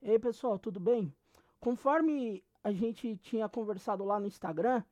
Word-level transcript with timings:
E 0.00 0.10
aí, 0.10 0.18
pessoal, 0.18 0.58
tudo 0.58 0.78
bem? 0.78 1.12
Conforme 1.58 2.44
a 2.62 2.70
gente 2.70 3.16
tinha 3.16 3.48
conversado 3.48 4.04
lá 4.04 4.20
no 4.20 4.28
Instagram, 4.28 4.82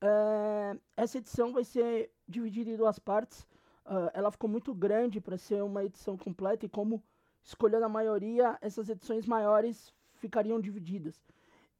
é, 0.00 0.78
essa 0.96 1.18
edição 1.18 1.52
vai 1.52 1.62
ser 1.62 2.10
dividida 2.26 2.70
em 2.70 2.76
duas 2.76 2.98
partes. 2.98 3.46
Uh, 3.84 4.10
ela 4.14 4.30
ficou 4.30 4.48
muito 4.48 4.74
grande 4.74 5.20
para 5.20 5.36
ser 5.36 5.62
uma 5.62 5.84
edição 5.84 6.16
completa 6.16 6.66
e 6.66 6.68
como 6.68 7.02
escolhendo 7.44 7.84
a 7.84 7.88
maioria, 7.88 8.58
essas 8.60 8.88
edições 8.88 9.26
maiores 9.26 9.92
ficariam 10.14 10.58
divididas. 10.60 11.22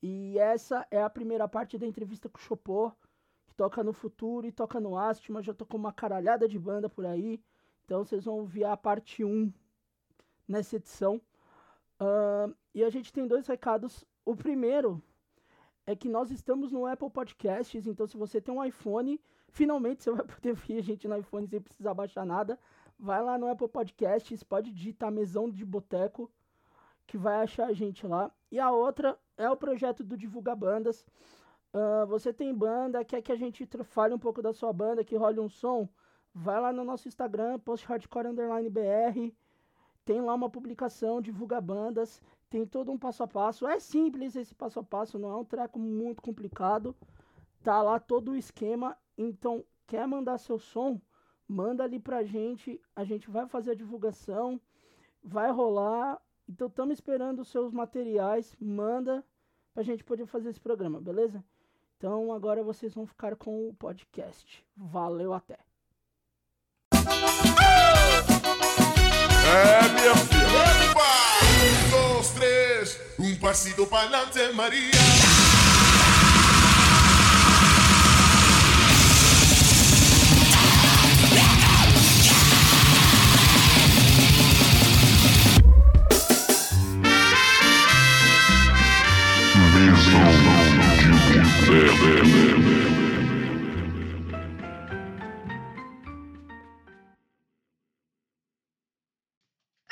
E 0.02 0.38
essa 0.38 0.86
é 0.90 1.02
a 1.02 1.11
primeira 1.11 1.48
parte 1.48 1.77
da 1.79 1.86
entrevista 1.86 2.29
com 2.29 2.38
o 2.38 2.40
Chopor, 2.40 2.95
que 3.46 3.54
toca 3.54 3.82
no 3.82 3.93
Futuro 3.93 4.46
e 4.46 4.52
toca 4.52 4.79
no 4.79 4.96
Astima, 4.96 5.43
já 5.43 5.52
tocou 5.54 5.80
uma 5.80 5.93
caralhada 5.93 6.46
de 6.46 6.58
banda 6.58 6.88
por 6.88 7.06
aí. 7.06 7.43
Então 7.84 8.04
vocês 8.04 8.27
vão 8.27 8.34
ouvir 8.34 8.64
a 8.64 8.77
parte 8.77 9.24
1 9.24 9.52
nessa 10.46 10.77
edição. 10.77 11.20
Uh, 12.00 12.54
e 12.77 12.84
a 12.84 12.90
gente 12.90 13.11
tem 13.11 13.27
dois 13.27 13.46
recados. 13.46 14.04
O 14.22 14.36
primeiro 14.36 15.03
é 15.86 15.96
que 15.96 16.11
nós 16.11 16.30
estamos 16.30 16.71
no 16.71 16.85
Apple 16.85 17.08
Podcasts, 17.08 17.86
então 17.86 18.07
se 18.07 18.18
você 18.18 18.39
tem 18.39 18.54
um 18.54 18.62
iPhone, 18.62 19.18
finalmente 19.49 20.02
você 20.02 20.11
vai 20.11 20.26
poder 20.26 20.50
ouvir 20.54 20.76
a 20.76 20.82
gente 20.82 21.08
no 21.08 21.16
iPhone 21.16 21.49
sem 21.49 21.58
precisar 21.58 21.94
baixar 21.94 22.26
nada. 22.26 22.58
Vai 22.99 23.22
lá 23.22 23.39
no 23.39 23.50
Apple 23.50 23.68
Podcasts, 23.68 24.43
pode 24.43 24.71
digitar 24.71 25.11
Mesão 25.11 25.50
de 25.50 25.64
Boteco, 25.64 26.30
que 27.07 27.16
vai 27.16 27.36
achar 27.36 27.68
a 27.68 27.72
gente 27.72 28.07
lá. 28.07 28.30
E 28.52 28.61
a 28.61 28.71
outra 28.71 29.18
é 29.38 29.49
o 29.49 29.57
projeto 29.57 30.04
do 30.04 30.14
Divulga 30.14 30.54
Bandas. 30.54 31.07
Uh, 31.72 32.06
você 32.06 32.30
tem 32.30 32.55
banda, 32.55 33.02
quer 33.06 33.22
que 33.22 33.33
a 33.33 33.36
gente 33.36 33.66
fale 33.84 34.12
um 34.12 34.19
pouco 34.19 34.42
da 34.42 34.52
sua 34.52 34.70
banda, 34.70 35.02
que 35.02 35.16
role 35.16 35.41
um 35.41 35.48
som? 35.48 35.88
Vai 36.34 36.61
lá 36.61 36.74
no 36.74 36.84
nosso 36.84 37.08
Instagram, 37.08 37.58
post 37.58 37.86
hardcore 37.86 38.27
underline 38.27 38.69
BR. 38.69 39.33
Tem 40.05 40.20
lá 40.20 40.34
uma 40.34 40.50
publicação, 40.50 41.20
divulga 41.20 41.61
bandas, 41.61 42.22
tem 42.48 42.67
todo 42.67 42.92
um 42.92 42.98
passo 42.98 43.23
a 43.23 43.27
passo. 43.27 43.67
É 43.67 43.78
simples 43.78 44.36
esse 44.36 44.55
passo 44.55 44.81
a 44.81 44.84
passo, 44.84 45.19
não 45.19 45.31
é 45.31 45.36
um 45.36 45.45
treco 45.45 45.78
muito 45.78 46.23
complicado. 46.23 46.94
Tá 47.62 47.83
lá 47.83 47.98
todo 47.98 48.33
o 48.33 48.36
esquema. 48.36 48.97
Então, 49.19 49.64
quer 49.86 50.06
mandar 50.06 50.38
seu 50.38 50.58
som? 50.58 51.00
Manda 51.48 51.84
ali 51.84 51.98
pra 51.98 52.22
gente. 52.25 52.80
A 52.94 53.05
gente 53.05 53.30
vai 53.30 53.47
fazer 53.47 53.72
a 53.72 53.75
divulgação. 53.75 54.61
Vai 55.22 55.50
rolar. 55.50 56.20
Então, 56.48 56.69
estamos 56.69 56.94
esperando 56.94 57.41
os 57.41 57.48
seus 57.48 57.72
materiais. 57.72 58.56
Manda 58.60 59.25
pra 59.75 59.83
gente 59.83 60.05
poder 60.05 60.27
fazer 60.27 60.50
esse 60.50 60.60
programa, 60.60 61.00
beleza? 61.00 61.44
Então, 61.97 62.33
agora 62.33 62.62
vocês 62.62 62.94
vão 62.94 63.06
ficar 63.06 63.34
com 63.36 63.69
o 63.69 63.75
podcast. 63.75 64.64
Valeu, 64.77 65.33
até! 65.33 65.58
É, 69.48 69.88
minha 69.88 70.14
filha. 70.16 70.47
Um, 72.27 72.30
dois, 72.30 72.30
três. 72.30 72.98
Um 73.19 73.36
passito 73.36 73.86
para 73.86 74.02
adelante, 74.05 74.52
Maria. 74.55 74.91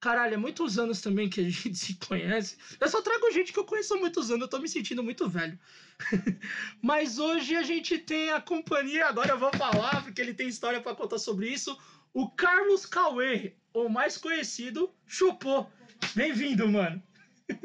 Caralho, 0.00 0.34
é 0.34 0.36
muitos 0.36 0.78
anos 0.78 1.00
também 1.00 1.28
que 1.28 1.40
a 1.40 1.44
gente 1.44 1.74
se 1.74 1.94
conhece. 1.94 2.56
Eu 2.78 2.88
só 2.88 3.02
trago 3.02 3.30
gente 3.32 3.52
que 3.52 3.58
eu 3.58 3.64
conheço 3.64 3.94
há 3.94 3.96
muitos 3.98 4.30
anos, 4.30 4.42
eu 4.42 4.48
tô 4.48 4.58
me 4.58 4.68
sentindo 4.68 5.02
muito 5.02 5.28
velho. 5.28 5.58
Mas 6.80 7.18
hoje 7.18 7.56
a 7.56 7.62
gente 7.62 7.98
tem 7.98 8.30
a 8.30 8.40
companhia, 8.40 9.06
agora 9.06 9.30
eu 9.30 9.38
vou 9.38 9.50
falar, 9.56 10.04
porque 10.04 10.20
ele 10.20 10.34
tem 10.34 10.48
história 10.48 10.80
para 10.80 10.94
contar 10.94 11.18
sobre 11.18 11.48
isso. 11.48 11.76
O 12.12 12.30
Carlos 12.30 12.86
Cauê, 12.86 13.54
ou 13.72 13.88
mais 13.88 14.16
conhecido, 14.16 14.92
Chupô. 15.06 15.66
Bem-vindo, 16.14 16.68
mano. 16.68 17.02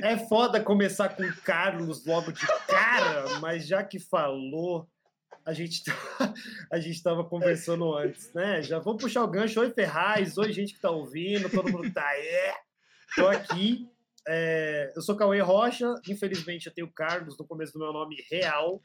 É 0.02 0.18
foda 0.18 0.64
começar 0.64 1.10
com 1.10 1.24
Carlos 1.44 2.06
logo 2.06 2.32
de 2.32 2.46
cara, 2.68 3.40
mas 3.40 3.68
já 3.68 3.84
que 3.84 4.00
falou, 4.00 4.88
a 5.46 5.52
gente, 5.54 5.84
tá, 5.84 5.94
a 6.72 6.80
gente 6.80 7.04
tava 7.04 7.24
conversando 7.24 7.94
antes, 7.94 8.34
né? 8.34 8.62
Já 8.62 8.80
vou 8.80 8.96
puxar 8.96 9.24
o 9.24 9.28
gancho. 9.28 9.60
Oi, 9.60 9.72
Ferraz. 9.72 10.38
Oi, 10.38 10.54
gente 10.54 10.74
que 10.74 10.80
tá 10.80 10.90
ouvindo. 10.90 11.50
Todo 11.50 11.72
mundo 11.72 11.92
tá. 11.92 12.16
É. 12.18 12.54
Tô 13.16 13.28
aqui. 13.28 13.90
É, 14.26 14.94
eu 14.96 15.02
sou 15.02 15.18
Cauê 15.18 15.42
Rocha. 15.42 15.96
Infelizmente, 16.08 16.68
eu 16.68 16.74
tenho 16.74 16.92
Carlos 16.92 17.38
no 17.38 17.46
começo 17.46 17.74
do 17.74 17.80
meu 17.80 17.92
nome 17.92 18.24
real. 18.32 18.82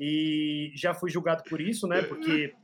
E 0.00 0.72
já 0.74 0.94
fui 0.94 1.10
julgado 1.10 1.44
por 1.44 1.60
isso, 1.60 1.86
né? 1.86 2.02
Porque 2.02 2.54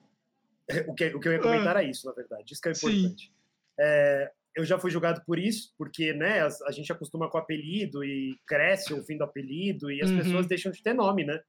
o 0.86 0.94
que, 0.94 1.06
o 1.08 1.20
que 1.20 1.28
eu 1.28 1.32
ia 1.32 1.40
comentar 1.40 1.76
era 1.76 1.82
isso, 1.82 2.06
na 2.06 2.12
verdade. 2.12 2.52
Isso 2.52 2.62
que 2.62 2.68
é 2.68 2.72
importante. 2.72 3.32
É, 3.78 4.32
eu 4.58 4.64
já 4.64 4.76
fui 4.76 4.90
julgado 4.90 5.22
por 5.24 5.38
isso, 5.38 5.72
porque 5.78 6.12
né, 6.12 6.40
a, 6.40 6.48
a, 6.66 6.72
gente 6.72 6.90
acostuma 6.90 7.30
com 7.30 7.38
apelido 7.38 8.02
e 8.02 8.36
cresce 8.44 8.92
ouvindo 8.92 9.22
apelido 9.22 9.88
e 9.88 10.02
as 10.02 10.10
uhum. 10.10 10.18
pessoas 10.18 10.46
deixam 10.48 10.72
de 10.72 10.82
ter 10.82 10.92
nome, 10.92 11.24
né? 11.24 11.40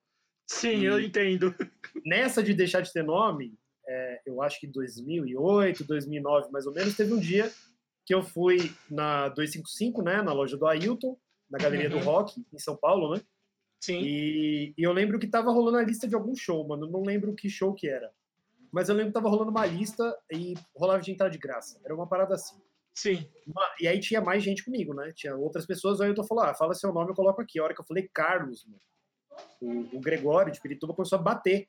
Sim, 0.45 0.77
e 0.77 0.85
eu 0.85 0.99
entendo. 0.99 1.55
Nessa 2.05 2.43
de 2.43 2.53
deixar 2.53 2.81
de 2.81 2.93
ter 2.93 3.03
nome, 3.03 3.57
é, 3.87 4.21
eu 4.27 4.43
acho 4.43 4.59
que 4.59 4.67
2008, 4.67 5.83
2009 5.85 6.51
mais 6.51 6.67
ou 6.67 6.73
menos, 6.73 6.95
teve 6.95 7.11
um 7.11 7.19
dia 7.19 7.51
que 8.05 8.13
eu 8.13 8.21
fui 8.21 8.71
na 8.89 9.29
255, 9.29 10.03
né, 10.03 10.21
na 10.21 10.31
loja 10.31 10.55
do 10.55 10.67
Ailton, 10.67 11.17
na 11.49 11.57
Galeria 11.57 11.89
uhum. 11.89 11.97
do 11.97 12.05
Rock, 12.05 12.45
em 12.53 12.59
São 12.59 12.77
Paulo, 12.77 13.15
né? 13.15 13.21
Sim. 13.81 14.01
E, 14.01 14.73
e, 14.77 14.83
eu 14.83 14.93
lembro 14.93 15.17
que 15.17 15.25
tava 15.25 15.51
rolando 15.51 15.79
a 15.79 15.83
lista 15.83 16.07
de 16.07 16.13
algum 16.13 16.35
show, 16.35 16.67
mano. 16.67 16.87
Não 16.87 17.01
lembro 17.01 17.33
que 17.33 17.49
show 17.49 17.73
que 17.73 17.89
era. 17.89 18.11
Mas 18.71 18.87
eu 18.87 18.93
lembro 18.93 19.11
que 19.11 19.15
tava 19.15 19.29
rolando 19.29 19.49
uma 19.49 19.65
lista 19.65 20.15
e 20.31 20.53
rolava 20.75 21.01
de 21.01 21.11
entrada 21.11 21.31
de 21.31 21.39
graça. 21.39 21.79
Era 21.83 21.95
uma 21.95 22.05
parada 22.05 22.35
assim. 22.35 22.59
Sim. 22.95 23.29
E 23.79 23.87
aí 23.87 23.99
tinha 23.99 24.21
mais 24.21 24.43
gente 24.43 24.63
comigo, 24.63 24.93
né? 24.93 25.11
Tinha 25.15 25.35
outras 25.35 25.65
pessoas, 25.65 26.01
aí 26.01 26.09
eu 26.09 26.15
tô 26.15 26.23
falando, 26.23 26.49
ah, 26.49 26.53
fala 26.53 26.73
seu 26.73 26.93
nome, 26.93 27.11
eu 27.11 27.15
coloco 27.15 27.41
aqui. 27.41 27.59
A 27.59 27.63
hora 27.63 27.73
que 27.73 27.81
eu 27.81 27.85
falei 27.85 28.09
Carlos, 28.13 28.65
mano, 28.65 28.81
o, 29.61 29.97
o 29.97 29.99
Gregório 29.99 30.51
de 30.51 30.59
Pirituba 30.59 30.93
começou 30.93 31.17
a 31.17 31.21
bater, 31.21 31.67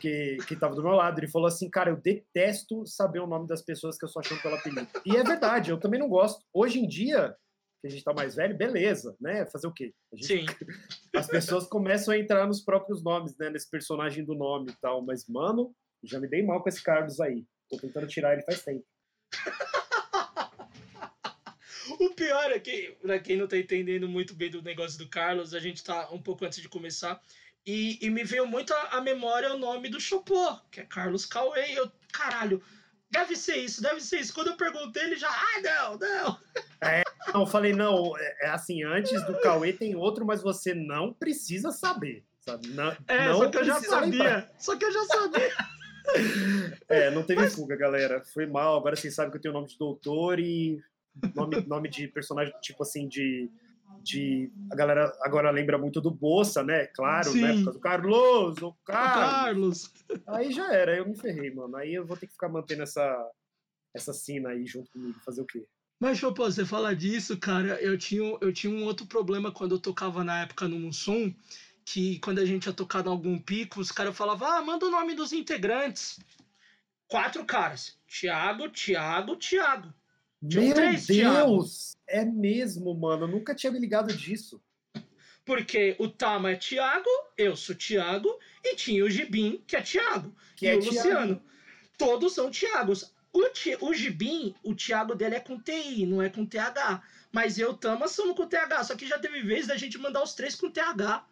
que, 0.00 0.36
que 0.46 0.56
tava 0.56 0.74
do 0.74 0.82
meu 0.82 0.92
lado. 0.92 1.18
Ele 1.18 1.28
falou 1.28 1.48
assim, 1.48 1.70
cara, 1.70 1.90
eu 1.90 1.96
detesto 1.96 2.86
saber 2.86 3.20
o 3.20 3.26
nome 3.26 3.48
das 3.48 3.62
pessoas 3.62 3.98
que 3.98 4.04
eu 4.04 4.08
sou 4.08 4.20
achando 4.20 4.42
pelo 4.42 4.56
apelido. 4.56 4.88
E 5.04 5.16
é 5.16 5.22
verdade, 5.22 5.70
eu 5.70 5.80
também 5.80 6.00
não 6.00 6.08
gosto. 6.08 6.44
Hoje 6.52 6.78
em 6.78 6.86
dia, 6.86 7.34
que 7.80 7.86
a 7.86 7.90
gente 7.90 8.04
tá 8.04 8.12
mais 8.12 8.34
velho, 8.34 8.56
beleza, 8.56 9.16
né? 9.20 9.46
Fazer 9.46 9.66
o 9.66 9.72
quê? 9.72 9.94
Gente, 10.12 10.52
Sim. 10.52 10.66
As 11.14 11.26
pessoas 11.26 11.66
começam 11.66 12.12
a 12.12 12.18
entrar 12.18 12.46
nos 12.46 12.60
próprios 12.60 13.02
nomes, 13.02 13.36
né? 13.38 13.50
Nesse 13.50 13.70
personagem 13.70 14.24
do 14.24 14.34
nome 14.34 14.72
e 14.72 14.76
tal. 14.80 15.02
Mas, 15.02 15.26
mano, 15.26 15.74
já 16.02 16.18
me 16.18 16.28
dei 16.28 16.42
mal 16.42 16.62
com 16.62 16.68
esse 16.68 16.82
Carlos 16.82 17.20
aí. 17.20 17.44
Tô 17.68 17.76
tentando 17.78 18.06
tirar 18.06 18.32
ele 18.34 18.42
faz 18.42 18.62
tempo. 18.62 18.84
O 21.98 22.14
pior 22.14 22.50
é 22.50 22.58
que, 22.58 22.96
pra 23.00 23.18
quem 23.18 23.36
não 23.36 23.46
tá 23.46 23.56
entendendo 23.56 24.08
muito 24.08 24.34
bem 24.34 24.50
do 24.50 24.62
negócio 24.62 24.98
do 24.98 25.08
Carlos, 25.08 25.54
a 25.54 25.60
gente 25.60 25.82
tá 25.82 26.08
um 26.10 26.20
pouco 26.20 26.44
antes 26.44 26.60
de 26.60 26.68
começar. 26.68 27.20
E, 27.66 27.98
e 28.00 28.10
me 28.10 28.22
veio 28.22 28.46
muito 28.46 28.72
a 28.72 29.00
memória 29.00 29.52
o 29.52 29.58
nome 29.58 29.88
do 29.88 30.00
Chopô, 30.00 30.56
que 30.70 30.80
é 30.80 30.84
Carlos 30.84 31.26
Cauê. 31.26 31.72
E 31.72 31.76
eu, 31.76 31.90
caralho, 32.12 32.62
deve 33.10 33.34
ser 33.34 33.56
isso, 33.56 33.82
deve 33.82 34.00
ser 34.00 34.20
isso. 34.20 34.32
Quando 34.32 34.48
eu 34.48 34.56
perguntei, 34.56 35.02
ele 35.02 35.16
já, 35.16 35.28
ah, 35.28 35.60
não, 35.62 35.98
não. 35.98 36.38
É, 36.80 37.02
não, 37.32 37.40
eu 37.40 37.46
falei, 37.46 37.72
não, 37.72 38.16
é, 38.16 38.36
é 38.42 38.48
assim, 38.50 38.84
antes 38.84 39.24
do 39.26 39.40
Cauê 39.40 39.72
tem 39.72 39.96
outro, 39.96 40.24
mas 40.24 40.42
você 40.42 40.74
não 40.74 41.12
precisa 41.12 41.72
saber, 41.72 42.24
sabe? 42.40 42.68
Não, 42.68 42.96
é, 43.08 43.28
não 43.28 43.38
só 43.38 43.50
que 43.50 43.58
eu 43.58 43.64
já 43.64 43.80
sabia, 43.80 44.22
lembrar. 44.22 44.50
só 44.58 44.76
que 44.76 44.84
eu 44.84 44.92
já 44.92 45.04
sabia. 45.04 45.52
É, 46.88 47.10
não 47.10 47.24
teve 47.24 47.40
mas... 47.40 47.54
fuga, 47.54 47.74
galera. 47.74 48.22
Foi 48.32 48.46
mal. 48.46 48.76
Agora 48.76 48.94
vocês 48.94 49.12
sabem 49.12 49.32
que 49.32 49.38
eu 49.38 49.42
tenho 49.42 49.52
o 49.52 49.56
nome 49.56 49.68
de 49.68 49.76
doutor 49.76 50.38
e 50.38 50.80
nome, 51.34 51.60
nome 51.66 51.88
de 51.88 52.08
personagem, 52.08 52.54
tipo 52.60 52.82
assim, 52.82 53.08
de, 53.08 53.50
de 54.02 54.50
a 54.70 54.76
galera 54.76 55.12
agora 55.22 55.50
lembra 55.50 55.78
muito 55.78 56.00
do 56.00 56.10
Bolsa, 56.10 56.62
né? 56.62 56.86
Claro, 56.88 57.30
Sim. 57.30 57.42
né? 57.42 57.48
Por 57.48 57.64
causa 57.64 57.72
do 57.72 57.80
Carlos, 57.80 58.62
o 58.62 58.72
Carlos. 58.84 59.88
Carlos. 59.88 59.92
Aí 60.26 60.52
já 60.52 60.72
era, 60.72 60.96
eu 60.96 61.08
me 61.08 61.16
ferrei, 61.16 61.52
mano. 61.52 61.76
Aí 61.76 61.94
eu 61.94 62.06
vou 62.06 62.16
ter 62.16 62.26
que 62.26 62.32
ficar 62.32 62.48
mantendo 62.48 62.82
essa 62.82 63.30
essa 63.94 64.12
cena 64.12 64.50
aí 64.50 64.66
junto 64.66 64.90
comigo, 64.92 65.18
fazer 65.24 65.40
o 65.40 65.46
quê? 65.46 65.66
Mas, 65.98 66.18
Chopô, 66.18 66.44
você 66.44 66.64
fala 66.64 66.94
disso, 66.94 67.38
cara, 67.38 67.80
eu 67.80 67.96
tinha, 67.96 68.36
eu 68.42 68.52
tinha 68.52 68.70
um 68.72 68.84
outro 68.84 69.06
problema 69.06 69.50
quando 69.50 69.74
eu 69.74 69.80
tocava 69.80 70.22
na 70.22 70.42
época 70.42 70.68
no 70.68 70.78
Mussum, 70.78 71.34
que 71.84 72.18
quando 72.18 72.38
a 72.38 72.44
gente 72.44 72.66
ia 72.66 72.72
tocar 72.72 73.04
em 73.04 73.08
algum 73.08 73.38
pico, 73.38 73.80
os 73.80 73.90
caras 73.90 74.14
falavam, 74.14 74.46
ah, 74.46 74.60
manda 74.60 74.84
o 74.86 74.90
nome 74.90 75.14
dos 75.14 75.32
integrantes. 75.32 76.20
Quatro 77.08 77.44
caras. 77.46 77.98
Tiago, 78.06 78.68
Tiago, 78.68 79.36
Tiago. 79.36 79.92
Tinham 80.48 81.32
Meu. 81.32 81.46
Deus! 81.46 81.96
É 82.06 82.24
mesmo, 82.24 82.94
mano. 82.94 83.24
Eu 83.24 83.28
nunca 83.28 83.54
tinha 83.54 83.72
me 83.72 83.78
ligado 83.78 84.12
disso. 84.14 84.62
Porque 85.44 85.94
o 85.98 86.08
Tama 86.08 86.50
é 86.52 86.56
Tiago, 86.56 87.08
eu 87.38 87.54
sou 87.56 87.74
Tiago, 87.74 88.28
e 88.64 88.74
tinha 88.74 89.04
o 89.04 89.08
Gibim, 89.10 89.62
que 89.66 89.76
é 89.76 89.82
Tiago. 89.82 90.34
Que 90.56 90.66
e 90.66 90.68
é 90.68 90.74
o 90.76 90.80
Thiago. 90.80 90.96
Luciano. 90.96 91.42
Todos 91.96 92.34
são 92.34 92.50
Tiagos. 92.50 93.14
O, 93.32 93.48
Ti- 93.50 93.76
o 93.80 93.94
Gibim, 93.94 94.54
o 94.64 94.74
Thiago 94.74 95.14
dele 95.14 95.36
é 95.36 95.40
com 95.40 95.60
TI, 95.60 96.04
não 96.06 96.20
é 96.20 96.28
com 96.28 96.44
TH. 96.44 97.02
Mas 97.30 97.58
eu 97.58 97.70
e 97.70 97.72
o 97.72 97.76
Tama 97.76 98.08
somos 98.08 98.36
com 98.36 98.46
TH. 98.46 98.84
Só 98.84 98.96
que 98.96 99.06
já 99.06 99.18
teve 99.18 99.42
vez 99.42 99.66
da 99.66 99.76
gente 99.76 99.98
mandar 99.98 100.22
os 100.22 100.34
três 100.34 100.54
com 100.56 100.70
TH. 100.70 101.24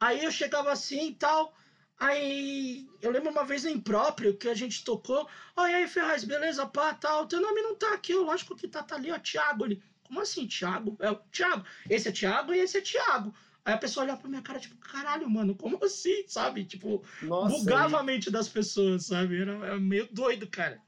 Aí 0.00 0.24
eu 0.24 0.30
chegava 0.30 0.70
assim 0.72 1.08
e 1.08 1.14
tal. 1.14 1.54
Aí 1.98 2.88
eu 3.02 3.10
lembro 3.10 3.30
uma 3.30 3.44
vez 3.44 3.64
no 3.64 3.70
impróprio 3.70 4.36
que 4.36 4.48
a 4.48 4.54
gente 4.54 4.84
tocou. 4.84 5.28
Oi, 5.56 5.74
aí, 5.74 5.88
Ferraz, 5.88 6.22
beleza? 6.24 6.64
Pá, 6.66 6.94
tal. 6.94 7.26
Teu 7.26 7.40
nome 7.40 7.60
não 7.60 7.74
tá 7.74 7.92
aqui, 7.92 8.14
ó. 8.14 8.22
lógico 8.22 8.54
que 8.54 8.68
tá, 8.68 8.82
tá 8.82 8.94
ali, 8.94 9.10
ó, 9.10 9.18
Thiago. 9.18 9.64
Ele, 9.64 9.82
como 10.04 10.20
assim, 10.20 10.46
Thiago? 10.46 10.96
É 11.00 11.10
o 11.10 11.16
Thiago. 11.32 11.64
Esse 11.90 12.08
é 12.08 12.12
Thiago 12.12 12.54
e 12.54 12.58
esse 12.58 12.78
é 12.78 12.80
Thiago. 12.80 13.34
Aí 13.64 13.74
a 13.74 13.78
pessoa 13.78 14.04
olhava 14.04 14.20
pra 14.20 14.30
minha 14.30 14.40
cara, 14.40 14.58
tipo, 14.58 14.76
caralho, 14.76 15.28
mano, 15.28 15.54
como 15.54 15.84
assim, 15.84 16.24
sabe? 16.26 16.64
Tipo, 16.64 17.02
Nossa. 17.20 17.58
bugava 17.58 17.98
a 17.98 18.02
mente 18.02 18.30
das 18.30 18.48
pessoas, 18.48 19.06
sabe? 19.06 19.42
Era, 19.42 19.52
era 19.66 19.78
meio 19.78 20.08
doido, 20.10 20.46
cara. 20.46 20.80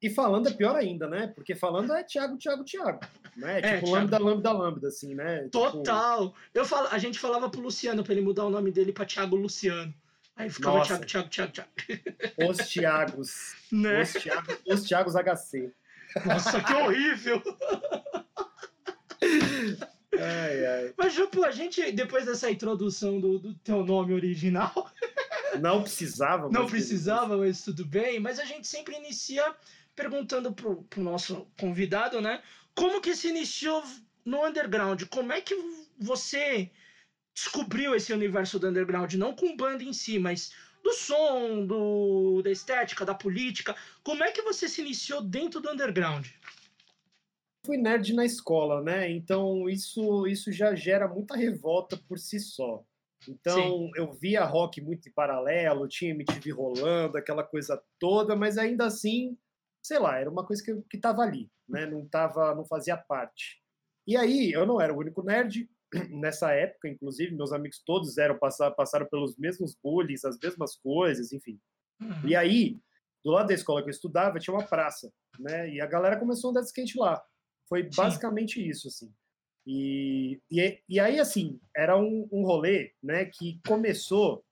E, 0.00 0.08
falando 0.08 0.48
é 0.48 0.52
pior 0.52 0.76
ainda, 0.76 1.08
né? 1.08 1.26
Porque 1.26 1.54
falando 1.54 1.92
é 1.92 2.02
Thiago, 2.02 2.38
Thiago, 2.38 2.64
Thiago. 2.64 3.00
Né? 3.36 3.58
É, 3.58 3.62
tipo, 3.62 3.86
Thiago. 3.86 3.90
lambda, 3.90 4.18
lambda, 4.18 4.52
lambda, 4.52 4.88
assim, 4.88 5.14
né? 5.14 5.44
Tipo, 5.44 5.50
Total. 5.50 6.34
Eu 6.54 6.64
falo, 6.64 6.88
a 6.90 6.98
gente 6.98 7.18
falava 7.18 7.50
pro 7.50 7.60
Luciano 7.60 8.04
pra 8.04 8.12
ele 8.12 8.22
mudar 8.22 8.44
o 8.44 8.50
nome 8.50 8.70
dele 8.70 8.92
pra 8.92 9.04
Thiago 9.04 9.34
Luciano. 9.36 9.92
Aí 10.36 10.50
ficava 10.50 10.78
Nossa. 10.78 10.98
Thiago, 10.98 11.28
Thiago, 11.28 11.52
Thiago, 11.52 11.52
Thiago. 11.52 12.50
os 12.50 12.56
Thiagos. 12.68 13.54
Né? 13.70 14.02
Os, 14.02 14.12
Thiago, 14.12 14.52
os 14.66 14.82
Thiagos 14.82 15.14
HC. 15.14 15.72
Nossa, 16.26 16.60
que 16.62 16.72
horrível. 16.72 17.42
Ai, 20.18 20.66
ai. 20.66 20.94
Mas, 20.96 21.12
Jupu, 21.12 21.44
a 21.44 21.50
gente, 21.50 21.90
depois 21.92 22.24
dessa 22.26 22.50
introdução 22.50 23.20
do, 23.20 23.38
do 23.38 23.54
teu 23.54 23.84
nome 23.84 24.12
original, 24.12 24.72
Não 25.60 25.82
precisava. 25.82 26.48
não 26.50 26.62
mas- 26.62 26.70
precisava, 26.70 27.36
mas 27.36 27.62
tudo 27.62 27.84
bem. 27.84 28.20
Mas 28.20 28.38
a 28.38 28.44
gente 28.44 28.66
sempre 28.66 28.96
inicia 28.96 29.54
perguntando 29.94 30.52
pro, 30.52 30.82
pro 30.84 31.02
nosso 31.02 31.46
convidado, 31.58 32.20
né? 32.20 32.42
Como 32.74 33.00
que 33.00 33.14
se 33.14 33.28
iniciou 33.28 33.82
no 34.24 34.44
underground? 34.46 35.02
Como 35.04 35.32
é 35.32 35.40
que 35.40 35.54
você 35.98 36.70
descobriu 37.34 37.94
esse 37.94 38.12
universo 38.12 38.58
do 38.58 38.68
underground? 38.68 39.14
Não 39.14 39.34
com 39.34 39.56
banda 39.56 39.82
em 39.82 39.92
si, 39.92 40.18
mas 40.18 40.52
do 40.82 40.92
som, 40.92 41.66
do, 41.66 42.42
da 42.42 42.50
estética, 42.50 43.04
da 43.04 43.14
política. 43.14 43.74
Como 44.02 44.22
é 44.22 44.30
que 44.30 44.42
você 44.42 44.68
se 44.68 44.80
iniciou 44.80 45.22
dentro 45.22 45.60
do 45.60 45.70
underground? 45.70 46.26
fui 47.64 47.78
nerd 47.78 48.12
na 48.12 48.24
escola, 48.24 48.82
né? 48.82 49.10
Então 49.10 49.68
isso, 49.68 50.26
isso 50.26 50.52
já 50.52 50.74
gera 50.74 51.08
muita 51.08 51.34
revolta 51.34 51.96
por 51.96 52.18
si 52.18 52.38
só. 52.38 52.84
Então 53.26 53.90
eu 53.96 54.12
via 54.12 54.44
rock 54.44 54.82
muito 54.82 55.08
em 55.08 55.12
paralelo, 55.12 55.88
tinha 55.88 56.10
MTV 56.10 56.50
rolando, 56.52 57.16
aquela 57.16 57.42
coisa 57.42 57.82
toda, 57.98 58.36
mas 58.36 58.58
ainda 58.58 58.84
assim, 58.84 59.36
sei 59.82 59.98
lá, 59.98 60.18
era 60.18 60.30
uma 60.30 60.46
coisa 60.46 60.62
que, 60.62 60.74
que 60.90 60.98
tava 60.98 61.22
ali, 61.22 61.50
né? 61.66 61.86
Não 61.86 62.06
tava, 62.06 62.54
não 62.54 62.66
fazia 62.66 62.96
parte. 62.96 63.62
E 64.06 64.16
aí 64.16 64.52
eu 64.52 64.66
não 64.66 64.78
era 64.78 64.92
o 64.92 64.98
único 64.98 65.22
nerd 65.22 65.68
nessa 66.10 66.52
época, 66.52 66.88
inclusive 66.88 67.34
meus 67.34 67.52
amigos 67.52 67.82
todos 67.84 68.18
eram 68.18 68.38
passar, 68.38 68.70
passaram 68.72 69.06
pelos 69.06 69.36
mesmos 69.36 69.76
bullies, 69.82 70.24
as 70.24 70.38
mesmas 70.38 70.76
coisas, 70.76 71.32
enfim. 71.32 71.58
Uhum. 72.00 72.28
E 72.28 72.36
aí, 72.36 72.78
do 73.24 73.30
lado 73.30 73.48
da 73.48 73.54
escola 73.54 73.82
que 73.82 73.88
eu 73.88 73.92
estudava, 73.92 74.38
tinha 74.38 74.54
uma 74.54 74.66
praça, 74.66 75.12
né? 75.38 75.70
E 75.70 75.80
a 75.80 75.86
galera 75.86 76.18
começou 76.18 76.48
a 76.48 76.50
andar 76.50 76.60
de 76.60 76.66
skate 76.66 76.98
lá. 76.98 77.22
Foi 77.68 77.88
basicamente 77.94 78.66
isso, 78.66 78.88
assim. 78.88 79.12
E, 79.66 80.40
e, 80.50 80.82
e 80.88 81.00
aí, 81.00 81.18
assim, 81.18 81.58
era 81.74 81.96
um, 81.96 82.28
um 82.30 82.44
rolê, 82.44 82.92
né, 83.02 83.24
que 83.24 83.60
começou, 83.66 84.44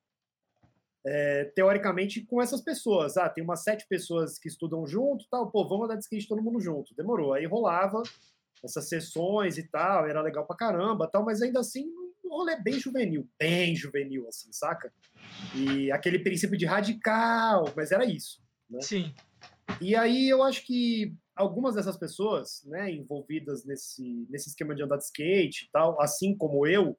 é, 1.04 1.44
teoricamente, 1.54 2.24
com 2.24 2.40
essas 2.40 2.62
pessoas. 2.62 3.16
Ah, 3.16 3.28
tem 3.28 3.44
umas 3.44 3.62
sete 3.62 3.86
pessoas 3.86 4.38
que 4.38 4.48
estudam 4.48 4.86
junto, 4.86 5.26
tal, 5.30 5.50
pô, 5.50 5.68
vamos 5.68 5.84
andar 5.84 5.96
de 5.96 6.04
skate 6.04 6.28
todo 6.28 6.42
mundo 6.42 6.60
junto. 6.60 6.94
Demorou. 6.94 7.34
Aí 7.34 7.44
rolava 7.44 8.02
essas 8.64 8.88
sessões 8.88 9.58
e 9.58 9.68
tal, 9.68 10.06
era 10.06 10.22
legal 10.22 10.46
pra 10.46 10.56
caramba, 10.56 11.08
tal, 11.10 11.24
mas 11.24 11.42
ainda 11.42 11.60
assim, 11.60 11.84
um 12.24 12.28
rolê 12.28 12.56
bem 12.60 12.78
juvenil, 12.78 13.28
bem 13.38 13.74
juvenil, 13.74 14.26
assim, 14.28 14.52
saca? 14.52 14.92
E 15.54 15.90
aquele 15.90 16.18
princípio 16.18 16.56
de 16.56 16.64
radical, 16.64 17.72
mas 17.76 17.90
era 17.90 18.04
isso. 18.04 18.40
Sim. 18.80 19.12
E 19.80 19.94
aí 19.94 20.28
eu 20.28 20.42
acho 20.42 20.64
que 20.64 21.14
algumas 21.34 21.74
dessas 21.74 21.96
pessoas, 21.96 22.62
né, 22.64 22.90
envolvidas 22.90 23.64
nesse, 23.64 24.26
nesse 24.30 24.48
esquema 24.50 24.74
de 24.74 24.82
andar 24.82 24.96
de 24.96 25.04
skate 25.04 25.66
e 25.66 25.70
tal, 25.70 26.00
assim 26.00 26.36
como 26.36 26.66
eu, 26.66 26.96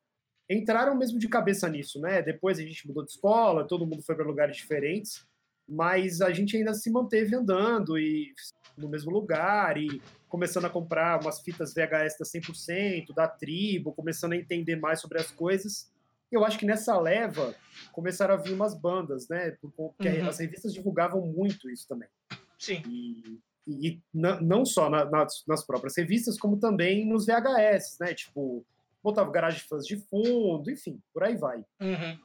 entraram 0.50 0.96
mesmo 0.96 1.18
de 1.18 1.30
cabeça 1.30 1.70
nisso, 1.70 2.00
né? 2.00 2.22
Depois 2.22 2.60
a 2.60 2.62
gente 2.62 2.88
mudou 2.88 3.04
de 3.04 3.12
escola, 3.12 3.68
todo 3.68 3.88
mundo 3.88 4.04
foi 4.04 4.16
para 4.16 4.26
lugares 4.26 4.58
diferentes, 4.58 5.26
mas 5.68 6.22
a 6.22 6.32
gente 6.32 6.58
ainda 6.58 6.74
se 6.74 6.92
manteve 6.92 7.36
andando 7.36 7.98
e 7.98 8.34
no 8.78 8.90
mesmo 8.90 9.12
lugar 9.12 9.78
e 9.78 10.02
começando 10.28 10.66
a 10.66 10.70
comprar 10.70 11.22
umas 11.22 11.42
fitas 11.42 11.74
VHS 11.74 12.18
da 12.20 12.26
100%, 12.26 13.14
da 13.14 13.28
tribo, 13.28 13.94
começando 13.94 14.34
a 14.34 14.38
entender 14.38 14.76
mais 14.76 15.00
sobre 15.00 15.20
as 15.20 15.32
coisas. 15.32 15.92
Eu 16.32 16.44
acho 16.44 16.58
que 16.58 16.66
nessa 16.66 17.00
leva 17.00 17.54
começaram 17.92 18.34
a 18.34 18.38
vir 18.38 18.54
umas 18.54 18.74
bandas, 18.74 19.28
né? 19.30 19.56
Porque 19.78 20.10
Uhum. 20.10 20.28
as 20.28 20.40
revistas 20.40 20.74
divulgavam 20.74 21.22
muito 21.28 21.70
isso 21.70 21.88
também. 21.88 22.10
Sim. 22.58 22.82
E, 22.88 23.40
e 23.68 24.02
na- 24.14 24.42
não 24.42 24.66
só 24.66 24.90
na- 24.90 25.06
nas, 25.06 25.44
nas 25.48 25.64
próprias 25.64 25.96
revistas, 25.96 26.38
como 26.40 26.58
também 26.58 27.06
nos 27.08 27.26
VHS, 27.28 27.98
né? 28.00 28.14
Tipo, 28.16 28.66
botava 29.04 29.30
garagem 29.30 29.60
de 29.60 29.68
fãs 29.68 29.86
de 29.86 29.98
fundo, 29.98 30.72
enfim, 30.72 31.00
por 31.14 31.24
aí 31.24 31.36
vai. 31.38 31.60
Uhum. 31.80 32.20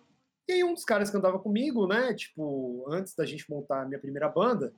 E 0.49 0.53
aí 0.53 0.65
um 0.65 0.73
dos 0.73 0.85
caras 0.85 1.11
que 1.11 1.17
andava 1.19 1.39
comigo, 1.39 1.87
né? 1.87 2.15
Tipo, 2.15 2.87
antes 2.91 3.15
da 3.15 3.27
gente 3.27 3.51
montar 3.51 3.83
a 3.83 3.85
minha 3.85 4.01
primeira 4.01 4.31
banda, 4.31 4.73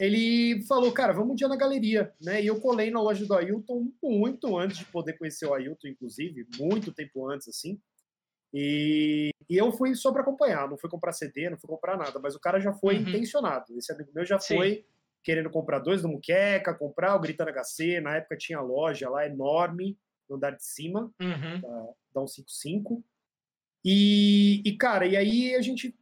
ele 0.00 0.62
falou, 0.66 0.90
cara, 0.92 1.12
vamos 1.12 1.32
um 1.32 1.34
dia 1.34 1.46
na 1.46 1.56
galeria, 1.56 2.12
né? 2.20 2.42
E 2.42 2.46
eu 2.46 2.58
colei 2.60 2.90
na 2.90 3.00
loja 3.02 3.24
do 3.26 3.34
Ailton 3.34 3.92
muito 4.02 4.56
antes 4.58 4.78
de 4.78 4.86
poder 4.86 5.18
conhecer 5.18 5.46
o 5.46 5.54
Ailton, 5.54 5.88
inclusive, 5.88 6.46
muito 6.58 6.92
tempo 6.92 7.28
antes, 7.30 7.46
assim. 7.48 7.78
E, 8.52 9.30
e 9.48 9.56
eu 9.56 9.70
fui 9.72 9.94
só 9.94 10.10
para 10.12 10.22
acompanhar, 10.22 10.68
não 10.68 10.76
fui 10.78 10.90
comprar 10.90 11.12
CD, 11.12 11.50
não 11.50 11.58
fui 11.58 11.68
comprar 11.68 11.96
nada, 11.96 12.18
mas 12.18 12.34
o 12.34 12.40
cara 12.40 12.58
já 12.58 12.72
foi 12.72 12.96
Uhum. 12.96 13.02
intencionado. 13.02 13.78
Esse 13.78 13.92
amigo 13.92 14.10
meu 14.14 14.24
já 14.24 14.38
Sim. 14.38 14.54
foi 14.56 14.84
querendo 15.22 15.50
comprar 15.50 15.78
dois 15.80 16.02
do 16.02 16.08
Muqueca, 16.08 16.74
comprar 16.74 17.14
o 17.14 17.20
Gritando 17.20 17.50
HC, 17.50 18.00
na 18.00 18.16
época 18.16 18.36
tinha 18.38 18.60
loja 18.60 19.08
lá 19.10 19.26
enorme, 19.26 19.98
no 20.28 20.36
andar 20.36 20.52
de 20.56 20.64
cima, 20.64 21.12
Uhum. 21.20 21.60
da 21.60 22.26
155. 22.26 23.04
E, 23.84 24.62
e, 24.64 24.76
cara, 24.76 25.06
e 25.06 25.16
aí 25.16 25.54
a 25.54 25.62
gente 25.62 25.94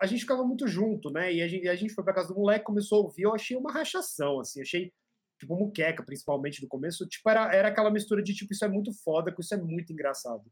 a 0.00 0.06
gente 0.06 0.20
ficava 0.20 0.42
muito 0.44 0.66
junto, 0.66 1.10
né? 1.10 1.32
E 1.32 1.42
a 1.42 1.48
gente, 1.48 1.68
a 1.68 1.74
gente 1.76 1.92
foi 1.92 2.02
pra 2.02 2.14
casa 2.14 2.28
do 2.28 2.34
moleque, 2.34 2.64
começou 2.64 2.98
a 2.98 3.04
ouvir, 3.04 3.22
eu 3.22 3.34
achei 3.34 3.56
uma 3.56 3.70
rachação, 3.70 4.40
assim, 4.40 4.62
achei, 4.62 4.92
tipo, 5.38 5.54
muqueca, 5.54 6.02
principalmente 6.02 6.62
no 6.62 6.68
começo, 6.68 7.06
tipo, 7.06 7.28
era, 7.28 7.54
era 7.54 7.68
aquela 7.68 7.90
mistura 7.90 8.22
de, 8.22 8.34
tipo, 8.34 8.52
isso 8.52 8.64
é 8.64 8.68
muito 8.68 8.92
foda, 9.04 9.30
com 9.30 9.42
isso 9.42 9.54
é 9.54 9.58
muito 9.58 9.92
engraçado, 9.92 10.44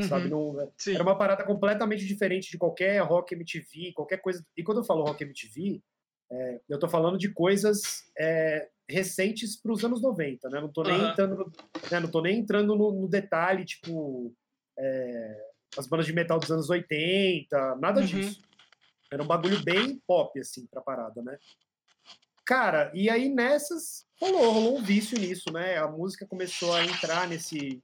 sabe? 0.00 0.32
Uhum. 0.32 0.54
Não, 0.54 0.72
Sim. 0.78 0.94
era 0.94 1.02
uma 1.02 1.18
parada 1.18 1.44
completamente 1.44 2.06
diferente 2.06 2.50
de 2.50 2.56
qualquer 2.56 2.98
rock 3.00 3.34
MTV, 3.34 3.92
qualquer 3.94 4.18
coisa. 4.18 4.44
E 4.56 4.62
quando 4.62 4.78
eu 4.78 4.84
falo 4.84 5.04
rock 5.04 5.22
MTV, 5.22 5.82
é, 6.32 6.60
eu 6.68 6.78
tô 6.78 6.88
falando 6.88 7.18
de 7.18 7.28
coisas 7.30 8.04
é, 8.18 8.68
recentes 8.88 9.60
para 9.60 9.72
os 9.72 9.84
anos 9.84 10.00
90, 10.00 10.48
né? 10.48 10.60
Não 10.60 10.72
tô 10.72 10.82
nem 10.82 10.96
Aham. 10.96 11.10
entrando, 11.10 11.36
no, 11.36 11.52
né? 11.90 12.00
não 12.00 12.10
tô 12.10 12.22
nem 12.22 12.38
entrando 12.38 12.74
no, 12.74 12.90
no 13.02 13.08
detalhe, 13.08 13.66
tipo, 13.66 14.34
é, 14.78 15.44
as 15.76 15.86
bandas 15.86 16.06
de 16.06 16.12
metal 16.14 16.38
dos 16.38 16.50
anos 16.50 16.70
80, 16.70 17.76
nada 17.76 18.00
Uhum. 18.00 18.06
disso. 18.06 18.42
Era 19.10 19.22
um 19.22 19.26
bagulho 19.26 19.62
bem 19.62 20.00
pop, 20.06 20.38
assim, 20.38 20.66
pra 20.66 20.80
parada, 20.80 21.22
né? 21.22 21.38
Cara, 22.44 22.90
e 22.94 23.08
aí 23.08 23.28
nessas 23.28 24.06
rolou, 24.20 24.52
rolou 24.52 24.78
um 24.78 24.82
vício 24.82 25.18
nisso, 25.18 25.50
né? 25.52 25.78
A 25.78 25.88
música 25.88 26.26
começou 26.26 26.74
a 26.74 26.84
entrar 26.84 27.26
nesse, 27.26 27.82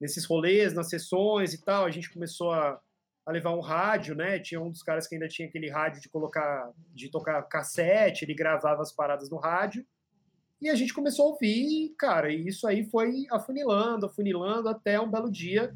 nesses 0.00 0.24
rolês, 0.24 0.72
nas 0.72 0.88
sessões 0.88 1.54
e 1.54 1.62
tal. 1.62 1.84
A 1.84 1.90
gente 1.90 2.12
começou 2.12 2.52
a, 2.52 2.80
a 3.24 3.32
levar 3.32 3.54
um 3.54 3.60
rádio, 3.60 4.14
né? 4.14 4.40
Tinha 4.40 4.60
um 4.60 4.70
dos 4.70 4.82
caras 4.82 5.06
que 5.06 5.14
ainda 5.14 5.28
tinha 5.28 5.46
aquele 5.46 5.70
rádio 5.70 6.00
de 6.00 6.08
colocar, 6.08 6.72
de 6.92 7.08
tocar 7.08 7.40
cassete, 7.42 8.24
ele 8.24 8.34
gravava 8.34 8.82
as 8.82 8.92
paradas 8.92 9.30
no 9.30 9.36
rádio. 9.36 9.86
E 10.60 10.68
a 10.68 10.74
gente 10.74 10.92
começou 10.92 11.26
a 11.26 11.28
ouvir, 11.30 11.94
cara, 11.96 12.30
e 12.32 12.46
isso 12.46 12.66
aí 12.66 12.84
foi 12.84 13.26
afunilando, 13.30 14.06
afunilando, 14.06 14.68
até 14.68 15.00
um 15.00 15.10
belo 15.10 15.30
dia 15.30 15.74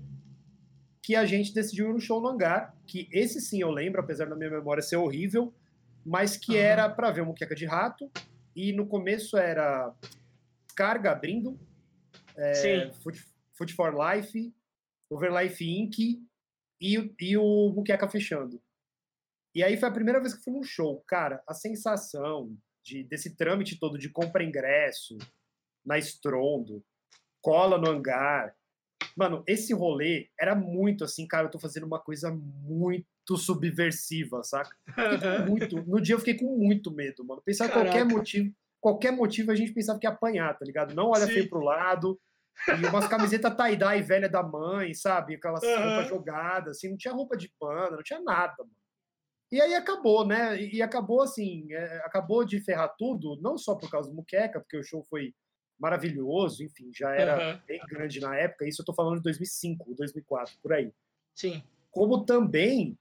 que 1.04 1.14
a 1.14 1.26
gente 1.26 1.52
decidiu 1.52 1.90
ir 1.90 1.92
no 1.92 2.00
show 2.00 2.18
no 2.20 2.28
hangar, 2.28 2.74
que 2.86 3.08
esse 3.12 3.38
sim 3.38 3.60
eu 3.60 3.70
lembro, 3.70 4.00
apesar 4.00 4.26
da 4.26 4.34
minha 4.34 4.48
memória 4.50 4.82
ser 4.82 4.96
horrível, 4.96 5.52
mas 6.04 6.36
que 6.36 6.56
Aham. 6.56 6.64
era 6.64 6.88
para 6.88 7.10
ver 7.10 7.20
o 7.20 7.26
Muqueca 7.26 7.54
de 7.54 7.66
Rato, 7.66 8.10
e 8.56 8.72
no 8.72 8.86
começo 8.86 9.36
era 9.36 9.94
Carga 10.74 11.10
abrindo, 11.12 11.58
é. 12.36 12.90
Food, 13.02 13.22
Food 13.52 13.74
for 13.74 13.92
Life, 13.94 14.50
Overlife 15.10 15.62
Inc. 15.64 15.98
e, 16.80 16.98
o- 16.98 17.14
e 17.20 17.36
o 17.36 17.68
Muqueca 17.74 18.08
fechando. 18.08 18.60
E 19.54 19.62
aí 19.62 19.76
foi 19.76 19.88
a 19.88 19.92
primeira 19.92 20.20
vez 20.20 20.32
que 20.34 20.42
fui 20.42 20.52
num 20.54 20.62
show. 20.64 21.02
Cara, 21.06 21.42
a 21.46 21.52
sensação 21.54 22.56
de, 22.82 23.04
desse 23.04 23.36
trâmite 23.36 23.78
todo 23.78 23.98
de 23.98 24.08
compra 24.08 24.42
ingresso, 24.42 25.16
na 25.84 25.98
Estrondo, 25.98 26.82
cola 27.42 27.76
no 27.78 27.88
hangar. 27.90 28.56
Mano, 29.16 29.44
esse 29.46 29.72
rolê 29.72 30.28
era 30.38 30.54
muito 30.56 31.04
assim, 31.04 31.26
cara, 31.26 31.46
eu 31.46 31.50
tô 31.50 31.58
fazendo 31.58 31.86
uma 31.86 32.00
coisa 32.00 32.30
muito 32.32 33.36
subversiva, 33.36 34.42
saca? 34.42 34.76
Muito, 35.36 35.76
no 35.86 36.00
dia 36.00 36.14
eu 36.14 36.18
fiquei 36.18 36.34
com 36.36 36.56
muito 36.56 36.90
medo, 36.90 37.24
mano. 37.24 37.42
Pensava 37.44 37.70
que 37.70 37.74
qualquer 37.74 38.04
motivo, 38.04 38.52
qualquer 38.80 39.12
motivo 39.12 39.50
a 39.52 39.54
gente 39.54 39.72
pensava 39.72 39.98
que 39.98 40.06
ia 40.06 40.10
apanhar, 40.10 40.56
tá 40.58 40.64
ligado? 40.64 40.94
Não 40.94 41.10
olha 41.10 41.26
Sim. 41.26 41.32
feio 41.32 41.48
pro 41.48 41.60
lado. 41.60 42.20
E 42.66 42.86
umas 42.86 43.06
camisetas 43.06 43.54
tie-dye 43.56 44.02
velha 44.02 44.28
da 44.28 44.42
mãe, 44.42 44.94
sabe? 44.94 45.34
Aquelas 45.36 45.62
Aham. 45.64 45.84
roupas 45.84 46.08
jogadas, 46.08 46.76
assim, 46.78 46.88
não 46.90 46.96
tinha 46.96 47.12
roupa 47.14 47.36
de 47.36 47.52
pano, 47.60 47.96
não 47.96 48.02
tinha 48.02 48.20
nada, 48.20 48.54
mano. 48.58 48.70
E 49.52 49.60
aí 49.60 49.74
acabou, 49.74 50.26
né? 50.26 50.60
E 50.60 50.76
e 50.76 50.82
acabou 50.82 51.22
assim, 51.22 51.72
é, 51.72 51.98
acabou 52.04 52.44
de 52.44 52.60
ferrar 52.60 52.94
tudo, 52.98 53.38
não 53.40 53.56
só 53.58 53.76
por 53.76 53.90
causa 53.90 54.10
do 54.10 54.16
Muqueca, 54.16 54.60
porque 54.60 54.76
o 54.78 54.82
show 54.82 55.04
foi 55.08 55.34
maravilhoso, 55.78 56.62
enfim, 56.62 56.90
já 56.94 57.12
era 57.14 57.36
Aham. 57.36 57.60
bem 57.66 57.80
grande 57.88 58.20
na 58.20 58.36
época, 58.36 58.66
isso 58.66 58.82
eu 58.82 58.86
tô 58.86 58.94
falando 58.94 59.16
de 59.16 59.22
2005, 59.22 59.94
2004, 59.94 60.54
por 60.62 60.72
aí 60.72 60.92
Sim. 61.34 61.62
como 61.90 62.24
também 62.24 62.98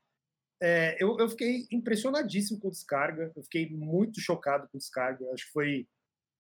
é, 0.66 0.96
eu, 0.98 1.18
eu 1.20 1.28
fiquei 1.28 1.68
impressionadíssimo 1.70 2.58
com 2.58 2.70
descarga, 2.70 3.34
eu 3.36 3.44
fiquei 3.44 3.70
muito 3.70 4.22
chocado 4.22 4.66
com 4.72 4.78
descarga, 4.78 5.30
acho 5.34 5.48
que 5.48 5.52
foi. 5.52 5.86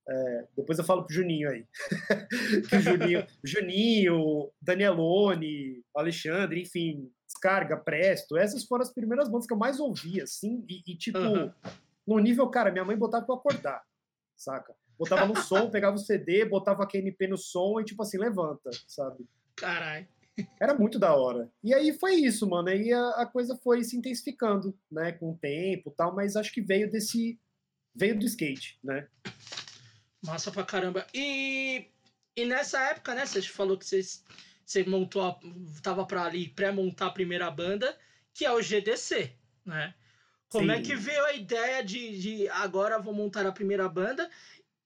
é, 0.07 0.47
depois 0.55 0.79
eu 0.79 0.85
falo 0.85 1.03
pro 1.03 1.13
Juninho 1.13 1.49
aí. 1.49 1.67
que 2.69 2.79
Juninho, 2.79 3.27
Juninho, 3.43 4.49
Danielone, 4.61 5.83
Alexandre, 5.93 6.61
enfim, 6.61 7.11
descarga, 7.27 7.75
Presto, 7.75 8.37
essas 8.37 8.63
foram 8.63 8.83
as 8.83 8.93
primeiras 8.93 9.27
bandas 9.27 9.45
que 9.45 9.53
eu 9.53 9.57
mais 9.57 9.77
ouvi, 9.77 10.21
assim, 10.21 10.65
e, 10.69 10.81
e, 10.87 10.95
tipo, 10.95 11.17
Aham. 11.17 11.53
no 12.07 12.17
nível, 12.19 12.47
cara, 12.49 12.71
minha 12.71 12.85
mãe 12.85 12.95
botava 12.97 13.25
pra 13.25 13.35
acordar, 13.35 13.83
saca? 14.37 14.73
Botava 15.03 15.25
no 15.25 15.35
som, 15.41 15.69
pegava 15.69 15.95
o 15.97 15.99
CD, 15.99 16.45
botava 16.45 16.83
a 16.83 16.87
QNP 16.87 17.27
no 17.27 17.37
som 17.37 17.79
e, 17.79 17.83
tipo 17.83 18.01
assim, 18.01 18.17
levanta, 18.17 18.69
sabe? 18.87 19.25
Caralho. 19.53 20.07
Era 20.59 20.73
muito 20.73 20.97
da 20.97 21.13
hora. 21.13 21.51
E 21.61 21.73
aí 21.73 21.91
foi 21.93 22.15
isso, 22.15 22.47
mano. 22.47 22.69
Aí 22.69 22.91
a, 22.91 23.09
a 23.21 23.25
coisa 23.25 23.59
foi 23.61 23.83
se 23.83 23.97
intensificando, 23.97 24.77
né, 24.89 25.11
com 25.11 25.31
o 25.31 25.37
tempo 25.37 25.91
e 25.91 25.95
tal, 25.95 26.15
mas 26.15 26.35
acho 26.35 26.53
que 26.53 26.61
veio 26.61 26.89
desse. 26.89 27.37
veio 27.93 28.17
do 28.17 28.25
skate, 28.25 28.79
né? 28.83 29.07
Massa 30.25 30.51
pra 30.51 30.63
caramba. 30.63 31.05
E, 31.13 31.87
e 32.35 32.45
nessa 32.45 32.79
época, 32.89 33.13
né, 33.13 33.25
você 33.25 33.41
falou 33.41 33.77
que 33.77 33.85
vocês, 33.85 34.23
você 34.65 34.85
montou, 34.85 35.21
a, 35.21 35.37
tava 35.81 36.05
pra 36.05 36.23
ali 36.23 36.47
pré-montar 36.47 37.07
a 37.07 37.13
primeira 37.13 37.51
banda, 37.51 37.95
que 38.33 38.45
é 38.45 38.51
o 38.51 38.61
GDC, 38.61 39.35
né? 39.65 39.93
Como 40.53 40.71
é 40.71 40.77
Sim. 40.77 40.83
que 40.83 40.95
veio 40.95 41.25
a 41.25 41.33
ideia 41.33 41.83
de, 41.83 42.19
de 42.19 42.49
agora 42.49 42.99
vou 42.99 43.11
montar 43.13 43.43
a 43.45 43.51
primeira 43.51 43.89
banda 43.89 44.29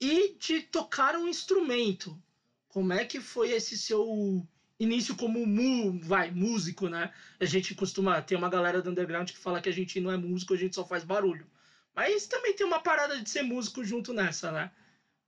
e 0.01 0.36
de 0.38 0.62
tocar 0.62 1.16
um 1.16 1.27
instrumento? 1.27 2.22
Como 2.68 2.94
é 2.94 3.04
que 3.06 3.20
foi 3.20 3.51
esse 3.51 3.77
seu 3.77 4.46
início 4.80 5.16
como 5.16 5.46
mu, 5.46 6.00
vai, 6.01 6.30
músico, 6.32 6.88
né? 6.88 7.10
A 7.39 7.46
gente 7.46 7.74
costuma 7.74 8.22
ter 8.22 8.36
uma 8.36 8.50
galera 8.50 8.82
do 8.82 8.89
underground 8.92 9.30
que 9.32 9.38
fala 9.38 9.60
que 9.62 9.70
a 9.70 9.72
gente 9.72 10.00
não 10.00 10.12
é 10.12 10.18
músico, 10.18 10.54
a 10.54 10.58
gente 10.58 10.75
só 10.75 10.86
faz 10.86 11.04
barulho. 11.04 11.50
Mas 11.96 12.27
também 12.27 12.54
tem 12.54 12.66
uma 12.66 12.80
parada 12.80 13.20
de 13.22 13.30
ser 13.30 13.42
músico 13.42 13.84
junto 13.84 14.13
nessa, 14.13 14.51
né? 14.51 14.70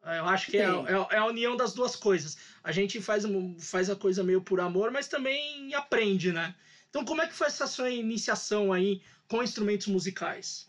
Eu 0.02 0.26
acho 0.26 0.48
que 0.48 0.58
é, 0.58 0.64
Tem. 0.64 0.86
é- 0.92 1.16
é 1.16 1.18
a 1.18 1.26
união 1.26 1.56
das 1.56 1.74
duas 1.74 1.96
coisas. 1.96 2.36
A 2.64 2.72
gente 2.72 3.02
faz, 3.02 3.24
faz 3.62 3.90
a 3.90 3.96
coisa 3.96 4.24
meio 4.24 4.42
por 4.42 4.60
amor, 4.62 4.92
mas 4.92 5.08
também 5.08 5.74
aprende, 5.74 6.32
né? 6.32 6.54
Então, 6.90 7.04
como 7.04 7.22
é 7.22 7.28
que 7.28 7.34
foi 7.36 7.48
essa 7.48 7.68
sua 7.68 7.90
iniciação 7.90 8.72
aí 8.74 9.02
com 9.28 9.44
instrumentos 9.44 9.88
musicais? 9.88 10.68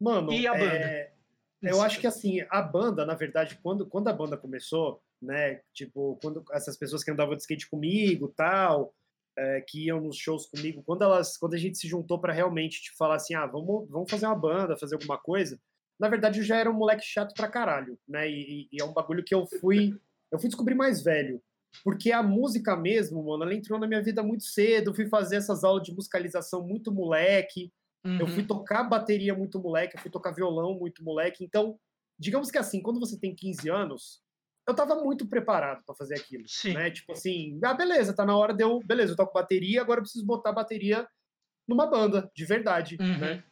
Mano, 0.00 0.42
E 0.42 0.46
a 0.46 0.54
banda? 0.54 0.94
é, 0.94 1.15
eu 1.62 1.80
acho 1.82 2.00
que 2.00 2.06
assim, 2.06 2.40
a 2.50 2.62
banda, 2.62 3.04
na 3.04 3.14
verdade, 3.14 3.58
quando, 3.62 3.86
quando 3.86 4.08
a 4.08 4.12
banda 4.12 4.36
começou, 4.36 5.02
né, 5.20 5.60
tipo, 5.72 6.18
quando 6.22 6.44
essas 6.52 6.76
pessoas 6.76 7.02
que 7.02 7.10
andavam 7.10 7.34
de 7.34 7.42
skate 7.42 7.68
comigo, 7.68 8.28
tal, 8.28 8.94
é, 9.36 9.60
que 9.60 9.86
iam 9.86 10.00
nos 10.00 10.16
shows 10.16 10.46
comigo, 10.46 10.82
quando 10.84 11.02
elas, 11.02 11.36
quando 11.36 11.54
a 11.54 11.58
gente 11.58 11.78
se 11.78 11.88
juntou 11.88 12.18
para 12.18 12.32
realmente 12.32 12.82
tipo, 12.82 12.96
falar 12.96 13.16
assim, 13.16 13.34
ah, 13.34 13.46
vamos, 13.46 13.88
vamos 13.88 14.10
fazer 14.10 14.26
uma 14.26 14.34
banda, 14.34 14.76
fazer 14.76 14.94
alguma 14.94 15.18
coisa, 15.18 15.58
na 15.98 16.08
verdade 16.08 16.40
eu 16.40 16.44
já 16.44 16.56
era 16.56 16.70
um 16.70 16.74
moleque 16.74 17.04
chato 17.04 17.34
pra 17.34 17.48
caralho, 17.48 17.98
né, 18.06 18.30
e, 18.30 18.68
e 18.70 18.80
é 18.80 18.84
um 18.84 18.92
bagulho 18.92 19.24
que 19.24 19.34
eu 19.34 19.46
fui, 19.60 19.98
eu 20.30 20.38
fui 20.38 20.48
descobrir 20.48 20.74
mais 20.74 21.02
velho, 21.02 21.42
porque 21.84 22.12
a 22.12 22.22
música 22.22 22.76
mesmo, 22.76 23.22
mano, 23.22 23.44
ela 23.44 23.54
entrou 23.54 23.78
na 23.78 23.86
minha 23.86 24.02
vida 24.02 24.22
muito 24.22 24.44
cedo, 24.44 24.90
eu 24.90 24.94
fui 24.94 25.08
fazer 25.08 25.36
essas 25.36 25.64
aulas 25.64 25.82
de 25.82 25.94
musicalização 25.94 26.66
muito 26.66 26.92
moleque, 26.92 27.72
eu 28.20 28.26
Uhum. 28.26 28.32
fui 28.32 28.44
tocar 28.46 28.84
bateria 28.84 29.34
muito 29.34 29.58
moleque, 29.60 29.96
eu 29.96 30.00
fui 30.00 30.10
tocar 30.10 30.32
violão 30.32 30.74
muito 30.78 31.02
moleque. 31.04 31.44
Então, 31.44 31.78
digamos 32.18 32.50
que 32.50 32.58
assim, 32.58 32.80
quando 32.80 33.00
você 33.00 33.18
tem 33.18 33.34
15 33.34 33.68
anos, 33.68 34.22
eu 34.68 34.74
tava 34.74 34.96
muito 34.96 35.26
preparado 35.28 35.84
para 35.84 35.94
fazer 35.94 36.14
aquilo, 36.16 36.44
Sim. 36.48 36.74
né? 36.74 36.90
Tipo 36.90 37.12
assim, 37.12 37.58
ah, 37.62 37.74
beleza, 37.74 38.14
tá 38.14 38.24
na 38.24 38.36
hora 38.36 38.52
de 38.54 38.62
eu, 38.64 38.80
beleza, 38.84 39.12
eu 39.12 39.16
toco 39.16 39.32
bateria, 39.32 39.80
agora 39.80 39.98
eu 39.98 40.02
preciso 40.02 40.24
botar 40.26 40.50
a 40.50 40.54
bateria 40.54 41.06
numa 41.68 41.86
banda, 41.86 42.30
de 42.34 42.44
verdade, 42.44 42.96
Uhum. 43.00 43.18
né? 43.18 43.44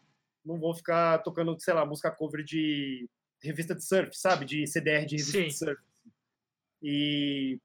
Não 0.45 0.59
vou 0.59 0.75
ficar 0.75 1.19
tocando, 1.23 1.57
sei 1.61 1.73
lá, 1.75 1.87
música 1.87 2.11
cover 2.11 2.45
de 2.45 3.09
revista 3.43 3.75
de 3.75 3.85
surf, 3.85 4.11
sabe? 4.19 4.45
De 4.45 4.67
CDR 4.67 5.07
de 5.07 5.17
revista 5.17 5.39
Sim. 5.39 5.47
de 5.47 5.53
surf. 5.57 5.83
E 6.83 7.59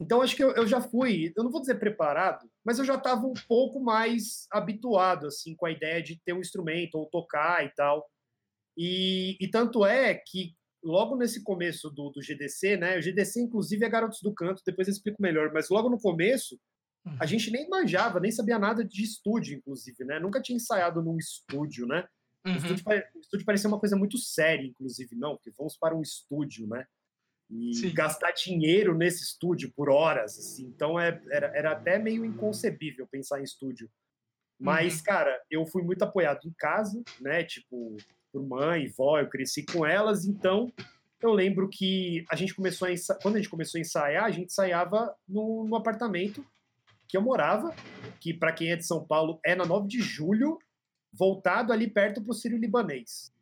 então 0.00 0.20
acho 0.20 0.34
que 0.34 0.42
eu, 0.42 0.50
eu 0.54 0.66
já 0.66 0.80
fui, 0.80 1.32
eu 1.36 1.44
não 1.44 1.50
vou 1.50 1.60
dizer 1.60 1.76
preparado, 1.78 2.50
mas 2.64 2.78
eu 2.78 2.84
já 2.84 2.94
estava 2.94 3.26
um 3.26 3.34
pouco 3.46 3.78
mais 3.80 4.46
habituado 4.50 5.26
assim 5.26 5.54
com 5.54 5.66
a 5.66 5.70
ideia 5.70 6.02
de 6.02 6.18
ter 6.24 6.32
um 6.32 6.40
instrumento 6.40 6.94
ou 6.96 7.06
tocar 7.06 7.64
e 7.64 7.68
tal. 7.74 8.08
E, 8.76 9.36
e 9.40 9.48
tanto 9.48 9.84
é 9.84 10.14
que 10.14 10.54
logo 10.82 11.16
nesse 11.16 11.42
começo 11.42 11.88
do, 11.90 12.10
do 12.10 12.20
GDC, 12.22 12.76
né? 12.76 12.98
O 12.98 13.02
GDC 13.02 13.40
inclusive 13.40 13.84
é 13.84 13.88
Garotos 13.88 14.20
do 14.22 14.34
Canto, 14.34 14.62
depois 14.66 14.88
eu 14.88 14.92
explico 14.92 15.22
melhor, 15.22 15.52
mas 15.52 15.68
logo 15.68 15.88
no 15.88 16.00
começo 16.00 16.58
Uhum. 17.06 17.16
a 17.20 17.26
gente 17.26 17.50
nem 17.50 17.68
manjava, 17.68 18.18
nem 18.18 18.30
sabia 18.32 18.58
nada 18.58 18.82
de 18.82 19.02
estúdio, 19.04 19.54
inclusive, 19.58 20.02
né? 20.06 20.18
Nunca 20.18 20.40
tinha 20.40 20.56
ensaiado 20.56 21.02
num 21.02 21.18
estúdio, 21.18 21.86
né? 21.86 22.08
O 22.42 22.48
Uhum. 22.48 22.56
estúdio, 22.56 22.82
pare- 22.82 23.06
o 23.14 23.20
estúdio 23.20 23.44
parecia 23.44 23.68
uma 23.68 23.78
coisa 23.78 23.94
muito 23.94 24.16
séria, 24.16 24.66
inclusive, 24.66 25.14
não, 25.14 25.36
porque 25.36 25.50
vamos 25.50 25.76
para 25.76 25.94
um 25.94 26.00
estúdio, 26.00 26.66
né? 26.66 26.86
E 27.50 27.74
Sim. 27.74 27.94
gastar 27.94 28.32
dinheiro 28.32 28.94
nesse 28.94 29.22
estúdio 29.22 29.72
por 29.76 29.90
horas, 29.90 30.38
assim. 30.38 30.66
Então 30.66 30.98
é, 30.98 31.20
era, 31.30 31.46
era 31.54 31.72
até 31.72 31.98
meio 31.98 32.24
inconcebível 32.24 33.06
pensar 33.06 33.40
em 33.40 33.44
estúdio. 33.44 33.90
Mas, 34.58 35.00
cara, 35.02 35.42
eu 35.50 35.66
fui 35.66 35.82
muito 35.82 36.02
apoiado 36.02 36.46
em 36.46 36.54
casa, 36.56 37.02
né? 37.20 37.44
Tipo, 37.44 37.96
por 38.32 38.42
mãe, 38.46 38.88
vó, 38.96 39.18
eu 39.18 39.28
cresci 39.28 39.64
com 39.64 39.84
elas, 39.84 40.24
então 40.24 40.72
eu 41.20 41.32
lembro 41.32 41.68
que 41.68 42.24
a 42.30 42.36
gente 42.36 42.54
começou 42.54 42.88
a 42.88 42.92
ensa... 42.92 43.18
quando 43.22 43.36
a 43.36 43.38
gente 43.38 43.50
começou 43.50 43.78
a 43.78 43.80
ensaiar, 43.80 44.24
a 44.24 44.30
gente 44.30 44.46
ensaiava 44.46 45.14
no, 45.28 45.64
no 45.64 45.76
apartamento 45.76 46.44
que 47.08 47.16
eu 47.16 47.22
morava, 47.22 47.74
que 48.20 48.32
para 48.32 48.52
quem 48.52 48.72
é 48.72 48.76
de 48.76 48.86
São 48.86 49.06
Paulo 49.06 49.38
é 49.44 49.54
na 49.54 49.64
9 49.64 49.86
de 49.86 50.00
julho, 50.00 50.58
voltado 51.12 51.72
ali 51.72 51.88
perto 51.88 52.22
pro 52.22 52.34
Sírio 52.34 52.58
Libanês. 52.58 53.32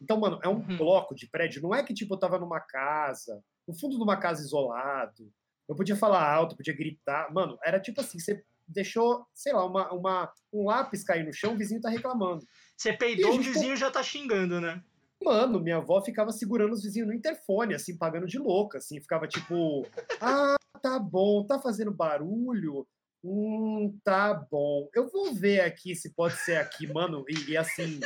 Então, 0.00 0.18
mano, 0.18 0.38
é 0.42 0.48
um 0.48 0.56
Uhum. 0.56 0.76
bloco 0.76 1.14
de 1.14 1.28
prédio, 1.28 1.62
não 1.62 1.74
é 1.74 1.82
que 1.82 1.94
tipo 1.94 2.14
eu 2.14 2.18
tava 2.18 2.38
numa 2.38 2.60
casa, 2.60 3.42
no 3.66 3.74
fundo 3.74 3.96
de 3.96 4.02
uma 4.02 4.16
casa 4.16 4.42
isolado. 4.42 5.32
Eu 5.68 5.76
podia 5.76 5.96
falar 5.96 6.28
alto, 6.32 6.56
podia 6.56 6.74
gritar, 6.76 7.32
mano, 7.32 7.58
era 7.64 7.78
tipo 7.78 8.00
assim, 8.00 8.18
você 8.18 8.42
deixou, 8.66 9.24
sei 9.34 9.52
lá, 9.52 9.64
uma, 9.64 9.92
uma, 9.92 10.32
um 10.52 10.66
lápis 10.66 11.04
cair 11.04 11.24
no 11.24 11.32
chão, 11.32 11.54
o 11.54 11.56
vizinho 11.58 11.80
tá 11.80 11.88
reclamando. 11.88 12.44
Você 12.76 12.92
peidou, 12.92 13.34
o 13.34 13.40
vizinho 13.40 13.76
já 13.76 13.90
tá 13.90 14.02
xingando, 14.02 14.60
né? 14.60 14.82
Mano, 15.22 15.60
minha 15.60 15.76
avó 15.76 16.00
ficava 16.02 16.32
segurando 16.32 16.72
os 16.72 16.82
vizinhos 16.82 17.08
no 17.08 17.14
interfone, 17.14 17.74
assim, 17.74 17.96
pagando 17.96 18.26
de 18.26 18.38
louca, 18.38 18.78
assim, 18.78 19.00
ficava 19.00 19.28
tipo, 19.28 19.86
ah, 20.20 20.56
tá 20.80 20.98
bom, 20.98 21.44
tá 21.46 21.58
fazendo 21.60 21.92
barulho? 21.92 22.86
Hum, 23.22 23.98
tá 24.02 24.32
bom. 24.50 24.88
Eu 24.94 25.10
vou 25.10 25.34
ver 25.34 25.60
aqui 25.60 25.94
se 25.94 26.14
pode 26.14 26.36
ser 26.38 26.56
aqui, 26.56 26.86
mano, 26.86 27.24
e, 27.28 27.50
e 27.50 27.56
assim, 27.56 28.00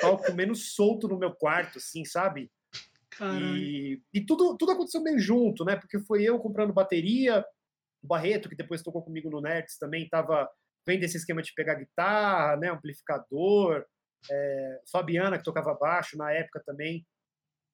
tava 0.00 0.16
comendo 0.18 0.54
solto 0.54 1.06
no 1.06 1.18
meu 1.18 1.34
quarto, 1.34 1.78
assim, 1.78 2.04
sabe? 2.04 2.50
Caralho. 3.10 3.44
E, 3.44 4.02
e 4.12 4.24
tudo, 4.24 4.56
tudo 4.56 4.72
aconteceu 4.72 5.02
meio 5.02 5.18
junto, 5.18 5.64
né? 5.64 5.76
Porque 5.76 6.00
foi 6.00 6.22
eu 6.22 6.38
comprando 6.38 6.72
bateria, 6.72 7.44
o 8.02 8.06
Barreto, 8.06 8.48
que 8.48 8.56
depois 8.56 8.82
tocou 8.82 9.02
comigo 9.02 9.30
no 9.30 9.40
Nerds, 9.40 9.78
também 9.78 10.08
tava 10.08 10.48
vendo 10.86 11.04
esse 11.04 11.16
esquema 11.16 11.42
de 11.42 11.52
pegar 11.54 11.74
guitarra, 11.74 12.56
né? 12.56 12.70
Amplificador. 12.70 13.84
é, 14.30 14.80
Fabiana, 14.90 15.36
que 15.36 15.44
tocava 15.44 15.74
baixo 15.74 16.16
na 16.16 16.32
época 16.32 16.62
também. 16.64 17.06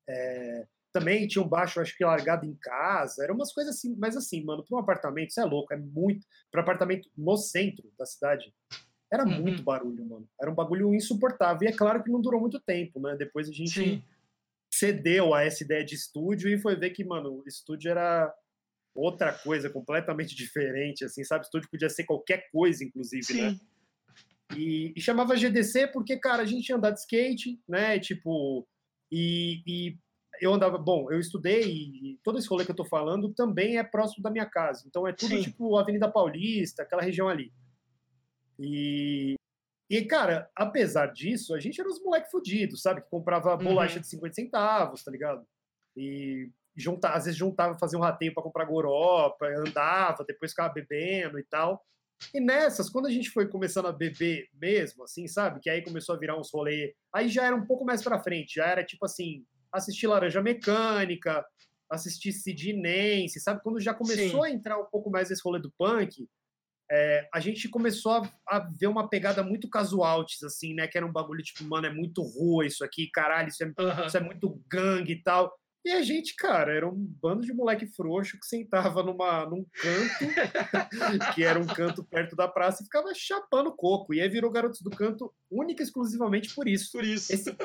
é, 0.09 0.67
também 0.93 1.27
tinha 1.27 1.45
um 1.45 1.49
baixo, 1.49 1.81
acho 1.81 1.97
que 1.97 2.05
largado 2.05 2.45
em 2.47 2.55
casa. 2.55 3.23
Eram 3.25 3.35
umas 3.35 3.53
coisas 3.53 3.77
assim, 3.77 3.95
mas 3.97 4.17
assim, 4.17 4.45
mano, 4.45 4.65
para 4.65 4.77
um 4.77 4.81
apartamento, 4.81 5.31
isso 5.31 5.41
é 5.41 5.45
louco, 5.45 5.73
é 5.73 5.77
muito. 5.77 6.27
Para 6.51 6.63
apartamento 6.63 7.09
no 7.17 7.37
centro 7.37 7.91
da 7.99 8.05
cidade, 8.05 8.53
era 9.13 9.25
Uhum. 9.25 9.41
muito 9.41 9.63
barulho, 9.63 10.05
mano. 10.07 10.29
Era 10.41 10.51
um 10.51 10.55
bagulho 10.55 10.95
insuportável. 10.95 11.69
E 11.69 11.73
é 11.73 11.77
claro 11.77 12.03
que 12.03 12.11
não 12.11 12.21
durou 12.21 12.41
muito 12.41 12.61
tempo, 12.61 13.01
né? 13.01 13.17
Depois 13.17 13.49
a 13.49 13.53
gente 13.53 13.73
Sim. 13.73 14.05
cedeu 14.73 15.35
a 15.35 15.43
essa 15.43 15.65
ideia 15.65 15.85
de 15.85 15.95
estúdio 15.95 16.49
e 16.49 16.59
foi 16.59 16.77
ver 16.77 16.91
que, 16.91 17.05
mano, 17.05 17.43
estúdio 17.47 17.91
era 17.91 18.33
outra 18.95 19.33
coisa 19.33 19.71
completamente 19.71 20.35
diferente, 20.37 21.05
assim, 21.05 21.25
sabe? 21.25 21.45
Estúdio 21.45 21.69
podia 21.71 21.89
ser 21.89 22.05
qualquer 22.05 22.49
coisa, 22.53 22.85
inclusive, 22.85 23.35
né? 23.35 23.51
Sim. 23.51 23.61
E, 24.57 24.93
e 24.97 25.01
chamava 25.01 25.37
GDC 25.37 25.89
porque, 25.89 26.17
cara, 26.17 26.43
a 26.43 26.47
gente 26.47 26.69
ia 26.69 26.77
andar 26.77 26.91
de 26.91 27.01
skate, 27.01 27.61
né? 27.69 27.99
Tipo, 28.01 28.67
e, 29.11 29.63
e 29.67 29.99
eu 30.41 30.53
andava. 30.55 30.79
Bom, 30.79 31.11
eu 31.13 31.19
estudei 31.21 31.63
e 31.71 32.19
todo 32.25 32.39
esse 32.39 32.49
rolê 32.49 32.65
que 32.65 32.71
eu 32.71 32.77
tô 32.77 32.85
falando 32.85 33.33
também 33.35 33.79
é 33.79 33.85
próximo 33.85 34.23
da 34.23 34.31
minha 34.31 34.47
casa. 34.47 34.85
Então 34.87 35.07
é 35.07 35.13
tudo 35.13 35.37
Sim. 35.37 35.43
tipo 35.43 35.77
Avenida 35.77 36.11
Paulista, 36.11 36.83
aquela 36.83 37.03
região 37.03 37.29
ali. 37.29 37.53
E, 38.59 39.35
e, 39.89 40.05
cara, 40.05 40.51
apesar 40.55 41.07
disso, 41.07 41.55
a 41.55 41.61
gente 41.61 41.81
era 41.81 41.89
uns 41.89 42.03
moleque 42.03 42.31
fudidos, 42.31 42.83
sabe? 42.83 43.01
Que 43.03 43.09
comprava 43.11 43.57
bolacha 43.57 43.97
Uhum. 43.97 44.01
de 44.03 44.07
50 44.09 44.35
centavos, 44.35 45.03
tá 45.03 45.11
ligado? 45.11 45.45
E 45.97 46.51
junta, 46.77 47.11
às 47.11 47.25
vezes 47.25 47.39
juntava, 47.39 47.79
fazia 47.79 47.99
um 47.99 48.03
rateio 48.03 48.33
para 48.33 48.43
comprar 48.43 48.65
goropa, 48.65 49.47
andava, 49.47 50.25
depois 50.25 50.53
ficava 50.53 50.73
bebendo 50.73 51.39
e 51.39 51.45
tal. 51.45 51.85
E 52.35 52.41
nessas, 52.41 52.91
quando 52.91 53.07
a 53.07 53.11
gente 53.11 53.31
foi 53.31 53.49
começando 53.49 53.87
a 53.87 53.93
beber 53.93 54.49
mesmo, 54.55 55.05
assim, 55.05 55.27
sabe? 55.27 55.59
Que 55.61 55.71
aí 55.71 55.83
começou 55.83 56.15
a 56.15 56.19
virar 56.19 56.39
uns 56.39 56.51
rolê. 56.53 56.95
Aí 57.13 57.29
já 57.29 57.47
era 57.47 57.57
um 57.57 57.65
pouco 57.67 57.85
mais 57.85 58.03
pra 58.03 58.21
frente, 58.23 58.57
já 58.57 58.67
era 58.67 58.85
tipo 58.85 59.05
assim, 59.07 59.45
assistir 59.73 60.07
Laranja 60.07 60.43
Mecânica, 60.43 61.45
assistir 61.91 62.33
Sidnense, 62.33 63.41
sabe? 63.41 63.63
Quando 63.63 63.81
já 63.81 63.93
começou 63.93 64.45
Sim. 64.45 64.51
a 64.51 64.51
entrar 64.51 64.79
um 64.79 64.87
pouco 64.87 65.11
mais 65.11 65.31
esse 65.31 65.43
rolê 65.43 65.61
do 65.61 65.73
punk, 65.73 66.29
é, 66.91 67.29
a 67.33 67.39
gente 67.39 67.69
começou 67.69 68.13
a, 68.13 68.31
a 68.49 68.59
ver 68.59 68.89
uma 68.89 69.09
pegada 69.09 69.43
muito 69.43 69.69
casualties, 69.69 70.43
assim, 70.43 70.75
né? 70.75 70.89
Que 70.89 70.99
era 70.99 71.07
um 71.07 71.13
bagulho 71.13 71.43
tipo, 71.43 71.65
mano, 71.65 71.87
é 71.87 71.93
muito 71.93 72.23
rua 72.23 72.67
isso 72.67 72.85
aqui, 72.85 73.09
caralho, 73.13 73.49
isso 73.49 73.63
é 73.63 73.73
isso 74.07 74.17
é 74.17 74.21
muito 74.21 74.61
gangue 74.69 75.13
e 75.13 75.23
tal. 75.23 75.53
E 75.85 75.93
a 75.93 76.03
gente, 76.03 76.37
cara, 76.37 76.75
era 76.75 76.87
um 76.87 76.95
bando 76.95 77.43
de 77.43 77.55
moleque 77.55 77.87
frouxo 77.87 78.39
que 78.39 78.45
sentava 78.45 79.03
numa, 79.03 79.47
num 79.47 79.65
canto, 79.73 80.35
que 81.35 81.43
era 81.43 81.59
um 81.59 81.67
canto 81.67 82.05
perto 82.05 82.37
da 82.37 82.47
praça, 82.47 82.83
e 82.83 82.85
ficava 82.85 83.15
chapando 83.15 83.73
coco. 83.73 84.13
E 84.13 84.21
aí 84.21 84.29
virou 84.29 84.51
Garotos 84.51 84.83
do 84.83 84.91
Canto 84.91 85.33
única 85.51 85.83
e 85.83 85.87
exclusivamente 85.87 86.55
por 86.55 86.69
isso. 86.69 86.93
Por 86.93 87.05
isso. 87.05 87.33
Esse, 87.33 87.57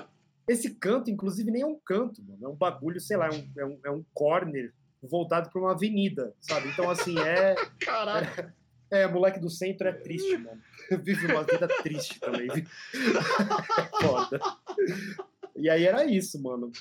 esse 0.48 0.75
canto, 0.75 1.10
inclusive, 1.10 1.52
nem 1.52 1.62
é 1.64 1.66
um 1.66 1.80
canto, 1.84 2.22
mano. 2.24 2.46
É 2.46 2.48
um 2.48 2.56
bagulho, 2.56 3.00
sei 3.00 3.18
lá, 3.18 3.28
é 3.28 3.32
um, 3.32 3.52
é 3.58 3.66
um, 3.66 3.80
é 3.86 3.92
um 3.92 4.06
corner 4.14 4.74
voltado 5.02 5.50
para 5.50 5.62
uma 5.62 5.72
avenida, 5.72 6.34
sabe? 6.42 6.70
Então, 6.70 6.90
assim, 6.90 7.18
é. 7.20 7.56
Caralho. 7.80 8.54
É, 8.92 9.08
moleque 9.08 9.40
do 9.40 9.50
centro 9.50 9.88
é 9.88 9.92
triste, 9.92 10.38
mano. 10.38 10.62
Vive 11.04 11.25
uma 11.28 11.44
vida 11.44 11.68
triste 11.82 12.20
também. 12.20 12.48
É 12.50 12.64
foda. 14.02 14.40
E 15.56 15.70
aí 15.70 15.86
era 15.86 16.06
isso, 16.06 16.42
mano. 16.42 16.72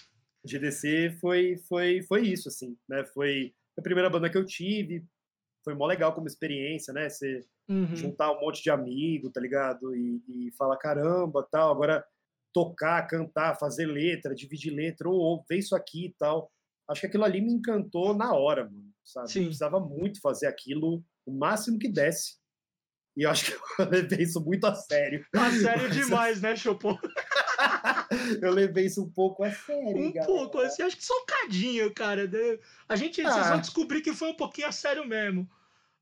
GDC 0.44 1.16
foi, 1.20 1.56
foi, 1.66 2.02
foi 2.02 2.26
isso, 2.26 2.48
assim, 2.48 2.76
né? 2.86 3.04
Foi 3.04 3.54
a 3.78 3.82
primeira 3.82 4.10
banda 4.10 4.28
que 4.28 4.36
eu 4.36 4.44
tive. 4.44 5.02
Foi 5.64 5.74
mó 5.74 5.86
legal 5.86 6.12
como 6.12 6.26
experiência, 6.26 6.92
né? 6.92 7.08
Você 7.08 7.44
Uhum. 7.66 7.96
juntar 7.96 8.30
um 8.30 8.40
monte 8.40 8.62
de 8.62 8.70
amigo, 8.70 9.30
tá 9.30 9.40
ligado? 9.40 9.96
E, 9.96 10.22
e 10.28 10.52
falar, 10.52 10.76
caramba, 10.76 11.46
tal. 11.50 11.72
Agora 11.72 12.04
tocar, 12.54 13.06
cantar, 13.06 13.58
fazer 13.58 13.84
letra, 13.86 14.34
dividir 14.34 14.72
letra, 14.72 15.08
ou, 15.08 15.16
ou 15.16 15.44
ver 15.46 15.58
isso 15.58 15.74
aqui 15.76 16.06
e 16.06 16.14
tal. 16.18 16.50
Acho 16.88 17.00
que 17.02 17.06
aquilo 17.08 17.24
ali 17.24 17.40
me 17.42 17.52
encantou 17.52 18.14
na 18.14 18.32
hora, 18.34 18.64
mano, 18.64 18.90
sabe? 19.04 19.30
Sim. 19.30 19.38
Eu 19.40 19.44
precisava 19.46 19.80
muito 19.80 20.20
fazer 20.20 20.46
aquilo 20.46 21.04
o 21.26 21.32
máximo 21.32 21.78
que 21.78 21.88
desse. 21.88 22.36
E 23.16 23.22
eu 23.22 23.30
acho 23.30 23.46
que 23.46 23.52
eu 23.82 23.88
levei 23.90 24.22
isso 24.22 24.40
muito 24.40 24.64
a 24.66 24.74
sério. 24.74 25.26
Tá 25.32 25.50
sério 25.50 25.88
Mas, 25.88 25.96
demais, 25.96 26.40
né, 26.40 26.54
Chopin? 26.56 26.96
Eu 28.42 28.52
levei 28.52 28.86
isso 28.86 29.02
um 29.02 29.10
pouco 29.10 29.42
a 29.42 29.50
sério, 29.50 29.96
Um 29.96 30.12
galera. 30.12 30.26
pouco, 30.26 30.58
assim, 30.60 30.82
acho 30.82 30.96
que 30.96 31.04
só 31.04 31.14
um 31.14 31.24
cadinho, 31.26 31.92
cara. 31.92 32.26
né? 32.26 32.58
A 32.88 32.96
gente, 32.96 33.22
vocês 33.22 33.34
Ah. 33.46 33.50
vão 33.50 33.60
descobrir 33.60 34.00
que 34.02 34.12
foi 34.12 34.28
um 34.28 34.36
pouquinho 34.36 34.68
a 34.68 34.72
sério 34.72 35.06
mesmo. 35.06 35.48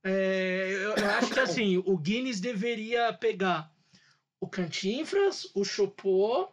É, 0.05 0.73
eu, 0.75 0.95
eu 0.97 1.11
acho 1.11 1.33
que 1.33 1.39
assim, 1.41 1.79
o 1.79 1.97
Guinness 1.97 2.41
deveria 2.41 3.13
pegar 3.13 3.71
o 4.43 4.49
Cantinfras, 4.49 5.49
o 5.55 5.65
Chopô, 5.65 6.49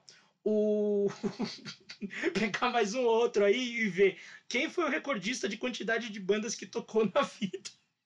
o. 0.45 1.07
pegar 2.37 2.69
mais 2.69 2.93
um 2.93 3.01
outro 3.01 3.43
aí 3.43 3.81
e 3.81 3.89
ver 3.89 4.15
quem 4.47 4.69
foi 4.69 4.83
o 4.83 4.91
recordista 4.91 5.49
de 5.49 5.57
quantidade 5.57 6.11
de 6.11 6.19
bandas 6.19 6.53
que 6.53 6.67
tocou 6.67 7.03
na 7.11 7.23
vida. 7.23 7.57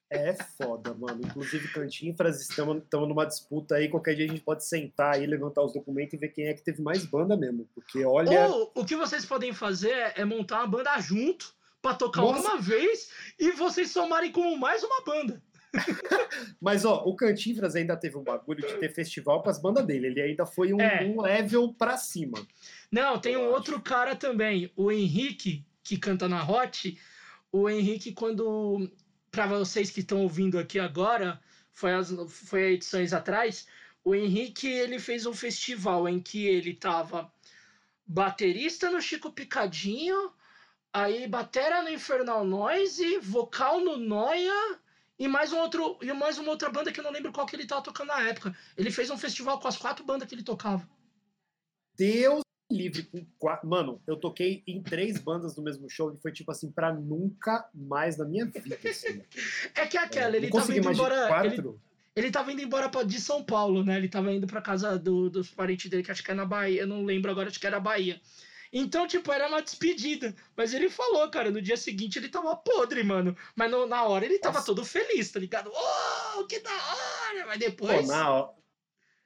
É 0.10 0.34
foda, 0.34 0.94
mano. 0.94 1.20
Inclusive, 1.26 1.68
Cantinfras, 1.68 2.40
estamos 2.40 2.82
numa 2.94 3.26
disputa 3.26 3.76
aí. 3.76 3.90
Qualquer 3.90 4.16
dia 4.16 4.26
a 4.26 4.30
gente 4.30 4.42
pode 4.42 4.66
sentar 4.66 5.16
aí, 5.16 5.28
levantar 5.28 5.64
os 5.64 5.74
documentos 5.74 6.14
e 6.14 6.18
ver 6.18 6.30
quem 6.30 6.46
é 6.46 6.54
que 6.54 6.64
teve 6.64 6.82
mais 6.82 7.06
banda 7.06 7.36
mesmo. 7.36 7.68
Porque, 7.76 8.06
olha. 8.06 8.48
Ou 8.48 8.72
o 8.76 8.86
que 8.86 8.96
vocês 8.96 9.26
podem 9.26 9.52
fazer 9.52 10.14
é 10.16 10.24
montar 10.24 10.60
uma 10.60 10.68
banda 10.68 10.98
junto 11.02 11.54
pra 11.82 11.94
tocar 11.94 12.22
Nossa. 12.22 12.40
uma 12.40 12.62
vez 12.62 13.12
e 13.38 13.52
vocês 13.52 13.92
somarem 13.92 14.32
como 14.32 14.58
mais 14.58 14.82
uma 14.82 15.04
banda. 15.04 15.44
Mas, 16.62 16.86
ó, 16.86 17.04
o 17.06 17.16
Cantinfras 17.16 17.76
ainda 17.76 17.98
teve 17.98 18.18
um 18.18 18.24
bagulho 18.24 18.66
de 18.66 18.78
ter 18.78 18.90
festival 18.94 19.42
pras 19.42 19.60
bandas 19.60 19.86
dele. 19.86 20.08
Ele 20.08 20.22
ainda 20.22 20.46
foi 20.46 20.74
um, 20.74 20.80
É. 20.80 21.04
um 21.04 21.22
level 21.22 21.74
pra 21.74 21.98
cima. 21.98 22.46
Não, 22.92 23.20
tem 23.20 23.36
um 23.36 23.50
outro 23.50 23.82
cara 23.82 24.16
também, 24.16 24.72
o 24.76 24.92
Henrique, 24.92 25.66
que 25.84 25.98
canta 25.98 26.28
na 26.28 26.48
Hot. 26.48 26.98
O 27.52 27.70
Henrique, 27.70 28.14
quando. 28.14 28.90
Para 29.32 29.48
vocês 29.48 29.90
que 29.90 30.02
estão 30.02 30.22
ouvindo 30.22 30.60
aqui 30.60 30.80
agora, 30.80 31.42
foi, 31.72 31.92
as, 31.94 32.14
foi 32.28 32.74
edições 32.74 33.14
atrás. 33.14 33.68
O 34.04 34.14
Henrique 34.14 34.68
ele 34.68 35.00
fez 35.00 35.26
um 35.26 35.34
festival 35.34 36.08
em 36.08 36.20
que 36.20 36.46
ele 36.46 36.76
tava 36.76 37.34
baterista 38.06 38.92
no 38.92 39.02
Chico 39.02 39.32
Picadinho, 39.32 40.32
aí 40.92 41.28
batera 41.28 41.82
no 41.82 41.90
Infernal 41.90 42.46
Noise, 42.46 43.18
vocal 43.20 43.80
no 43.80 43.98
Noia 43.98 44.80
e 45.20 45.28
mais 45.28 45.54
um 45.54 45.58
outro 45.60 45.98
e 46.02 46.12
mais 46.14 46.38
uma 46.38 46.50
outra 46.50 46.70
banda 46.70 46.92
que 46.92 47.00
eu 47.00 47.04
não 47.04 47.12
lembro 47.12 47.32
qual 47.32 47.46
que 47.46 47.56
ele 47.56 47.66
tava 47.68 47.82
tocando 47.84 48.08
na 48.08 48.22
época. 48.22 48.56
Ele 48.78 48.92
fez 48.92 49.10
um 49.10 49.18
festival 49.18 49.60
com 49.60 49.68
as 49.68 49.78
quatro 49.78 50.04
bandas 50.06 50.28
que 50.28 50.36
ele 50.36 50.44
tocava. 50.44 50.88
Deus 51.98 52.42
livre 52.72 53.04
com 53.04 53.24
quatro. 53.38 53.68
Mano, 53.70 54.02
eu 54.08 54.18
toquei 54.18 54.64
em 54.66 54.82
três 54.82 55.20
bandas 55.20 55.56
no 55.56 55.64
mesmo 55.64 55.88
show 55.90 56.12
e 56.12 56.18
foi 56.18 56.32
tipo 56.32 56.52
assim, 56.52 56.72
pra 56.72 56.92
nunca 56.92 57.70
mais 57.74 58.18
na 58.18 58.26
minha 58.26 58.46
vida. 58.46 58.78
Assim. 58.90 59.22
É 59.76 59.86
que 59.86 59.98
é 59.98 60.02
aquela, 60.04 60.36
ele 60.36 60.50
Não 60.50 60.60
tava 60.60 60.76
indo 60.76 60.92
embora. 60.92 61.16
Ele, 61.16 61.28
quatro. 61.56 61.82
ele 62.16 62.32
tava 62.32 62.52
indo 62.52 62.62
embora 62.62 62.90
pra, 62.90 63.04
de 63.04 63.20
São 63.20 63.44
Paulo, 63.44 63.84
né? 63.84 63.98
Ele 63.98 64.10
tava 64.10 64.32
indo 64.34 64.48
pra 64.48 64.62
casa 64.62 64.98
do- 64.98 65.30
dos 65.30 65.50
parentes 65.52 65.90
dele, 65.90 66.04
que 66.04 66.12
acho 66.12 66.24
que 66.24 66.32
é 66.32 66.34
na 66.34 66.46
Bahia. 66.46 66.82
Eu 66.82 66.88
não 66.88 67.04
lembro 67.04 67.30
agora, 67.30 67.50
acho 67.50 67.60
que 67.60 67.68
era 67.68 67.80
Bahia. 67.80 68.20
Então, 68.74 69.08
tipo, 69.08 69.32
era 69.32 69.48
uma 69.48 69.62
despedida. 69.62 70.34
Mas 70.58 70.74
ele 70.74 70.90
falou, 70.90 71.30
cara, 71.30 71.52
no 71.52 71.62
dia 71.62 71.78
seguinte 71.78 72.18
ele 72.18 72.28
tava 72.28 72.56
podre, 72.56 73.04
mano. 73.04 73.38
Mas 73.56 73.70
no- 73.70 73.86
na 73.86 74.04
hora 74.04 74.26
ele 74.26 74.40
tava 74.40 74.56
Nossa. 74.56 74.66
todo 74.66 74.84
feliz, 74.84 75.32
tá 75.32 75.40
ligado? 75.40 75.72
Oh, 75.72 76.44
que 76.48 76.60
da 76.60 76.72
hora! 76.72 77.46
Mas 77.46 77.60
Pô, 77.60 77.66
depois. 77.70 78.08
na, 78.08 78.36
ho- 78.42 78.56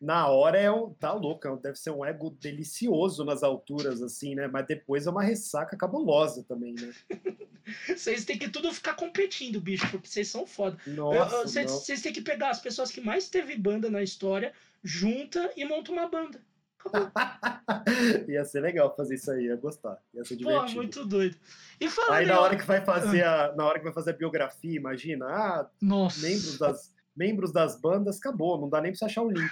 na 0.01 0.27
hora 0.27 0.59
é 0.59 0.69
um. 0.69 0.93
Tá 0.93 1.13
louco, 1.13 1.47
é 1.47 1.55
deve 1.57 1.77
ser 1.77 1.91
um 1.91 2.03
ego 2.05 2.29
delicioso 2.29 3.23
nas 3.23 3.41
alturas, 3.41 4.01
assim, 4.01 4.35
né? 4.35 4.47
Mas 4.47 4.67
depois 4.67 5.07
é 5.07 5.09
uma 5.09 5.23
ressaca 5.23 5.77
cabulosa 5.77 6.43
também, 6.43 6.73
né? 6.75 6.93
Vocês 7.87 8.23
têm 8.25 8.37
que 8.37 8.47
tudo 8.49 8.71
ficar 8.73 8.93
competindo, 8.95 9.59
bicho, 9.59 9.89
porque 9.91 10.07
vocês 10.07 10.29
são 10.29 10.45
foda. 10.47 10.77
Nossa, 10.87 11.41
Vocês 11.41 11.69
vocês 11.71 12.01
têm 12.01 12.13
que 12.13 12.21
pegar 12.21 12.49
as 12.49 12.61
pessoas 12.61 12.91
que 12.91 13.01
mais 13.01 13.27
teve 13.29 13.57
banda 13.57 13.89
na 13.89 14.01
história, 14.01 14.53
junta 14.81 15.51
e 15.55 15.65
monta 15.65 15.91
uma 15.91 16.07
banda. 16.07 16.41
Ia 18.29 18.45
ser 18.45 18.61
legal 18.61 18.95
fazer 18.95 19.15
isso 19.15 19.31
aí, 19.31 19.45
ia 19.45 19.55
gostar. 19.55 19.97
Ia 20.13 20.23
ser 20.23 20.35
Pô, 20.37 20.43
divertido. 20.43 20.75
muito 20.75 21.05
doido. 21.05 21.35
E 21.79 21.89
falando 21.89 22.13
Aí 22.13 22.25
na 22.25 22.39
hora 22.39 22.55
que 22.55 22.65
vai 22.65 22.83
fazer 22.83 23.23
a, 23.23 23.53
na 23.55 23.65
hora 23.65 23.79
que 23.79 23.85
vai 23.85 23.93
fazer 23.93 24.11
a 24.11 24.17
biografia, 24.17 24.75
imagina, 24.75 25.25
ah, 25.25 25.69
Nossa. 25.81 26.21
membros 26.21 26.57
das, 26.57 26.95
membros 27.15 27.51
das 27.51 27.79
bandas, 27.79 28.17
acabou, 28.17 28.59
não 28.59 28.69
dá 28.69 28.81
nem 28.81 28.91
pra 28.91 28.99
você 28.99 29.05
achar 29.05 29.21
o 29.23 29.31
link. 29.31 29.51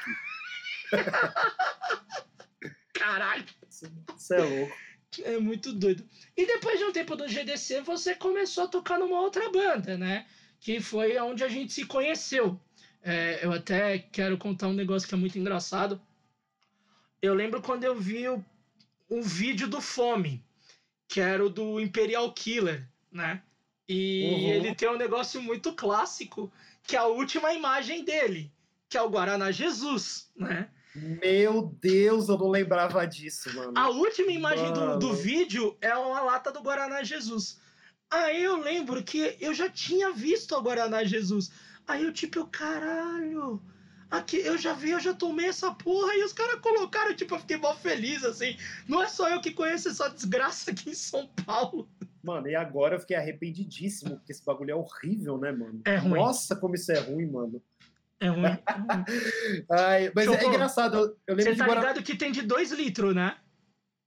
Caralho, 2.93 3.45
Isso 4.17 4.33
é 4.33 4.41
louco. 4.41 4.73
é 5.23 5.37
muito 5.37 5.73
doido. 5.73 6.03
E 6.35 6.45
depois 6.45 6.79
de 6.79 6.85
um 6.85 6.91
tempo 6.91 7.15
do 7.15 7.27
GDC, 7.27 7.81
você 7.81 8.15
começou 8.15 8.65
a 8.65 8.67
tocar 8.67 8.97
numa 8.97 9.19
outra 9.19 9.49
banda, 9.51 9.97
né? 9.97 10.25
Que 10.59 10.79
foi 10.79 11.17
onde 11.19 11.43
a 11.43 11.47
gente 11.47 11.73
se 11.73 11.85
conheceu. 11.85 12.59
É, 13.03 13.45
eu 13.45 13.51
até 13.51 13.99
quero 13.99 14.37
contar 14.37 14.67
um 14.67 14.73
negócio 14.73 15.07
que 15.07 15.13
é 15.13 15.17
muito 15.17 15.37
engraçado. 15.37 16.01
Eu 17.25 17.33
lembro 17.33 17.61
quando 17.61 17.83
eu 17.83 17.95
vi 17.95 18.27
o, 18.27 18.43
um 19.09 19.21
vídeo 19.21 19.67
do 19.67 19.81
Fome, 19.81 20.45
que 21.07 21.19
era 21.19 21.43
o 21.43 21.49
do 21.49 21.79
Imperial 21.79 22.31
Killer, 22.33 22.87
né? 23.11 23.41
E 23.87 24.23
Uhum. 24.23 24.53
ele 24.53 24.75
tem 24.75 24.89
um 24.89 24.97
negócio 24.97 25.41
muito 25.41 25.73
clássico, 25.73 26.51
que 26.83 26.95
é 26.95 26.99
a 26.99 27.05
última 27.05 27.53
imagem 27.53 28.03
dele, 28.03 28.51
que 28.87 28.97
é 28.97 29.01
o 29.01 29.09
Guaraná 29.09 29.51
Jesus, 29.51 30.31
né? 30.35 30.69
Meu 30.95 31.75
Deus, 31.81 32.29
eu 32.29 32.37
não 32.37 32.49
lembrava 32.49 33.05
disso, 33.05 33.53
mano. 33.53 33.73
A 33.75 33.89
última 33.89 34.31
imagem 34.31 34.71
do, 34.71 34.97
do 34.97 35.13
vídeo 35.13 35.77
é 35.81 35.93
uma 35.95 36.21
lata 36.21 36.51
do 36.51 36.61
Guaraná 36.61 37.03
Jesus. 37.03 37.59
Aí 38.09 38.41
eu 38.43 38.55
lembro 38.57 39.03
que 39.03 39.35
eu 39.41 39.53
já 39.53 39.69
tinha 39.69 40.13
visto 40.13 40.55
a 40.55 40.61
Guaraná 40.61 41.03
Jesus. 41.03 41.51
Aí 41.85 42.03
eu, 42.03 42.13
tipo, 42.13 42.47
caralho. 42.47 43.61
Aqui, 44.09 44.37
eu 44.37 44.57
já 44.57 44.73
vi, 44.73 44.91
eu 44.91 44.99
já 44.99 45.13
tomei 45.13 45.47
essa 45.47 45.73
porra. 45.73 46.13
E 46.15 46.23
os 46.23 46.31
caras 46.31 46.59
colocaram, 46.61 47.15
tipo, 47.15 47.35
eu 47.35 47.39
fiquei 47.39 47.57
mó 47.57 47.73
feliz, 47.75 48.23
assim. 48.23 48.57
Não 48.87 49.01
é 49.01 49.07
só 49.07 49.29
eu 49.29 49.41
que 49.41 49.51
conheço 49.51 49.89
essa 49.89 50.09
desgraça 50.09 50.71
aqui 50.71 50.91
em 50.91 50.93
São 50.93 51.27
Paulo. 51.45 51.89
Mano, 52.23 52.47
e 52.47 52.55
agora 52.55 52.95
eu 52.95 52.99
fiquei 52.99 53.15
arrependidíssimo, 53.15 54.17
porque 54.17 54.31
esse 54.31 54.43
bagulho 54.43 54.71
é 54.71 54.75
horrível, 54.75 55.37
né, 55.37 55.51
mano? 55.51 55.81
É 55.85 55.97
ruim. 55.97 56.19
Nossa, 56.19 56.55
como 56.55 56.75
isso 56.75 56.91
é 56.91 56.99
ruim, 56.99 57.27
mano. 57.27 57.61
É 58.19 58.27
ruim. 58.29 58.45
é 58.45 58.57
ruim. 58.73 59.65
Ai, 59.69 60.11
mas 60.15 60.27
é 60.27 60.33
Chocou. 60.33 60.49
engraçado, 60.49 60.97
eu, 60.97 61.17
eu 61.27 61.35
lembro 61.35 61.55
Você 61.55 61.57
tá 61.57 61.75
ligado 61.75 62.03
que 62.03 62.15
tem 62.15 62.31
de 62.31 62.41
2 62.41 62.71
litros, 62.71 63.13
né? 63.13 63.37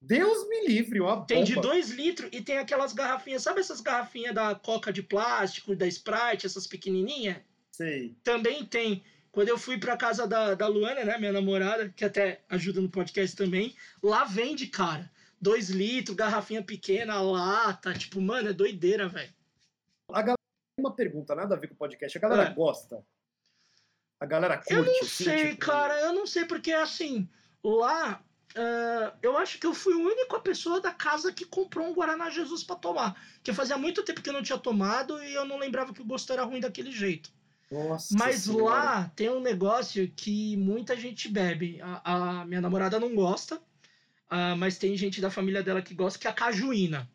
Deus 0.00 0.48
me 0.48 0.66
livre, 0.66 1.00
uma 1.00 1.24
Tem 1.26 1.44
de 1.44 1.54
bomba. 1.54 1.68
2 1.68 1.90
litros 1.90 2.30
e 2.32 2.40
tem 2.40 2.58
aquelas 2.58 2.92
garrafinhas, 2.92 3.42
sabe 3.42 3.61
essas 3.61 3.80
garrafinhas 3.80 4.34
da 4.34 4.54
Coca 4.54 4.92
de 4.92 5.02
plástico, 5.02 5.74
da 5.74 5.87
Sprite, 5.87 6.46
essas 6.46 6.66
pequenininhas? 6.66 7.38
Sei. 7.72 8.16
Também 8.22 8.64
tem. 8.64 9.02
Quando 9.38 9.51
eu 9.51 9.57
fui 9.57 9.79
pra 9.79 9.96
casa 9.96 10.27
da, 10.27 10.57
da 10.57 10.66
Luana, 10.66 11.05
né, 11.05 11.16
minha 11.16 11.31
namorada, 11.31 11.88
que 11.90 12.05
até 12.05 12.42
ajuda 12.48 12.81
no 12.81 12.88
podcast 12.88 13.37
também, 13.37 13.72
lá 14.03 14.24
vende, 14.24 14.66
cara. 14.66 15.09
2 15.40 15.70
litros, 15.70 16.16
garrafinha 16.16 16.61
pequena, 16.61 17.20
lata. 17.20 17.94
Tipo, 17.94 18.20
mano, 18.20 18.48
é 18.48 18.53
doideira, 18.53 19.07
velho. 19.07 19.33
A 20.11 20.22
galera 20.22 20.35
uma 20.77 20.92
pergunta, 20.92 21.37
nada 21.37 21.55
a 21.55 21.57
ver 21.57 21.68
com 21.68 21.74
o 21.74 21.77
podcast. 21.77 22.18
A 22.18 22.20
galera 22.20 22.51
É. 22.51 22.53
gosta. 22.53 23.07
A 24.18 24.27
galera 24.27 24.57
curte. 24.57 24.74
Eu 24.74 24.85
não 24.85 25.01
assim, 25.03 25.24
sei, 25.24 25.51
tipo, 25.51 25.61
cara, 25.61 26.01
eu 26.01 26.12
não 26.12 26.27
sei, 26.27 26.44
porque 26.44 26.72
assim, 26.72 27.29
lá. 27.62 28.20
ah, 28.57 29.14
eu 29.22 29.38
acho 29.38 29.61
que 29.61 29.68
eu 29.68 29.72
fui 29.72 29.94
a 29.94 29.98
única 29.98 30.40
pessoa 30.40 30.81
da 30.81 30.90
casa 30.90 31.33
que 31.33 31.44
comprou 31.44 31.87
um 31.87 31.94
Guaraná 31.94 32.29
Jesus 32.29 32.64
pra 32.64 32.74
tomar. 32.74 33.14
Que 33.44 33.53
fazia 33.53 33.79
muito 33.79 34.03
tempo 34.03 34.20
que 34.20 34.31
eu 34.31 34.35
não 34.35 34.42
tinha 34.42 34.59
tomado 34.59 35.22
e 35.22 35.33
eu 35.33 35.44
não 35.44 35.59
lembrava 35.59 35.94
que 35.94 36.03
o 36.03 36.05
gosto 36.05 36.33
era 36.33 36.42
ruim 36.42 36.59
daquele 36.59 36.90
jeito. 36.90 37.38
Nossa 37.70 38.14
Mas 38.18 38.42
Senhora. 38.44 38.64
lá 38.64 39.12
tem 39.14 39.28
um 39.28 39.40
negócio 39.40 40.09
que 40.16 40.57
muita 40.57 40.96
gente 40.96 41.28
bebe. 41.28 41.78
A, 41.83 42.40
a 42.40 42.44
minha 42.46 42.61
namorada 42.61 42.98
não 42.98 43.14
gosta, 43.14 43.61
ah, 44.31 44.57
mas 44.57 44.78
tem 44.78 44.96
gente 44.96 45.20
da 45.20 45.31
família 45.31 45.62
dela 45.62 45.83
que 45.83 45.94
gosta, 45.94 46.18
que 46.18 46.26
é 46.26 46.31
a 46.31 46.35
cajuína. 46.35 47.09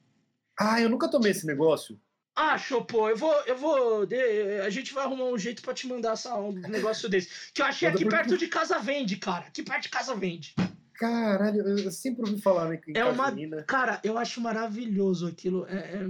Ah, 0.60 0.80
eu 0.80 0.90
nunca 0.90 1.10
tomei 1.10 1.32
esse 1.32 1.46
negócio. 1.48 2.00
Ah, 2.36 2.58
Chopô, 2.58 3.10
eu 3.10 3.16
vou, 3.18 3.34
eu 3.46 3.56
vou. 3.58 4.06
de- 4.08 4.60
a 4.66 4.70
gente 4.70 4.94
vai 4.94 5.04
arrumar 5.04 5.26
um 5.26 5.38
jeito 5.38 5.62
pra 5.62 5.74
te 5.74 5.88
mandar 5.88 6.14
essa, 6.14 6.36
um 6.36 6.52
negócio 6.52 7.08
desse. 7.08 7.52
Que 7.54 7.62
eu 7.62 7.66
achei 7.66 7.88
Manda 7.88 8.00
aqui 8.00 8.10
perto 8.10 8.38
de 8.38 8.48
casa 8.48 8.80
vende, 8.80 9.18
cara. 9.18 9.46
Aqui 9.46 9.62
perto 9.62 9.84
de 9.84 9.90
casa 9.90 10.16
vende. 10.16 10.56
Caralho, 10.96 11.62
eu 11.80 11.92
sempre 11.92 12.28
ouvi 12.28 12.42
falar 12.42 12.70
né, 12.70 12.80
É 12.96 13.04
uma-. 13.06 13.32
Cara, 13.68 14.00
eu 14.04 14.18
acho 14.18 14.40
maravilhoso 14.42 15.28
aquilo. 15.28 15.66
É, 15.68 15.96
é- 15.96 16.08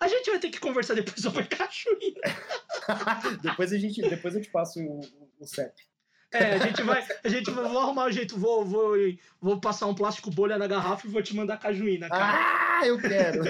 A 0.00 0.08
gente 0.08 0.30
vai 0.30 0.38
ter 0.38 0.50
que 0.50 0.58
conversar 0.60 0.94
depois 0.94 1.20
sobre 1.22 1.44
cajuína. 1.44 2.20
depois, 3.42 3.72
a 3.72 3.78
gente, 3.78 4.00
depois 4.02 4.34
eu 4.34 4.42
te 4.42 4.50
passo 4.50 4.80
o, 4.80 5.00
o- 5.00 5.30
o 5.40 5.46
CEP. 5.46 5.72
É, 6.30 6.54
a 6.54 6.58
gente 6.58 6.82
vai. 6.82 7.06
A 7.24 7.28
gente 7.30 7.50
vai 7.50 7.64
vou 7.66 7.78
arrumar 7.80 8.04
um 8.06 8.12
jeito. 8.12 8.36
Vou, 8.38 8.62
vou, 8.62 8.94
vou 9.40 9.58
passar 9.60 9.86
um 9.86 9.94
plástico 9.94 10.30
bolha 10.30 10.58
na 10.58 10.66
garrafa 10.66 11.06
e 11.06 11.10
vou 11.10 11.22
te 11.22 11.34
mandar 11.34 11.56
cajuína, 11.56 12.06
cara. 12.08 12.80
Ah, 12.80 12.86
eu 12.86 12.98
quero. 13.00 13.42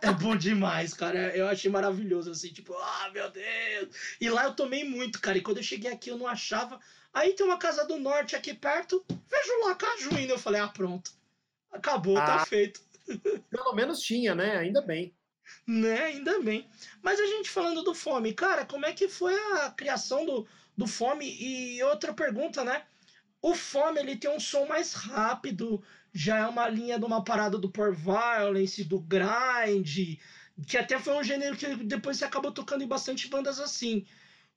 É 0.00 0.12
bom 0.18 0.34
demais, 0.34 0.94
cara. 0.94 1.36
Eu 1.36 1.46
achei 1.46 1.70
maravilhoso, 1.70 2.30
assim, 2.30 2.48
tipo, 2.48 2.72
ah, 2.72 3.10
meu 3.12 3.30
Deus. 3.30 3.94
E 4.18 4.30
lá 4.30 4.44
eu 4.44 4.54
tomei 4.54 4.82
muito, 4.82 5.20
cara. 5.20 5.36
E 5.36 5.42
quando 5.42 5.58
eu 5.58 5.62
cheguei 5.62 5.92
aqui, 5.92 6.08
eu 6.10 6.16
não 6.16 6.26
achava. 6.26 6.80
Aí 7.12 7.34
tem 7.34 7.44
uma 7.44 7.58
casa 7.58 7.84
do 7.86 7.98
norte 7.98 8.34
aqui 8.34 8.54
perto. 8.54 9.04
Vejo 9.08 9.66
lá 9.66 9.74
cajuína. 9.74 10.32
Eu 10.32 10.38
falei, 10.38 10.60
ah, 10.62 10.68
pronto. 10.68 11.10
Acabou, 11.70 12.14
tá 12.14 12.36
Ah. 12.36 12.46
feito. 12.46 12.80
Pelo 13.50 13.74
menos 13.74 14.00
tinha, 14.00 14.34
né? 14.34 14.56
Ainda 14.56 14.80
bem. 14.80 15.14
Né, 15.66 16.04
ainda 16.04 16.40
bem. 16.40 16.68
Mas 17.02 17.18
a 17.20 17.26
gente 17.26 17.50
falando 17.50 17.82
do 17.82 17.94
Fome, 17.94 18.32
cara, 18.32 18.64
como 18.64 18.86
é 18.86 18.92
que 18.92 19.08
foi 19.08 19.34
a 19.34 19.70
criação 19.70 20.24
do, 20.24 20.46
do 20.76 20.86
Fome? 20.86 21.26
E 21.40 21.82
outra 21.82 22.12
pergunta, 22.12 22.64
né? 22.64 22.84
O 23.42 23.54
Fome, 23.54 24.00
ele 24.00 24.16
tem 24.16 24.30
um 24.30 24.40
som 24.40 24.66
mais 24.66 24.92
rápido, 24.92 25.82
já 26.12 26.38
é 26.38 26.46
uma 26.46 26.68
linha 26.68 26.98
de 26.98 27.04
uma 27.04 27.22
parada 27.22 27.58
do 27.58 27.70
Power 27.70 27.94
Violence, 27.94 28.82
do 28.84 28.98
Grind, 29.00 30.18
que 30.66 30.76
até 30.76 30.98
foi 30.98 31.14
um 31.14 31.22
gênero 31.22 31.56
que 31.56 31.76
depois 31.76 32.16
você 32.16 32.24
acabou 32.24 32.50
tocando 32.52 32.82
em 32.82 32.88
bastante 32.88 33.28
bandas 33.28 33.60
assim. 33.60 34.04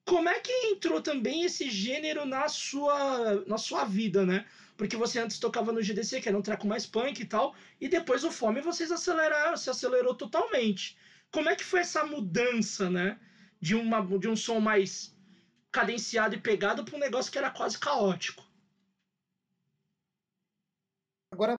Como 0.05 0.29
é 0.29 0.39
que 0.39 0.51
entrou 0.67 1.01
também 1.01 1.43
esse 1.43 1.69
gênero 1.69 2.25
na 2.25 2.47
sua, 2.47 3.43
na 3.45 3.57
sua 3.57 3.83
vida, 3.83 4.25
né? 4.25 4.45
Porque 4.79 4.95
você 4.95 5.19
antes 5.19 5.37
tocava 5.37 5.73
no 5.73 5.81
GDC, 5.83 6.21
que 6.21 6.29
era 6.29 6.37
um 6.37 6.41
treco 6.41 6.65
mais 6.65 6.85
punk 6.85 7.19
e 7.19 7.25
tal, 7.25 7.53
e 7.81 7.89
depois 7.89 8.23
o 8.23 8.31
Fome 8.31 8.61
vocês 8.61 8.89
aceleraram, 8.93 9.57
se 9.57 9.69
acelerou 9.69 10.15
totalmente. 10.15 10.97
Como 11.29 11.49
é 11.49 11.55
que 11.57 11.65
foi 11.65 11.81
essa 11.81 12.05
mudança, 12.05 12.89
né? 12.89 13.19
De, 13.59 13.75
uma, 13.75 13.99
de 14.17 14.29
um 14.29 14.37
som 14.37 14.61
mais 14.61 15.13
cadenciado 15.69 16.33
e 16.33 16.39
pegado 16.39 16.85
para 16.85 16.95
um 16.95 16.99
negócio 16.99 17.29
que 17.29 17.37
era 17.37 17.51
quase 17.51 17.77
caótico. 17.77 18.41
Agora, 21.33 21.58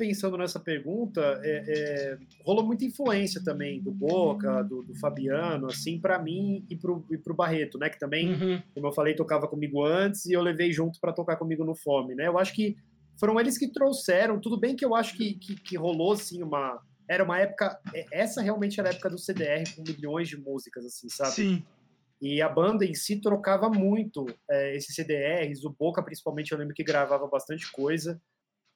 pensando 0.00 0.38
nessa 0.38 0.58
pergunta, 0.58 1.20
é, 1.44 1.64
é, 1.68 2.18
rolou 2.42 2.64
muita 2.66 2.86
influência 2.86 3.44
também 3.44 3.82
do 3.82 3.90
Boca, 3.90 4.62
do, 4.62 4.82
do 4.82 4.94
Fabiano, 4.94 5.66
assim, 5.66 6.00
para 6.00 6.18
mim 6.18 6.64
e 6.70 6.74
pro, 6.74 7.04
e 7.10 7.18
pro 7.18 7.34
Barreto, 7.34 7.76
né? 7.78 7.90
Que 7.90 7.98
também, 7.98 8.32
Uhum. 8.32 8.62
como 8.74 8.86
eu 8.86 8.92
falei, 8.92 9.14
tocava 9.14 9.46
comigo 9.46 9.84
antes 9.84 10.24
e 10.24 10.32
eu 10.32 10.40
levei 10.40 10.72
junto 10.72 10.98
para 10.98 11.12
tocar 11.12 11.36
comigo 11.36 11.66
no 11.66 11.74
Fome, 11.76 12.14
né? 12.14 12.28
Eu 12.28 12.38
acho 12.38 12.54
que 12.54 12.76
foram 13.18 13.38
eles 13.38 13.58
que 13.58 13.68
trouxeram. 13.68 14.40
Tudo 14.40 14.58
bem 14.58 14.74
que 14.74 14.84
eu 14.86 14.94
acho 14.94 15.14
que, 15.14 15.34
que, 15.34 15.54
que 15.56 15.76
rolou, 15.76 16.12
assim, 16.12 16.42
uma. 16.42 16.80
Era 17.06 17.22
uma 17.22 17.38
época. 17.38 17.78
é, 17.94 18.06
Essa 18.10 18.40
realmente 18.40 18.80
era 18.80 18.88
a 18.88 18.92
época 18.92 19.10
do 19.10 19.18
CDR, 19.18 19.64
com 19.76 19.82
milhões 19.82 20.28
de 20.30 20.38
músicas, 20.38 20.86
assim, 20.86 21.10
sabe? 21.10 21.32
Sim. 21.32 21.62
E 22.22 22.40
a 22.40 22.48
banda 22.48 22.86
em 22.86 22.94
si 22.94 23.20
trocava 23.20 23.68
muito 23.68 24.26
é, 24.50 24.74
esses 24.76 24.94
CDRs, 24.94 25.64
o 25.64 25.70
Boca 25.70 26.02
principalmente, 26.02 26.52
eu 26.52 26.58
lembro 26.58 26.74
que 26.74 26.84
gravava 26.84 27.26
bastante 27.26 27.70
coisa. 27.70 28.18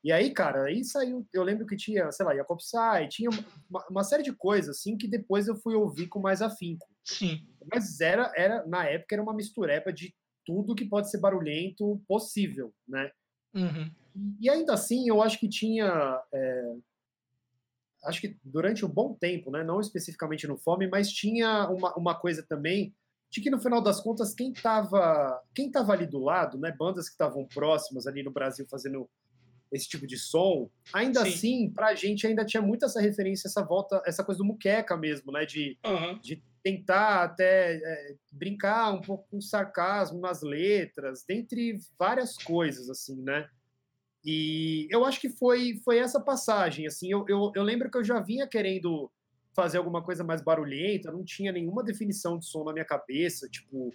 E 0.05 0.13
aí, 0.13 0.31
cara, 0.35 0.65
aí 0.65 0.85
saiu, 0.85 1.27
eu 1.33 1.43
lembro 1.43 1.67
que 1.67 1.77
tinha, 1.77 2.13
sei 2.13 2.27
lá, 2.27 2.37
Jacob 2.37 2.61
Sai, 2.61 3.09
tinha 3.09 3.31
uma, 3.71 3.87
uma 3.89 4.05
série 4.05 4.23
de 4.23 4.35
coisas, 4.35 4.77
assim, 4.77 4.99
que 4.99 5.09
depois 5.09 5.49
eu 5.49 5.57
fui 5.57 5.75
ouvir 5.75 6.09
com 6.09 6.21
mais 6.21 6.43
afinco. 6.43 6.87
Sim. 7.03 7.41
Mas 7.73 7.99
era, 8.03 8.31
era 8.37 8.67
na 8.67 8.85
época, 8.85 9.15
era 9.15 9.23
uma 9.23 9.33
mistureba 9.33 9.91
de 9.91 10.15
tudo 10.45 10.75
que 10.75 10.85
pode 10.85 11.11
ser 11.11 11.19
barulhento 11.19 11.99
possível, 12.07 12.71
né? 12.87 13.11
Uhum. 13.55 13.91
E 14.39 14.51
ainda 14.51 14.75
assim, 14.75 15.09
eu 15.09 15.23
acho 15.23 15.41
que 15.41 15.49
tinha. 15.49 16.21
é, 16.35 16.75
acho 18.05 18.21
que 18.21 18.37
durante 18.45 18.85
um 18.85 18.91
bom 18.91 19.15
tempo, 19.15 19.51
né, 19.51 19.65
não 19.65 19.81
especificamente 19.81 20.47
no 20.47 20.59
Fome, 20.59 20.87
mas 20.87 21.11
tinha 21.11 21.67
uma, 21.71 21.95
uma 21.97 22.15
coisa 22.15 22.43
também 22.43 22.95
de 23.31 23.41
que 23.41 23.49
no 23.49 23.59
final 23.59 23.81
das 23.81 24.01
contas, 24.01 24.35
quem 24.35 24.53
estava 24.53 25.43
quem 25.55 25.71
tava 25.71 25.93
ali 25.93 26.07
do 26.07 26.19
lado, 26.19 26.59
né, 26.59 26.71
bandas 26.71 27.07
que 27.07 27.15
estavam 27.15 27.47
próximas 27.47 28.07
ali 28.07 28.23
no 28.23 28.31
Brasil 28.31 28.67
fazendo 28.71 29.09
esse 29.75 29.89
tipo 29.89 30.07
de 30.07 30.17
som, 30.17 30.71
ainda 30.93 31.21
Sim. 31.25 31.29
assim, 31.29 31.71
pra 31.75 31.95
gente 31.95 32.27
ainda 32.27 32.45
tinha 32.45 32.63
muito 32.63 32.85
essa 32.85 33.01
referência, 33.01 33.49
essa 33.49 33.63
volta, 33.63 34.01
essa 34.07 34.23
coisa 34.25 34.39
do 34.39 34.45
muqueca 34.45 34.97
mesmo, 34.97 35.33
né, 35.33 35.45
de 35.45 35.77
Uhum. 35.85 36.21
tentar 36.63 37.25
até 37.25 37.75
é, 37.77 38.15
brincar 38.33 38.93
um 38.93 39.01
pouco 39.01 39.27
com 39.31 39.41
sarcasmo 39.41 40.21
nas 40.21 40.43
letras, 40.43 41.25
dentre 41.29 41.77
várias 41.99 42.37
coisas, 42.37 42.89
assim, 42.89 43.21
né? 43.23 43.49
E 44.25 44.87
eu 44.91 45.05
acho 45.05 45.21
que 45.21 45.29
foi, 45.29 45.79
foi 45.85 45.99
essa 45.99 46.19
passagem, 46.19 46.87
assim, 46.87 47.11
eu, 47.11 47.27
eu, 47.29 47.53
eu 47.55 47.63
lembro 47.63 47.91
que 47.91 47.99
eu 47.99 48.05
já 48.05 48.21
vinha 48.21 48.47
querendo 48.47 49.11
fazer 49.55 49.79
alguma 49.79 50.03
coisa 50.03 50.25
mais 50.25 50.43
barulhenta, 50.43 51.13
não 51.13 51.25
tinha 51.25 51.53
nenhuma 51.53 51.85
definição 51.85 52.39
de 52.39 52.47
som 52.47 52.65
na 52.65 52.73
minha 52.73 52.85
cabeça, 52.87 53.49
tipo, 53.49 53.91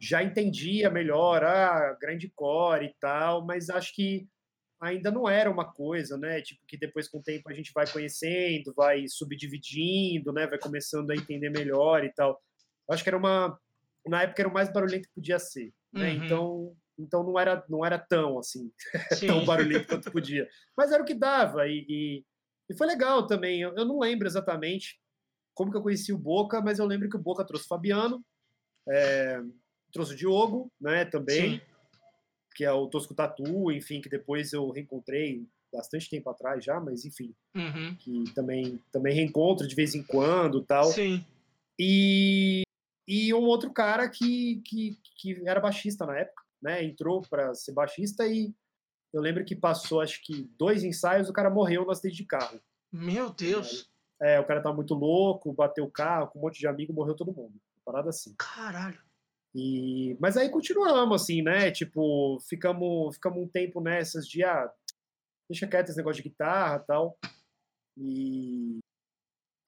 já 0.00 0.22
entendia 0.22 0.90
melhor, 0.90 1.44
ah, 1.44 1.96
grande 2.00 2.28
core 2.34 2.86
e 2.86 2.94
tal, 3.00 3.44
mas 3.46 3.70
acho 3.70 3.94
que 3.94 4.26
ainda 4.80 5.10
não 5.10 5.28
era 5.28 5.50
uma 5.50 5.70
coisa, 5.72 6.16
né? 6.16 6.40
Tipo, 6.40 6.60
que 6.66 6.76
depois 6.76 7.08
com 7.08 7.18
o 7.18 7.22
tempo 7.22 7.48
a 7.50 7.52
gente 7.52 7.72
vai 7.74 7.86
conhecendo, 7.90 8.72
vai 8.74 9.06
subdividindo, 9.08 10.32
né? 10.32 10.46
Vai 10.46 10.58
começando 10.58 11.10
a 11.10 11.16
entender 11.16 11.50
melhor 11.50 12.04
e 12.04 12.12
tal. 12.12 12.40
Eu 12.88 12.94
acho 12.94 13.02
que 13.02 13.10
era 13.10 13.16
uma. 13.16 13.58
Na 14.06 14.22
época 14.22 14.42
era 14.42 14.48
o 14.48 14.52
mais 14.52 14.72
barulhento 14.72 15.08
que 15.08 15.14
podia 15.14 15.38
ser, 15.38 15.72
né? 15.92 16.10
Uhum. 16.10 16.24
Então, 16.24 16.76
então 16.98 17.22
não 17.22 17.38
era, 17.38 17.64
não 17.68 17.84
era 17.84 17.98
tão 17.98 18.38
assim, 18.38 18.72
Sim. 19.12 19.26
tão 19.26 19.44
barulhento 19.44 19.88
quanto 19.88 20.10
podia. 20.10 20.48
Mas 20.76 20.92
era 20.92 21.02
o 21.02 21.06
que 21.06 21.14
dava 21.14 21.66
e, 21.66 21.84
e, 21.88 22.24
e 22.70 22.76
foi 22.76 22.86
legal 22.86 23.26
também. 23.26 23.60
Eu, 23.60 23.74
eu 23.76 23.84
não 23.84 23.98
lembro 23.98 24.26
exatamente 24.26 24.98
como 25.54 25.70
que 25.70 25.76
eu 25.76 25.82
conheci 25.82 26.12
o 26.12 26.18
Boca, 26.18 26.60
mas 26.60 26.78
eu 26.78 26.86
lembro 26.86 27.08
que 27.08 27.16
o 27.16 27.22
Boca 27.22 27.44
trouxe 27.44 27.66
o 27.66 27.68
Fabiano, 27.68 28.24
é, 28.88 29.42
trouxe 29.92 30.14
o 30.14 30.16
Diogo, 30.16 30.72
né? 30.80 31.04
Também 31.04 31.58
Sim. 31.58 31.60
Que 32.58 32.64
é 32.64 32.72
o 32.72 32.88
Tosco 32.88 33.14
Tatu, 33.14 33.70
enfim, 33.70 34.00
que 34.00 34.08
depois 34.08 34.52
eu 34.52 34.68
reencontrei 34.70 35.46
bastante 35.72 36.10
tempo 36.10 36.28
atrás 36.28 36.64
já, 36.64 36.80
mas 36.80 37.04
enfim, 37.04 37.32
Uhum. 37.54 37.94
que 38.00 38.24
também 38.34 38.82
também 38.90 39.14
reencontro 39.14 39.64
de 39.68 39.76
vez 39.76 39.94
em 39.94 40.02
quando, 40.02 40.60
tal. 40.64 40.86
Sim. 40.86 41.24
E 41.78 42.62
e 43.06 43.32
um 43.32 43.44
outro 43.44 43.72
cara 43.72 44.08
que, 44.08 44.60
que, 44.64 44.98
que 45.16 45.48
era 45.48 45.60
baixista 45.60 46.04
na 46.04 46.18
época, 46.18 46.42
né? 46.60 46.82
Entrou 46.84 47.22
para 47.22 47.54
ser 47.54 47.70
baixista 47.72 48.26
e 48.26 48.52
eu 49.12 49.20
lembro 49.22 49.44
que 49.44 49.54
passou, 49.54 50.00
acho 50.00 50.20
que 50.24 50.50
dois 50.58 50.82
ensaios, 50.82 51.28
o 51.28 51.32
cara 51.32 51.48
morreu 51.48 51.84
no 51.84 51.92
acidente 51.92 52.16
de 52.16 52.24
carro. 52.26 52.60
Meu 52.92 53.30
Deus. 53.30 53.88
É, 54.20 54.40
o 54.40 54.44
cara 54.44 54.60
tava 54.60 54.74
muito 54.74 54.94
louco, 54.94 55.52
bateu 55.52 55.84
o 55.84 55.90
carro, 55.90 56.26
com 56.26 56.40
um 56.40 56.42
monte 56.42 56.58
de 56.58 56.66
amigo, 56.66 56.92
morreu 56.92 57.14
todo 57.14 57.32
mundo. 57.32 57.54
Parada 57.84 58.08
assim. 58.08 58.34
Caralho. 58.36 58.98
E, 59.54 60.16
mas 60.20 60.36
aí 60.36 60.48
continuamos, 60.50 61.22
assim, 61.22 61.42
né? 61.42 61.70
Tipo, 61.70 62.38
ficamos, 62.48 63.14
ficamos 63.14 63.42
um 63.42 63.48
tempo 63.48 63.80
nessas 63.80 64.26
de, 64.26 64.44
ah, 64.44 64.70
deixa 65.50 65.66
quieto 65.66 65.88
esse 65.88 65.96
negócio 65.96 66.22
de 66.22 66.28
guitarra 66.28 66.78
tal. 66.80 67.18
E 67.96 68.78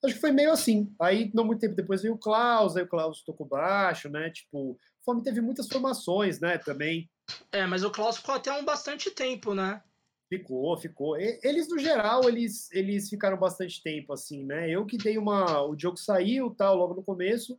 acho 0.05 0.14
que 0.14 0.21
foi 0.21 0.33
meio 0.33 0.53
assim. 0.53 0.95
Aí, 1.01 1.31
não 1.35 1.45
muito 1.45 1.61
tempo 1.61 1.75
depois 1.75 2.03
veio 2.03 2.14
o 2.14 2.19
Klaus, 2.19 2.77
aí 2.77 2.85
o 2.85 2.88
Klaus 2.88 3.23
tocou 3.23 3.47
baixo, 3.47 4.09
né? 4.09 4.31
Tipo, 4.31 4.79
Fome 5.05 5.23
teve 5.23 5.40
muitas 5.40 5.66
formações, 5.66 6.40
né? 6.40 6.59
Também. 6.59 7.11
É, 7.51 7.66
mas 7.66 7.83
o 7.83 7.90
Klaus 7.90 8.19
ficou 8.19 8.35
até 8.35 8.53
um 8.53 8.64
bastante 8.64 9.11
tempo, 9.11 9.55
né? 9.55 9.83
Ficou, 10.29 10.77
ficou. 10.79 11.16
Eles, 11.19 11.69
no 11.69 11.79
geral, 11.79 12.29
eles, 12.29 12.71
eles 12.71 13.09
ficaram 13.09 13.37
bastante 13.37 13.83
tempo, 13.83 14.12
assim, 14.12 14.45
né? 14.45 14.71
Eu 14.71 14.87
que 14.87 14.97
dei 14.97 15.19
uma. 15.19 15.62
O 15.62 15.75
Diogo 15.75 15.97
saiu 15.97 16.55
tal, 16.55 16.77
logo 16.77 16.95
no 16.95 17.03
começo, 17.03 17.59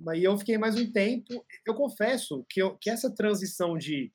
mas 0.00 0.22
eu 0.22 0.36
fiquei 0.38 0.58
mais 0.58 0.76
um 0.76 0.90
tempo. 0.90 1.44
Eu 1.66 1.74
confesso 1.74 2.44
que, 2.48 2.60
eu, 2.60 2.76
que 2.76 2.90
essa 2.90 3.14
transição 3.14 3.76
de 3.76 4.12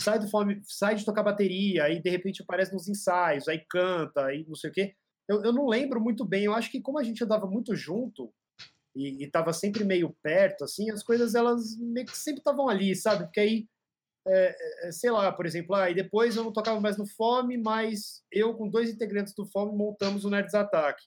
sai 0.00 0.18
do 0.18 0.28
fome, 0.28 0.60
sai 0.64 0.94
de 0.94 1.04
tocar 1.04 1.22
bateria, 1.22 1.84
aí 1.84 2.00
de 2.00 2.08
repente 2.08 2.42
aparece 2.42 2.72
nos 2.72 2.88
ensaios, 2.88 3.48
aí 3.48 3.64
canta, 3.68 4.26
aí 4.26 4.44
não 4.48 4.54
sei 4.54 4.70
o 4.70 4.72
quê. 4.72 4.94
Eu, 5.28 5.42
eu 5.44 5.52
não 5.52 5.66
lembro 5.66 6.00
muito 6.00 6.24
bem. 6.24 6.44
Eu 6.44 6.54
acho 6.54 6.70
que 6.70 6.80
como 6.80 6.98
a 6.98 7.02
gente 7.02 7.22
andava 7.22 7.46
muito 7.46 7.74
junto 7.74 8.32
e, 8.94 9.24
e 9.24 9.30
tava 9.30 9.52
sempre 9.52 9.84
meio 9.84 10.16
perto, 10.22 10.64
assim, 10.64 10.90
as 10.90 11.02
coisas 11.02 11.34
elas 11.34 11.76
meio 11.78 12.06
que 12.06 12.16
sempre 12.16 12.40
estavam 12.40 12.68
ali, 12.68 12.96
sabe? 12.96 13.24
Porque 13.24 13.40
aí 13.40 13.68
é, 14.26 14.92
sei 14.92 15.10
lá, 15.10 15.32
por 15.32 15.46
exemplo, 15.46 15.74
ah, 15.74 15.90
e 15.90 15.94
depois 15.94 16.36
eu 16.36 16.44
não 16.44 16.52
tocava 16.52 16.80
mais 16.80 16.96
no 16.96 17.06
Fome, 17.06 17.56
mas 17.56 18.22
eu 18.30 18.54
com 18.54 18.68
dois 18.68 18.90
integrantes 18.90 19.34
do 19.34 19.46
Fome 19.46 19.76
montamos 19.76 20.24
o 20.24 20.30
Nerds 20.30 20.54
Attack, 20.54 21.02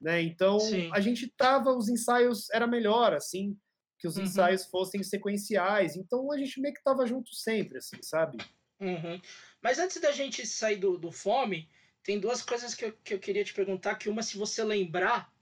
né? 0.00 0.22
Então 0.22 0.58
Sim. 0.60 0.90
a 0.92 1.00
gente 1.00 1.28
tava, 1.28 1.70
os 1.74 1.88
ensaios 1.88 2.48
era 2.50 2.66
melhor, 2.66 3.12
assim, 3.14 3.56
que 3.98 4.06
os 4.06 4.16
Uhum. 4.16 4.24
ensaios 4.24 4.64
fossem 4.66 5.02
sequenciais. 5.02 5.96
Então 5.96 6.30
a 6.32 6.38
gente 6.38 6.60
meio 6.60 6.74
que 6.74 6.82
tava 6.82 7.06
junto 7.06 7.34
sempre, 7.34 7.78
assim, 7.78 7.96
sabe? 8.02 8.38
Uhum. 8.80 9.20
Mas 9.62 9.78
antes 9.78 10.00
da 10.00 10.12
gente 10.12 10.46
sair 10.46 10.76
do, 10.76 10.98
do 10.98 11.10
fome, 11.10 11.68
tem 12.02 12.20
duas 12.20 12.42
coisas 12.42 12.74
que 12.74 12.84
eu, 12.84 12.92
que 13.02 13.14
eu 13.14 13.18
queria 13.18 13.42
te 13.44 13.54
perguntar. 13.54 13.94
Que 13.96 14.08
uma, 14.08 14.22
se 14.22 14.36
você 14.36 14.62
lembrar 14.62 15.32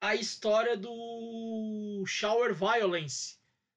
a 0.00 0.14
história 0.14 0.76
do 0.76 2.04
Shower 2.06 2.54
Violence, 2.54 3.36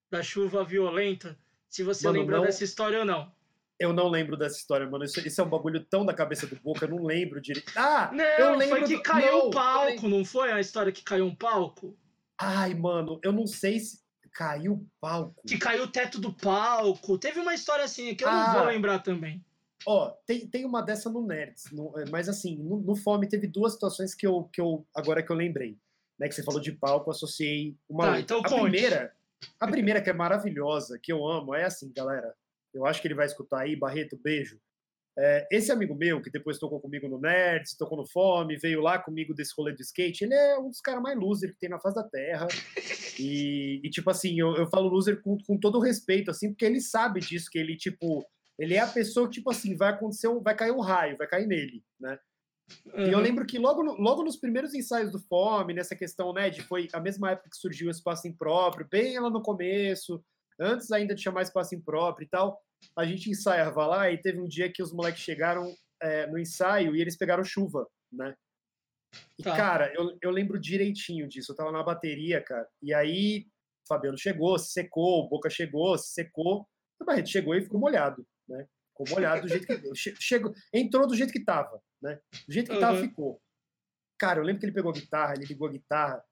da 0.09 0.21
chuva 0.21 0.63
violenta. 0.63 1.37
Se 1.67 1.83
você 1.83 2.05
Mano, 2.05 2.19
lembrou 2.19 2.39
não- 2.39 2.45
dessa 2.45 2.63
história 2.63 2.99
ou 2.99 3.05
não. 3.05 3.33
Eu 3.81 3.93
não 3.93 4.07
lembro 4.09 4.37
dessa 4.37 4.57
história, 4.57 4.87
mano. 4.87 5.03
Isso, 5.03 5.19
isso 5.27 5.41
é 5.41 5.43
um 5.43 5.49
bagulho 5.49 5.83
tão 5.83 6.05
da 6.05 6.13
cabeça 6.13 6.45
do 6.45 6.55
Boca, 6.57 6.85
eu 6.85 6.89
não 6.89 7.03
lembro 7.03 7.41
direito. 7.41 7.71
Ah, 7.75 8.11
Não, 8.13 8.23
eu 8.23 8.55
lembro 8.55 8.77
foi 8.79 8.87
que 8.87 8.95
do- 8.97 9.03
caiu 9.03 9.31
não, 9.31 9.47
um 9.47 9.49
palco, 9.51 10.07
não 10.07 10.23
foi 10.25 10.51
a 10.51 10.59
história 10.59 10.91
que 10.91 11.03
caiu 11.03 11.25
um 11.25 11.35
palco? 11.35 11.97
Ai, 12.37 12.73
mano, 12.75 13.19
eu 13.23 13.31
não 13.31 13.47
sei 13.47 13.79
se 13.79 13.99
caiu 14.31 14.73
o 14.73 14.87
palco. 14.99 15.41
Que 15.47 15.57
caiu 15.57 15.83
o 15.83 15.87
teto 15.87 16.19
do 16.19 16.31
palco. 16.33 17.17
Teve 17.17 17.39
uma 17.39 17.53
história 17.53 17.83
assim 17.83 18.13
que 18.15 18.23
eu 18.23 18.29
Ah. 18.29 18.53
não 18.53 18.59
vou 18.59 18.67
lembrar 18.71 18.99
também. 18.99 19.43
Ó, 19.85 20.11
tem, 20.27 20.45
tem 20.47 20.63
uma 20.63 20.81
dessa 20.83 21.09
no 21.09 21.25
Nerds, 21.25 21.71
no- 21.71 21.91
é, 21.99 22.05
mas 22.09 22.29
assim, 22.29 22.55
no, 22.57 22.77
no 22.79 22.95
Fome 22.95 23.27
teve 23.27 23.47
duas 23.47 23.73
situações 23.73 24.13
que 24.13 24.27
eu, 24.27 24.43
que 24.53 24.61
eu 24.61 24.85
agora 24.95 25.23
que 25.23 25.31
eu 25.31 25.35
lembrei. 25.35 25.75
Né, 26.19 26.27
que 26.29 26.35
você 26.35 26.43
falou 26.43 26.61
de 26.61 26.71
palco, 26.71 27.09
associei 27.09 27.75
uma 27.89 28.03
Tá, 28.03 28.09
outra. 28.09 28.21
então 28.21 28.39
a 28.41 28.43
conte. 28.43 28.61
primeira, 28.61 29.11
a 29.59 29.67
primeira 29.67 29.99
que 30.03 30.09
é 30.11 30.13
maravilhosa, 30.13 30.99
que 31.01 31.11
eu 31.11 31.27
amo, 31.27 31.55
é 31.55 31.63
assim, 31.63 31.91
galera. 31.91 32.35
Eu 32.73 32.85
acho 32.85 33.01
que 33.01 33.07
ele 33.07 33.15
vai 33.15 33.25
escutar 33.25 33.61
aí, 33.61 33.75
Barreto, 33.75 34.17
beijo. 34.21 34.59
É, 35.19 35.45
esse 35.51 35.71
amigo 35.73 35.93
meu, 35.93 36.21
que 36.21 36.31
depois 36.31 36.57
tocou 36.57 36.79
comigo 36.79 37.07
no 37.09 37.19
Nerds, 37.19 37.75
tocou 37.75 37.97
no 37.97 38.07
Fome, 38.07 38.55
veio 38.57 38.79
lá 38.79 38.97
comigo 38.97 39.33
desse 39.33 39.53
rolê 39.57 39.73
do 39.73 39.81
skate, 39.81 40.23
ele 40.23 40.33
é 40.33 40.57
um 40.57 40.69
dos 40.69 40.79
caras 40.79 41.01
mais 41.03 41.19
loser 41.19 41.51
que 41.51 41.59
tem 41.59 41.69
na 41.69 41.79
face 41.81 41.95
da 41.95 42.03
Terra. 42.07 42.47
E, 43.19 43.81
e, 43.83 43.89
tipo 43.89 44.09
assim, 44.09 44.39
eu, 44.39 44.55
eu 44.55 44.67
falo 44.67 44.87
loser 44.87 45.21
com, 45.21 45.37
com 45.45 45.57
todo 45.59 45.77
o 45.77 45.81
respeito, 45.81 46.31
assim, 46.31 46.49
porque 46.49 46.63
ele 46.65 46.79
sabe 46.79 47.19
disso, 47.19 47.49
que 47.51 47.59
ele, 47.59 47.75
tipo, 47.75 48.25
ele 48.57 48.73
é 48.75 48.79
a 48.79 48.87
pessoa 48.87 49.27
que, 49.27 49.33
tipo 49.33 49.51
assim, 49.51 49.75
vai 49.75 49.89
acontecer, 49.89 50.29
um- 50.29 50.41
vai 50.41 50.55
cair 50.55 50.71
um 50.71 50.79
raio, 50.79 51.17
vai 51.17 51.27
cair 51.27 51.45
nele, 51.45 51.83
né? 51.99 52.17
E 52.95 53.09
eu 53.11 53.17
Uhum. 53.17 53.23
lembro 53.23 53.45
que 53.45 53.59
logo, 53.59 53.83
no- 53.83 53.95
logo 53.99 54.23
nos 54.23 54.37
primeiros 54.37 54.73
ensaios 54.73 55.11
do 55.11 55.19
Fome, 55.19 55.73
nessa 55.73 55.93
questão, 55.95 56.31
né, 56.31 56.49
de 56.49 56.61
foi 56.61 56.87
a 56.93 57.01
mesma 57.01 57.31
época 57.31 57.49
que 57.49 57.57
surgiu 57.57 57.89
o 57.89 57.91
Espaço 57.91 58.29
Impróprio, 58.29 58.87
bem 58.89 59.19
lá 59.19 59.29
no 59.29 59.41
começo, 59.41 60.23
antes 60.61 60.91
ainda 60.91 61.15
de 61.15 61.21
chamar 61.21 61.41
Espaço 61.41 61.73
Impróprio 61.75 62.25
e 62.25 62.29
tal, 62.29 62.61
a 62.95 63.03
gente 63.05 63.29
ensaiava 63.29 63.85
lá 63.85 64.09
e 64.11 64.17
teve 64.21 64.39
um 64.39 64.47
dia 64.47 64.71
que 64.71 64.81
os 64.83 64.93
moleques 64.93 65.21
chegaram 65.21 65.73
é, 66.01 66.27
no 66.27 66.37
ensaio 66.37 66.95
e 66.95 67.01
eles 67.01 67.17
pegaram 67.17 67.43
chuva, 67.43 67.87
né? 68.11 68.35
E, 69.37 69.43
Tá. 69.43 69.55
cara, 69.55 69.93
eu, 69.93 70.17
eu 70.21 70.31
lembro 70.31 70.59
direitinho 70.59 71.27
disso, 71.27 71.51
eu 71.51 71.55
tava 71.55 71.71
na 71.71 71.83
bateria, 71.83 72.41
cara, 72.41 72.67
e 72.81 72.93
aí 72.93 73.45
o 73.83 73.87
Fabiano 73.87 74.17
chegou, 74.17 74.57
se 74.57 74.71
secou, 74.71 75.27
Boca 75.27 75.49
chegou, 75.49 75.97
se 75.97 76.13
secou, 76.13 76.67
o 76.99 77.05
Barreto 77.05 77.29
chegou 77.29 77.53
e 77.55 77.61
ficou 77.61 77.79
molhado, 77.79 78.25
né? 78.47 78.67
Ficou 78.89 79.07
molhado 79.09 79.41
do 79.41 79.47
jeito 79.47 79.65
que... 79.67 79.95
che- 79.95 80.15
Chegou, 80.19 80.53
entrou 80.73 81.07
do 81.07 81.15
jeito 81.15 81.33
que 81.33 81.43
tava, 81.43 81.81
né? 82.01 82.19
Do 82.47 82.53
jeito 82.53 82.71
que 82.71 82.79
tava, 82.79 82.97
Uhum. 82.97 83.01
ficou. 83.03 83.41
Cara, 84.19 84.39
eu 84.39 84.43
lembro 84.43 84.59
que 84.59 84.65
ele 84.67 84.73
pegou 84.73 84.91
a 84.91 84.93
guitarra, 84.93 85.33
ele 85.35 85.45
ligou 85.45 85.67
a 85.67 85.71
guitarra 85.71 86.23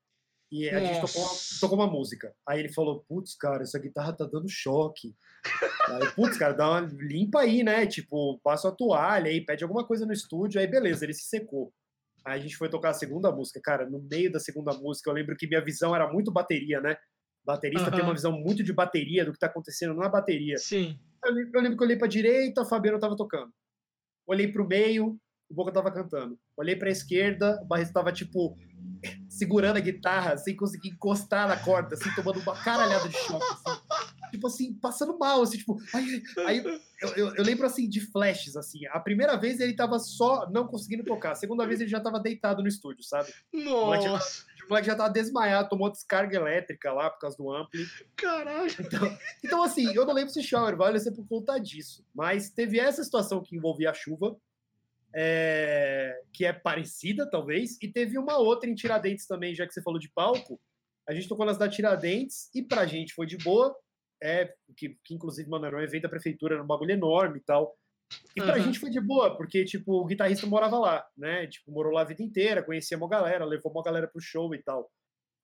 e 0.52 0.70
a 0.70 0.80
gente 0.80 1.02
tocou 1.02 1.22
uma, 1.22 1.28
Nossa. 1.28 1.60
tocou 1.60 1.78
uma 1.78 1.88
música. 1.88 2.34
Aí 2.48 2.60
ele 2.60 2.70
falou, 2.74 3.04
putz, 3.08 3.36
cara, 3.36 3.62
essa 3.64 3.78
guitarra 3.78 4.14
tá 4.14 4.26
dando 4.26 4.50
choque. 4.50 5.16
Aí, 5.88 6.12
putz, 6.16 6.38
cara, 6.38 6.54
dá 6.54 6.70
uma 6.70 6.82
limpa 6.82 7.42
aí, 7.42 7.64
né? 7.64 7.86
Tipo, 7.86 8.40
passa 8.44 8.70
a 8.70 8.72
toalha 8.72 9.30
aí, 9.30 9.46
pede 9.46 9.64
alguma 9.64 9.86
coisa 9.86 10.06
no 10.06 10.14
estúdio, 10.14 10.60
aí 10.60 10.68
beleza, 10.68 11.06
ele 11.06 11.14
se 11.14 11.24
secou. 11.24 11.72
Aí 12.26 12.40
a 12.40 12.42
gente 12.42 12.58
foi 12.58 12.70
tocar 12.70 12.90
a 12.90 12.94
segunda 12.94 13.32
música. 13.32 13.60
Cara, 13.64 13.90
no 13.90 14.00
meio 14.02 14.32
da 14.32 14.40
segunda 14.40 14.74
música, 14.74 15.10
eu 15.10 15.14
lembro 15.14 15.36
que 15.38 15.48
minha 15.48 15.64
visão 15.64 15.96
era 15.96 16.12
muito 16.12 16.32
bateria, 16.32 16.82
né? 16.82 16.98
Baterista 17.46 17.90
tem 17.90 18.00
Aham. 18.00 18.10
uma 18.10 18.14
visão 18.14 18.32
muito 18.32 18.64
de 18.64 18.74
bateria, 18.74 19.26
do 19.26 19.32
que 19.32 19.40
tá 19.40 19.48
acontecendo 19.48 19.94
na 19.94 20.10
bateria. 20.10 20.58
Sim. 20.58 21.00
Eu 21.24 21.34
lembro, 21.34 21.52
eu 21.54 21.62
lembro 21.62 21.78
que 21.78 21.84
eu 21.84 21.88
olhei 21.88 21.98
pra 21.98 22.08
direita, 22.08 22.62
o 22.62 22.66
Fabiano 22.66 23.00
tava 23.00 23.16
tocando. 23.16 23.52
Olhei 24.28 24.52
pro 24.52 24.68
meio, 24.68 25.20
o 25.50 25.54
Boca 25.54 25.72
tava 25.72 25.92
cantando. 25.92 26.38
Olhei 26.58 26.76
pra 26.76 26.92
esquerda, 26.92 27.60
o 27.64 27.66
Barreto 27.66 27.94
tava, 27.94 28.12
tipo, 28.12 28.56
segurando 29.40 29.78
a 29.78 29.80
guitarra, 29.80 30.38
sem 30.38 30.56
conseguir 30.56 30.90
encostar 30.90 31.48
na 31.48 31.58
corda, 31.58 31.96
assim, 31.96 32.14
tomando 32.14 32.40
uma 32.42 32.54
caralhada 32.56 33.08
de 33.10 33.18
choque, 33.18 33.46
assim. 33.66 33.80
Tipo 34.32 34.46
assim, 34.48 34.74
passando 34.76 35.18
mal, 35.18 35.42
assim, 35.42 35.58
tipo... 35.58 35.78
Aí, 35.94 36.22
aí 36.46 36.58
eu, 37.02 37.10
eu- 37.16 37.36
eu 37.36 37.44
lembro, 37.44 37.66
assim, 37.66 37.90
de 37.90 38.00
flashes, 38.00 38.56
assim. 38.56 38.86
A 38.88 39.00
primeira 39.00 39.36
vez 39.38 39.60
ele 39.60 39.74
tava 39.76 39.98
só 39.98 40.48
não 40.52 40.68
conseguindo 40.68 41.04
tocar. 41.04 41.32
A 41.32 41.36
segunda 41.36 41.66
vez 41.66 41.82
ele 41.82 41.90
já 41.90 42.00
tava 42.00 42.20
deitado 42.20 42.62
no 42.62 42.68
estúdio, 42.68 43.04
sabe? 43.04 43.34
Nossa, 43.52 44.46
O 44.66 44.70
moleque 44.70 44.86
já 44.88 44.96
tava 44.96 45.10
desmaiado, 45.10 45.70
tomou 45.70 45.90
descarga 45.92 46.36
elétrica 46.38 46.94
lá 46.94 47.10
por 47.10 47.20
causa 47.22 47.36
do 47.38 47.52
ampli. 47.52 47.88
caralho. 48.16 48.70
Então, 48.80 49.18
então, 49.44 49.64
assim, 49.64 49.92
eu 49.96 50.06
não 50.06 50.14
lembro 50.14 50.32
se 50.32 50.44
Shower 50.44 50.78
Valley 50.78 51.00
ser 51.00 51.12
por 51.14 51.28
conta 51.28 51.58
disso, 51.58 52.06
mas 52.14 52.52
teve 52.52 52.80
essa 52.80 53.04
situação 53.04 53.42
que 53.42 53.56
envolvia 53.56 53.90
a 53.90 53.94
chuva, 53.96 54.36
é, 55.14 56.22
que 56.34 56.46
é 56.46 56.54
parecida, 56.54 57.30
talvez, 57.30 57.78
e 57.82 57.88
teve 57.88 58.18
uma 58.18 58.38
outra 58.38 58.70
em 58.70 58.76
Tiradentes 58.76 59.26
também, 59.26 59.56
já 59.56 59.66
que 59.66 59.74
você 59.74 59.82
falou 59.82 60.00
de 60.00 60.12
palco. 60.12 60.60
A 61.08 61.14
gente 61.14 61.28
tocou 61.28 61.46
nas 61.46 61.58
da 61.58 61.68
Tiradentes 61.68 62.50
e 62.54 62.62
pra 62.62 62.86
gente 62.86 63.14
foi 63.14 63.26
de 63.26 63.38
boa, 63.38 63.76
é, 64.22 64.54
que, 64.78 64.98
que 65.04 65.14
inclusive, 65.14 65.50
mano, 65.50 65.66
era 65.66 65.78
um 65.78 65.82
evento 65.82 66.04
da 66.04 66.10
prefeitura, 66.10 66.56
era 66.56 66.64
um 66.64 66.68
bagulho 66.68 66.92
enorme 66.92 67.40
e 67.40 67.42
tal. 67.42 67.76
E 68.36 68.42
pra 68.42 68.56
Aham. 68.56 68.64
gente 68.64 68.80
foi 68.80 68.90
de 68.90 69.00
boa, 69.00 69.36
porque, 69.36 69.66
tipo, 69.66 69.94
o 69.94 70.06
guitarrista 70.06 70.46
morava 70.48 70.78
lá, 70.78 71.06
né? 71.18 71.48
Tipo, 71.48 71.72
morou 71.72 71.94
lá 71.94 72.02
a 72.02 72.06
vida 72.06 72.24
inteira, 72.24 72.64
conhecia 72.64 72.98
uma 72.98 73.08
galera, 73.08 73.46
levou 73.46 73.72
uma 73.72 73.84
galera 73.84 74.08
pro 74.08 74.22
show 74.22 74.54
e 74.54 74.62
tal. 74.62 74.92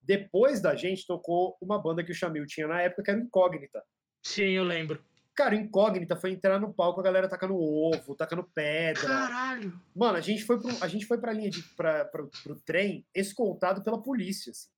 Depois 0.02 0.62
da 0.62 0.76
gente, 0.76 1.06
tocou 1.06 1.58
uma 1.60 1.82
banda 1.82 2.04
que 2.04 2.12
o 2.12 2.16
Chamil 2.16 2.46
tinha 2.46 2.68
na 2.68 2.82
época, 2.82 3.04
que 3.04 3.12
era 3.12 3.20
Incógnita. 3.20 3.84
Sim, 4.24 4.52
eu 4.52 4.64
lembro. 4.64 5.04
Cara, 5.36 5.54
o 5.54 5.60
Incógnita 5.60 6.16
foi 6.16 6.32
entrar 6.32 6.60
no 6.60 6.74
palco, 6.74 7.02
a 7.02 7.04
galera 7.04 7.28
tacando 7.28 7.56
ovo, 7.58 8.16
tacando 8.16 8.44
pedra. 8.44 9.06
Caralho. 9.06 9.80
Mano, 9.94 10.18
a 10.18 10.22
gente 10.22 10.46
foi, 10.46 10.60
pro, 10.60 10.72
a 10.82 10.88
gente 10.88 11.06
foi 11.06 11.18
pra 11.18 11.34
linha 11.34 11.50
de. 11.50 11.62
Pra, 11.76 12.06
pra, 12.06 12.24
pro 12.44 12.56
trem 12.62 13.06
escoltado 13.14 13.84
pela 13.84 14.02
polícia, 14.02 14.52
assim. 14.52 14.70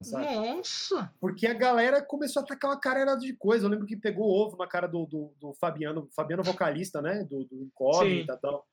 Sabe? 0.00 0.32
Nossa. 0.32 1.12
Porque 1.20 1.46
a 1.48 1.54
galera 1.54 2.00
começou 2.00 2.42
a 2.42 2.46
tacar 2.46 2.70
uma 2.70 2.80
caralhada 2.80 3.20
de 3.20 3.34
coisa. 3.34 3.66
Eu 3.66 3.70
lembro 3.70 3.86
que 3.86 3.96
pegou 3.96 4.30
ovo 4.30 4.56
na 4.56 4.68
cara 4.68 4.86
do, 4.86 5.04
do, 5.06 5.34
do 5.40 5.52
Fabiano, 5.54 6.08
Fabiano 6.14 6.44
vocalista, 6.44 7.02
né? 7.02 7.24
Do, 7.24 7.44
do 7.44 7.64
Incógnita 7.64 8.34
e 8.34 8.40
tal. 8.40 8.64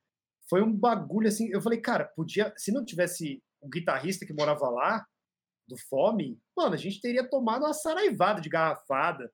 Foi 0.47 0.61
um 0.61 0.71
bagulho 0.71 1.27
assim. 1.27 1.49
Eu 1.49 1.61
falei, 1.61 1.81
cara, 1.81 2.05
podia. 2.05 2.53
Se 2.55 2.71
não 2.71 2.85
tivesse 2.85 3.41
o 3.59 3.67
guitarrista 3.67 4.25
que 4.25 4.33
morava 4.33 4.69
lá, 4.69 5.03
do 5.67 5.77
Fome, 5.77 6.39
mano, 6.55 6.75
a 6.75 6.77
gente 6.77 7.01
teria 7.01 7.27
tomado 7.27 7.65
uma 7.65 7.73
saraivada 7.73 8.39
de 8.39 8.49
garrafada, 8.49 9.31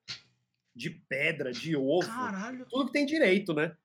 de 0.74 0.90
pedra, 0.90 1.52
de 1.52 1.76
ovo 1.76 2.06
Caralho. 2.06 2.66
tudo 2.70 2.86
que 2.86 2.92
tem 2.92 3.04
direito, 3.06 3.52
né? 3.54 3.76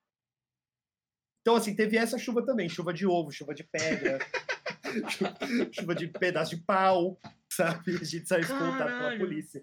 Então, 1.41 1.55
assim, 1.55 1.75
teve 1.75 1.97
essa 1.97 2.17
chuva 2.17 2.45
também, 2.45 2.67
chuva 2.67 2.93
de 2.93 3.05
ovo, 3.05 3.31
chuva 3.31 3.53
de 3.53 3.63
pedra, 3.63 4.19
chu- 5.09 5.73
chuva 5.73 5.95
de 5.95 6.07
pedaço 6.07 6.55
de 6.55 6.61
pau, 6.61 7.19
sabe? 7.49 7.95
A 7.95 8.03
gente 8.03 8.27
saiu 8.27 8.41
escoltado 8.41 8.77
pela 8.77 8.89
Caralho. 8.99 9.19
polícia. 9.19 9.61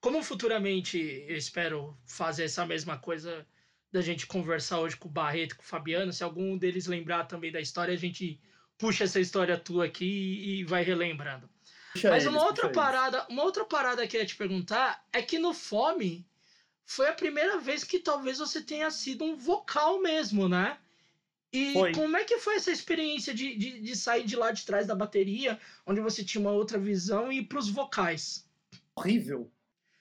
como 0.00 0.22
futuramente 0.22 0.98
eu 1.28 1.36
espero 1.36 1.96
fazer 2.06 2.44
essa 2.44 2.64
mesma 2.66 2.98
coisa 2.98 3.46
da 3.90 4.00
gente 4.00 4.26
conversar 4.26 4.80
hoje 4.80 4.96
com 4.96 5.08
o 5.08 5.10
Barreto 5.10 5.52
e 5.52 5.56
com 5.56 5.62
o 5.62 5.66
Fabiano, 5.66 6.12
se 6.12 6.22
algum 6.24 6.58
deles 6.58 6.86
lembrar 6.86 7.24
também 7.24 7.50
da 7.52 7.60
história, 7.60 7.94
a 7.94 7.96
gente 7.96 8.40
puxa 8.76 9.04
essa 9.04 9.20
história 9.20 9.56
tua 9.58 9.84
aqui 9.86 10.04
e 10.60 10.64
vai 10.64 10.82
relembrando. 10.82 11.48
Puxa 11.94 12.10
Mas 12.10 12.24
eles, 12.24 12.34
uma 12.34 12.44
outra 12.44 12.68
puxa 12.68 12.80
eles. 12.80 12.92
parada, 12.92 13.26
uma 13.30 13.44
outra 13.44 13.64
parada 13.64 14.06
que 14.06 14.16
eu 14.16 14.20
ia 14.20 14.26
te 14.26 14.36
perguntar 14.36 15.04
é 15.12 15.22
que 15.22 15.38
no 15.38 15.54
Fome 15.54 16.26
foi 16.84 17.08
a 17.08 17.14
primeira 17.14 17.58
vez 17.58 17.84
que 17.84 18.00
talvez 18.00 18.38
você 18.38 18.60
tenha 18.60 18.90
sido 18.90 19.24
um 19.24 19.36
vocal 19.36 20.02
mesmo, 20.02 20.48
né? 20.48 20.76
E 21.52 21.72
Foi. 21.72 21.92
como 21.92 22.16
é 22.16 22.24
que 22.24 22.38
foi 22.38 22.56
essa 22.56 22.72
experiência 22.72 23.32
de, 23.32 23.56
de, 23.56 23.80
de 23.80 23.96
sair 23.96 24.24
de 24.24 24.34
lá 24.34 24.50
de 24.50 24.66
trás 24.66 24.88
da 24.88 24.94
bateria, 24.94 25.58
onde 25.86 26.00
você 26.00 26.24
tinha 26.24 26.40
uma 26.40 26.50
outra 26.50 26.80
visão, 26.80 27.30
e 27.30 27.38
ir 27.38 27.44
pros 27.44 27.70
vocais? 27.70 28.44
Horrível. 28.96 29.48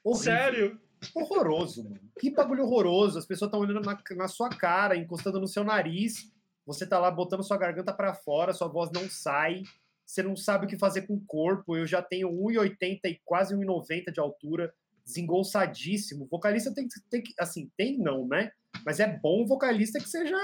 Horrível. 0.03 0.23
Sério? 0.23 0.81
Horroroso, 1.13 1.83
mano. 1.83 2.11
Que 2.19 2.31
bagulho 2.31 2.63
horroroso. 2.63 3.19
As 3.19 3.25
pessoas 3.27 3.49
estão 3.49 3.59
olhando 3.59 3.81
na, 3.81 4.01
na 4.15 4.27
sua 4.27 4.49
cara, 4.49 4.97
encostando 4.97 5.39
no 5.39 5.47
seu 5.47 5.63
nariz. 5.63 6.33
Você 6.65 6.87
tá 6.87 6.97
lá 6.97 7.11
botando 7.11 7.43
sua 7.43 7.57
garganta 7.57 7.93
pra 7.93 8.15
fora, 8.15 8.51
sua 8.51 8.67
voz 8.67 8.89
não 8.91 9.07
sai. 9.07 9.61
Você 10.05 10.21
não 10.21 10.35
sabe 10.35 10.65
o 10.65 10.69
que 10.69 10.77
fazer 10.77 11.03
com 11.03 11.15
o 11.15 11.25
corpo. 11.25 11.75
Eu 11.77 11.85
já 11.85 12.01
tenho 12.01 12.29
1,80 12.29 12.99
e 13.05 13.19
quase 13.23 13.55
1,90 13.55 14.11
de 14.11 14.19
altura, 14.19 14.73
desengolçadíssimo. 15.05 16.27
Vocalista 16.29 16.73
tem 16.73 16.87
que, 16.87 16.93
tem 17.09 17.21
que. 17.21 17.33
Assim, 17.39 17.71
tem 17.77 17.97
não, 17.97 18.27
né? 18.27 18.51
Mas 18.85 18.99
é 18.99 19.07
bom 19.07 19.45
vocalista 19.45 19.99
que 19.99 20.09
seja. 20.09 20.35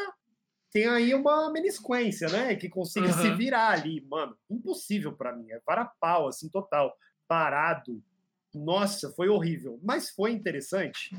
Tem 0.72 0.86
aí 0.86 1.14
uma 1.16 1.52
menisquência, 1.52 2.30
né? 2.30 2.56
Que 2.56 2.70
consiga 2.70 3.12
se 3.12 3.28
Aham. 3.28 3.38
virar 3.38 3.70
ali. 3.70 4.06
Mano, 4.08 4.38
impossível 4.50 5.16
pra 5.16 5.36
mim. 5.36 5.50
É 5.52 5.60
para 5.66 5.86
pau, 6.00 6.28
assim, 6.28 6.48
total. 6.50 6.96
Parado. 7.28 8.04
Nossa, 8.54 9.12
foi 9.12 9.30
horrível. 9.30 9.80
Mas 9.84 10.10
foi 10.10 10.32
interessante 10.32 11.16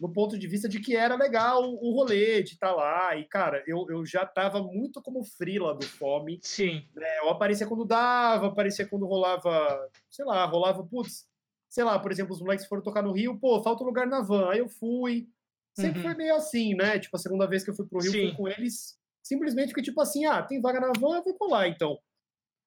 no 0.00 0.12
ponto 0.12 0.36
de 0.38 0.48
vista 0.48 0.68
de 0.68 0.80
que 0.80 0.96
era 0.96 1.14
legal 1.14 1.62
o 1.62 1.92
rolê 1.94 2.42
de 2.42 2.54
estar 2.54 2.72
lá. 2.74 3.16
E, 3.16 3.24
cara, 3.24 3.62
eu, 3.66 3.86
eu 3.88 4.04
já 4.04 4.26
tava 4.26 4.60
muito 4.62 5.00
como 5.00 5.24
frila 5.24 5.74
do 5.74 5.86
Fome. 5.86 6.40
Sim. 6.42 6.84
né? 6.94 7.18
Eu 7.20 7.28
aparecia 7.30 7.66
quando 7.66 7.84
dava, 7.84 8.48
aparecia 8.48 8.86
quando 8.86 9.06
rolava, 9.06 9.88
sei 10.10 10.24
lá, 10.24 10.44
rolava, 10.44 10.84
putz, 10.84 11.26
sei 11.68 11.84
lá, 11.84 11.98
por 11.98 12.10
exemplo, 12.10 12.32
os 12.34 12.40
moleques 12.40 12.66
foram 12.66 12.82
tocar 12.82 13.02
no 13.02 13.12
Rio, 13.12 13.38
pô, 13.38 13.62
falta 13.62 13.84
lugar 13.84 14.06
na 14.06 14.20
van. 14.20 14.50
Aí 14.50 14.58
eu 14.58 14.68
fui. 14.68 15.28
Sempre 15.74 16.00
Uhum. 16.00 16.08
foi 16.08 16.14
meio 16.16 16.34
assim, 16.36 16.74
né? 16.74 16.98
Tipo, 16.98 17.16
a 17.16 17.18
segunda 17.20 17.46
vez 17.46 17.64
que 17.64 17.70
eu 17.70 17.74
fui 17.74 17.86
pro 17.86 18.00
Rio, 18.00 18.10
Sim. 18.12 18.28
fui 18.28 18.36
com 18.36 18.48
eles, 18.48 18.98
simplesmente 19.22 19.68
porque, 19.68 19.80
tipo 19.82 20.00
assim, 20.02 20.26
ah, 20.26 20.42
tem 20.42 20.60
vaga 20.60 20.78
na 20.80 20.92
van, 20.98 21.16
eu 21.16 21.22
vou 21.24 21.34
colar, 21.34 21.66
então. 21.68 21.96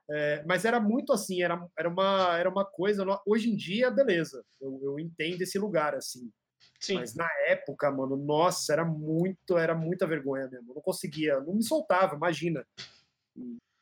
É, 0.10 0.44
mas 0.46 0.66
era 0.66 0.80
muito 0.80 1.12
assim, 1.12 1.42
era, 1.42 1.68
era, 1.78 1.90
uma, 1.90 2.38
era 2.38 2.50
uma 2.50 2.66
coisa. 2.66 3.06
Hoje 3.26 3.50
em 3.50 3.56
dia, 3.56 3.90
beleza, 3.90 4.44
eu, 4.62 4.80
eu 4.84 5.00
entendo 5.00 5.42
esse 5.42 5.58
lugar, 5.58 5.96
assim. 5.96 6.32
Sim. 6.80 6.96
Mas 6.96 7.16
na 7.16 7.30
época, 7.48 7.90
mano, 7.92 8.16
nossa, 8.16 8.72
era 8.74 8.86
muito, 8.86 9.58
era 9.58 9.74
muita 9.74 10.06
vergonha 10.06 10.48
mesmo. 10.48 10.72
Eu 10.72 10.76
não 10.76 10.82
conseguia, 10.82 11.40
não 11.40 11.56
me 11.56 11.64
soltava, 11.64 12.16
imagina. 12.16 12.66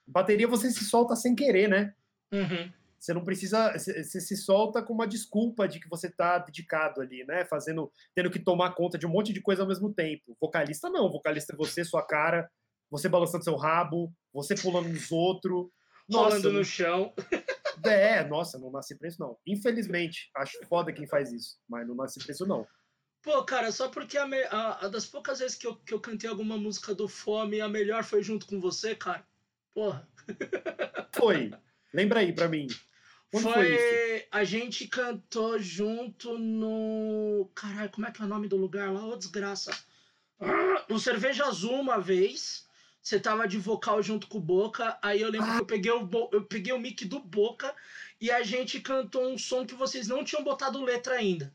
Bateria 0.07 0.47
você 0.47 0.71
se 0.71 0.85
solta 0.85 1.15
sem 1.15 1.35
querer, 1.35 1.67
né? 1.67 1.93
Uhum. 2.31 2.71
Você 2.97 3.13
não 3.13 3.23
precisa, 3.23 3.73
você 3.73 4.01
você 4.01 4.21
se 4.21 4.37
solta 4.37 4.81
com 4.81 4.93
uma 4.93 5.05
desculpa 5.05 5.67
de 5.67 5.77
que 5.77 5.89
você 5.89 6.09
tá 6.09 6.37
dedicado 6.37 7.01
ali, 7.01 7.25
né? 7.25 7.43
Fazendo, 7.43 7.91
tendo 8.15 8.31
que 8.31 8.39
tomar 8.39 8.75
conta 8.75 8.97
de 8.97 9.05
um 9.05 9.09
monte 9.09 9.33
de 9.33 9.41
coisa 9.41 9.63
ao 9.63 9.67
mesmo 9.67 9.93
tempo. 9.93 10.37
Vocalista 10.39 10.89
não, 10.89 11.11
vocalista 11.11 11.53
é 11.53 11.57
você, 11.57 11.83
sua 11.83 12.01
cara, 12.01 12.49
você 12.89 13.09
balançando 13.09 13.43
seu 13.43 13.57
rabo, 13.57 14.09
você 14.31 14.55
pulando 14.55 14.87
nos 14.87 15.11
outros. 15.11 15.67
Rolando 16.13 16.35
Nossa, 16.35 16.49
no 16.51 16.63
chão. 16.65 17.13
é, 17.85 18.23
nossa, 18.23 18.57
não 18.59 18.71
nasci 18.71 18.95
pra 18.95 19.07
isso 19.07 19.19
não. 19.19 19.37
Infelizmente, 19.45 20.29
acho 20.35 20.57
foda 20.67 20.93
quem 20.93 21.07
faz 21.07 21.31
isso, 21.31 21.57
mas 21.67 21.87
não 21.87 21.95
nasci 21.95 22.19
pra 22.19 22.31
isso 22.31 22.45
não. 22.45 22.65
Pô, 23.21 23.43
cara, 23.45 23.71
só 23.71 23.87
porque 23.89 24.17
a, 24.17 24.27
me- 24.27 24.43
a- 24.43 24.79
a 24.81 24.87
das 24.89 25.05
poucas 25.05 25.39
vezes 25.39 25.55
que 25.57 25.65
eu, 25.65 25.75
que 25.77 25.93
eu 25.93 25.99
cantei 25.99 26.29
alguma 26.29 26.57
música 26.57 26.93
do 26.93 27.07
Fome, 27.07 27.61
a 27.61 27.69
melhor 27.69 28.03
foi 28.03 28.21
junto 28.21 28.45
com 28.45 28.59
você, 28.59 28.95
cara. 28.95 29.25
Porra. 29.73 30.07
Foi. 31.15 31.51
Lembra 31.93 32.19
aí 32.19 32.31
pra 32.33 32.47
mim. 32.47 32.67
Quando 33.31 33.43
foi, 33.43 33.53
foi 33.53 34.15
isso? 34.17 34.25
A 34.31 34.43
gente 34.43 34.87
cantou 34.87 35.57
junto 35.59 36.37
no. 36.37 37.49
Caralho, 37.55 37.89
como 37.89 38.05
é 38.05 38.11
que 38.11 38.21
é 38.21 38.25
o 38.25 38.27
nome 38.27 38.47
do 38.47 38.55
lugar 38.57 38.91
lá? 38.91 39.05
Ô, 39.05 39.15
desgraça. 39.15 39.71
Ah, 40.39 40.85
No 40.89 40.99
Cerveja 40.99 41.45
Azul 41.45 41.79
uma 41.79 41.99
vez. 41.99 42.67
Você 43.03 43.19
tava 43.19 43.45
de 43.45 43.57
vocal 43.57 44.01
junto 44.01 44.27
com 44.27 44.37
o 44.37 44.41
Boca. 44.41 44.97
Aí 45.01 45.21
eu 45.21 45.29
lembro 45.29 45.49
Ah. 45.49 45.55
que 45.55 45.61
eu 45.61 45.65
peguei, 45.65 45.91
o 45.91 46.09
eu 46.31 46.45
peguei 46.45 46.71
o 46.73 46.79
mic 46.79 47.03
do 47.03 47.19
Boca 47.19 47.75
e 48.21 48.31
a 48.31 48.41
gente 48.41 48.79
cantou 48.79 49.27
um 49.27 49.37
som 49.37 49.65
que 49.65 49.75
vocês 49.75 50.07
não 50.07 50.23
tinham 50.23 50.41
botado 50.43 50.81
letra 50.81 51.15
ainda. 51.15 51.53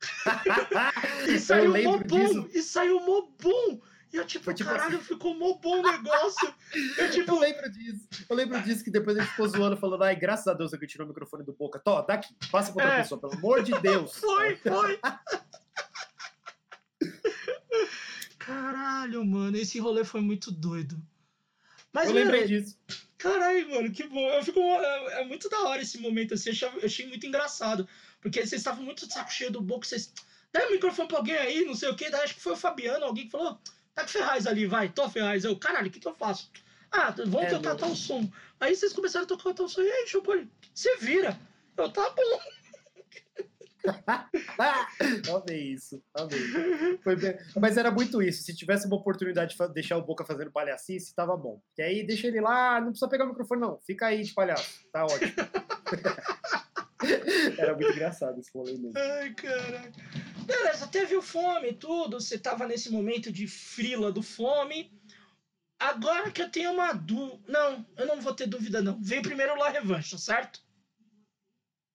E 1.26 1.32
eu 1.32 1.38
saiu 1.40 1.72
mó 1.82 1.98
bom! 1.98 2.48
E 2.52 2.62
saiu 2.62 3.00
mó 3.00 3.22
bom! 3.42 3.80
E 4.12 4.16
eu, 4.16 4.24
tipo, 4.24 4.44
Foi 4.44 4.54
tipo 4.54 4.70
caralho, 4.70 5.00
ficou 5.00 5.34
mó 5.34 5.54
bom 5.54 5.80
o 5.80 5.82
negócio. 5.82 6.54
Eu, 6.96 7.06
Eu 7.06 7.10
tipo, 7.10 7.36
lembro 7.40 7.68
disso. 7.68 8.06
Eu 8.30 8.36
lembro 8.36 8.62
disso 8.62 8.84
que 8.84 8.90
depois 8.90 9.16
a 9.16 9.20
gente 9.22 9.30
ficou 9.30 9.48
zoando, 9.48 9.76
falando, 9.76 10.04
ai, 10.04 10.14
graças 10.14 10.46
a 10.46 10.54
Deus 10.54 10.72
eu 10.72 10.86
tirou 10.86 11.04
o 11.06 11.08
microfone 11.08 11.42
do 11.42 11.52
boca. 11.52 11.80
Tó, 11.80 12.02
daqui, 12.02 12.32
passa 12.52 12.72
pra 12.72 12.84
outra 12.84 12.98
É. 12.98 13.02
pessoa, 13.02 13.20
pelo 13.20 13.32
amor 13.32 13.64
de 13.64 13.72
Deus. 13.80 14.14
foi, 14.20 14.54
foi. 14.56 15.00
Caralho, 18.46 19.24
mano, 19.24 19.56
esse 19.56 19.78
rolê 19.78 20.04
foi 20.04 20.20
muito 20.20 20.50
doido. 20.50 21.00
Mas, 21.92 22.08
Eu 22.08 22.14
lembrei 22.14 22.40
mano, 22.42 22.60
disso. 22.62 22.78
caralho, 23.16 23.70
mano, 23.70 23.90
que 23.92 24.02
bom. 24.08 24.28
Eu 24.28 24.42
fico, 24.42 24.60
é, 24.60 25.20
é 25.20 25.24
muito 25.24 25.48
da 25.48 25.60
hora 25.62 25.80
esse 25.82 25.98
momento, 25.98 26.34
assim, 26.34 26.50
eu 26.50 26.52
achei, 26.54 26.68
eu 26.68 26.84
achei 26.84 27.06
muito 27.06 27.26
engraçado. 27.26 27.88
Porque 28.20 28.40
vocês 28.40 28.60
estavam 28.60 28.84
muito 28.84 29.06
de 29.06 29.12
saco 29.14 29.32
cheio 29.32 29.50
do 29.50 29.60
boco, 29.60 29.86
vocês. 29.86 30.12
Dá 30.52 30.66
o 30.68 30.72
microfone 30.72 31.08
pra 31.08 31.18
alguém 31.18 31.36
aí, 31.36 31.64
não 31.64 31.74
sei 31.74 31.88
o 31.88 31.96
quê. 31.96 32.10
Daí 32.10 32.22
acho 32.22 32.34
que 32.34 32.40
foi 32.40 32.52
o 32.52 32.56
Fabiano, 32.56 33.04
alguém 33.04 33.24
que 33.26 33.30
falou, 33.30 33.58
tá 33.94 34.02
com 34.02 34.08
Ferraz 34.08 34.46
ali, 34.46 34.66
vai, 34.66 34.88
tô 34.88 35.08
Ferraz. 35.08 35.44
Eu, 35.44 35.56
caralho, 35.58 35.88
o 35.88 35.90
que 35.90 36.00
que 36.00 36.08
eu 36.08 36.14
faço? 36.14 36.50
Ah, 36.90 37.10
vamos 37.10 37.42
É, 37.44 37.50
tocar 37.50 37.74
tal 37.76 37.94
som. 37.96 38.30
Aí 38.60 38.74
vocês 38.76 38.92
começaram 38.92 39.24
a 39.24 39.28
tocar 39.28 39.52
tal 39.54 39.68
som, 39.68 39.80
e 39.82 39.90
aí, 39.90 40.06
Chupoli, 40.06 40.48
você 40.72 40.96
vira. 40.98 41.38
Eu, 41.76 41.90
tá 41.90 42.08
bom. 42.10 42.40
Amei 45.34 45.72
isso, 45.72 46.02
amei. 46.14 46.98
Foi 47.02 47.16
bem- 47.16 47.36
Mas 47.56 47.76
era 47.76 47.90
muito 47.90 48.22
isso. 48.22 48.42
Se 48.42 48.56
tivesse 48.56 48.86
uma 48.86 48.96
oportunidade 48.96 49.54
de 49.56 49.68
deixar 49.74 49.98
o 49.98 50.02
Boca 50.04 50.24
fazendo 50.24 50.50
palhacice, 50.50 51.14
tava 51.14 51.36
bom. 51.36 51.60
E 51.76 51.82
aí 51.82 52.06
deixa 52.06 52.28
ele 52.28 52.40
lá, 52.40 52.80
não 52.80 52.90
precisa 52.90 53.08
pegar 53.08 53.24
o 53.24 53.28
microfone, 53.28 53.60
não. 53.60 53.78
Fica 53.80 54.06
aí 54.06 54.22
de 54.22 54.32
palhaço. 54.32 54.86
Tá 54.90 55.04
ótimo. 55.04 55.32
era 57.58 57.74
muito 57.74 57.92
engraçado 57.92 58.38
esse 58.40 58.50
rolê 58.54 58.72
mesmo. 58.72 58.92
Ai. 58.96 59.34
Beleza, 60.46 60.86
teve 60.86 61.16
o 61.16 61.22
fome 61.22 61.70
e 61.70 61.74
tudo. 61.74 62.20
Você 62.20 62.38
tava 62.38 62.66
nesse 62.66 62.90
momento 62.90 63.32
de 63.32 63.46
frila 63.46 64.12
do 64.12 64.22
fome. 64.22 64.92
Agora 65.78 66.30
que 66.30 66.40
eu 66.40 66.50
tenho 66.50 66.72
uma 66.72 66.92
dúvida. 66.92 67.42
Não, 67.48 67.86
eu 67.96 68.06
não 68.06 68.20
vou 68.20 68.34
ter 68.34 68.46
dúvida, 68.46 68.80
não. 68.80 69.00
Veio 69.02 69.22
primeiro 69.22 69.56
La 69.58 69.70
Revanche, 69.70 70.18
certo? 70.18 70.62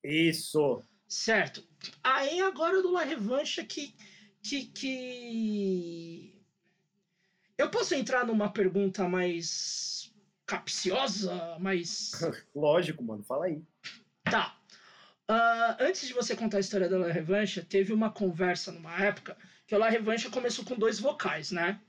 Isso. 0.03 0.83
Certo. 1.07 1.67
Aí 2.03 2.39
agora 2.41 2.81
do 2.81 2.91
La 2.91 3.03
Revanche 3.03 3.63
que. 3.63 3.93
que. 4.41 4.65
que. 4.65 6.43
Eu 7.57 7.69
posso 7.69 7.93
entrar 7.93 8.25
numa 8.25 8.49
pergunta 8.49 9.07
mais 9.07 10.13
capciosa, 10.45 11.57
mais. 11.59 12.11
Lógico, 12.55 13.03
mano. 13.03 13.23
Fala 13.23 13.45
aí. 13.45 13.61
Tá. 14.23 14.55
Ah, 15.27 15.77
antes 15.79 16.07
de 16.07 16.13
você 16.13 16.35
contar 16.35 16.57
a 16.57 16.61
história 16.61 16.89
da 16.89 16.97
La 16.97 17.11
Revanche, 17.11 17.61
teve 17.61 17.93
uma 17.93 18.09
conversa 18.09 18.71
numa 18.71 18.99
época 18.99 19.37
que 19.67 19.75
a 19.75 19.77
La 19.77 19.87
Revanche 19.87 20.27
começou 20.29 20.65
com 20.65 20.75
dois 20.75 20.99
vocais, 20.99 21.51
né? 21.51 21.79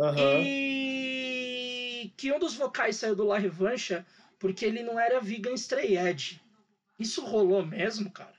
Aham. 0.00 0.40
E 0.42 2.12
que 2.16 2.32
um 2.32 2.38
dos 2.38 2.54
vocais 2.54 2.96
saiu 2.96 3.14
do 3.14 3.24
La 3.24 3.36
Revanche 3.36 4.02
porque 4.38 4.64
ele 4.64 4.82
não 4.82 4.98
era 4.98 5.20
vegan 5.20 5.52
stray 5.52 5.98
edge. 5.98 6.40
Isso 6.98 7.24
rolou 7.24 7.66
mesmo, 7.66 8.10
cara? 8.10 8.37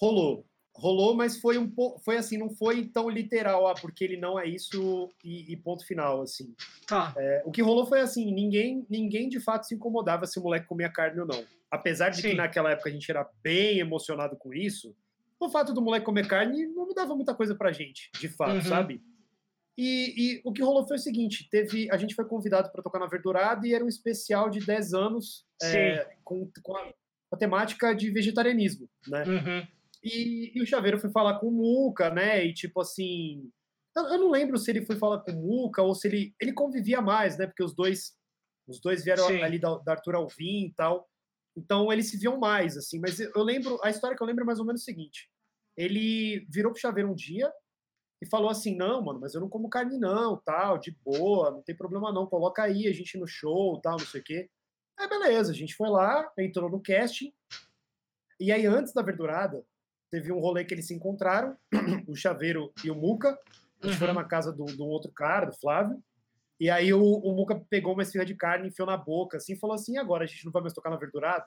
Rolou. 0.00 0.46
Rolou, 0.76 1.14
mas 1.14 1.38
foi 1.40 1.56
um 1.56 1.70
pouco. 1.70 2.00
Foi 2.00 2.16
assim, 2.16 2.36
não 2.36 2.50
foi 2.50 2.84
tão 2.86 3.08
literal, 3.08 3.68
ah, 3.68 3.74
porque 3.80 4.02
ele 4.02 4.16
não 4.16 4.38
é 4.38 4.44
isso 4.46 5.08
e, 5.22 5.52
e 5.52 5.56
ponto 5.56 5.86
final, 5.86 6.20
assim. 6.20 6.52
Tá. 6.86 7.14
É, 7.16 7.42
o 7.46 7.52
que 7.52 7.62
rolou 7.62 7.86
foi 7.86 8.00
assim, 8.00 8.32
ninguém, 8.32 8.84
ninguém 8.90 9.28
de 9.28 9.38
fato 9.38 9.66
se 9.66 9.74
incomodava 9.76 10.26
se 10.26 10.36
o 10.38 10.42
moleque 10.42 10.66
comia 10.66 10.90
carne 10.90 11.20
ou 11.20 11.26
não. 11.26 11.44
Apesar 11.70 12.08
de 12.08 12.20
Sim. 12.20 12.30
que 12.30 12.34
naquela 12.34 12.72
época 12.72 12.88
a 12.88 12.92
gente 12.92 13.08
era 13.08 13.28
bem 13.40 13.78
emocionado 13.78 14.36
com 14.36 14.52
isso, 14.52 14.96
o 15.38 15.48
fato 15.48 15.72
do 15.72 15.80
moleque 15.80 16.06
comer 16.06 16.26
carne 16.26 16.66
não 16.66 16.86
mudava 16.86 17.14
muita 17.14 17.34
coisa 17.34 17.54
pra 17.54 17.70
gente, 17.70 18.10
de 18.18 18.28
fato, 18.28 18.54
Uhum. 18.56 18.62
sabe? 18.62 19.00
E, 19.78 20.36
e 20.36 20.40
o 20.44 20.52
que 20.52 20.62
rolou 20.62 20.86
foi 20.86 20.96
o 20.96 21.00
seguinte: 21.00 21.48
teve, 21.50 21.88
a 21.90 21.96
gente 21.96 22.14
foi 22.16 22.24
convidado 22.24 22.70
para 22.70 22.82
tocar 22.82 22.98
na 22.98 23.06
Verdurada 23.06 23.66
e 23.66 23.74
era 23.74 23.84
um 23.84 23.88
especial 23.88 24.48
de 24.50 24.58
10 24.60 24.92
anos 24.94 25.44
é, 25.62 26.08
com, 26.24 26.48
com, 26.62 26.76
a, 26.76 26.84
com 26.84 27.34
a 27.34 27.36
temática 27.36 27.92
de 27.94 28.10
vegetarianismo, 28.10 28.88
né? 29.08 29.24
Uhum. 29.24 29.66
E, 30.04 30.52
e 30.54 30.62
o 30.62 30.66
Chaveiro 30.66 30.98
foi 30.98 31.10
falar 31.10 31.38
com 31.38 31.48
o 31.48 31.50
Muca, 31.50 32.10
né? 32.10 32.44
E 32.44 32.52
tipo 32.52 32.80
assim. 32.80 33.50
Eu, 33.96 34.04
eu 34.04 34.18
não 34.18 34.30
lembro 34.30 34.58
se 34.58 34.70
ele 34.70 34.84
foi 34.84 34.96
falar 34.96 35.20
com 35.20 35.32
o 35.32 35.34
Muca 35.34 35.82
ou 35.82 35.94
se 35.94 36.06
ele. 36.06 36.34
Ele 36.38 36.52
convivia 36.52 37.00
mais, 37.00 37.38
né? 37.38 37.46
Porque 37.46 37.64
os 37.64 37.74
dois. 37.74 38.12
Os 38.68 38.80
dois 38.80 39.04
vieram 39.04 39.26
Sim. 39.26 39.42
ali 39.42 39.58
da, 39.58 39.76
da 39.78 39.92
Arthur 39.92 40.14
Alvim 40.14 40.66
e 40.66 40.74
tal. 40.74 41.08
Então 41.56 41.92
eles 41.92 42.10
se 42.10 42.18
viam 42.18 42.38
mais, 42.38 42.76
assim. 42.76 42.98
Mas 42.98 43.18
eu 43.20 43.42
lembro, 43.42 43.78
a 43.82 43.90
história 43.90 44.16
que 44.16 44.22
eu 44.22 44.26
lembro 44.26 44.42
é 44.42 44.46
mais 44.46 44.58
ou 44.58 44.66
menos 44.66 44.82
o 44.82 44.84
seguinte: 44.84 45.30
ele 45.76 46.46
virou 46.50 46.72
pro 46.72 46.80
chaveiro 46.80 47.10
um 47.10 47.14
dia 47.14 47.50
e 48.22 48.26
falou 48.26 48.50
assim: 48.50 48.76
não, 48.76 49.02
mano, 49.02 49.20
mas 49.20 49.34
eu 49.34 49.40
não 49.40 49.48
como 49.48 49.68
carne, 49.68 49.98
não, 49.98 50.36
tal, 50.44 50.78
de 50.78 50.90
boa, 51.04 51.50
não 51.50 51.62
tem 51.62 51.76
problema 51.76 52.12
não, 52.12 52.26
coloca 52.26 52.62
aí 52.62 52.86
a 52.86 52.92
gente 52.92 53.18
no 53.18 53.26
show, 53.26 53.80
tal, 53.80 53.98
não 53.98 54.06
sei 54.06 54.20
o 54.20 54.24
quê. 54.24 54.50
Aí 54.98 55.08
beleza, 55.08 55.52
a 55.52 55.54
gente 55.54 55.74
foi 55.74 55.88
lá, 55.88 56.30
entrou 56.38 56.70
no 56.70 56.80
casting. 56.80 57.32
E 58.40 58.50
aí, 58.50 58.66
antes 58.66 58.92
da 58.92 59.02
verdurada, 59.02 59.64
teve 60.14 60.30
um 60.30 60.38
rolê 60.38 60.64
que 60.64 60.72
eles 60.72 60.86
se 60.86 60.94
encontraram, 60.94 61.56
o 62.06 62.14
Chaveiro 62.14 62.72
e 62.84 62.90
o 62.90 62.94
Muca. 62.94 63.36
Eles 63.82 63.96
foram 63.96 64.14
Uhum. 64.14 64.20
na 64.20 64.24
casa 64.24 64.52
do, 64.52 64.64
do 64.64 64.84
outro 64.86 65.10
cara, 65.10 65.46
do 65.46 65.56
Flávio. 65.56 66.00
E 66.60 66.70
aí 66.70 66.94
o, 66.94 67.02
o 67.02 67.34
Muca 67.34 67.60
pegou 67.68 67.94
uma 67.94 68.02
esfirra 68.02 68.24
de 68.24 68.34
carne, 68.36 68.68
enfiou 68.68 68.86
na 68.86 68.96
boca, 68.96 69.38
assim, 69.38 69.54
e 69.54 69.58
falou 69.58 69.74
assim: 69.74 69.94
"E 69.94 69.98
agora 69.98 70.22
a 70.22 70.26
gente 70.26 70.44
não 70.44 70.52
vai 70.52 70.62
mais 70.62 70.72
tocar 70.72 70.88
na 70.90 70.96
verdurada? 70.96 71.44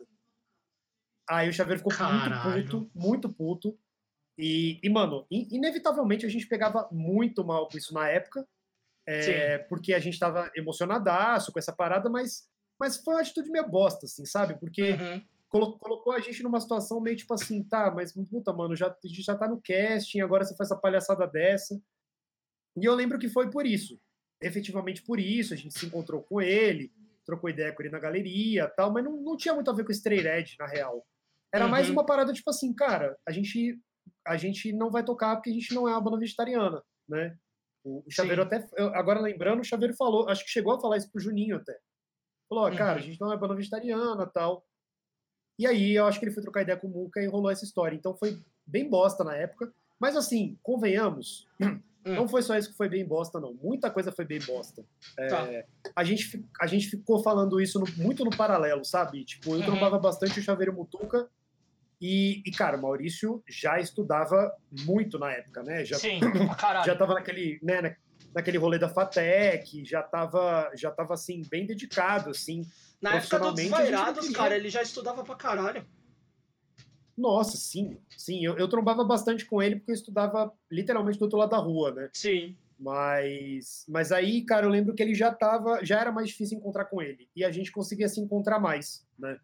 Aí 1.30 1.48
o 1.50 1.54
Chaveiro 1.54 1.80
ficou 1.80 1.94
Caralho. 1.94 2.56
muito 2.56 2.68
puto, 2.68 2.92
muito 2.94 3.30
puto. 3.30 3.80
E, 4.38 4.80
e, 4.84 4.90
mano, 4.90 5.26
in- 5.32 5.48
inevitavelmente 5.50 6.26
a 6.26 6.30
gente 6.30 6.46
pegava 6.48 6.88
muito 6.92 7.44
mal 7.46 7.70
com 7.70 7.78
isso 7.78 7.94
na 7.94 8.08
época, 8.10 8.46
é, 9.08 9.58
porque 9.60 9.94
a 9.94 10.00
gente 10.00 10.20
tava 10.20 10.52
emocionadaço 10.56 11.52
com 11.54 11.58
essa 11.60 11.72
parada, 11.74 12.10
mas, 12.10 12.48
mas 12.78 12.98
foi 12.98 13.14
uma 13.16 13.22
atitude 13.22 13.50
meio 13.50 13.68
bosta, 13.70 14.06
assim, 14.06 14.26
sabe? 14.26 14.60
Porque 14.60 14.92
Uhum. 14.92 15.22
Colo- 15.50 15.78
colocou 15.80 16.14
a 16.14 16.20
gente 16.20 16.42
numa 16.44 16.60
situação 16.60 17.00
meio 17.02 17.16
tipo 17.18 17.34
assim, 17.34 17.64
tá, 17.64 17.92
mas 17.92 18.14
puta, 18.30 18.52
mano, 18.54 18.76
já, 18.76 18.88
a 18.88 19.08
gente 19.08 19.22
já 19.22 19.36
tá 19.38 19.48
no 19.48 19.62
casting, 19.62 20.20
agora 20.22 20.44
você 20.46 20.56
faz 20.56 20.70
essa 20.72 20.80
palhaçada 20.80 21.28
dessa. 21.28 21.80
E 22.80 22.86
eu 22.86 22.94
lembro 22.94 23.18
que 23.20 23.30
foi 23.30 23.50
por 23.50 23.66
isso. 23.66 24.00
Efetivamente 24.42 25.02
por 25.04 25.20
isso, 25.20 25.54
a 25.54 25.58
gente 25.58 25.78
se 25.78 25.86
encontrou 25.86 26.22
com 26.24 26.40
ele, 26.42 26.92
trocou 27.26 27.50
ideia 27.50 27.74
com 27.74 27.82
ele 27.82 27.90
na 27.92 28.00
galeria 28.00 28.68
tal, 28.78 28.92
mas 28.94 29.04
não, 29.04 29.18
não 29.22 29.36
tinha 29.36 29.54
muito 29.54 29.70
a 29.70 29.74
ver 29.74 29.84
com 29.84 29.92
Stray 29.92 30.20
Edge, 30.28 30.56
na 30.60 30.68
real. 30.68 31.06
Era 31.54 31.68
mais 31.68 31.88
Uhum. 31.88 31.94
uma 31.94 32.06
parada 32.06 32.32
tipo 32.34 32.50
assim, 32.50 32.74
cara, 32.74 33.18
a 33.28 33.32
gente, 33.32 33.80
a 34.26 34.38
gente 34.38 34.72
não 34.74 34.92
vai 34.92 35.04
tocar 35.04 35.36
porque 35.38 35.50
a 35.50 35.54
gente 35.54 35.74
não 35.74 35.88
é 35.88 35.92
uma 35.92 36.02
banda 36.02 36.20
vegetariana, 36.20 36.84
né? 37.10 37.36
O, 37.84 38.04
o 38.06 38.12
Chaveiro 38.12 38.44
Sim. 38.44 38.48
até, 38.48 38.68
agora 38.98 39.20
lembrando, 39.22 39.62
o 39.62 39.64
Chaveiro 39.64 39.96
falou, 39.96 40.30
acho 40.30 40.44
que 40.44 40.52
chegou 40.52 40.74
a 40.74 40.80
falar 40.80 40.98
isso 40.98 41.12
pro 41.12 41.22
Juninho 41.22 41.56
até. 41.58 41.76
Falou, 42.50 42.66
ó, 42.66 42.76
cara, 42.76 42.92
a 42.92 42.96
Uhum. 42.98 43.02
gente 43.02 43.20
não 43.20 43.34
é 43.34 43.38
banda 43.38 43.56
vegetariana 43.56 44.28
tal. 44.28 44.64
E 45.58 45.66
aí 45.66 45.96
eu 45.96 46.06
acho 46.06 46.20
que 46.20 46.26
ele 46.26 46.34
foi 46.34 46.44
trocar 46.44 46.62
ideia 46.62 46.78
com 46.78 46.88
o 46.88 46.90
Muca 46.92 47.22
e 47.22 47.28
rolou 47.28 47.50
essa 47.50 47.66
história. 47.66 47.96
Então 47.96 48.16
foi 48.16 48.40
bem 48.66 48.90
bosta 48.90 49.24
na 49.24 49.36
época. 49.36 49.72
Mas 50.00 50.16
assim, 50.16 50.58
convenhamos, 50.62 51.48
Hum. 51.60 51.80
não 52.06 52.28
foi 52.28 52.42
só 52.44 52.56
isso 52.58 52.70
que 52.72 52.78
foi 52.78 52.88
bem 52.88 53.04
bosta, 53.04 53.40
não. 53.40 53.54
Muita 53.56 53.90
coisa 53.90 54.12
foi 54.12 54.24
bem 54.26 54.40
bosta. 54.40 54.86
É, 55.18 55.28
Tá. 55.28 55.48
a, 55.96 56.04
gente, 56.04 56.46
a 56.62 56.68
gente 56.68 56.88
ficou 56.90 57.24
falando 57.24 57.60
isso 57.60 57.80
no- 57.80 57.88
muito 58.04 58.24
no 58.24 58.30
paralelo, 58.30 58.86
sabe? 58.86 59.26
Tipo, 59.26 59.52
eu 59.56 59.60
Uhum. 59.60 59.66
trombava 59.66 59.98
bastante 59.98 60.40
o 60.40 60.44
Chaveiro 60.44 60.74
Mutuca. 60.74 61.28
E, 62.00 62.44
e, 62.46 62.52
cara, 62.52 62.78
o 62.78 62.82
Maurício 62.84 63.44
já 63.50 63.80
estudava 63.80 64.54
muito 64.86 65.18
na 65.18 65.32
época, 65.32 65.64
né? 65.64 65.84
Já, 65.84 65.98
Sim, 65.98 66.20
caralho. 66.62 66.86
já 66.86 66.96
tava 66.96 67.16
naquele, 67.16 67.60
né, 67.64 67.82
na- 67.82 67.96
naquele 68.36 68.60
rolê 68.60 68.78
da 68.78 68.88
FATEC, 68.88 69.84
já 69.84 70.04
tava, 70.04 70.70
já 70.76 70.92
tava 70.92 71.16
assim, 71.16 71.42
bem 71.50 71.66
dedicado, 71.66 72.30
assim. 72.30 72.62
Na 73.02 73.16
época 73.16 73.38
dos 73.40 73.50
profissionalmente, 73.50 73.74
a 73.74 73.78
gente 73.86 73.92
não 73.92 73.98
Vairados, 74.00 74.22
queria. 74.22 74.38
cara, 74.38 74.56
ele 74.56 74.70
já 74.70 74.82
estudava 74.82 75.24
pra 75.24 75.36
caralho. 75.36 75.86
Nossa, 77.18 77.58
sim, 77.58 77.98
sim. 78.16 78.46
Eu, 78.46 78.58
eu 78.58 78.68
trombava 78.68 79.04
bastante 79.04 79.46
com 79.46 79.62
ele 79.62 79.78
porque 79.78 79.92
eu 79.92 79.96
estudava 79.96 80.54
literalmente 80.72 81.18
do 81.18 81.24
outro 81.24 81.38
lado 81.40 81.50
da 81.50 81.58
rua, 81.58 81.92
né? 81.92 82.10
Sim. 82.14 82.56
Mas, 82.80 83.86
mas 83.90 84.12
aí, 84.12 84.44
cara, 84.44 84.68
eu 84.68 84.70
lembro 84.70 84.94
que 84.94 85.02
ele 85.02 85.16
já 85.16 85.34
tava, 85.34 85.84
já 85.84 86.00
era 86.00 86.12
mais 86.12 86.30
difícil 86.30 86.58
encontrar 86.60 86.86
com 86.86 87.02
ele. 87.02 87.28
E 87.36 87.44
a 87.44 87.52
gente 87.52 87.72
conseguia 87.72 88.08
se 88.08 88.20
encontrar 88.22 88.60
mais, 88.60 89.04
né? 89.18 89.40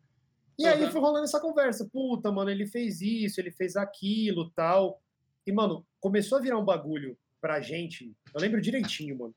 E 0.59 0.67
aí 0.67 0.83
Uhum. 0.83 0.91
foi 0.91 1.01
rolando 1.01 1.23
essa 1.25 1.39
conversa. 1.39 1.89
Puta, 1.91 2.31
mano, 2.31 2.51
ele 2.51 2.67
fez 2.67 3.01
isso, 3.01 3.41
ele 3.41 3.49
fez 3.49 3.75
aquilo, 3.75 4.51
tal. 4.51 5.01
E, 5.47 5.51
mano, 5.51 5.83
começou 5.99 6.37
a 6.37 6.41
virar 6.41 6.59
um 6.59 6.65
bagulho 6.65 7.17
pra 7.41 7.59
gente. 7.59 8.15
Eu 8.33 8.39
lembro 8.39 8.61
direitinho, 8.61 9.17
mano. 9.17 9.35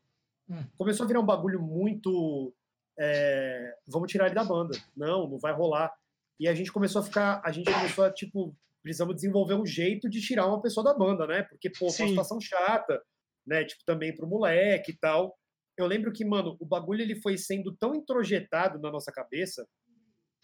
Hum. 0.50 0.62
Começou 0.76 1.04
a 1.04 1.06
virar 1.06 1.20
um 1.20 1.26
bagulho 1.26 1.60
muito. 1.62 2.52
É, 2.98 3.74
vamos 3.86 4.10
tirar 4.10 4.26
ele 4.26 4.34
da 4.34 4.44
banda. 4.44 4.76
Não, 4.96 5.28
não 5.28 5.38
vai 5.38 5.52
rolar. 5.52 5.92
E 6.38 6.48
a 6.48 6.54
gente 6.54 6.72
começou 6.72 7.00
a 7.00 7.04
ficar. 7.04 7.40
A 7.44 7.50
gente 7.50 7.72
começou 7.72 8.04
a, 8.04 8.12
tipo, 8.12 8.56
precisamos 8.82 9.14
desenvolver 9.14 9.54
um 9.54 9.66
jeito 9.66 10.08
de 10.08 10.20
tirar 10.20 10.46
uma 10.46 10.60
pessoa 10.60 10.84
da 10.84 10.94
banda, 10.94 11.26
né? 11.26 11.42
Porque, 11.42 11.70
pô, 11.70 11.86
foi 11.86 11.90
Sim. 11.90 12.02
uma 12.04 12.08
situação 12.10 12.40
chata, 12.40 13.02
né? 13.46 13.64
Tipo, 13.64 13.82
também 13.84 14.14
pro 14.14 14.26
moleque 14.28 14.92
e 14.92 14.96
tal. 14.96 15.36
Eu 15.76 15.86
lembro 15.86 16.12
que, 16.12 16.24
mano, 16.24 16.56
o 16.58 16.64
bagulho 16.64 17.02
ele 17.02 17.16
foi 17.16 17.36
sendo 17.36 17.74
tão 17.76 17.94
introjetado 17.94 18.78
na 18.78 18.90
nossa 18.90 19.12
cabeça 19.12 19.66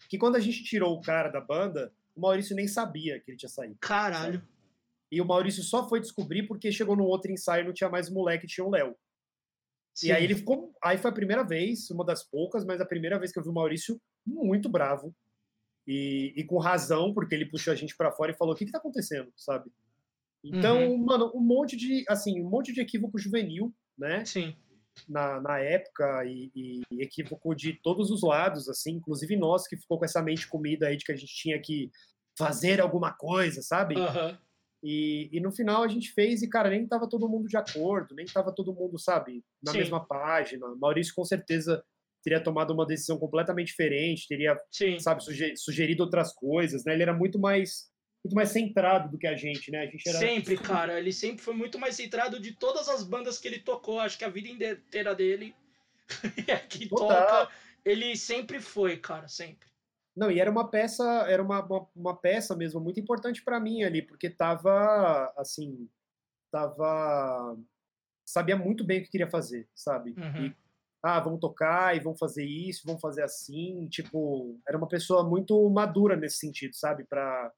que 0.09 0.17
quando 0.17 0.35
a 0.35 0.39
gente 0.39 0.63
tirou 0.63 0.93
o 0.93 1.01
cara 1.01 1.29
da 1.29 1.41
banda, 1.41 1.91
o 2.15 2.21
Maurício 2.21 2.55
nem 2.55 2.67
sabia 2.67 3.19
que 3.19 3.31
ele 3.31 3.37
tinha 3.37 3.49
saído. 3.49 3.77
Caralho. 3.79 4.45
E 5.11 5.21
o 5.21 5.25
Maurício 5.25 5.63
só 5.63 5.87
foi 5.87 5.99
descobrir 5.99 6.43
porque 6.47 6.71
chegou 6.71 6.95
no 6.95 7.05
outro 7.05 7.31
ensaio 7.31 7.63
e 7.63 7.65
não 7.67 7.73
tinha 7.73 7.89
mais 7.89 8.09
o 8.09 8.13
moleque, 8.13 8.47
tinha 8.47 8.65
o 8.65 8.69
Léo. 8.69 8.95
Sim. 9.93 10.07
E 10.07 10.11
aí 10.11 10.23
ele 10.23 10.35
ficou. 10.35 10.73
Aí 10.83 10.97
foi 10.97 11.11
a 11.11 11.13
primeira 11.13 11.43
vez, 11.43 11.89
uma 11.91 12.03
das 12.03 12.23
poucas, 12.23 12.65
mas 12.65 12.81
a 12.81 12.85
primeira 12.85 13.19
vez 13.19 13.31
que 13.31 13.39
eu 13.39 13.43
vi 13.43 13.49
o 13.49 13.53
Maurício 13.53 14.01
muito 14.25 14.69
bravo. 14.69 15.15
E, 15.85 16.33
e 16.35 16.43
com 16.45 16.57
razão, 16.57 17.13
porque 17.13 17.35
ele 17.35 17.49
puxou 17.49 17.73
a 17.73 17.75
gente 17.75 17.95
pra 17.95 18.11
fora 18.11 18.31
e 18.31 18.37
falou: 18.37 18.53
o 18.53 18.57
que, 18.57 18.65
que 18.65 18.71
tá 18.71 18.77
acontecendo, 18.77 19.31
sabe? 19.35 19.69
Então, 20.43 20.91
Uhum. 20.91 21.05
mano, 21.05 21.31
um 21.35 21.41
monte 21.41 21.77
de. 21.77 22.03
Assim, 22.09 22.41
um 22.41 22.49
monte 22.49 22.73
de 22.73 22.81
equívoco 22.81 23.19
juvenil, 23.19 23.73
né? 23.97 24.25
Sim. 24.25 24.55
Na, 25.07 25.41
na 25.41 25.59
época, 25.59 26.23
e, 26.25 26.51
e 26.55 27.01
equívoco 27.01 27.53
de 27.55 27.73
todos 27.81 28.11
os 28.11 28.21
lados, 28.21 28.69
assim, 28.69 28.93
inclusive 28.93 29.35
nós 29.35 29.67
que 29.67 29.75
ficou 29.75 29.97
com 29.97 30.05
essa 30.05 30.21
mente 30.21 30.47
comida 30.47 30.87
aí 30.87 30.97
de 30.97 31.03
que 31.03 31.11
a 31.11 31.15
gente 31.15 31.33
tinha 31.33 31.59
que 31.59 31.89
fazer 32.37 32.79
alguma 32.79 33.11
coisa, 33.13 33.61
sabe? 33.61 33.95
Aham. 33.95 34.37
E, 34.83 35.29
e 35.31 35.39
no 35.39 35.49
final 35.51 35.81
a 35.81 35.87
gente 35.87 36.11
fez 36.11 36.41
e, 36.41 36.49
cara, 36.49 36.69
nem 36.69 36.85
tava 36.85 37.07
todo 37.07 37.29
mundo 37.29 37.47
de 37.47 37.55
acordo, 37.55 38.13
nem 38.13 38.25
tava 38.25 38.51
todo 38.53 38.73
mundo, 38.73 38.99
sabe, 38.99 39.41
na 39.63 39.71
Sim. 39.71 39.77
mesma 39.77 40.05
página. 40.05 40.67
Maurício 40.75 41.13
com 41.15 41.23
certeza 41.23 41.81
teria 42.21 42.41
tomado 42.43 42.73
uma 42.73 42.85
decisão 42.85 43.17
completamente 43.17 43.67
diferente, 43.67 44.27
teria, 44.27 44.57
Sim. 44.69 44.99
sabe, 44.99 45.23
suge- 45.23 45.55
sugerido 45.55 46.03
outras 46.03 46.33
coisas, 46.33 46.83
né? 46.85 46.93
Ele 46.93 47.03
era 47.03 47.13
muito 47.13 47.39
mais 47.39 47.91
muito 48.25 48.35
mais 48.35 48.49
centrado 48.49 49.09
do 49.11 49.17
que 49.17 49.27
a 49.27 49.35
gente, 49.35 49.69
né? 49.69 49.79
A 49.81 49.85
gente 49.85 50.07
era 50.07 50.17
Sempre, 50.17 50.55
cara. 50.87 50.97
Ele 50.97 51.11
sempre 51.11 51.43
foi 51.43 51.53
muito 51.53 51.77
mais 51.77 51.95
centrado 51.95 52.39
de 52.39 52.53
todas 52.53 52.87
as 52.87 53.03
bandas 53.03 53.37
que 53.37 53.47
ele 53.49 53.59
tocou. 53.59 53.99
Acho 53.99 54.17
que 54.17 54.23
a 54.23 54.29
vida 54.29 54.47
inteira 54.47 55.13
dele. 55.13 55.53
que 56.69 56.87
Total. 56.87 57.07
toca, 57.07 57.51
ele 57.83 58.15
sempre 58.15 58.61
foi, 58.61 58.95
cara. 58.95 59.27
Sempre. 59.27 59.67
Não, 60.15 60.29
e 60.29 60.39
era 60.39 60.49
uma 60.51 60.69
peça, 60.69 61.03
era 61.27 61.41
uma, 61.41 61.63
uma, 61.65 61.87
uma 61.95 62.15
peça 62.15 62.55
mesmo 62.55 62.79
muito 62.79 62.99
importante 62.99 63.43
para 63.43 63.59
mim 63.59 63.83
ali, 63.83 64.01
porque 64.01 64.29
tava 64.29 65.33
assim, 65.35 65.89
tava 66.51 67.57
sabia 68.25 68.55
muito 68.55 68.83
bem 68.83 68.99
o 68.99 69.03
que 69.03 69.09
queria 69.09 69.29
fazer, 69.29 69.67
sabe? 69.75 70.11
Uhum. 70.17 70.45
E, 70.45 70.55
ah, 71.01 71.19
vamos 71.19 71.39
tocar 71.39 71.95
e 71.95 71.99
vamos 71.99 72.19
fazer 72.19 72.45
isso, 72.45 72.83
vamos 72.85 73.01
fazer 73.01 73.23
assim, 73.23 73.87
tipo, 73.89 74.57
era 74.67 74.77
uma 74.77 74.87
pessoa 74.87 75.27
muito 75.27 75.69
madura 75.69 76.15
nesse 76.15 76.37
sentido, 76.37 76.75
sabe? 76.75 77.03
Para 77.03 77.51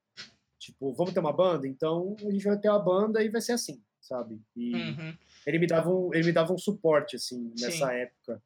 tipo, 0.57 0.91
vamos 0.93 1.13
ter 1.13 1.19
uma 1.19 1.33
banda, 1.33 1.67
então 1.67 2.15
a 2.19 2.31
gente 2.31 2.45
vai 2.45 2.57
ter 2.57 2.69
uma 2.69 2.79
banda 2.79 3.21
e 3.21 3.29
vai 3.29 3.41
ser 3.41 3.51
assim, 3.51 3.83
sabe? 4.01 4.41
E 4.55 4.73
Uhum. 4.73 5.17
ele 5.45 5.59
me 5.59 5.67
dava 5.67 5.89
um, 5.89 6.11
ele 6.13 6.23
me 6.25 6.31
dava 6.31 6.53
um 6.53 6.57
suporte 6.57 7.15
assim 7.17 7.53
nessa 7.59 7.93
época, 7.93 8.41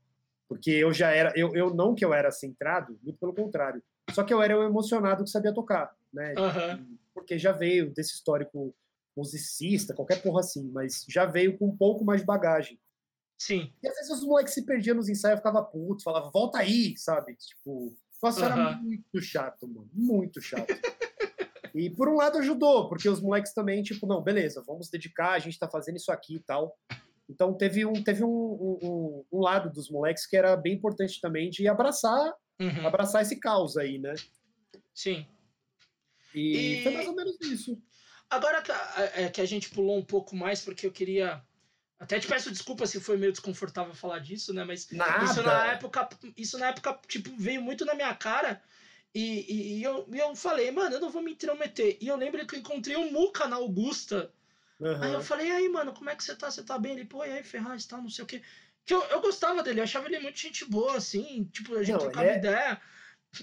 porque 0.48 0.72
eu 0.72 0.92
já 0.92 1.12
era, 1.12 1.32
eu, 1.38 1.56
eu 1.56 1.74
não 1.74 1.96
que 1.96 2.04
eu 2.04 2.14
era 2.14 2.30
centrado, 2.32 3.00
muito 3.02 3.18
pelo 3.20 3.34
contrário, 3.34 3.82
só 4.14 4.24
que 4.24 4.34
eu 4.34 4.42
era 4.42 4.58
um 4.60 4.64
emocionado 4.64 5.24
que 5.24 5.30
sabia 5.30 5.54
tocar, 5.54 5.96
né? 6.14 6.34
Aham. 6.38 6.86
Porque 7.14 7.38
já 7.38 7.52
veio 7.52 7.92
desse 7.94 8.14
histórico 8.14 8.74
musicista, 9.16 9.94
qualquer 9.94 10.22
porra 10.22 10.40
assim, 10.40 10.70
mas 10.72 11.06
já 11.10 11.26
veio 11.26 11.58
com 11.58 11.68
um 11.68 11.76
pouco 11.76 12.06
mais 12.06 12.22
de 12.22 12.26
bagagem. 12.28 12.80
Sim. 13.38 13.72
E 13.82 13.88
às 13.88 13.96
vezes 13.96 14.12
os 14.12 14.24
moleques 14.24 14.54
se 14.54 14.66
perdiam 14.66 14.96
nos 14.96 15.10
ensaios, 15.10 15.40
ficava 15.40 15.64
puto, 15.64 16.04
falava, 16.04 16.30
volta 16.30 16.60
aí, 16.60 16.96
sabe? 16.98 17.36
Tipo, 17.36 17.96
nossa, 18.22 18.46
era 18.46 18.56
Aham. 18.56 18.82
muito 18.82 19.22
chato, 19.22 19.68
mano, 19.68 19.90
muito 19.94 20.42
chato. 20.42 20.68
e 21.74 21.90
por 21.90 22.10
um 22.10 22.16
lado 22.16 22.38
ajudou, 22.40 22.90
porque 22.90 23.08
os 23.10 23.22
moleques 23.22 23.54
também, 23.54 23.82
tipo, 23.84 24.06
não, 24.08 24.22
beleza, 24.22 24.64
vamos 24.66 24.90
dedicar, 24.90 25.32
a 25.34 25.40
gente 25.40 25.58
tá 25.60 25.70
fazendo 25.70 25.98
isso 25.98 26.12
aqui 26.12 26.36
e 26.36 26.40
tal. 26.40 26.78
Então 27.30 27.54
teve 27.54 27.86
um, 27.86 27.94
teve 28.04 28.24
um, 28.24 28.28
um, 28.30 28.80
um- 28.82 29.26
um 29.34 29.40
lado 29.40 29.70
dos 29.72 29.90
moleques 29.90 30.26
que 30.26 30.36
era 30.36 30.56
bem 30.58 30.74
importante 30.74 31.22
também 31.22 31.50
de 31.50 31.68
abraçar, 31.68 32.34
Uhum. 32.60 32.86
abraçar 32.86 33.22
esse 33.22 33.40
caos 33.40 33.78
aí, 33.78 33.98
né? 33.98 34.14
Sim. 34.94 35.26
E, 36.34 36.78
E- 36.78 36.84
foi 36.84 36.92
mais 36.92 37.08
ou 37.08 37.16
menos 37.16 37.40
isso. 37.42 37.82
Agora 38.30 38.62
que 38.62 38.72
a, 38.72 39.12
é, 39.16 39.30
que 39.30 39.42
a 39.42 39.46
gente 39.46 39.70
pulou 39.70 39.98
um 39.98 40.06
pouco 40.06 40.36
mais, 40.36 40.62
porque 40.62 40.86
eu 40.86 40.92
queria. 40.92 41.44
Até 42.00 42.20
te 42.20 42.28
peço 42.28 42.52
desculpa 42.52 42.86
se 42.88 43.00
foi 43.02 43.18
meio 43.18 43.32
desconfortável 43.32 43.94
falar 43.94 44.20
disso, 44.20 44.54
né? 44.54 44.64
Mas 44.64 44.90
Nada. 44.92 45.26
isso 45.26 45.42
na 45.44 45.68
época, 45.68 46.10
isso 46.38 46.58
na 46.58 46.68
época, 46.68 46.98
tipo, 47.08 47.36
veio 47.38 47.62
muito 47.62 47.84
na 47.86 47.94
minha 47.94 48.14
cara. 48.16 48.62
E, 49.14 49.22
e, 49.52 49.80
e 49.80 49.84
eu, 49.84 50.08
eu 50.14 50.36
falei, 50.36 50.70
mano, 50.72 50.96
eu 50.96 51.00
não 51.02 51.10
vou 51.10 51.22
me 51.22 51.32
intrometer. 51.32 51.98
E 52.00 52.08
eu 52.08 52.16
lembro 52.16 52.46
que 52.46 52.56
eu 52.56 52.60
encontrei 52.60 52.96
um 52.96 53.12
Muca 53.12 53.48
na 53.48 53.56
Augusta. 53.58 54.32
Aham. 54.82 55.04
Aí 55.04 55.14
eu 55.14 55.22
falei, 55.22 55.48
e 55.48 55.52
aí, 55.52 55.70
mano, 55.70 55.94
como 55.94 56.10
é 56.10 56.16
que 56.16 56.24
você 56.24 56.36
tá? 56.36 56.50
Você 56.50 56.64
tá 56.64 56.78
bem? 56.78 56.94
Ele, 56.94 57.06
pô, 57.06 57.26
e 57.26 57.32
aí, 57.32 57.44
Ferraz, 57.44 57.86
tal, 57.86 58.02
não 58.02 58.10
sei 58.10 58.24
o 58.24 58.28
quê. 58.28 58.42
Que 58.90 58.96
eu, 58.96 59.04
eu 59.04 59.22
gostava 59.22 59.62
dele, 59.62 59.82
eu 59.82 59.84
achava 59.84 60.08
ele 60.08 60.18
muito 60.18 60.40
gente 60.40 60.66
boa, 60.66 60.98
assim, 60.98 61.48
tipo, 61.54 61.76
a 61.76 61.84
gente 61.84 61.92
Não, 61.92 62.00
trocava 62.00 62.28
é- 62.28 62.40
ideia. 62.40 62.82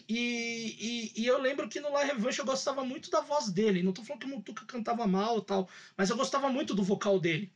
E, 0.09 1.13
e, 1.15 1.23
e, 1.23 1.25
eu 1.29 1.41
lembro 1.41 1.69
que 1.69 1.79
no 1.79 1.93
La 1.93 2.03
Revanche 2.03 2.41
eu 2.41 2.45
gostava 2.45 2.85
muito 2.85 3.13
da 3.13 3.21
voz 3.21 3.49
dele. 3.53 3.81
Não 3.81 3.93
tô 3.93 4.03
falando 4.03 4.23
que 4.23 4.27
o 4.27 4.31
Mutuca 4.31 4.65
cantava 4.67 5.07
mal 5.07 5.41
tal, 5.41 5.69
mas 5.97 6.11
eu 6.11 6.17
gostava 6.17 6.49
muito 6.49 6.75
do 6.75 6.83
vocal 6.83 7.21
dele. 7.21 7.53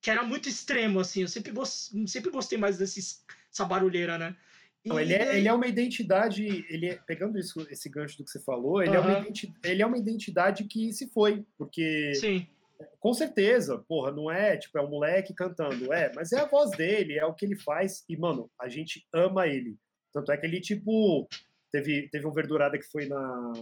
Que 0.00 0.10
era 0.10 0.22
muito 0.22 0.48
extremo, 0.48 0.98
assim. 0.98 1.20
Eu 1.20 1.28
sempre, 1.28 1.52
gost, 1.52 1.92
sempre 2.06 2.30
gostei 2.30 2.56
mais 2.56 2.78
desse, 2.78 3.18
dessa 3.50 3.66
barulheira, 3.66 4.16
né? 4.16 4.34
Não, 4.82 4.98
ele, 4.98 5.12
é, 5.12 5.36
ele 5.36 5.46
é 5.46 5.52
uma 5.52 5.66
identidade, 5.66 6.64
ele 6.70 6.86
é, 6.86 6.94
pegando 6.96 7.38
isso, 7.38 7.60
esse 7.68 7.90
gancho 7.90 8.16
do 8.16 8.24
que 8.24 8.30
você 8.30 8.40
falou, 8.40 8.82
ele, 8.82 8.96
é 8.96 9.00
uma 9.00 9.26
ele 9.62 9.82
é 9.82 9.86
uma 9.86 9.98
identidade 9.98 10.64
que 10.64 10.90
se 10.94 11.08
foi, 11.08 11.44
porque 11.58 12.14
Sim. 12.14 12.46
Com 12.98 13.12
certeza, 13.12 13.78
porra, 13.88 14.10
não 14.10 14.30
é 14.30 14.56
tipo, 14.56 14.78
é 14.78 14.82
um 14.82 14.90
moleque 14.90 15.34
cantando, 15.34 15.92
é, 15.92 16.12
mas 16.14 16.32
é 16.32 16.40
a 16.40 16.46
voz 16.46 16.70
dele, 16.72 17.18
é 17.18 17.24
o 17.24 17.34
que 17.34 17.44
ele 17.44 17.56
faz, 17.56 18.04
e, 18.08 18.16
mano, 18.16 18.50
a 18.60 18.68
gente 18.68 19.06
ama 19.12 19.46
ele. 19.46 19.76
Tanto 20.12 20.30
é 20.30 20.36
que 20.36 20.46
ele, 20.46 20.60
tipo, 20.60 21.28
teve, 21.72 22.08
teve 22.08 22.26
um 22.26 22.32
verdurada 22.32 22.78
que 22.78 22.86
foi 22.90 23.06
na. 23.06 23.52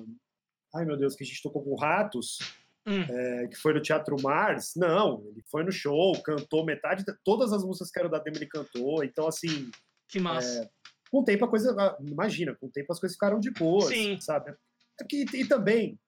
Ai 0.75 0.85
meu 0.85 0.97
Deus, 0.97 1.15
que 1.15 1.25
a 1.25 1.27
gente 1.27 1.43
tocou 1.43 1.63
com 1.63 1.75
ratos. 1.75 2.39
Hum. 2.87 3.03
É, 3.03 3.47
que 3.47 3.57
foi 3.57 3.73
no 3.73 3.81
Teatro 3.81 4.17
Mars. 4.21 4.73
Não, 4.77 5.25
ele 5.29 5.43
foi 5.51 5.63
no 5.63 5.71
show, 5.71 6.21
cantou 6.23 6.65
metade, 6.65 7.05
todas 7.25 7.53
as 7.53 7.65
músicas 7.65 7.91
que 7.91 8.01
eram 8.01 8.11
da 8.11 8.19
demo 8.19 8.37
ele 8.37 8.47
cantou. 8.47 9.05
Então, 9.05 9.27
assim. 9.27 9.71
Que 10.09 10.19
massa. 10.19 10.65
É, 10.65 10.71
com 11.11 11.21
o 11.21 11.25
tempo 11.25 11.45
a 11.45 11.49
coisa. 11.49 11.97
Imagina, 12.01 12.55
com 12.55 12.67
o 12.67 12.71
tempo 12.71 12.93
as 12.93 12.99
coisas 12.99 13.15
ficaram 13.17 13.39
de 13.39 13.51
boa, 13.51 13.89
sabe? 14.21 14.55
Aqui, 15.01 15.25
e 15.33 15.47
também, 15.47 15.99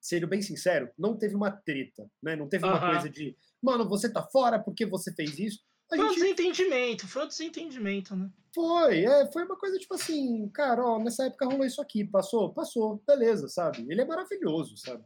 sendo 0.00 0.26
bem 0.26 0.42
sincero, 0.42 0.90
não 0.98 1.16
teve 1.16 1.34
uma 1.34 1.50
treta, 1.50 2.08
né? 2.22 2.36
Não 2.36 2.48
teve 2.48 2.64
uma 2.64 2.80
coisa 2.80 3.08
de, 3.08 3.36
mano, 3.62 3.88
você 3.88 4.12
tá 4.12 4.22
fora 4.22 4.58
porque 4.58 4.86
você 4.86 5.12
fez 5.12 5.38
isso. 5.38 5.64
A 5.90 5.96
foi 5.96 6.08
gente... 6.08 6.10
um 6.10 6.22
desentendimento, 6.22 7.06
foi 7.06 7.24
um 7.24 7.28
desentendimento, 7.28 8.16
né? 8.16 8.30
Foi, 8.54 9.04
é, 9.04 9.30
foi 9.32 9.44
uma 9.44 9.56
coisa 9.56 9.78
tipo 9.78 9.94
assim, 9.94 10.48
cara, 10.48 10.84
ó, 10.84 10.98
nessa 10.98 11.26
época 11.26 11.46
rolou 11.46 11.66
isso 11.66 11.80
aqui, 11.80 12.04
passou, 12.04 12.52
passou, 12.52 13.02
beleza, 13.06 13.48
sabe? 13.48 13.86
Ele 13.88 14.00
é 14.00 14.04
maravilhoso, 14.04 14.76
sabe? 14.76 15.04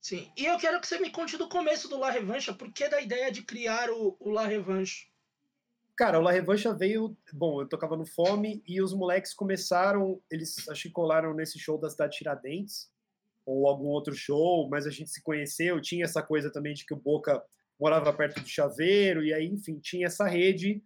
Sim, 0.00 0.30
e 0.36 0.46
eu 0.46 0.56
quero 0.58 0.80
que 0.80 0.86
você 0.86 0.98
me 0.98 1.10
conte 1.10 1.36
do 1.36 1.48
começo 1.48 1.88
do 1.88 1.98
La 1.98 2.10
Revanche, 2.10 2.52
por 2.54 2.72
que 2.72 2.88
da 2.88 3.00
ideia 3.00 3.30
de 3.32 3.42
criar 3.42 3.90
o, 3.90 4.16
o 4.20 4.30
La 4.30 4.46
Revanche? 4.46 5.08
Cara, 5.98 6.20
o 6.20 6.22
La 6.22 6.30
Revancha 6.30 6.72
veio. 6.72 7.16
Bom, 7.32 7.60
eu 7.60 7.68
tocava 7.68 7.96
no 7.96 8.06
Fome 8.06 8.62
e 8.64 8.80
os 8.80 8.94
moleques 8.94 9.34
começaram. 9.34 10.22
Eles 10.30 10.68
acho 10.68 10.84
que 10.84 10.90
colaram 10.90 11.34
nesse 11.34 11.58
show 11.58 11.76
da 11.76 11.90
cidade 11.90 12.16
Tiradentes, 12.16 12.88
ou 13.48 13.66
algum 13.66 13.86
outro 13.86 14.14
show, 14.14 14.68
mas 14.68 14.86
a 14.86 14.90
gente 14.90 15.08
se 15.08 15.22
conheceu. 15.22 15.80
Tinha 15.80 16.04
essa 16.04 16.22
coisa 16.22 16.52
também 16.52 16.74
de 16.74 16.84
que 16.84 16.92
o 16.92 17.00
Boca 17.00 17.42
morava 17.80 18.12
perto 18.12 18.40
do 18.42 18.48
Chaveiro, 18.48 19.24
e 19.24 19.32
aí, 19.32 19.46
enfim, 19.46 19.78
tinha 19.78 20.06
essa 20.06 20.26
rede. 20.28 20.82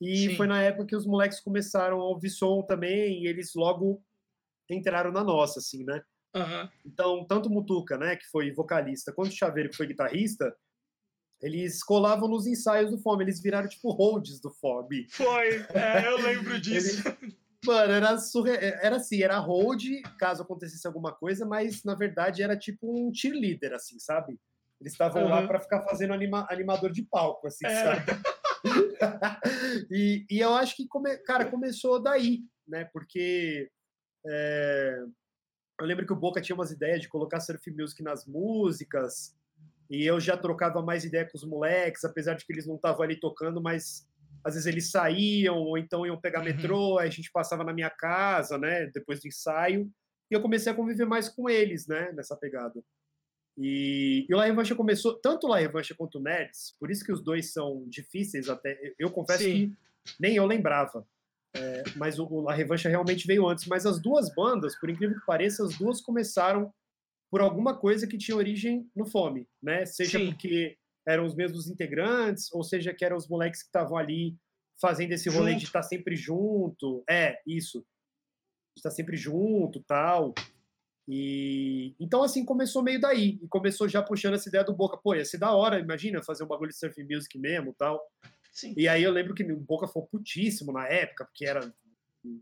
E 0.00 0.28
Sim. 0.28 0.36
foi 0.36 0.46
na 0.46 0.62
época 0.62 0.86
que 0.86 0.96
os 0.96 1.06
moleques 1.06 1.40
começaram 1.40 2.00
a 2.00 2.04
ouvir 2.04 2.30
som 2.30 2.62
também, 2.62 3.24
e 3.24 3.26
eles 3.26 3.52
logo 3.56 4.00
entraram 4.70 5.10
na 5.10 5.24
nossa, 5.24 5.58
assim, 5.58 5.82
né? 5.84 6.00
Uhum. 6.36 6.68
Então, 6.86 7.26
tanto 7.26 7.48
o 7.48 7.52
Mutuca, 7.52 7.98
né, 7.98 8.14
que 8.14 8.26
foi 8.26 8.52
vocalista, 8.52 9.12
quanto 9.12 9.30
o 9.30 9.36
Chaveiro, 9.36 9.70
que 9.70 9.76
foi 9.76 9.86
guitarrista, 9.86 10.54
eles 11.42 11.82
colavam 11.82 12.28
nos 12.28 12.46
ensaios 12.46 12.90
do 12.92 12.98
Fome, 12.98 13.24
eles 13.24 13.42
viraram 13.42 13.68
tipo 13.68 13.90
holds 13.90 14.40
do 14.40 14.50
Fome. 14.50 15.06
Foi, 15.10 15.66
é, 15.74 16.06
eu 16.06 16.16
lembro 16.18 16.60
disso. 16.60 17.02
Mano, 17.64 17.92
era, 17.92 18.18
surre... 18.18 18.56
era 18.56 18.96
assim, 18.96 19.22
era 19.22 19.38
hold 19.38 19.82
caso 20.18 20.42
acontecesse 20.42 20.86
alguma 20.86 21.12
coisa, 21.12 21.46
mas 21.46 21.82
na 21.84 21.94
verdade 21.94 22.42
era 22.42 22.56
tipo 22.56 22.90
um 22.90 23.12
cheerleader, 23.14 23.72
assim, 23.72 23.98
sabe? 23.98 24.38
Eles 24.80 24.92
estavam 24.92 25.22
uhum. 25.22 25.28
lá 25.28 25.46
para 25.46 25.60
ficar 25.60 25.82
fazendo 25.82 26.12
anima... 26.12 26.46
animador 26.50 26.90
de 26.92 27.02
palco, 27.02 27.46
assim, 27.46 27.66
é. 27.66 27.84
sabe? 27.84 28.02
e, 29.90 30.26
e 30.30 30.40
eu 30.40 30.54
acho 30.54 30.76
que, 30.76 30.86
come... 30.86 31.16
cara, 31.18 31.50
começou 31.50 32.02
daí, 32.02 32.40
né? 32.66 32.88
Porque 32.92 33.70
é... 34.26 34.98
eu 35.80 35.86
lembro 35.86 36.06
que 36.06 36.12
o 36.12 36.16
Boca 36.16 36.40
tinha 36.40 36.56
umas 36.56 36.70
ideias 36.70 37.00
de 37.00 37.08
colocar 37.08 37.40
surf 37.40 37.70
music 37.70 38.02
nas 38.02 38.26
músicas, 38.26 39.34
e 39.90 40.04
eu 40.04 40.18
já 40.18 40.36
trocava 40.36 40.82
mais 40.82 41.04
ideia 41.04 41.24
com 41.24 41.36
os 41.36 41.44
moleques, 41.44 42.04
apesar 42.04 42.34
de 42.34 42.44
que 42.44 42.52
eles 42.52 42.66
não 42.66 42.76
estavam 42.76 43.02
ali 43.02 43.16
tocando, 43.16 43.60
mas 43.60 44.06
às 44.44 44.54
vezes 44.54 44.66
eles 44.66 44.90
saíam, 44.90 45.56
ou 45.56 45.78
então 45.78 46.04
iam 46.04 46.20
pegar 46.20 46.40
uhum. 46.40 46.44
metrô, 46.44 46.98
aí 46.98 47.08
a 47.08 47.10
gente 47.10 47.32
passava 47.32 47.64
na 47.64 47.72
minha 47.72 47.90
casa, 47.90 48.58
né, 48.58 48.86
depois 48.86 49.20
do 49.20 49.28
ensaio, 49.28 49.90
e 50.30 50.34
eu 50.34 50.42
comecei 50.42 50.70
a 50.70 50.74
conviver 50.74 51.06
mais 51.06 51.28
com 51.28 51.48
eles, 51.48 51.86
né, 51.86 52.12
nessa 52.12 52.36
pegada. 52.36 52.82
E, 53.56 54.26
e 54.28 54.34
o 54.34 54.36
La 54.36 54.44
Revancha 54.44 54.74
começou, 54.74 55.14
tanto 55.14 55.46
o 55.46 55.50
La 55.50 55.58
Revancha 55.58 55.94
quanto 55.94 56.18
o 56.18 56.22
Nerds, 56.22 56.76
por 56.78 56.90
isso 56.90 57.04
que 57.04 57.12
os 57.12 57.22
dois 57.22 57.52
são 57.52 57.84
difíceis 57.88 58.48
até, 58.48 58.94
eu 58.98 59.10
confesso 59.10 59.44
Sim. 59.44 59.74
que 60.04 60.12
nem 60.20 60.36
eu 60.36 60.44
lembrava, 60.44 61.06
é, 61.56 61.84
mas 61.96 62.18
o, 62.18 62.26
o 62.26 62.40
La 62.42 62.52
Revancha 62.52 62.88
realmente 62.88 63.26
veio 63.26 63.48
antes, 63.48 63.66
mas 63.66 63.86
as 63.86 64.00
duas 64.00 64.34
bandas, 64.34 64.78
por 64.78 64.90
incrível 64.90 65.18
que 65.18 65.24
pareça, 65.24 65.64
as 65.64 65.78
duas 65.78 66.00
começaram 66.00 66.72
por 67.30 67.40
alguma 67.40 67.76
coisa 67.76 68.06
que 68.06 68.18
tinha 68.18 68.36
origem 68.36 68.88
no 68.94 69.06
Fome, 69.06 69.48
né? 69.62 69.86
Seja 69.86 70.18
Sim. 70.18 70.26
porque 70.30 70.76
eram 71.06 71.24
os 71.24 71.34
mesmos 71.34 71.68
integrantes, 71.68 72.52
ou 72.52 72.62
seja 72.62 72.94
que 72.94 73.04
eram 73.04 73.16
os 73.16 73.28
moleques 73.28 73.62
que 73.62 73.68
estavam 73.68 73.96
ali 73.96 74.36
fazendo 74.80 75.12
esse 75.12 75.28
rolê 75.28 75.52
junto. 75.52 75.60
de 75.60 75.66
estar 75.66 75.82
sempre 75.82 76.16
junto. 76.16 77.04
É, 77.08 77.40
isso. 77.46 77.84
Estar 78.76 78.90
sempre 78.90 79.16
junto, 79.16 79.82
tal. 79.84 80.34
E 81.06 81.94
então 82.00 82.22
assim 82.22 82.44
começou 82.44 82.82
meio 82.82 83.00
daí 83.00 83.38
e 83.42 83.48
começou 83.48 83.86
já 83.88 84.02
puxando 84.02 84.34
essa 84.34 84.48
ideia 84.48 84.64
do 84.64 84.74
Boca, 84.74 84.96
pô, 84.96 85.14
ia 85.14 85.24
ser 85.24 85.36
da 85.36 85.54
hora, 85.54 85.78
imagina 85.78 86.22
fazer 86.22 86.44
um 86.44 86.48
bagulho 86.48 86.70
de 86.70 86.78
surf 86.78 87.02
music 87.04 87.38
mesmo, 87.38 87.74
tal. 87.78 88.00
Sim. 88.50 88.72
E 88.76 88.88
aí 88.88 89.02
eu 89.02 89.12
lembro 89.12 89.34
que 89.34 89.42
o 89.42 89.60
Boca 89.60 89.86
foi 89.86 90.02
putíssimo 90.02 90.72
na 90.72 90.86
época, 90.86 91.26
porque 91.26 91.44
era 91.44 91.72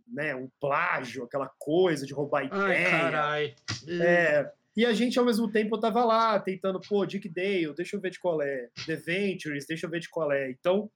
né, 0.06 0.34
um 0.34 0.48
plágio, 0.60 1.24
aquela 1.24 1.50
coisa 1.58 2.06
de 2.06 2.14
roubar 2.14 2.44
ideia. 2.44 2.62
Ai, 2.62 2.90
carai. 2.90 3.54
É, 3.88 4.52
e 4.76 4.86
a 4.86 4.92
gente, 4.92 5.18
ao 5.18 5.24
mesmo 5.24 5.50
tempo, 5.50 5.76
eu 5.76 5.80
tava 5.80 6.04
lá 6.04 6.40
tentando, 6.40 6.80
pô, 6.80 7.04
Dick 7.04 7.28
Dale, 7.28 7.74
deixa 7.74 7.96
eu 7.96 8.00
ver 8.00 8.10
de 8.10 8.18
qual 8.18 8.40
é. 8.40 8.70
The 8.86 8.96
Ventures, 8.96 9.66
deixa 9.66 9.86
eu 9.86 9.90
ver 9.90 10.00
de 10.00 10.08
qual 10.08 10.32
é. 10.32 10.50
Então, 10.50 10.90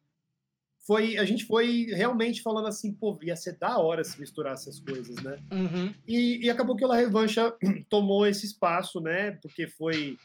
foi, 0.86 1.18
a 1.18 1.24
gente 1.24 1.44
foi 1.44 1.86
realmente 1.90 2.40
falando 2.40 2.68
assim, 2.68 2.94
pô, 2.94 3.18
ia 3.22 3.36
ser 3.36 3.58
da 3.58 3.76
hora 3.78 4.04
se 4.04 4.18
misturar 4.20 4.54
essas 4.54 4.80
coisas, 4.80 5.16
né? 5.16 5.38
Uhum. 5.52 5.92
E, 6.06 6.46
e, 6.46 6.50
acabou 6.50 6.76
que 6.76 6.84
o 6.84 6.88
La 6.88 6.96
Revancha 6.96 7.54
tomou 7.90 8.26
esse 8.26 8.46
espaço, 8.46 9.00
né? 9.00 9.32
Porque 9.42 9.66
foi 9.66 10.16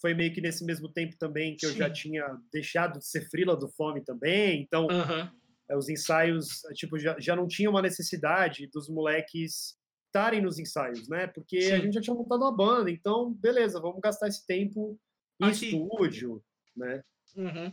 foi 0.00 0.14
meio 0.14 0.32
que 0.32 0.40
nesse 0.40 0.64
mesmo 0.64 0.88
tempo 0.88 1.16
também 1.16 1.56
que 1.56 1.66
eu 1.66 1.72
já 1.72 1.90
tinha 1.90 2.24
deixado 2.52 3.00
de 3.00 3.06
ser 3.06 3.28
frila 3.28 3.56
do 3.56 3.68
Fome 3.68 4.00
também. 4.00 4.62
Então, 4.62 4.86
uhum. 4.86 5.76
os 5.76 5.88
ensaios, 5.88 6.62
tipo, 6.74 6.98
já, 6.98 7.18
já 7.18 7.34
não 7.34 7.48
tinha 7.48 7.68
uma 7.68 7.82
necessidade 7.82 8.68
dos 8.68 8.88
moleques 8.88 9.76
estarem 10.08 10.42
nos 10.42 10.58
ensaios, 10.58 11.08
né? 11.08 11.26
Porque 11.26 11.60
Sim. 11.60 11.72
a 11.72 11.78
gente 11.78 11.94
já 11.94 12.00
tinha 12.00 12.14
montado 12.14 12.42
uma 12.42 12.54
banda, 12.54 12.90
então, 12.90 13.32
beleza, 13.32 13.80
vamos 13.80 14.00
gastar 14.00 14.28
esse 14.28 14.44
tempo 14.46 14.98
em 15.40 15.46
Aqui. 15.46 15.66
estúdio, 15.66 16.42
né? 16.76 17.02
Uhum. 17.36 17.72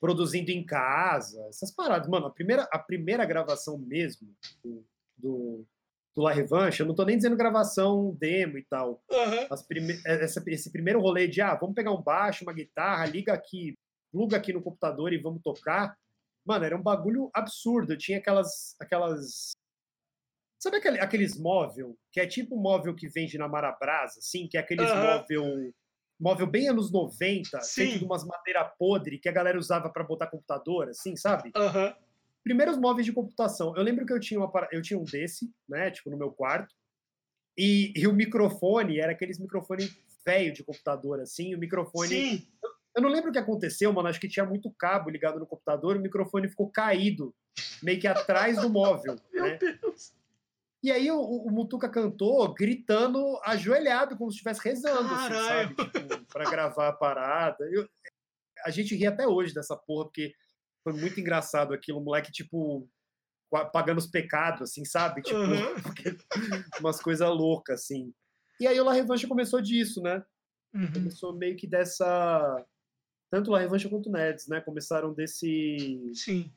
Produzindo 0.00 0.50
em 0.50 0.64
casa, 0.64 1.44
essas 1.48 1.70
paradas. 1.70 2.08
Mano, 2.08 2.26
a 2.26 2.30
primeira, 2.30 2.62
a 2.72 2.78
primeira 2.78 3.24
gravação 3.24 3.76
mesmo 3.78 4.34
do, 4.62 4.86
do, 5.16 5.66
do 6.14 6.22
La 6.22 6.32
Revanche, 6.32 6.80
eu 6.80 6.86
não 6.86 6.94
tô 6.94 7.04
nem 7.04 7.16
dizendo 7.16 7.36
gravação 7.36 8.16
demo 8.18 8.56
e 8.56 8.64
tal. 8.64 9.02
Uhum. 9.10 9.64
Prime, 9.68 10.00
essa, 10.06 10.42
esse 10.46 10.70
primeiro 10.70 11.00
rolê 11.00 11.26
de, 11.26 11.40
ah, 11.40 11.54
vamos 11.54 11.74
pegar 11.74 11.92
um 11.92 12.02
baixo, 12.02 12.44
uma 12.44 12.52
guitarra, 12.52 13.06
liga 13.06 13.32
aqui, 13.32 13.74
pluga 14.12 14.36
aqui 14.36 14.52
no 14.52 14.62
computador 14.62 15.12
e 15.12 15.18
vamos 15.18 15.42
tocar. 15.42 15.96
Mano, 16.44 16.64
era 16.64 16.76
um 16.76 16.82
bagulho 16.82 17.28
absurdo. 17.34 17.92
Eu 17.92 17.98
tinha 17.98 18.18
aquelas, 18.18 18.76
aquelas 18.80 19.56
Sabe 20.66 20.78
aquele, 20.78 20.98
aqueles 20.98 21.38
móvel, 21.38 21.96
que 22.10 22.18
é 22.18 22.26
tipo 22.26 22.56
móvel 22.56 22.92
que 22.92 23.06
vende 23.06 23.38
na 23.38 23.46
Marabras, 23.46 24.18
assim, 24.18 24.48
que 24.48 24.56
é 24.56 24.60
aqueles 24.60 24.90
uhum. 24.90 24.96
móvel 24.96 25.72
móvel 26.18 26.46
bem 26.48 26.68
anos 26.68 26.90
90, 26.90 27.60
Sim. 27.60 27.74
feito 27.82 27.98
de 28.00 28.04
umas 28.04 28.24
madeira 28.24 28.64
podre 28.64 29.16
que 29.16 29.28
a 29.28 29.32
galera 29.32 29.56
usava 29.56 29.88
para 29.90 30.02
botar 30.02 30.26
computador, 30.26 30.88
assim, 30.88 31.14
sabe? 31.14 31.52
Uhum. 31.54 31.94
Primeiros 32.42 32.76
móveis 32.76 33.06
de 33.06 33.12
computação. 33.12 33.76
Eu 33.76 33.82
lembro 33.84 34.04
que 34.04 34.12
eu 34.12 34.18
tinha, 34.18 34.40
uma, 34.40 34.68
eu 34.72 34.82
tinha 34.82 34.98
um 34.98 35.04
desse, 35.04 35.48
né, 35.68 35.88
tipo, 35.92 36.10
no 36.10 36.16
meu 36.16 36.32
quarto, 36.32 36.74
e, 37.56 37.92
e 37.94 38.08
o 38.08 38.12
microfone 38.12 38.98
era 38.98 39.12
aqueles 39.12 39.38
microfone 39.38 39.88
velho 40.24 40.52
de 40.52 40.64
computador, 40.64 41.20
assim, 41.20 41.54
o 41.54 41.58
microfone... 41.58 42.08
Sim. 42.08 42.48
Eu, 42.60 42.70
eu 42.96 43.02
não 43.02 43.08
lembro 43.08 43.30
o 43.30 43.32
que 43.32 43.38
aconteceu, 43.38 43.92
mano, 43.92 44.08
acho 44.08 44.18
que 44.18 44.28
tinha 44.28 44.44
muito 44.44 44.68
cabo 44.70 45.10
ligado 45.10 45.38
no 45.38 45.46
computador, 45.46 45.96
o 45.96 46.00
microfone 46.00 46.48
ficou 46.48 46.68
caído, 46.70 47.32
meio 47.82 48.00
que 48.00 48.08
atrás 48.08 48.60
do 48.60 48.68
móvel, 48.68 49.16
Meu 49.32 49.44
né? 49.44 49.58
Deus. 49.58 50.12
E 50.82 50.90
aí 50.90 51.10
o, 51.10 51.18
o 51.20 51.50
Mutuca 51.50 51.88
cantou 51.88 52.52
gritando 52.54 53.40
ajoelhado, 53.44 54.16
como 54.16 54.30
se 54.30 54.36
estivesse 54.36 54.60
rezando, 54.62 55.12
assim, 55.14 55.34
sabe? 55.34 55.74
Tipo, 55.74 56.26
pra 56.26 56.50
gravar 56.50 56.88
a 56.88 56.92
parada. 56.92 57.64
Eu, 57.72 57.88
a 58.64 58.70
gente 58.70 58.94
ri 58.94 59.06
até 59.06 59.26
hoje 59.26 59.54
dessa 59.54 59.76
porra, 59.76 60.04
porque 60.04 60.32
foi 60.84 60.92
muito 60.92 61.18
engraçado 61.18 61.74
aquilo, 61.74 61.98
o 61.98 62.04
moleque, 62.04 62.30
tipo, 62.30 62.88
pagando 63.72 63.98
os 63.98 64.06
pecados, 64.06 64.70
assim, 64.70 64.84
sabe? 64.84 65.22
Tipo, 65.22 65.38
uhum. 65.38 65.74
umas 66.80 67.00
coisas 67.00 67.28
loucas, 67.28 67.82
assim. 67.82 68.12
E 68.60 68.66
aí 68.66 68.78
o 68.78 68.84
La 68.84 68.92
Revanche 68.92 69.26
começou 69.26 69.60
disso, 69.60 70.00
né? 70.02 70.22
Uhum. 70.74 70.92
Começou 70.92 71.34
meio 71.34 71.56
que 71.56 71.66
dessa. 71.66 72.64
Tanto 73.30 73.50
La 73.50 73.58
Revanche 73.58 73.88
quanto 73.88 74.08
o 74.08 74.12
Neds, 74.12 74.46
né? 74.46 74.60
Começaram 74.60 75.12
desse. 75.12 76.12
Sim 76.14 76.52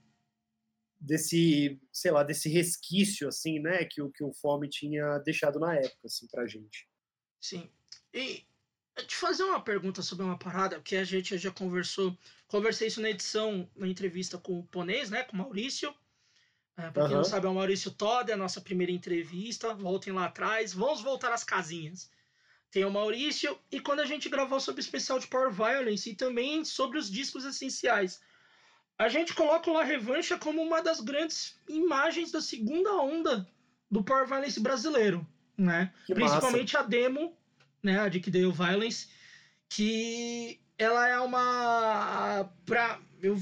desse, 1.00 1.80
sei 1.92 2.12
lá, 2.12 2.24
desse 2.24 2.50
resquício, 2.50 3.28
assim, 3.28 3.60
né, 3.60 3.86
que 3.86 4.02
o, 4.02 4.12
que 4.12 4.24
o 4.24 4.34
Fome 4.34 4.68
tinha 4.68 5.18
deixado 5.20 5.60
na 5.60 5.76
época, 5.76 6.06
assim, 6.06 6.28
pra 6.28 6.46
gente. 6.46 6.88
Sim. 7.40 7.70
E 8.14 8.46
eu 8.96 9.08
te 9.08 9.16
fazer 9.16 9.44
uma 9.44 9.62
pergunta 9.62 10.02
sobre 10.02 10.26
uma 10.26 10.38
parada 10.38 10.82
que 10.82 10.96
a 10.96 11.04
gente 11.04 11.38
já 11.38 11.52
conversou. 11.52 12.18
Conversei 12.48 12.88
isso 12.88 13.02
na 13.02 13.10
edição, 13.10 13.70
na 13.76 13.88
entrevista 13.88 14.38
com 14.38 14.60
o 14.60 14.68
Ponês, 14.68 15.10
né? 15.10 15.24
Com 15.24 15.38
o 15.38 15.40
Maurício. 15.40 15.94
É, 16.76 16.90
pra 16.92 17.04
quem 17.04 17.12
não 17.12 17.22
Aham. 17.22 17.24
sabe, 17.24 17.46
é 17.46 17.50
o 17.50 17.54
Maurício 17.54 17.92
Todd, 17.92 18.30
é 18.30 18.34
a 18.34 18.38
nossa 18.38 18.60
primeira 18.60 18.92
entrevista. 18.92 19.74
Voltem 19.74 20.12
lá 20.12 20.26
atrás. 20.26 20.74
Vamos 20.74 21.02
voltar 21.02 21.32
às 21.32 21.44
casinhas. 21.44 22.12
Tem 22.72 22.86
o 22.86 22.92
Maurício, 22.92 23.58
e 23.72 23.80
quando 23.80 24.02
a 24.02 24.06
gente 24.06 24.30
gravou 24.30 24.60
sobre 24.60 24.80
o 24.80 24.84
especial 24.84 25.18
de 25.18 25.28
Power 25.28 25.52
Violence 25.52 26.08
e 26.08 26.16
também 26.16 26.64
sobre 26.64 27.00
os 27.00 27.10
discos 27.10 27.44
essenciais, 27.44 28.22
a 29.00 29.08
gente 29.08 29.34
coloca 29.34 29.72
o 29.72 29.74
La 29.74 29.84
Revancha 29.84 30.38
como 30.38 30.62
uma 30.62 30.82
das 30.82 31.00
grandes 31.00 31.58
imagens 31.70 32.32
da 32.32 32.42
segunda 32.42 32.92
onda 32.98 33.48
do 33.90 34.04
Power 34.04 34.28
Violence 34.28 34.60
brasileiro, 34.60 35.26
né? 35.58 35.94
Que 36.06 36.14
Principalmente 36.14 36.76
a 36.76 36.82
demo, 36.82 37.34
né, 37.82 37.98
a 38.02 38.10
Dick 38.10 38.30
Dale 38.30 38.52
Violence, 38.52 39.08
que 39.70 40.60
ela 40.78 41.08
é 41.08 41.18
uma 41.18 42.52
pra, 42.66 43.00
eu, 43.24 43.38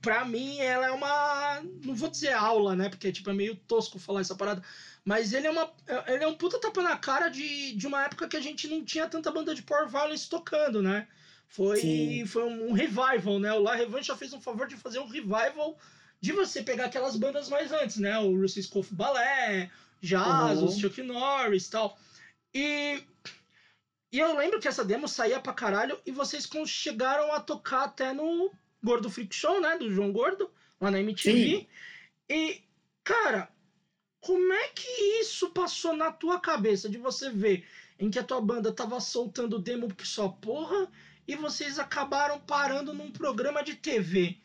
pra 0.00 0.24
mim 0.24 0.58
ela 0.60 0.86
é 0.86 0.92
uma 0.92 1.60
não 1.84 1.94
vou 1.94 2.08
dizer 2.08 2.32
aula, 2.32 2.76
né, 2.76 2.88
porque 2.88 3.10
tipo 3.10 3.30
é 3.30 3.34
meio 3.34 3.56
tosco 3.56 3.98
falar 3.98 4.20
essa 4.20 4.36
parada, 4.36 4.62
mas 5.04 5.32
ele 5.32 5.48
é 5.48 5.50
uma 5.50 5.72
ele 6.06 6.22
é 6.22 6.26
um 6.26 6.36
puta 6.36 6.60
tapa 6.60 6.82
na 6.82 6.96
cara 6.96 7.28
de, 7.28 7.72
de 7.74 7.84
uma 7.84 8.04
época 8.04 8.28
que 8.28 8.36
a 8.36 8.40
gente 8.40 8.68
não 8.68 8.84
tinha 8.84 9.08
tanta 9.08 9.32
banda 9.32 9.56
de 9.56 9.62
Power 9.62 9.88
Violence 9.88 10.28
tocando, 10.28 10.80
né? 10.80 11.08
Foi, 11.50 11.80
Sim. 11.80 12.24
foi 12.26 12.44
um 12.44 12.72
revival, 12.72 13.40
né? 13.40 13.52
O 13.52 13.60
La 13.60 13.74
Revanche 13.74 14.14
fez 14.16 14.32
um 14.32 14.40
favor 14.40 14.68
de 14.68 14.76
fazer 14.76 15.00
um 15.00 15.08
revival 15.08 15.76
de 16.20 16.32
você 16.32 16.62
pegar 16.62 16.84
aquelas 16.86 17.16
bandas 17.16 17.48
mais 17.48 17.72
antes, 17.72 17.96
né? 17.96 18.16
O 18.20 18.40
Russell 18.40 18.62
Scoff 18.62 18.94
Ballet, 18.94 19.68
Jazz, 20.00 20.60
Uhum. 20.60 20.66
os 20.66 20.78
Chuck 20.78 21.02
Norris 21.02 21.66
e 21.66 21.70
tal. 21.70 21.98
E, 22.54 23.02
e 24.12 24.18
eu 24.20 24.36
lembro 24.36 24.60
que 24.60 24.68
essa 24.68 24.84
demo 24.84 25.08
saía 25.08 25.40
pra 25.40 25.52
caralho 25.52 25.98
e 26.06 26.12
vocês 26.12 26.48
chegaram 26.66 27.32
a 27.34 27.40
tocar 27.40 27.84
até 27.84 28.12
no 28.12 28.52
Gordo 28.82 29.10
Freak 29.10 29.34
Show, 29.34 29.60
né? 29.60 29.76
Do 29.76 29.92
João 29.92 30.12
Gordo, 30.12 30.48
lá 30.80 30.88
na 30.88 31.00
MTV. 31.00 31.32
Sim. 31.32 31.66
E, 32.28 32.62
cara, 33.02 33.50
como 34.20 34.52
é 34.52 34.68
que 34.68 34.88
isso 35.20 35.50
passou 35.50 35.96
na 35.96 36.12
tua 36.12 36.38
cabeça 36.38 36.88
de 36.88 36.96
você 36.96 37.28
ver 37.28 37.66
em 37.98 38.08
que 38.08 38.20
a 38.20 38.24
tua 38.24 38.40
banda 38.40 38.72
tava 38.72 39.00
soltando 39.00 39.58
demo 39.58 39.92
que 39.92 40.06
só 40.06 40.28
porra 40.28 40.88
e 41.30 41.36
vocês 41.36 41.78
acabaram 41.78 42.40
parando 42.40 42.92
num 42.92 43.12
programa 43.12 43.62
de 43.62 43.76
TV? 43.76 44.38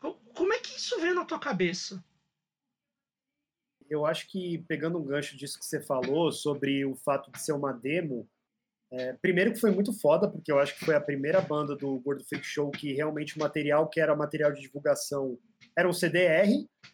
Co- 0.00 0.14
Como 0.34 0.52
é 0.52 0.58
que 0.58 0.76
isso 0.76 1.00
veio 1.00 1.14
na 1.14 1.24
tua 1.24 1.38
cabeça? 1.38 2.04
Eu 3.88 4.06
acho 4.06 4.28
que, 4.28 4.58
pegando 4.66 4.98
um 4.98 5.04
gancho 5.04 5.36
disso 5.36 5.58
que 5.58 5.64
você 5.66 5.80
falou, 5.80 6.32
sobre 6.32 6.84
o 6.84 6.96
fato 6.96 7.30
de 7.30 7.40
ser 7.40 7.52
uma 7.52 7.72
demo, 7.72 8.28
é, 8.90 9.12
primeiro 9.14 9.52
que 9.52 9.60
foi 9.60 9.70
muito 9.70 9.92
foda, 9.92 10.28
porque 10.28 10.50
eu 10.50 10.58
acho 10.58 10.76
que 10.78 10.84
foi 10.84 10.94
a 10.94 11.00
primeira 11.00 11.40
banda 11.40 11.76
do 11.76 11.98
Gordo 12.00 12.24
Freak 12.24 12.44
Show 12.44 12.70
que 12.70 12.92
realmente 12.92 13.36
o 13.36 13.38
material 13.38 13.88
que 13.88 14.00
era 14.00 14.16
material 14.16 14.52
de 14.52 14.60
divulgação 14.60 15.38
era 15.76 15.88
um 15.88 15.92
CDR, 15.92 16.48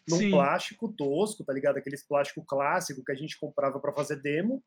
num 0.07 0.17
Sim. 0.17 0.31
plástico 0.31 0.93
tosco, 0.93 1.43
tá 1.43 1.51
ligado? 1.53 1.77
Aqueles 1.77 2.03
plástico 2.05 2.43
clássico 2.45 3.03
que 3.03 3.11
a 3.11 3.15
gente 3.15 3.37
comprava 3.39 3.79
para 3.79 3.93
fazer 3.93 4.21
demo. 4.21 4.63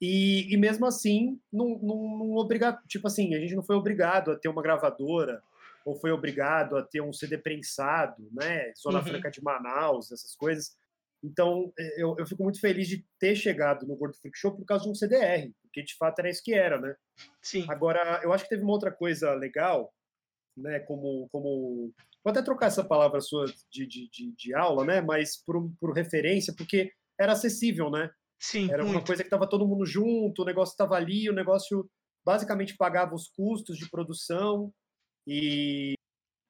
E, 0.00 0.52
e 0.52 0.56
mesmo 0.56 0.86
assim, 0.86 1.40
não, 1.52 1.78
não, 1.78 2.18
não 2.18 2.32
obriga, 2.32 2.78
tipo 2.88 3.06
assim, 3.06 3.34
a 3.34 3.38
gente 3.38 3.54
não 3.54 3.62
foi 3.62 3.76
obrigado 3.76 4.32
a 4.32 4.38
ter 4.38 4.48
uma 4.48 4.62
gravadora 4.62 5.42
ou 5.84 5.94
foi 5.94 6.10
obrigado 6.10 6.76
a 6.76 6.82
ter 6.82 7.00
um 7.00 7.12
CD 7.12 7.38
prensado, 7.38 8.28
né? 8.32 8.72
Zona 8.74 8.98
Uhum. 8.98 9.04
Franca 9.04 9.30
de 9.30 9.42
Manaus, 9.42 10.10
essas 10.10 10.34
coisas. 10.34 10.76
Então, 11.22 11.72
eh, 11.78 12.02
eu, 12.02 12.16
eu 12.18 12.26
fico 12.26 12.42
muito 12.42 12.60
feliz 12.60 12.88
de 12.88 13.04
ter 13.18 13.36
chegado 13.36 13.86
no 13.86 13.96
Gordo 13.96 14.16
Freak 14.16 14.36
Show 14.36 14.52
por 14.52 14.64
causa 14.64 14.84
de 14.84 14.90
um 14.90 14.94
CDR, 14.94 15.50
porque 15.62 15.82
de 15.82 15.94
fato 15.96 16.18
era 16.18 16.30
isso 16.30 16.42
que 16.42 16.54
era, 16.54 16.78
né? 16.80 16.94
Sim. 17.40 17.64
Agora, 17.68 18.20
eu 18.22 18.32
acho 18.32 18.44
que 18.44 18.50
teve 18.50 18.62
uma 18.62 18.72
outra 18.72 18.90
coisa 18.90 19.32
legal, 19.34 19.92
né? 20.56 20.80
Como, 20.80 21.28
como 21.30 21.92
vou 22.22 22.30
até 22.30 22.42
trocar 22.42 22.66
essa 22.66 22.84
palavra 22.84 23.20
sua 23.20 23.46
de, 23.70 23.86
de, 23.86 24.08
de, 24.10 24.32
de 24.32 24.54
aula, 24.54 24.84
né? 24.84 25.00
Mas 25.00 25.36
por, 25.36 25.70
por 25.80 25.94
referência, 25.94 26.54
porque 26.56 26.92
era 27.18 27.32
acessível, 27.32 27.90
né? 27.90 28.10
Sim, 28.44 28.70
Era 28.70 28.84
uma 28.84 28.92
muito. 28.92 29.06
coisa 29.06 29.22
que 29.22 29.26
estava 29.26 29.48
todo 29.48 29.66
mundo 29.66 29.86
junto, 29.86 30.42
o 30.42 30.44
negócio 30.44 30.72
estava 30.72 30.96
ali, 30.96 31.30
o 31.30 31.32
negócio 31.32 31.88
basicamente 32.22 32.76
pagava 32.76 33.14
os 33.14 33.26
custos 33.26 33.78
de 33.78 33.88
produção 33.88 34.70
e 35.26 35.94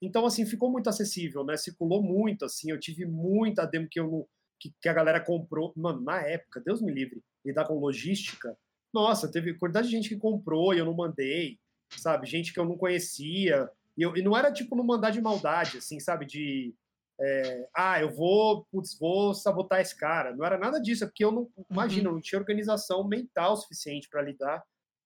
então 0.03 0.27
assim 0.27 0.45
ficou 0.45 0.73
muito 0.73 0.89
acessível, 0.89 1.45
né? 1.45 1.57
Circulou 1.57 2.03
muito, 2.03 2.45
assim. 2.45 2.73
Eu 2.73 2.81
tive 2.81 3.07
muita 3.07 3.65
demo 3.65 3.87
que 3.89 4.01
eu 4.01 4.11
não 4.11 4.27
que, 4.61 4.73
que 4.81 4.89
a 4.89 4.93
galera 4.93 5.21
comprou, 5.21 5.73
mano, 5.77 6.01
na 6.01 6.21
época, 6.21 6.61
Deus 6.65 6.83
me 6.83 6.93
livre, 6.93 7.23
lidar 7.45 7.65
com 7.65 7.79
logística. 7.79 8.57
Nossa, 8.93 9.31
teve 9.31 9.55
quantidade 9.55 9.87
de 9.87 9.95
gente 9.95 10.09
que 10.09 10.17
comprou 10.17 10.75
e 10.75 10.79
eu 10.79 10.85
não 10.85 10.97
mandei, 10.97 11.61
sabe? 11.97 12.27
Gente 12.27 12.53
que 12.53 12.59
eu 12.59 12.65
não 12.65 12.77
conhecia 12.77 13.71
e, 13.97 14.03
eu, 14.03 14.17
e 14.17 14.23
não 14.23 14.37
era 14.37 14.53
tipo 14.53 14.75
não 14.75 14.85
mandar 14.85 15.11
de 15.11 15.21
maldade, 15.21 15.79
assim, 15.79 16.01
sabe? 16.01 16.27
De 16.27 16.75
é, 17.21 17.69
ah, 17.77 18.01
eu 18.01 18.11
vou, 18.11 18.65
putz, 18.73 18.99
vou 18.99 19.35
sabotar 19.35 19.81
esse 19.81 19.97
cara. 19.97 20.35
Não 20.35 20.45
era 20.45 20.59
nada 20.59 20.81
disso, 20.81 21.05
é 21.05 21.07
porque 21.07 21.25
eu 21.25 21.31
não, 21.31 21.49
imagina, 21.71 22.09
eu 22.09 22.13
não 22.13 22.21
tinha 22.21 22.39
organização 22.39 23.07
mental 23.07 23.57
suficiente 23.57 24.09
para 24.09 24.23
lidar, 24.23 24.63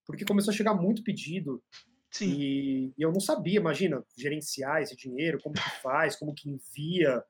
porque 0.07 0.25
começou 0.25 0.53
a 0.53 0.57
chegar 0.57 0.75
muito 0.75 1.03
pedido 1.03 1.63
Sim. 2.11 2.31
e, 2.31 2.93
e 2.97 3.03
eu 3.03 3.13
não 3.13 3.21
sabia, 3.21 3.59
imagina, 3.61 4.03
gerenciar 4.17 4.81
esse 4.83 4.97
dinheiro, 4.97 5.39
como 5.43 5.55
que 5.55 5.83
faz, 5.83 6.17
como 6.17 6.35
que 6.35 6.49
envia. 6.49 7.23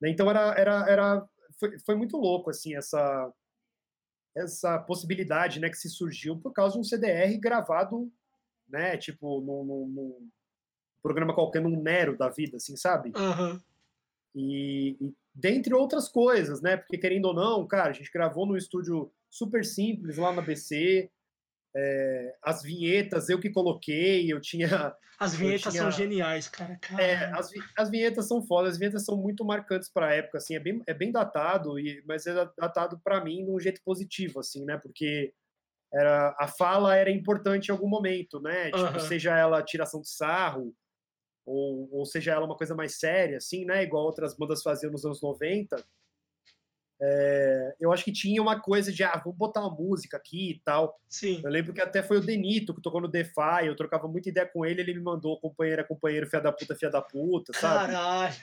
né? 0.00 0.10
Então 0.10 0.28
era, 0.28 0.52
era, 0.58 0.90
era 0.90 1.28
foi, 1.58 1.78
foi 1.80 1.94
muito 1.94 2.16
louco 2.16 2.50
assim 2.50 2.74
essa 2.76 3.32
essa 4.36 4.78
possibilidade, 4.80 5.60
né, 5.60 5.68
que 5.68 5.76
se 5.76 5.88
surgiu 5.88 6.36
por 6.40 6.52
causa 6.52 6.74
de 6.74 6.80
um 6.80 6.84
CDR 6.84 7.38
gravado, 7.38 8.12
né, 8.68 8.96
tipo 8.96 9.40
num, 9.40 9.64
num- 9.64 9.86
num 9.86 10.28
programa 11.00 11.32
qualquer, 11.32 11.62
num 11.62 11.80
Nero 11.80 12.18
da 12.18 12.28
vida, 12.28 12.56
assim, 12.56 12.76
sabe? 12.76 13.12
Aham. 13.14 13.62
E, 14.34 14.96
e 15.00 15.14
dentre 15.34 15.74
outras 15.74 16.08
coisas, 16.08 16.60
né? 16.60 16.76
Porque 16.76 16.98
querendo 16.98 17.26
ou 17.26 17.34
não, 17.34 17.66
cara, 17.66 17.90
a 17.90 17.92
gente 17.92 18.10
gravou 18.12 18.46
num 18.46 18.56
estúdio 18.56 19.12
super 19.30 19.64
simples 19.64 20.16
lá 20.16 20.32
na 20.32 20.42
BC. 20.42 21.10
é, 21.76 22.36
as 22.42 22.62
vinhetas 22.62 23.28
eu 23.28 23.40
que 23.40 23.50
coloquei, 23.50 24.32
eu 24.32 24.40
tinha. 24.40 24.68
As 25.18 25.34
vinhetas 25.36 25.72
tinha- 25.72 25.82
são 25.84 25.90
geniais, 25.92 26.48
cara. 26.48 26.78
é, 26.98 27.14
as, 27.32 27.48
as 27.78 27.88
vinhetas 27.88 28.26
são 28.26 28.42
fodas, 28.44 28.72
as 28.72 28.78
vinhetas 28.78 29.04
são 29.04 29.16
muito 29.16 29.44
marcantes 29.44 29.88
para 29.88 30.08
a 30.08 30.12
época, 30.12 30.38
assim, 30.38 30.56
é 30.56 30.58
bem, 30.58 30.82
é 30.88 30.92
bem 30.92 31.12
datado, 31.12 31.78
e, 31.78 32.02
mas 32.04 32.26
é 32.26 32.34
datado 32.58 32.98
para 33.02 33.22
mim 33.24 33.44
de 33.44 33.50
um 33.52 33.60
jeito 33.60 33.80
positivo, 33.84 34.40
assim, 34.40 34.64
né? 34.64 34.76
Porque 34.76 35.32
era, 35.92 36.34
a 36.36 36.48
fala 36.48 36.96
era 36.96 37.12
importante 37.12 37.68
em 37.68 37.70
algum 37.70 37.88
momento, 37.88 38.40
né? 38.40 38.64
Tipo, 38.72 38.78
Aham. 38.80 38.98
seja 38.98 39.38
ela 39.38 39.62
tiração 39.62 40.00
de 40.02 40.10
sarro, 40.10 40.74
ou, 41.44 41.88
ou 41.92 42.06
seja 42.06 42.32
ela 42.32 42.46
uma 42.46 42.56
coisa 42.56 42.74
mais 42.74 42.98
séria, 42.98 43.38
assim, 43.38 43.64
né? 43.64 43.82
Igual 43.82 44.04
outras 44.04 44.36
bandas 44.36 44.62
faziam 44.62 44.90
nos 44.90 45.04
anos 45.04 45.20
90. 45.22 45.84
É, 47.00 47.74
eu 47.80 47.92
acho 47.92 48.04
que 48.04 48.12
tinha 48.12 48.40
uma 48.40 48.60
coisa 48.60 48.92
de, 48.92 49.02
ah, 49.02 49.20
vamos 49.22 49.36
botar 49.36 49.60
uma 49.60 49.74
música 49.74 50.16
aqui 50.16 50.52
e 50.52 50.60
tal. 50.64 50.98
Sim. 51.08 51.40
Eu 51.44 51.50
lembro 51.50 51.72
que 51.74 51.80
até 51.80 52.02
foi 52.02 52.18
o 52.18 52.20
Denito 52.20 52.72
que 52.72 52.80
tocou 52.80 53.00
no 53.00 53.08
Defy, 53.08 53.66
eu 53.66 53.76
trocava 53.76 54.08
muita 54.08 54.28
ideia 54.28 54.46
com 54.46 54.64
ele, 54.64 54.80
ele 54.80 54.94
me 54.94 55.02
mandou 55.02 55.38
companheiro 55.40 55.82
é 55.82 55.84
companheiro, 55.84 56.26
fia 56.28 56.40
da 56.40 56.52
puta, 56.52 56.74
fia 56.74 56.90
da 56.90 57.02
puta, 57.02 57.52
sabe? 57.52 57.92
Caralho. 57.92 58.34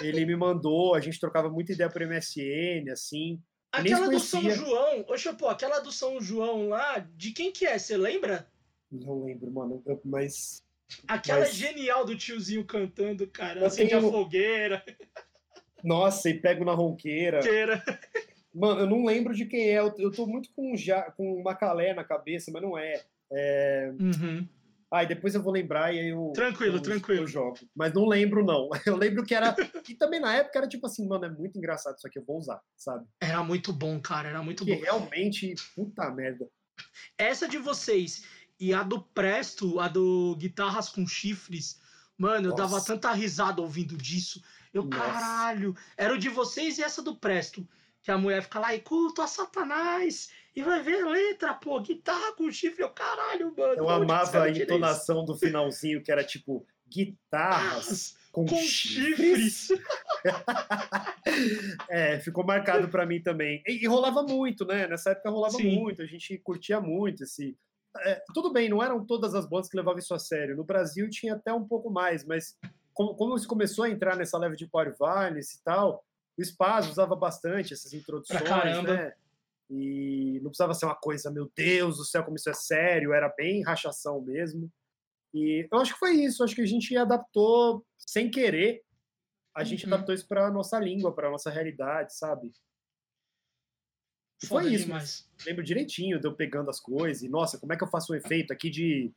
Ele 0.00 0.24
me 0.24 0.34
mandou, 0.34 0.94
a 0.94 1.00
gente 1.00 1.20
trocava 1.20 1.50
muita 1.50 1.72
ideia 1.72 1.90
por 1.90 2.02
MSN, 2.02 2.90
assim. 2.90 3.40
Aquela 3.70 4.08
do 4.08 4.18
São. 4.18 4.50
João, 4.50 5.02
ô 5.02 5.34
pô, 5.36 5.48
aquela 5.48 5.78
do 5.78 5.92
São 5.92 6.20
João 6.20 6.68
lá, 6.70 6.98
de 6.98 7.32
quem 7.32 7.52
que 7.52 7.64
é? 7.64 7.78
Você 7.78 7.96
lembra? 7.96 8.48
Não 8.90 9.22
lembro, 9.22 9.50
mano, 9.52 9.82
mas 10.04 10.64
Aquela 11.06 11.40
Mas- 11.40 11.50
é 11.50 11.52
genial 11.52 12.04
do 12.04 12.16
tiozinho 12.16 12.64
cantando, 12.64 13.26
cara. 13.28 13.66
Acende 13.66 13.94
a 13.94 13.98
tenho- 14.00 14.10
fogueira. 14.10 14.84
nossa, 15.82 16.28
e 16.28 16.34
pego 16.34 16.64
na 16.64 16.72
ronqueira. 16.74 17.40
Queira. 17.40 17.82
Mano, 18.52 18.80
eu 18.80 18.86
não 18.86 19.04
lembro 19.04 19.34
de 19.34 19.46
quem 19.46 19.70
é, 19.70 19.78
eu, 19.78 20.10
tô 20.10 20.26
muito 20.26 20.50
com 20.54 20.76
ja, 20.76 21.02
com 21.12 21.40
Macalé 21.42 21.94
na 21.94 22.02
cabeça, 22.04 22.50
mas 22.52 22.62
não 22.62 22.76
é. 22.76 23.00
é... 23.32 23.92
Uhum. 24.00 24.46
Ai, 24.92 25.06
depois 25.06 25.36
eu 25.36 25.42
vou 25.42 25.52
lembrar 25.52 25.94
e 25.94 26.00
aí 26.00 26.08
eu. 26.08 26.32
Tranquilo, 26.34 26.78
eu, 26.78 26.82
tranquilo. 26.82 27.22
Eu 27.22 27.26
jogo. 27.28 27.56
Mas 27.76 27.94
não 27.94 28.08
lembro, 28.08 28.44
não. 28.44 28.68
Eu 28.84 28.96
lembro 28.96 29.22
que 29.24 29.32
era. 29.32 29.54
E 29.88 29.94
também 29.94 30.18
na 30.18 30.34
época 30.34 30.58
era 30.58 30.66
tipo 30.68 30.84
assim, 30.84 31.06
mano, 31.06 31.26
é 31.26 31.30
muito 31.30 31.56
engraçado 31.56 31.96
isso 31.96 32.08
aqui, 32.08 32.18
eu 32.18 32.24
vou 32.24 32.38
usar, 32.38 32.60
sabe? 32.76 33.06
Era 33.22 33.44
muito 33.44 33.72
bom, 33.72 34.00
cara, 34.00 34.28
era 34.30 34.42
muito 34.42 34.64
Porque 34.64 34.74
bom. 34.74 34.82
realmente, 34.82 35.54
puta 35.76 36.10
merda. 36.10 36.48
Essa 37.16 37.46
de 37.46 37.56
vocês 37.58 38.24
e 38.60 38.74
a 38.74 38.82
do 38.82 39.00
Presto, 39.00 39.80
a 39.80 39.88
do 39.88 40.36
Guitarras 40.38 40.90
com 40.90 41.06
Chifres, 41.06 41.80
mano, 42.16 42.50
eu 42.50 42.54
dava 42.54 42.84
tanta 42.84 43.10
risada 43.12 43.62
ouvindo 43.62 43.96
disso. 43.96 44.42
Eu, 44.72 44.84
Nossa. 44.84 45.02
caralho, 45.02 45.74
era 45.96 46.12
o 46.14 46.18
de 46.18 46.28
vocês 46.28 46.76
e 46.78 46.82
essa 46.82 47.00
do 47.02 47.16
Presto. 47.16 47.66
Que 48.02 48.10
a 48.10 48.16
mulher 48.18 48.42
fica 48.42 48.58
lá 48.58 48.74
e 48.74 48.80
culto 48.80 49.20
a 49.20 49.26
Satanás. 49.26 50.30
E 50.54 50.62
vai 50.62 50.82
ver 50.82 51.02
a 51.02 51.08
letra, 51.08 51.54
pô, 51.54 51.78
guitarra 51.80 52.32
com 52.34 52.50
chifre. 52.50 52.82
Eu, 52.82 52.90
caralho, 52.90 53.54
mano. 53.56 53.74
Eu 53.74 53.88
amava 53.88 54.44
a 54.44 54.50
entonação 54.50 55.24
do 55.24 55.36
finalzinho, 55.36 56.02
que 56.02 56.10
era 56.10 56.24
tipo, 56.24 56.66
guitarras 56.88 58.16
Com, 58.32 58.46
Com 58.46 58.56
chifres. 58.56 59.68
chifres. 59.68 59.68
É, 61.88 62.18
ficou 62.20 62.44
marcado 62.44 62.88
pra 62.88 63.06
mim 63.06 63.20
também. 63.20 63.62
E, 63.66 63.84
e 63.84 63.86
rolava 63.86 64.22
muito, 64.22 64.64
né? 64.64 64.86
Nessa 64.86 65.10
época 65.10 65.30
rolava 65.30 65.56
Sim. 65.56 65.78
muito, 65.78 66.02
a 66.02 66.06
gente 66.06 66.36
curtia 66.38 66.80
muito 66.80 67.24
esse. 67.24 67.56
É, 67.98 68.22
tudo 68.34 68.52
bem, 68.52 68.68
não 68.68 68.82
eram 68.82 69.04
todas 69.04 69.34
as 69.34 69.46
bandas 69.46 69.68
que 69.68 69.76
levavam 69.76 69.98
isso 69.98 70.14
a 70.14 70.18
sério. 70.18 70.56
No 70.56 70.64
Brasil 70.64 71.08
tinha 71.10 71.34
até 71.34 71.52
um 71.52 71.66
pouco 71.66 71.90
mais, 71.90 72.24
mas 72.24 72.56
como, 72.94 73.14
como 73.14 73.36
isso 73.36 73.48
começou 73.48 73.84
a 73.84 73.90
entrar 73.90 74.16
nessa 74.16 74.38
leve 74.38 74.56
de 74.56 74.66
Power 74.68 74.94
Violence 74.96 75.56
e 75.58 75.62
tal, 75.62 76.04
o 76.38 76.44
Spaz 76.44 76.88
usava 76.88 77.14
bastante 77.16 77.72
essas 77.74 77.92
introduções, 77.92 78.40
né? 78.82 79.14
E 79.68 80.40
não 80.42 80.50
precisava 80.50 80.74
ser 80.74 80.86
uma 80.86 80.96
coisa, 80.96 81.30
meu 81.30 81.50
Deus 81.54 81.98
do 81.98 82.04
céu, 82.04 82.24
como 82.24 82.36
isso 82.36 82.50
é 82.50 82.54
sério, 82.54 83.12
era 83.12 83.28
bem 83.28 83.62
rachação 83.62 84.20
mesmo. 84.20 84.70
E 85.32 85.68
eu 85.70 85.78
acho 85.78 85.92
que 85.92 85.98
foi 85.98 86.12
isso, 86.14 86.42
acho 86.42 86.56
que 86.56 86.62
a 86.62 86.66
gente 86.66 86.96
adaptou 86.96 87.84
sem 87.98 88.28
querer, 88.30 88.82
a 89.54 89.62
gente 89.62 89.86
Uhum. 89.86 89.94
adaptou 89.94 90.14
isso 90.14 90.26
para 90.26 90.50
nossa 90.50 90.78
língua, 90.78 91.14
para 91.14 91.30
nossa 91.30 91.50
realidade, 91.50 92.16
sabe? 92.16 92.50
Foda 94.46 94.62
foi 94.62 94.72
isso, 94.74 94.84
demais. 94.86 95.28
lembro 95.46 95.62
direitinho 95.64 96.18
de 96.20 96.26
eu 96.26 96.34
pegando 96.34 96.70
as 96.70 96.80
coisas 96.80 97.22
e 97.22 97.28
nossa, 97.28 97.58
como 97.58 97.72
é 97.72 97.76
que 97.76 97.84
eu 97.84 97.88
faço 97.88 98.12
um 98.12 98.16
efeito 98.16 98.52
aqui 98.52 98.70
de 98.70 99.12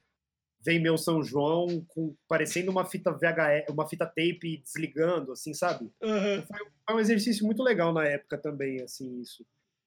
vem 0.65 0.80
meu 0.82 0.97
São 0.97 1.21
João 1.21 1.84
com 1.89 2.15
parecendo 2.28 2.71
uma 2.71 2.86
fita 2.86 3.11
VHS, 3.11 3.69
uma 3.69 3.88
fita 3.88 4.05
tape 4.05 4.61
desligando, 4.63 5.32
assim, 5.34 5.53
sabe? 5.53 5.91
Aham. 6.01 6.45
Foi 6.86 6.95
um 6.95 6.99
exercício 6.99 7.45
muito 7.45 7.61
legal 7.61 7.91
na 7.93 8.05
época 8.05 8.38
também, 8.38 8.82
assim, 8.82 9.19
isso. 9.21 9.45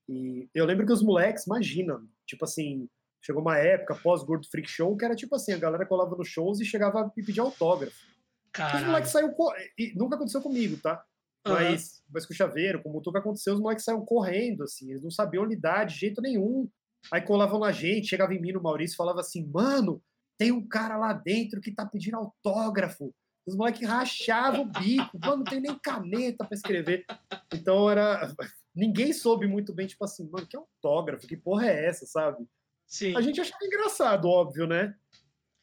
E 0.08 0.48
eu 0.54 0.64
lembro 0.66 0.84
que 0.86 0.92
os 0.92 1.02
moleques, 1.02 1.46
imagina, 1.46 2.02
tipo 2.26 2.44
assim, 2.44 2.88
chegou 3.22 3.40
uma 3.42 3.58
época 3.58 3.94
pós 3.94 4.22
Gordo 4.22 4.46
Freak 4.48 4.68
Show 4.70 4.96
que 4.96 5.04
era 5.04 5.16
tipo 5.16 5.34
assim, 5.34 5.52
a 5.52 5.58
galera 5.58 5.86
colava 5.86 6.14
nos 6.14 6.28
shows 6.28 6.60
e 6.60 6.64
chegava 6.64 7.10
e 7.16 7.22
pedia 7.22 7.42
autógrafo. 7.42 7.96
Os 7.96 8.52
Caralho. 8.52 8.86
moleques 8.86 9.10
saíram 9.10 9.32
co- 9.32 9.52
e 9.78 9.92
nunca 9.96 10.14
aconteceu 10.16 10.40
comigo, 10.42 10.76
tá? 10.82 11.02
Mas, 11.54 12.02
mas 12.10 12.26
com 12.26 12.32
o 12.32 12.36
Chaveiro, 12.36 12.82
com 12.82 12.90
o 12.90 12.92
Mutuca 12.92 13.18
aconteceu, 13.18 13.54
os 13.54 13.60
moleques 13.60 13.84
saíram 13.84 14.04
correndo, 14.04 14.64
assim, 14.64 14.90
eles 14.90 15.02
não 15.02 15.10
sabiam 15.10 15.44
lidar 15.44 15.84
de 15.84 15.94
jeito 15.94 16.20
nenhum. 16.20 16.68
Aí 17.12 17.20
colavam 17.20 17.60
na 17.60 17.72
gente, 17.72 18.08
chegava 18.08 18.34
em 18.34 18.40
mim 18.40 18.52
no 18.52 18.62
Maurício 18.62 18.94
e 18.94 18.96
falava 18.96 19.20
assim, 19.20 19.46
mano, 19.46 20.02
tem 20.38 20.52
um 20.52 20.66
cara 20.66 20.96
lá 20.96 21.12
dentro 21.12 21.60
que 21.60 21.72
tá 21.72 21.86
pedindo 21.86 22.16
autógrafo. 22.16 23.14
Os 23.46 23.56
moleques 23.56 23.88
rachavam 23.88 24.62
o 24.62 24.80
bico, 24.80 25.18
mano, 25.20 25.36
não 25.38 25.44
tem 25.44 25.60
nem 25.60 25.78
caneta 25.78 26.44
pra 26.44 26.54
escrever. 26.54 27.04
Então 27.52 27.88
era. 27.88 28.34
Ninguém 28.74 29.12
soube 29.12 29.46
muito 29.46 29.72
bem, 29.72 29.86
tipo 29.86 30.04
assim, 30.04 30.28
mano, 30.28 30.46
que 30.46 30.56
autógrafo? 30.56 31.26
Que 31.26 31.36
porra 31.36 31.66
é 31.66 31.86
essa, 31.86 32.04
sabe? 32.04 32.44
Sim. 32.86 33.16
A 33.16 33.22
gente 33.22 33.40
achava 33.40 33.64
engraçado, 33.64 34.28
óbvio, 34.28 34.66
né? 34.66 34.94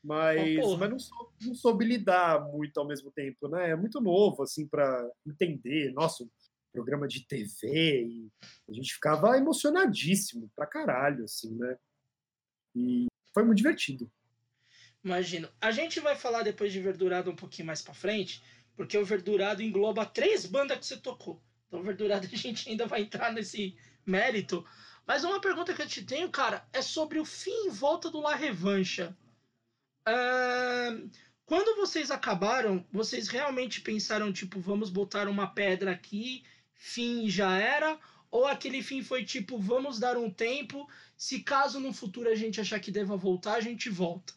Mas, 0.04 0.60
porra. 0.60 0.78
mas 0.80 0.89
não, 0.89 0.99
soube, 0.99 1.34
não 1.41 1.56
soube 1.56 1.86
lidar 1.86 2.41
muito 2.51 2.78
ao 2.78 2.86
mesmo 2.86 3.10
tempo, 3.10 3.47
né? 3.47 3.70
É 3.70 3.76
muito 3.76 4.01
novo, 4.01 4.43
assim, 4.43 4.68
para 4.68 5.10
entender. 5.26 5.93
Nossa, 5.93 6.24
um 6.24 6.30
programa 6.74 7.08
de 7.08 7.26
TV. 7.26 8.06
E 8.06 8.32
a 8.70 8.74
gente 8.74 8.93
ficava 8.93 9.38
emocionadíssimo 9.38 10.51
pra 10.56 10.68
caralho, 10.68 11.24
assim, 11.24 11.56
né? 11.56 11.78
E 12.76 13.06
foi 13.34 13.43
muito 13.43 13.58
divertido. 13.58 14.12
Imagino. 15.01 15.49
A 15.62 15.72
gente 15.72 16.01
vai 16.01 16.16
falar 16.16 16.43
depois 16.43 16.74
de 16.74 16.82
Verdurado 16.82 17.32
um 17.32 17.36
pouquinho 17.36 17.68
mais 17.68 17.82
pra 17.82 17.93
frente, 17.93 18.43
porque 18.76 18.97
o 18.97 19.06
Verdurado 19.06 19.62
engloba 19.62 20.06
três 20.06 20.45
bandas 20.45 20.80
que 20.80 20.86
você 20.86 20.97
tocou. 20.97 21.41
Então, 21.68 21.80
o 21.80 21.84
Verdurado 21.84 22.28
a 22.32 22.38
gente 22.38 22.70
ainda 22.70 22.86
vai 22.86 23.04
entrar 23.04 23.32
nesse 23.32 23.78
mérito. 24.06 24.66
Mas 25.06 25.24
uma 25.24 25.39
pergunta 25.39 25.74
que 25.74 25.82
eu 25.82 25.88
te 25.88 26.04
tenho, 26.04 26.30
cara, 26.30 26.68
é 26.74 26.82
sobre 26.82 27.20
o 27.20 27.26
fim 27.26 27.68
e 27.68 27.70
volta 27.70 28.10
do 28.10 28.20
La 28.20 28.36
Revancha. 28.36 29.16
Quando 31.45 31.76
vocês 31.76 32.10
acabaram, 32.12 32.86
vocês 32.91 33.28
realmente 33.28 33.82
pensaram, 33.82 34.32
tipo, 34.32 34.60
vamos 34.60 34.89
botar 34.89 35.28
uma 35.28 35.47
pedra 35.54 35.91
aqui, 35.91 36.43
fim 36.74 37.30
já 37.30 37.58
era? 37.58 37.99
Ou 38.32 38.47
aquele 38.47 38.82
fim 38.82 39.04
foi 39.04 39.24
tipo, 39.24 39.60
vamos 39.60 39.99
dar 39.99 40.18
um 40.18 40.30
tempo, 40.30 40.88
se 41.16 41.41
caso 41.43 41.80
no 41.80 41.93
futuro 41.93 42.30
a 42.30 42.36
gente 42.36 42.60
achar 42.60 42.80
que 42.80 42.91
deva 42.91 43.16
voltar, 43.16 43.56
a 43.56 43.62
gente 43.62 43.89
volta? 43.89 44.34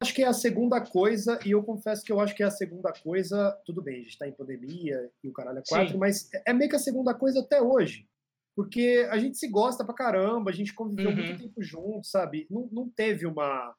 Acho 0.00 0.14
que 0.14 0.22
é 0.22 0.26
a 0.28 0.32
segunda 0.32 0.80
coisa, 0.80 1.38
e 1.44 1.50
eu 1.50 1.62
confesso 1.62 2.04
que 2.04 2.12
eu 2.12 2.20
acho 2.20 2.34
que 2.34 2.42
é 2.42 2.46
a 2.46 2.50
segunda 2.50 2.92
coisa. 2.92 3.50
Tudo 3.66 3.82
bem, 3.82 3.96
a 4.00 4.02
gente 4.04 4.16
tá 4.16 4.28
em 4.28 4.32
pandemia 4.32 5.10
e 5.22 5.28
o 5.28 5.32
caralho 5.32 5.58
é 5.58 5.62
quatro, 5.68 5.92
Sim. 5.94 5.98
mas 5.98 6.30
é 6.46 6.52
meio 6.52 6.70
que 6.70 6.76
a 6.76 6.80
segunda 6.80 7.12
coisa 7.12 7.40
até 7.40 7.60
hoje. 7.60 8.06
Porque 8.56 9.06
a 9.10 9.18
gente 9.18 9.36
se 9.36 9.48
gosta 9.48 9.84
pra 9.84 9.94
caramba, 9.94 10.50
a 10.50 10.54
gente 10.54 10.72
conviveu 10.72 11.10
Uhum. 11.10 11.16
muito 11.16 11.38
tempo 11.42 11.60
junto, 11.62 12.06
sabe? 12.06 12.46
Não, 12.48 12.68
não 12.72 12.88
teve 12.88 13.26
uma. 13.26 13.74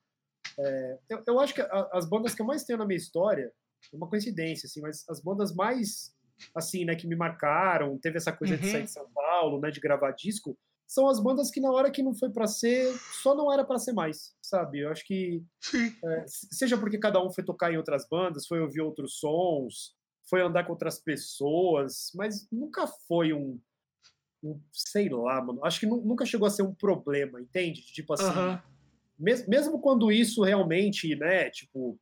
É, 0.59 0.99
eu, 1.09 1.23
eu 1.27 1.39
acho 1.39 1.53
que 1.53 1.61
a- 1.61 1.89
as 1.93 2.07
bandas 2.07 2.33
que 2.35 2.41
eu 2.41 2.45
mais 2.45 2.63
tenho 2.63 2.77
na 2.79 2.85
minha 2.85 2.97
história, 2.97 3.51
é 3.91 3.95
uma 3.95 4.09
coincidência, 4.09 4.67
assim, 4.67 4.81
mas 4.81 5.05
as 5.09 5.21
bandas 5.21 5.53
mais, 5.55 6.13
assim, 6.53 6.83
né, 6.85 6.95
que 6.95 7.07
me 7.07 7.15
marcaram, 7.15 7.97
teve 7.97 8.17
essa 8.17 8.31
coisa 8.33 8.57
de 8.57 8.65
Uhum. 8.65 8.71
sair 8.71 8.83
de 8.83 8.91
São 8.91 9.09
Paulo, 9.11 9.59
né, 9.61 9.71
de 9.71 9.79
gravar 9.79 10.11
disco, 10.11 10.57
são 10.87 11.07
as 11.07 11.19
bandas 11.19 11.49
que 11.51 11.61
na 11.61 11.71
hora 11.71 11.91
que 11.91 12.01
não 12.03 12.13
foi 12.15 12.29
pra 12.31 12.47
ser, 12.47 12.93
só 13.21 13.35
não 13.35 13.51
era 13.53 13.63
pra 13.63 13.77
ser 13.77 13.93
mais, 13.93 14.35
sabe? 14.41 14.79
Eu 14.79 14.89
acho 14.89 15.05
que 15.05 15.41
Sim. 15.61 15.93
é, 16.03 16.25
seja 16.27 16.77
porque 16.77 16.97
cada 16.97 17.23
um 17.23 17.31
foi 17.31 17.43
tocar 17.43 17.71
em 17.71 17.77
outras 17.77 18.07
bandas, 18.09 18.47
foi 18.47 18.59
ouvir 18.59 18.81
outros 18.81 19.19
sons, 19.19 19.95
foi 20.27 20.41
andar 20.41 20.63
com 20.65 20.71
outras 20.73 20.99
pessoas, 20.99 22.11
mas 22.15 22.47
nunca 22.51 22.87
foi 23.07 23.33
um, 23.33 23.59
um 24.43 24.59
sei 24.73 25.09
lá, 25.09 25.41
mano. 25.43 25.63
Acho 25.63 25.79
que 25.79 25.85
nu- 25.85 26.01
nunca 26.03 26.25
chegou 26.25 26.47
a 26.47 26.51
ser 26.51 26.63
um 26.63 26.73
problema, 26.73 27.39
entende? 27.39 27.81
Tipo 27.81 28.13
assim, 28.13 28.25
Aham. 28.25 28.63
Mes- 29.19 29.47
mesmo 29.47 29.79
quando 29.81 30.11
isso 30.11 30.43
realmente, 30.43 31.15
né, 31.15 31.49
tipo, 31.49 31.99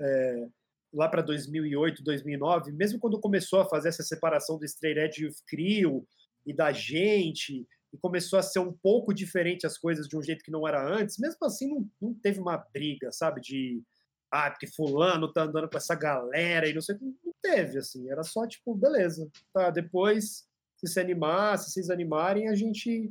é, 0.00 0.48
lá 0.92 1.08
para 1.08 1.22
2008, 1.22 2.02
2009, 2.02 2.72
mesmo 2.72 2.98
quando 2.98 3.20
começou 3.20 3.60
a 3.60 3.68
fazer 3.68 3.88
essa 3.88 4.02
separação 4.02 4.58
do 4.58 4.64
Stray 4.64 4.98
Edge 4.98 5.24
e 5.24 5.26
o 5.26 5.34
Creel 5.46 6.06
e 6.46 6.52
da 6.52 6.72
gente, 6.72 7.66
e 7.92 7.98
começou 7.98 8.38
a 8.38 8.42
ser 8.42 8.58
um 8.60 8.72
pouco 8.72 9.12
diferente 9.12 9.66
as 9.66 9.78
coisas 9.78 10.08
de 10.08 10.16
um 10.16 10.22
jeito 10.22 10.42
que 10.44 10.50
não 10.50 10.66
era 10.66 10.82
antes, 10.86 11.18
mesmo 11.18 11.38
assim 11.42 11.68
não, 11.68 11.88
não 12.00 12.14
teve 12.14 12.40
uma 12.40 12.56
briga, 12.72 13.12
sabe, 13.12 13.40
de 13.40 13.82
ah, 14.30 14.50
porque 14.50 14.66
fulano 14.66 15.32
tá 15.32 15.42
andando 15.42 15.68
com 15.68 15.76
essa 15.76 15.94
galera 15.94 16.68
e 16.68 16.74
não 16.74 16.82
sei, 16.82 16.96
o 16.96 17.14
não 17.24 17.32
teve, 17.42 17.78
assim, 17.78 18.10
era 18.10 18.22
só 18.22 18.46
tipo, 18.46 18.74
beleza, 18.74 19.30
tá, 19.52 19.70
depois 19.70 20.46
se 20.76 20.86
se 20.86 21.00
animar, 21.00 21.58
se 21.58 21.70
vocês 21.72 21.90
animarem, 21.90 22.48
a 22.48 22.54
gente 22.54 23.10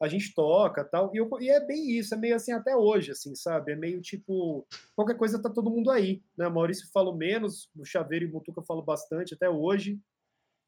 a 0.00 0.06
gente 0.08 0.34
toca 0.34 0.84
tal. 0.84 1.10
E, 1.14 1.18
eu- 1.18 1.28
e 1.40 1.48
é 1.50 1.58
bem 1.64 1.90
isso, 1.98 2.14
é 2.14 2.16
meio 2.16 2.36
assim 2.36 2.52
até 2.52 2.76
hoje, 2.76 3.10
assim, 3.12 3.34
sabe? 3.34 3.72
É 3.72 3.76
meio 3.76 4.00
tipo, 4.00 4.66
qualquer 4.94 5.16
coisa 5.16 5.40
tá 5.42 5.50
todo 5.50 5.70
mundo 5.70 5.90
aí, 5.90 6.22
né? 6.36 6.48
Maurício 6.48 6.88
falo 6.92 7.14
menos, 7.14 7.68
o 7.76 7.84
Chaveiro 7.84 8.24
e 8.24 8.28
o 8.28 8.32
Mutuca 8.32 8.62
falo 8.62 8.82
bastante 8.82 9.34
até 9.34 9.48
hoje. 9.50 9.98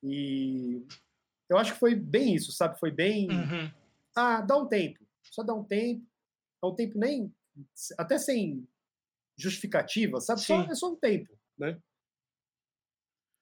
E 0.02 0.84
eu 1.48 1.58
acho 1.58 1.74
que 1.74 1.78
foi 1.78 1.94
bem 1.94 2.34
isso, 2.34 2.52
sabe? 2.52 2.78
Foi 2.78 2.90
bem. 2.90 3.28
Uhum. 3.30 3.70
Ah, 4.16 4.40
dá 4.40 4.56
um 4.56 4.66
tempo. 4.66 4.98
Só 5.22 5.42
dá 5.42 5.54
um 5.54 5.62
tempo. 5.64 6.04
Dá 6.62 6.68
um 6.68 6.74
tempo 6.74 6.98
nem. 6.98 7.32
Até 7.98 8.18
sem 8.18 8.66
justificativa, 9.36 10.20
sabe? 10.20 10.40
Só, 10.40 10.54
é 10.70 10.74
só 10.74 10.90
um 10.92 10.96
tempo, 10.96 11.30
né? 11.58 11.78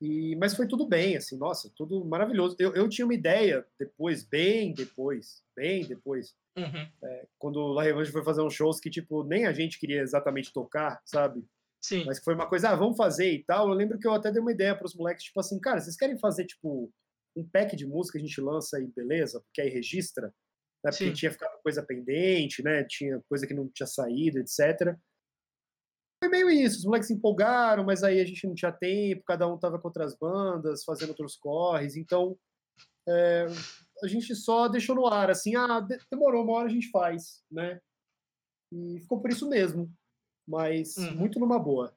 E, 0.00 0.36
mas 0.36 0.54
foi 0.54 0.68
tudo 0.68 0.86
bem, 0.86 1.16
assim, 1.16 1.36
nossa, 1.36 1.70
tudo 1.74 2.04
maravilhoso. 2.04 2.54
Eu, 2.58 2.72
eu 2.74 2.88
tinha 2.88 3.04
uma 3.04 3.14
ideia 3.14 3.66
depois, 3.78 4.22
bem 4.22 4.72
depois, 4.72 5.42
bem 5.56 5.84
depois, 5.86 6.36
Uhum. 6.56 6.88
quando 7.38 7.56
o 7.60 7.72
La 7.72 7.84
Revanche 7.84 8.10
foi 8.10 8.24
fazer 8.24 8.42
uns 8.42 8.52
shows 8.52 8.80
que, 8.80 8.90
tipo, 8.90 9.22
nem 9.22 9.46
a 9.46 9.52
gente 9.52 9.78
queria 9.78 10.00
exatamente 10.02 10.52
tocar, 10.52 11.00
sabe? 11.04 11.44
Sim. 11.80 12.04
Mas 12.04 12.18
foi 12.18 12.34
uma 12.34 12.48
coisa, 12.48 12.70
ah, 12.70 12.74
vamos 12.74 12.96
fazer 12.96 13.32
e 13.32 13.44
tal. 13.44 13.68
Eu 13.68 13.74
lembro 13.74 13.96
que 13.96 14.06
eu 14.08 14.12
até 14.12 14.32
dei 14.32 14.40
uma 14.42 14.50
ideia 14.50 14.74
para 14.74 14.86
os 14.86 14.94
moleques, 14.94 15.26
tipo 15.26 15.38
assim, 15.38 15.60
cara, 15.60 15.80
vocês 15.80 15.96
querem 15.96 16.18
fazer, 16.18 16.46
tipo, 16.46 16.92
um 17.36 17.48
pack 17.48 17.76
de 17.76 17.86
música 17.86 18.18
que 18.18 18.24
a 18.24 18.26
gente 18.26 18.40
lança 18.40 18.80
e 18.80 18.88
beleza? 18.88 19.40
Porque 19.40 19.60
aí 19.60 19.68
registra, 19.68 20.26
né? 20.84 20.90
Porque 20.90 21.04
Sim. 21.06 21.12
tinha 21.12 21.30
ficado 21.30 21.56
coisa 21.62 21.80
pendente, 21.82 22.62
né? 22.62 22.84
Tinha 22.84 23.22
coisa 23.28 23.46
que 23.46 23.54
não 23.54 23.68
tinha 23.68 23.86
saído, 23.86 24.38
etc. 24.40 24.96
Foi 26.20 26.28
meio 26.28 26.50
isso, 26.50 26.78
os 26.78 26.84
moleques 26.84 27.06
se 27.08 27.14
empolgaram, 27.14 27.84
mas 27.84 28.02
aí 28.02 28.20
a 28.20 28.24
gente 28.24 28.46
não 28.46 28.54
tinha 28.54 28.72
tempo, 28.72 29.22
cada 29.24 29.46
um 29.46 29.56
tava 29.58 29.78
com 29.78 29.86
outras 29.88 30.16
bandas, 30.16 30.82
fazendo 30.84 31.10
outros 31.10 31.36
corres, 31.36 31.96
então 31.96 32.36
é, 33.08 33.46
a 34.02 34.06
gente 34.08 34.34
só 34.34 34.66
deixou 34.68 34.94
no 34.96 35.06
ar, 35.06 35.30
assim, 35.30 35.54
ah, 35.54 35.80
de- 35.80 35.98
demorou, 36.10 36.42
uma 36.44 36.54
hora 36.54 36.66
a 36.66 36.72
gente 36.72 36.90
faz, 36.90 37.42
né? 37.50 37.80
E 38.72 38.98
ficou 39.00 39.20
por 39.20 39.30
isso 39.30 39.48
mesmo, 39.48 39.90
mas 40.46 40.96
Uhum. 40.96 41.14
muito 41.14 41.38
numa 41.38 41.58
boa. 41.58 41.94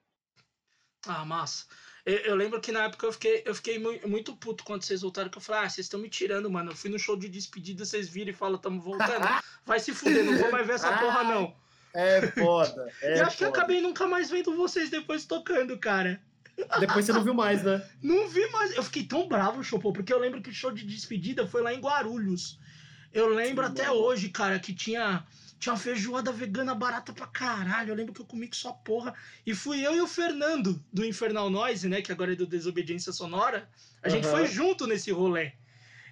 Ah, 1.08 1.26
massa. 1.26 1.66
Eu, 2.06 2.18
eu 2.20 2.36
lembro 2.36 2.62
que 2.62 2.72
na 2.72 2.84
época 2.84 3.08
eu 3.08 3.12
fiquei, 3.12 3.42
eu 3.46 3.56
fiquei 3.56 3.80
mui- 3.80 4.02
muito 4.06 4.36
puto 4.38 4.64
quando 4.64 4.84
vocês 4.84 5.02
voltaram, 5.02 5.30
que 5.32 5.38
eu 5.38 5.42
falei, 5.42 5.66
ah, 5.66 5.70
vocês 5.70 5.86
estão 5.86 6.00
me 6.00 6.10
tirando, 6.10 6.50
mano. 6.50 6.72
Eu 6.72 6.76
fui 6.76 6.90
no 6.92 7.00
show 7.00 7.18
de 7.18 7.28
despedida, 7.28 7.84
vocês 7.86 8.08
viram 8.08 8.30
e 8.30 8.36
falam, 8.36 8.60
tamo 8.60 8.80
voltando. 8.80 9.00
Vai 9.66 9.80
se 9.80 9.94
fuder, 9.94 10.24
não 10.24 10.38
vou 10.38 10.52
mais 10.52 10.66
ver 10.66 10.74
essa 10.74 10.96
porra, 11.00 11.24
não. 11.24 11.56
É 11.94 12.22
foda. 12.28 12.88
É 13.02 13.18
e 13.18 13.22
acho 13.22 13.38
que 13.38 13.44
eu 13.44 13.50
foda. 13.50 13.60
acabei 13.60 13.82
nunca 13.82 14.08
mais 14.08 14.30
vendo 14.30 14.56
vocês 14.56 14.90
depois 14.90 15.26
tocando, 15.26 15.78
cara. 15.78 16.22
Depois 16.80 17.06
você 17.06 17.14
não 17.14 17.24
viu 17.24 17.34
mais, 17.34 17.64
né? 17.64 17.84
Não 18.04 18.28
vi 18.28 18.48
mais. 18.52 18.76
Eu 18.76 18.84
fiquei 18.84 19.04
tão 19.04 19.28
bravo, 19.28 19.64
Chopô, 19.64 19.92
porque 19.92 20.14
eu 20.14 20.20
lembro 20.20 20.42
que 20.42 20.50
o 20.50 20.54
show 20.54 20.72
de 20.72 20.86
despedida 20.86 21.48
foi 21.48 21.62
lá 21.62 21.74
em 21.74 21.80
Guarulhos. 21.80 22.60
Eu 23.12 23.28
lembro 23.30 23.66
Sim, 23.66 23.72
até 23.72 23.88
mano. 23.88 24.00
hoje, 24.00 24.30
cara, 24.30 24.60
que 24.60 24.74
tinha 24.74 25.26
Tinha 25.60 25.74
uma 25.74 25.80
feijoada 25.80 26.32
vegana 26.32 26.74
barata 26.76 27.14
pra 27.14 27.28
caralho. 27.28 27.92
Eu 27.92 27.96
lembro 27.96 28.14
que 28.14 28.22
eu 28.22 28.26
comi 28.26 28.48
com 28.48 28.54
sua 28.56 28.74
porra. 28.74 29.14
E 29.46 29.54
fui 29.56 29.86
eu 29.86 29.96
e 29.96 30.02
o 30.02 30.08
Fernando, 30.08 30.84
do 30.92 31.04
Infernal 31.06 31.50
Noise, 31.50 31.88
né? 31.88 32.02
Que 32.02 32.12
agora 32.12 32.34
é 32.34 32.36
do 32.36 32.46
Desobediência 32.48 33.12
Sonora. 33.12 33.68
A 34.04 34.10
gente 34.10 34.28
Aham. 34.28 34.38
foi 34.38 34.48
junto 34.48 34.86
nesse 34.88 35.12
rolê. 35.12 35.54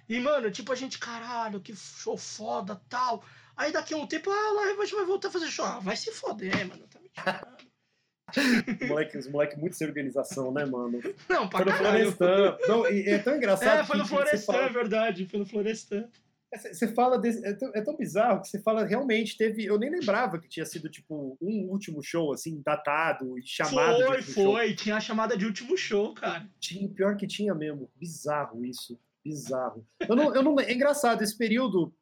E, 0.08 0.18
mano, 0.20 0.50
tipo, 0.50 0.72
a 0.72 0.74
gente, 0.76 0.98
caralho, 0.98 1.60
que 1.60 1.74
show 1.76 2.16
foda 2.16 2.80
tal. 2.88 3.24
Aí 3.56 3.72
daqui 3.72 3.94
a 3.94 3.96
um 3.96 4.06
tempo, 4.06 4.30
ah, 4.30 4.52
lá 4.52 4.62
a 4.62 4.84
gente 4.84 4.94
vai 4.94 5.04
voltar 5.04 5.28
a 5.28 5.30
fazer 5.32 5.46
show. 5.48 5.64
Ah, 5.64 5.78
vai 5.80 5.96
se 5.96 6.10
foder, 6.12 6.66
mano. 6.68 6.86
Tá 6.88 6.98
me 7.00 7.08
tirando. 7.10 7.60
Os 8.82 8.88
moleque, 8.88 9.18
os 9.18 9.28
moleque 9.28 9.58
muito 9.58 9.76
sem 9.76 9.86
organização, 9.86 10.52
né, 10.52 10.64
mano? 10.64 11.00
Não, 11.28 11.48
pra 11.48 11.62
Foi 11.64 11.72
no 11.72 11.78
caralho. 11.78 12.12
Florestan. 12.12 12.58
Não, 12.68 12.86
é 12.86 13.18
tão 13.18 13.36
engraçado 13.36 13.80
É, 13.80 13.84
foi 13.84 13.98
no 13.98 14.06
Florestan, 14.06 14.52
fala- 14.52 14.66
é 14.66 14.68
verdade. 14.70 15.26
Foi 15.26 15.38
no 15.40 15.46
Florestan. 15.46 16.08
Você 16.52 16.74
você 16.74 16.88
fala 16.94 17.16
desse. 17.18 17.44
É 17.46 17.52
tão, 17.52 17.70
é 17.74 17.80
tão 17.80 17.96
bizarro 17.96 18.40
que 18.40 18.48
você 18.48 18.60
fala 18.60 18.84
realmente 18.84 19.36
teve. 19.36 19.64
Eu 19.64 19.78
nem 19.78 19.88
lembrava 19.90 20.38
que 20.38 20.48
tinha 20.48 20.66
sido, 20.66 20.88
tipo, 20.88 21.36
um 21.40 21.68
último 21.70 22.02
show, 22.02 22.32
assim, 22.32 22.60
datado 22.64 23.38
e 23.38 23.42
chamado. 23.46 23.96
de 23.98 24.02
Foi, 24.04 24.16
último 24.16 24.34
show. 24.34 24.52
foi. 24.54 24.74
Tinha 24.74 24.96
a 24.96 25.00
chamada 25.00 25.36
de 25.36 25.46
último 25.46 25.76
show, 25.76 26.12
cara. 26.14 26.48
Tinha, 26.58 26.88
pior 26.88 27.16
que 27.16 27.26
tinha 27.26 27.54
mesmo. 27.54 27.88
Bizarro 27.94 28.64
isso. 28.64 28.98
Bizarro. 29.24 29.86
Eu 30.08 30.16
não, 30.16 30.34
eu 30.34 30.42
não, 30.42 30.58
é 30.58 30.72
engraçado, 30.72 31.22
esse 31.22 31.36
período. 31.36 31.92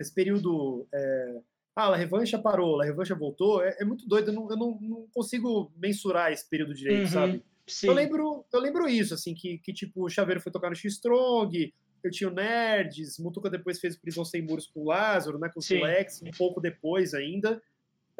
Esse 0.00 0.12
período. 0.14 0.86
é, 0.92 1.40
ah, 1.76 1.88
a 1.88 1.96
revancha 1.96 2.38
parou, 2.38 2.80
a 2.80 2.84
revancha 2.84 3.14
voltou. 3.14 3.62
É, 3.62 3.76
é 3.80 3.84
muito 3.84 4.06
doido. 4.06 4.28
Eu, 4.28 4.34
não, 4.34 4.50
eu 4.50 4.56
não, 4.56 4.78
não 4.80 5.06
consigo 5.12 5.72
mensurar 5.76 6.32
esse 6.32 6.48
período 6.48 6.72
direito, 6.74 7.00
Uhum, 7.02 7.06
sabe? 7.08 7.42
Sim. 7.66 7.88
Eu 7.88 7.94
lembro, 7.94 8.44
eu 8.52 8.60
lembro 8.60 8.88
isso, 8.88 9.14
assim, 9.14 9.34
que, 9.34 9.58
que 9.58 9.72
tipo, 9.72 10.04
o 10.04 10.08
Chaveiro 10.10 10.40
foi 10.40 10.52
tocar 10.52 10.68
no 10.68 10.76
X-Strong, 10.76 11.72
eu 12.04 12.10
tinha 12.10 12.28
o 12.28 12.32
Nerds, 12.32 13.18
Mutuca 13.18 13.48
depois 13.48 13.80
fez 13.80 13.96
Prisão 13.96 14.22
Sem 14.24 14.42
Muros 14.42 14.66
com 14.66 14.80
o 14.80 14.84
Lázaro, 14.88 15.38
né, 15.38 15.48
com 15.48 15.60
o 15.60 15.62
Sim. 15.62 15.78
Sulex, 15.78 16.20
um 16.22 16.30
pouco 16.36 16.60
depois 16.60 17.14
ainda. 17.14 17.60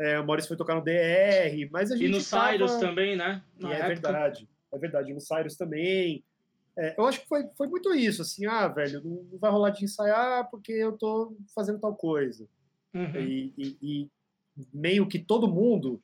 É, 0.01 0.19
o 0.19 0.27
Maurício 0.27 0.49
foi 0.49 0.57
tocar 0.57 0.75
no 0.75 0.83
DR, 0.83 1.69
mas 1.71 1.93
a 1.93 1.97
gente 1.97 2.07
E 2.07 2.11
no 2.11 2.25
tava- 2.25 2.53
Cyrus 2.53 2.75
também, 2.77 3.15
né? 3.17 3.43
É 3.63 3.67
época. 3.67 3.87
verdade, 3.89 4.49
é 4.73 4.79
verdade, 4.79 5.13
no 5.13 5.21
Cyrus 5.21 5.57
também. 5.57 6.25
É, 6.77 6.95
eu 6.99 7.07
acho 7.07 7.21
que 7.21 7.29
foi, 7.29 7.49
foi 7.57 7.69
muito 7.69 7.95
isso, 7.95 8.23
assim, 8.23 8.47
ah, 8.47 8.67
velho, 8.69 9.01
não, 9.05 9.23
não 9.31 9.39
vai 9.39 9.51
rolar 9.51 9.71
de 9.71 9.85
ensaiar 9.85 10.49
porque 10.51 10.73
eu 10.73 10.97
tô 10.99 11.37
fazendo 11.55 11.79
tal 11.79 11.95
coisa. 11.95 12.49
Uhum. 12.93 13.21
E, 13.21 13.53
e- 13.57 13.77
e 13.83 14.11
meio 14.73 15.07
que 15.09 15.19
todo 15.19 15.49
mundo, 15.49 16.01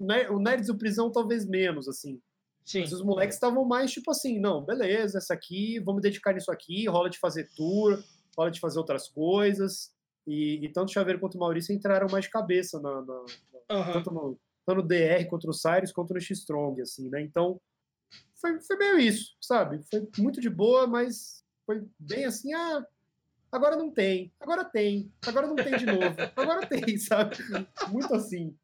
né, 0.00 0.28
o 0.30 0.38
Nerds 0.38 0.68
e 0.68 0.72
o 0.72 0.78
Prisão 0.78 1.10
talvez 1.10 1.46
menos, 1.46 1.88
assim, 1.88 2.20
Sim. 2.64 2.80
mas 2.80 2.92
os 2.92 3.02
moleques 3.02 3.36
estavam 3.36 3.64
mais 3.66 3.92
tipo 3.92 4.10
assim, 4.10 4.38
não, 4.38 4.64
beleza, 4.64 5.18
essa 5.18 5.34
aqui, 5.34 5.78
vamos 5.80 6.00
dedicar 6.02 6.32
nisso 6.32 6.50
aqui, 6.50 6.86
rola 6.88 7.10
de 7.10 7.18
fazer 7.18 7.48
tour, 7.54 8.02
rola 8.36 8.50
de 8.50 8.60
fazer 8.60 8.78
outras 8.78 9.08
coisas. 9.08 9.92
E, 10.26 10.64
e 10.64 10.68
tanto 10.70 10.88
o 10.88 10.92
Chaveiro 10.92 11.20
quanto 11.20 11.34
o 11.34 11.38
Maurício 11.38 11.74
entraram 11.74 12.06
mais 12.10 12.24
de 12.24 12.30
cabeça, 12.30 12.80
na, 12.80 13.02
na- 13.02 13.24
Aham. 13.70 13.92
tanto, 13.92 14.10
no, 14.10 14.38
tanto 14.66 14.80
no 14.80 14.88
DR, 14.88 15.26
quanto 15.28 15.46
no 15.46 15.52
Cyrus, 15.52 15.92
quanto 15.92 16.14
no 16.14 16.20
X-Strong, 16.20 16.80
assim, 16.80 17.10
né? 17.10 17.20
Então, 17.20 17.60
foi, 18.44 18.60
foi 18.60 18.76
meio 18.76 18.98
isso, 18.98 19.34
sabe? 19.40 19.80
Foi 19.90 20.06
muito 20.18 20.38
de 20.38 20.50
boa, 20.50 20.86
mas 20.86 21.42
foi 21.64 21.82
bem 21.98 22.26
assim, 22.26 22.52
ah, 22.52 22.86
agora 23.50 23.74
não 23.74 23.90
tem, 23.90 24.30
agora 24.38 24.62
tem, 24.62 25.10
agora 25.26 25.46
não 25.46 25.56
tem 25.56 25.78
de 25.78 25.86
novo, 25.86 26.14
agora 26.36 26.66
tem, 26.66 26.96
sabe? 26.98 27.38
Muito 27.88 28.14
assim. 28.14 28.54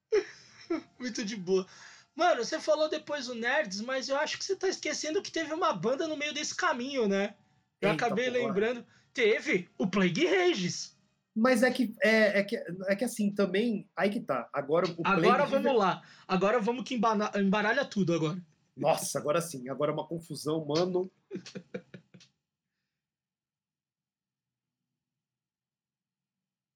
Muito 0.99 1.25
de 1.25 1.35
boa. 1.35 1.67
Mano, 2.15 2.45
você 2.45 2.61
falou 2.61 2.91
depois 2.91 3.29
o 3.31 3.35
Nerds, 3.35 3.81
mas 3.81 4.11
eu 4.11 4.19
acho 4.19 4.37
que 4.37 4.45
você 4.45 4.55
tá 4.55 4.69
esquecendo 4.69 5.23
que 5.23 5.33
teve 5.33 5.55
uma 5.55 5.73
banda 5.73 6.07
no 6.07 6.17
meio 6.17 6.35
desse 6.35 6.55
caminho, 6.55 7.09
né? 7.09 7.35
Eu 7.81 7.91
Eita, 7.91 8.05
acabei 8.05 8.31
porra. 8.31 8.47
lembrando. 8.47 8.87
Teve 9.15 9.69
o 9.79 9.87
Plague 9.87 10.27
Regis. 10.27 10.95
Mas 11.35 11.63
é 11.63 11.71
que, 11.71 11.95
é, 12.03 12.41
é 12.41 12.45
que, 12.45 12.57
é 12.87 12.97
que 12.97 13.05
assim, 13.05 13.33
também, 13.33 13.89
aí 13.97 14.11
que 14.11 14.21
tá. 14.21 14.49
Agora 14.53 14.87
o 14.87 15.03
Agora 15.05 15.47
vamos 15.47 15.75
lá. 15.75 16.03
Agora 16.29 16.61
vamos 16.61 16.85
que 16.85 16.95
embaralha 16.95 17.85
tudo 17.85 18.13
agora. 18.13 18.39
Nossa, 18.81 19.19
agora 19.19 19.41
sim, 19.41 19.69
agora 19.69 19.91
é 19.91 19.95
uma 19.95 20.07
confusão, 20.07 20.65
mano. 20.65 21.11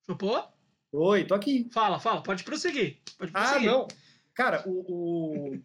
Chupou? 0.07 0.45
Oi, 0.93 1.25
tô 1.27 1.35
aqui. 1.35 1.69
Fala, 1.73 1.99
fala. 1.99 2.23
Pode 2.23 2.45
prosseguir. 2.45 3.01
Pode 3.19 3.33
Ah, 3.35 3.41
prosseguir. 3.43 3.71
não. 3.71 3.89
Cara, 4.35 4.63
o, 4.69 5.51
o- 5.53 5.63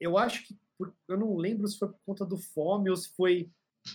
eu 0.00 0.16
acho 0.18 0.44
que. 0.46 0.56
por- 0.76 0.94
eu 1.08 1.16
não 1.18 1.36
lembro 1.36 1.66
se 1.66 1.78
foi 1.78 1.88
por 1.88 1.98
conta 2.06 2.24
do 2.24 2.36
Fome 2.36 2.90
ou 2.90 2.96
se 2.96 3.08
foi 3.16 3.50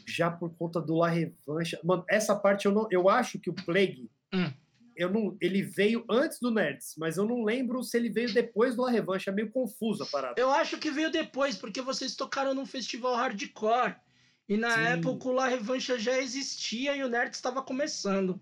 já 0.08 0.30
por 0.32 0.54
conta 0.56 0.82
do 0.82 0.96
La 0.96 1.10
Revancha. 1.10 1.80
Mano, 1.84 2.04
essa 2.10 2.36
parte 2.36 2.66
eu 2.66 2.72
não. 2.72 2.88
Eu 2.92 3.08
acho 3.08 3.40
que 3.40 3.50
o 3.50 3.54
Plague. 3.54 4.10
Hum. 4.34 4.52
Eu 4.96 5.10
não, 5.12 5.38
ele 5.42 5.62
veio 5.62 6.04
antes 6.10 6.40
do 6.40 6.52
Nerds, 6.52 6.96
mas 6.98 7.18
eu 7.18 7.26
não 7.26 7.44
lembro 7.44 7.84
se 7.84 7.98
ele 7.98 8.10
veio 8.10 8.34
depois 8.34 8.76
do 8.76 8.82
La 8.84 8.92
Revancha. 8.92 9.32
É 9.32 9.34
meio 9.34 9.50
confuso 9.52 10.04
a 10.04 10.06
parada. 10.06 10.40
Eu 10.40 10.52
acho 10.52 10.78
que 10.78 10.92
veio 10.92 11.12
depois, 11.12 11.56
porque 11.56 11.82
vocês 11.82 12.16
tocaram 12.16 12.54
num 12.54 12.66
festival 12.66 13.16
hardcore. 13.16 13.96
E 14.48 14.58
na 14.58 14.72
Sim. 14.72 14.82
época 14.82 15.28
o 15.30 15.32
La 15.32 15.48
Revancha 15.48 15.98
já 15.98 16.20
existia 16.20 16.96
e 16.96 17.04
o 17.04 17.08
Nerd 17.10 17.34
estava 17.34 17.62
começando. 17.62 18.40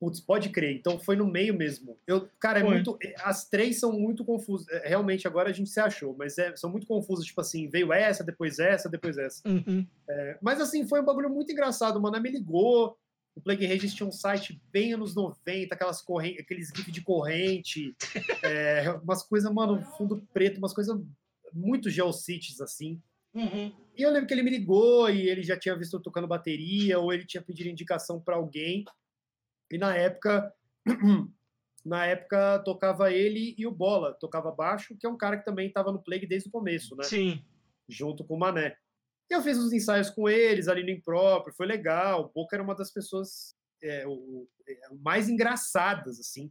Putz, 0.00 0.20
pode 0.20 0.48
crer. 0.50 0.74
Então 0.76 0.98
foi 0.98 1.16
no 1.16 1.24
meio 1.26 1.56
mesmo. 1.56 1.96
Eu, 2.06 2.28
cara, 2.38 2.58
é 2.58 2.62
Foi. 2.62 2.74
muito. 2.74 2.98
As 3.22 3.48
três 3.48 3.78
são 3.78 3.92
muito 3.92 4.24
confusas. 4.24 4.66
É, 4.68 4.88
Realmente, 4.88 5.26
agora 5.26 5.48
a 5.48 5.52
gente 5.52 5.70
se 5.70 5.78
achou, 5.80 6.14
mas 6.18 6.36
é- 6.36 6.54
são 6.56 6.68
muito 6.68 6.86
confusas. 6.86 7.24
Tipo 7.24 7.40
assim, 7.40 7.68
veio 7.68 7.92
essa, 7.92 8.22
depois 8.24 8.58
essa, 8.58 8.88
depois 8.88 9.16
essa. 9.16 9.40
Uhum. 9.48 9.86
Mas 10.42 10.60
assim, 10.60 10.86
foi 10.86 11.00
um 11.00 11.04
bagulho 11.04 11.30
muito 11.30 11.50
engraçado. 11.52 11.96
O 11.96 12.02
Mané 12.02 12.20
me 12.20 12.30
ligou. 12.30 12.98
O 13.34 13.40
Plague 13.40 13.66
Regis 13.66 13.94
tinha 13.94 14.06
um 14.08 14.12
site 14.12 14.60
bem 14.72 14.92
anos 14.92 15.14
90, 15.14 15.74
aquelas 15.74 16.00
correntes, 16.00 16.40
aqueles 16.40 16.68
GIF 16.68 16.90
de 16.92 17.02
corrente, 17.02 17.94
é, 18.44 18.90
umas 19.02 19.22
coisas, 19.24 19.52
mano, 19.52 19.82
fundo 19.96 20.26
preto, 20.32 20.58
umas 20.58 20.72
coisas 20.72 20.96
muito 21.52 21.90
Geocities, 21.90 22.60
assim. 22.60 23.02
Uhum. 23.34 23.72
E 23.96 24.02
eu 24.02 24.10
lembro 24.10 24.28
que 24.28 24.34
ele 24.34 24.42
me 24.42 24.50
ligou 24.50 25.10
e 25.10 25.28
ele 25.28 25.42
já 25.42 25.58
tinha 25.58 25.76
visto 25.76 25.96
eu 25.96 26.02
tocando 26.02 26.28
bateria, 26.28 26.98
ou 26.98 27.12
ele 27.12 27.26
tinha 27.26 27.42
pedido 27.42 27.68
indicação 27.68 28.20
para 28.20 28.36
alguém. 28.36 28.84
E 29.70 29.76
na 29.76 29.96
época, 29.96 30.54
na 31.84 32.06
época 32.06 32.60
tocava 32.60 33.12
ele 33.12 33.54
e 33.58 33.66
o 33.66 33.72
Bola, 33.72 34.14
tocava 34.14 34.52
baixo, 34.52 34.96
que 34.96 35.06
é 35.06 35.08
um 35.08 35.16
cara 35.16 35.36
que 35.36 35.44
também 35.44 35.66
estava 35.66 35.90
no 35.90 36.02
Plague 36.02 36.26
desde 36.26 36.48
o 36.48 36.52
começo, 36.52 36.94
né? 36.94 37.02
Sim. 37.04 37.44
junto 37.88 38.24
com 38.24 38.34
o 38.34 38.38
Mané. 38.38 38.76
E 39.30 39.34
eu 39.34 39.42
fiz 39.42 39.58
uns 39.58 39.72
ensaios 39.72 40.10
com 40.10 40.28
eles 40.28 40.68
ali 40.68 40.82
no 40.82 40.90
impróprio, 40.90 41.54
foi 41.54 41.66
legal. 41.66 42.24
O 42.24 42.32
Boca 42.32 42.56
era 42.56 42.62
uma 42.62 42.74
das 42.74 42.92
pessoas 42.92 43.54
é, 43.82 44.06
o- 44.06 44.48
é, 44.68 44.94
mais 45.00 45.28
engraçadas, 45.28 46.18
assim. 46.20 46.50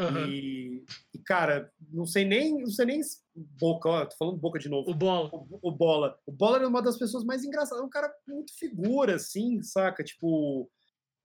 Uhum. 0.00 0.28
E, 0.28 0.84
e, 1.12 1.18
cara, 1.18 1.72
não 1.90 2.06
sei 2.06 2.24
nem, 2.24 2.56
não 2.60 2.70
sei 2.70 2.86
nem 2.86 3.00
Boca, 3.34 3.88
ó, 3.88 4.06
tô 4.06 4.16
falando 4.16 4.38
Boca 4.38 4.58
de 4.58 4.68
novo. 4.68 4.88
O 4.90 4.94
Bola. 4.94 5.28
O, 5.32 5.68
o 5.68 5.72
Bola. 5.72 6.18
O 6.24 6.30
Bola 6.32 6.58
era 6.58 6.68
uma 6.68 6.80
das 6.80 6.96
pessoas 6.96 7.24
mais 7.24 7.44
engraçadas. 7.44 7.84
Um 7.84 7.88
cara 7.90 8.12
muito 8.26 8.56
figura, 8.56 9.16
assim, 9.16 9.60
saca? 9.62 10.04
Tipo, 10.04 10.70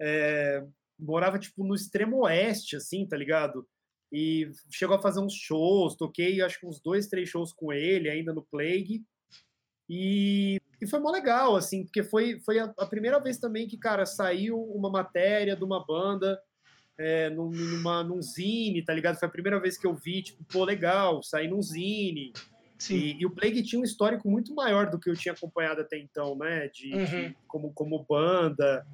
é, 0.01 0.65
morava, 0.97 1.37
tipo, 1.37 1.63
no 1.63 1.75
extremo 1.75 2.23
oeste, 2.25 2.75
assim, 2.75 3.05
tá 3.07 3.15
ligado? 3.15 3.67
E 4.11 4.51
chegou 4.71 4.95
a 4.95 5.01
fazer 5.01 5.19
uns 5.19 5.33
shows, 5.33 5.95
toquei, 5.95 6.41
acho 6.41 6.59
que 6.59 6.65
uns 6.67 6.79
dois, 6.79 7.07
três 7.07 7.29
shows 7.29 7.53
com 7.53 7.71
ele, 7.71 8.09
ainda 8.09 8.33
no 8.33 8.43
Plague. 8.43 9.03
E, 9.89 10.59
e 10.83 10.87
foi 10.87 10.99
mó 10.99 11.09
legal, 11.11 11.55
assim, 11.55 11.83
porque 11.83 12.03
foi, 12.03 12.39
foi 12.41 12.59
a, 12.59 12.73
a 12.77 12.85
primeira 12.85 13.19
vez 13.19 13.37
também 13.37 13.67
que, 13.67 13.77
cara, 13.77 14.05
saiu 14.05 14.61
uma 14.61 14.89
matéria 14.89 15.55
de 15.55 15.63
uma 15.63 15.85
banda 15.85 16.39
é, 16.97 17.29
num, 17.29 17.49
numa, 17.49 18.03
num 18.03 18.21
zine, 18.21 18.83
tá 18.83 18.93
ligado? 18.93 19.17
Foi 19.17 19.27
a 19.27 19.31
primeira 19.31 19.59
vez 19.59 19.77
que 19.77 19.87
eu 19.87 19.95
vi, 19.95 20.21
tipo, 20.21 20.43
pô, 20.45 20.63
legal, 20.63 21.23
sair 21.23 21.47
num 21.49 21.61
zine. 21.61 22.33
Sim. 22.77 22.95
E, 22.95 23.21
e 23.21 23.25
o 23.25 23.31
Plague 23.31 23.63
tinha 23.63 23.79
um 23.79 23.83
histórico 23.83 24.29
muito 24.29 24.53
maior 24.53 24.89
do 24.89 24.99
que 24.99 25.09
eu 25.09 25.15
tinha 25.15 25.33
acompanhado 25.33 25.81
até 25.81 25.97
então, 25.97 26.37
né? 26.37 26.67
De, 26.67 26.89
de- 26.89 27.15
Uhum. 27.15 27.33
como, 27.47 27.73
como 27.73 28.05
banda. 28.07 28.85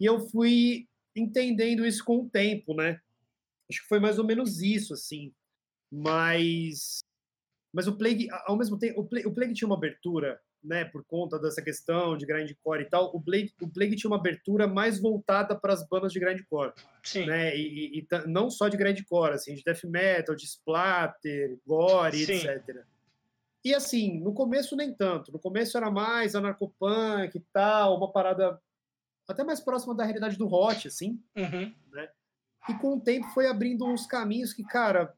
E 0.00 0.04
eu 0.04 0.20
fui 0.20 0.86
entendendo 1.14 1.86
isso 1.86 2.04
com 2.04 2.18
o 2.18 2.28
tempo, 2.28 2.74
né? 2.74 3.00
Acho 3.70 3.82
que 3.82 3.88
foi 3.88 4.00
mais 4.00 4.18
ou 4.18 4.24
menos 4.24 4.60
isso, 4.60 4.92
assim. 4.92 5.32
Mas, 5.90 6.98
mas 7.72 7.86
o 7.86 7.96
Plague, 7.96 8.28
ao 8.46 8.56
mesmo 8.56 8.78
tempo, 8.78 9.00
o 9.00 9.04
Plague, 9.04 9.26
o 9.26 9.32
Plague 9.34 9.54
tinha 9.54 9.68
uma 9.68 9.76
abertura, 9.76 10.40
né? 10.66 10.84
Por 10.84 11.04
conta 11.04 11.38
dessa 11.38 11.62
questão 11.62 12.16
de 12.16 12.26
grindcore 12.26 12.82
e 12.82 12.84
tal. 12.90 13.14
O 13.14 13.20
Plague, 13.22 13.52
o 13.62 13.68
Plague 13.68 13.96
tinha 13.96 14.10
uma 14.10 14.18
abertura 14.18 14.66
mais 14.66 15.00
voltada 15.00 15.54
para 15.58 15.72
as 15.72 15.86
bandas 15.88 16.12
de 16.12 16.18
grindcore 16.20 16.72
Sim. 17.02 17.26
né? 17.26 17.56
E, 17.56 17.98
e- 17.98 17.98
e 18.00 18.06
não 18.26 18.50
só 18.50 18.68
de 18.68 18.76
grindcore, 18.76 19.34
assim, 19.34 19.54
de 19.54 19.62
death 19.62 19.84
metal, 19.84 20.34
de 20.34 20.44
splatter, 20.44 21.58
gore, 21.66 22.16
Sim. 22.26 22.32
etc. 22.46 22.84
E 23.64 23.74
assim, 23.74 24.20
no 24.20 24.32
começo 24.32 24.76
nem 24.76 24.92
tanto. 24.94 25.32
No 25.32 25.38
começo 25.38 25.76
era 25.76 25.90
mais 25.90 26.34
anarcopunk 26.34 27.36
e 27.36 27.40
tal, 27.52 27.96
uma 27.96 28.12
parada 28.12 28.60
até 29.28 29.42
mais 29.42 29.60
próxima 29.60 29.94
da 29.94 30.04
realidade 30.04 30.36
do 30.38 30.46
hot, 30.52 30.86
assim. 30.86 31.20
Uhum. 31.36 31.74
E 32.68 32.74
com 32.74 32.96
o 32.96 33.00
tempo 33.00 33.26
foi 33.28 33.46
abrindo 33.46 33.84
uns 33.86 34.06
caminhos 34.06 34.52
que, 34.52 34.62
cara, 34.64 35.12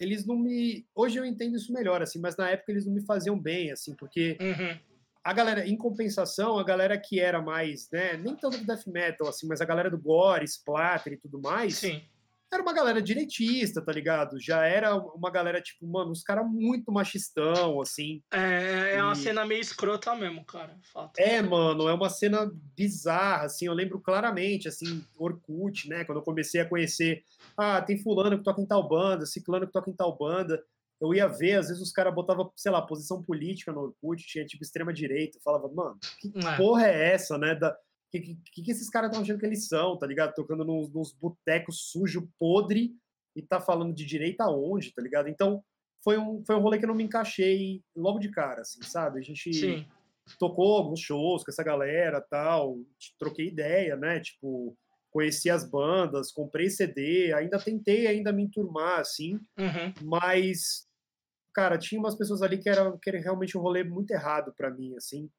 eles 0.00 0.24
não 0.26 0.36
me. 0.36 0.84
Hoje 0.94 1.18
eu 1.18 1.24
entendo 1.24 1.56
isso 1.56 1.72
melhor, 1.72 2.00
assim, 2.02 2.18
mas 2.20 2.36
na 2.36 2.48
época 2.50 2.72
eles 2.72 2.86
não 2.86 2.92
me 2.94 3.04
faziam 3.04 3.38
bem, 3.38 3.70
assim, 3.72 3.94
porque 3.94 4.36
Uhum. 4.40 4.78
A 5.24 5.32
galera, 5.32 5.66
em 5.66 5.76
compensação, 5.76 6.58
a 6.58 6.64
galera 6.64 6.98
que 6.98 7.20
era 7.20 7.40
mais, 7.40 7.88
né, 7.90 8.16
nem 8.16 8.34
tanto 8.36 8.58
do 8.58 8.64
death 8.66 8.86
metal, 8.86 9.28
assim, 9.28 9.46
mas 9.46 9.60
a 9.60 9.64
galera 9.64 9.90
do 9.90 9.98
gore, 9.98 10.44
splatter 10.44 11.12
e 11.12 11.16
tudo 11.16 11.40
mais, 11.40 11.78
Sim. 11.78 12.02
era 12.52 12.60
uma 12.62 12.72
galera 12.72 13.00
direitista, 13.00 13.80
tá 13.80 13.92
ligado? 13.92 14.38
Já 14.40 14.66
era 14.66 14.94
uma 14.96 15.30
galera, 15.30 15.60
tipo, 15.60 15.86
mano, 15.86 16.10
uns 16.10 16.22
caras 16.22 16.44
muito 16.46 16.90
machistão, 16.92 17.80
assim. 17.80 18.20
É, 18.32 18.96
é 18.96 19.02
uma 19.02 19.12
E- 19.12 19.16
cena 19.16 19.46
meio 19.46 19.60
escrota 19.60 20.14
mesmo, 20.16 20.44
cara. 20.44 20.76
Fato. 20.92 21.18
É, 21.18 21.40
mano, 21.40 21.88
é 21.88 21.94
uma 21.94 22.10
cena 22.10 22.50
bizarra, 22.76 23.44
assim, 23.44 23.66
eu 23.66 23.72
lembro 23.72 24.00
claramente, 24.00 24.66
assim, 24.68 25.04
Orkut, 25.16 25.88
né, 25.88 26.04
quando 26.04 26.18
eu 26.18 26.24
comecei 26.24 26.60
a 26.60 26.68
conhecer, 26.68 27.22
ah, 27.56 27.80
tem 27.80 27.96
fulano 28.02 28.36
que 28.38 28.44
toca 28.44 28.60
em 28.60 28.66
tal 28.66 28.88
banda, 28.88 29.24
ciclano 29.24 29.66
que 29.66 29.72
toca 29.72 29.88
em 29.90 29.94
tal 29.94 30.16
banda, 30.18 30.62
eu 31.02 31.12
ia 31.14 31.26
ver, 31.26 31.54
às 31.58 31.68
vezes 31.68 31.82
os 31.82 31.90
caras 31.92 32.14
botavam, 32.14 32.50
sei 32.56 32.70
lá, 32.72 32.80
posição 32.80 33.22
política 33.22 33.72
no 33.72 33.80
Orkut, 33.80 34.24
tinha, 34.24 34.46
tipo, 34.46 34.62
extrema-direita, 34.62 35.38
falava, 35.44 35.68
mano, 35.68 35.98
que 36.20 36.32
É. 36.38 36.56
porra 36.56 36.86
é 36.86 37.12
essa, 37.12 37.36
né, 37.36 37.54
da... 37.54 37.76
Que, 38.10 38.20
que, 38.20 38.62
que 38.62 38.70
esses 38.70 38.88
caras 38.90 39.08
estão 39.10 39.22
achando 39.22 39.38
que 39.40 39.46
eles 39.46 39.66
são, 39.68 39.96
tá 39.98 40.06
ligado? 40.06 40.34
Tocando 40.34 40.64
nos, 40.64 40.92
nos 40.92 41.12
botecos 41.14 41.90
sujo, 41.90 42.28
podre, 42.38 42.94
e 43.34 43.40
tá 43.42 43.58
falando 43.60 43.94
de 43.94 44.04
direita 44.04 44.44
aonde, 44.44 44.92
tá 44.92 45.00
ligado? 45.02 45.28
Então, 45.28 45.64
foi 46.04 46.18
um, 46.18 46.44
foi 46.44 46.54
um 46.54 46.60
rolê 46.60 46.78
que 46.78 46.84
eu 46.84 46.88
não 46.88 46.94
me 46.94 47.04
encaixei 47.04 47.82
logo 47.96 48.18
de 48.18 48.30
cara, 48.30 48.60
assim, 48.60 48.82
sabe? 48.82 49.18
A 49.18 49.22
gente 49.22 49.52
Sim. 49.54 49.86
tocou 50.38 50.76
alguns 50.76 51.00
shows 51.00 51.42
com 51.42 51.50
essa 51.50 51.62
galera 51.64 52.20
tal, 52.20 52.76
troquei 53.18 53.46
ideia, 53.48 53.96
né? 53.96 54.20
Tipo, 54.20 54.76
conheci 55.10 55.48
as 55.48 55.64
bandas, 55.68 56.30
comprei 56.30 56.68
CD, 56.68 57.32
ainda 57.32 57.58
tentei 57.58 58.06
ainda 58.06 58.30
me 58.32 58.42
enturmar, 58.42 59.00
assim, 59.00 59.34
Uhum. 59.58 59.94
mas, 60.02 60.86
cara, 61.52 61.78
tinha 61.78 62.00
umas 62.00 62.16
pessoas 62.16 62.42
ali 62.42 62.58
que 62.58 62.68
era, 62.68 62.96
que 62.98 63.10
era 63.10 63.20
realmente 63.20 63.56
um 63.56 63.60
rolê 63.60 63.84
muito 63.84 64.10
errado 64.10 64.52
para 64.56 64.70
mim, 64.70 64.94
assim. 64.96 65.30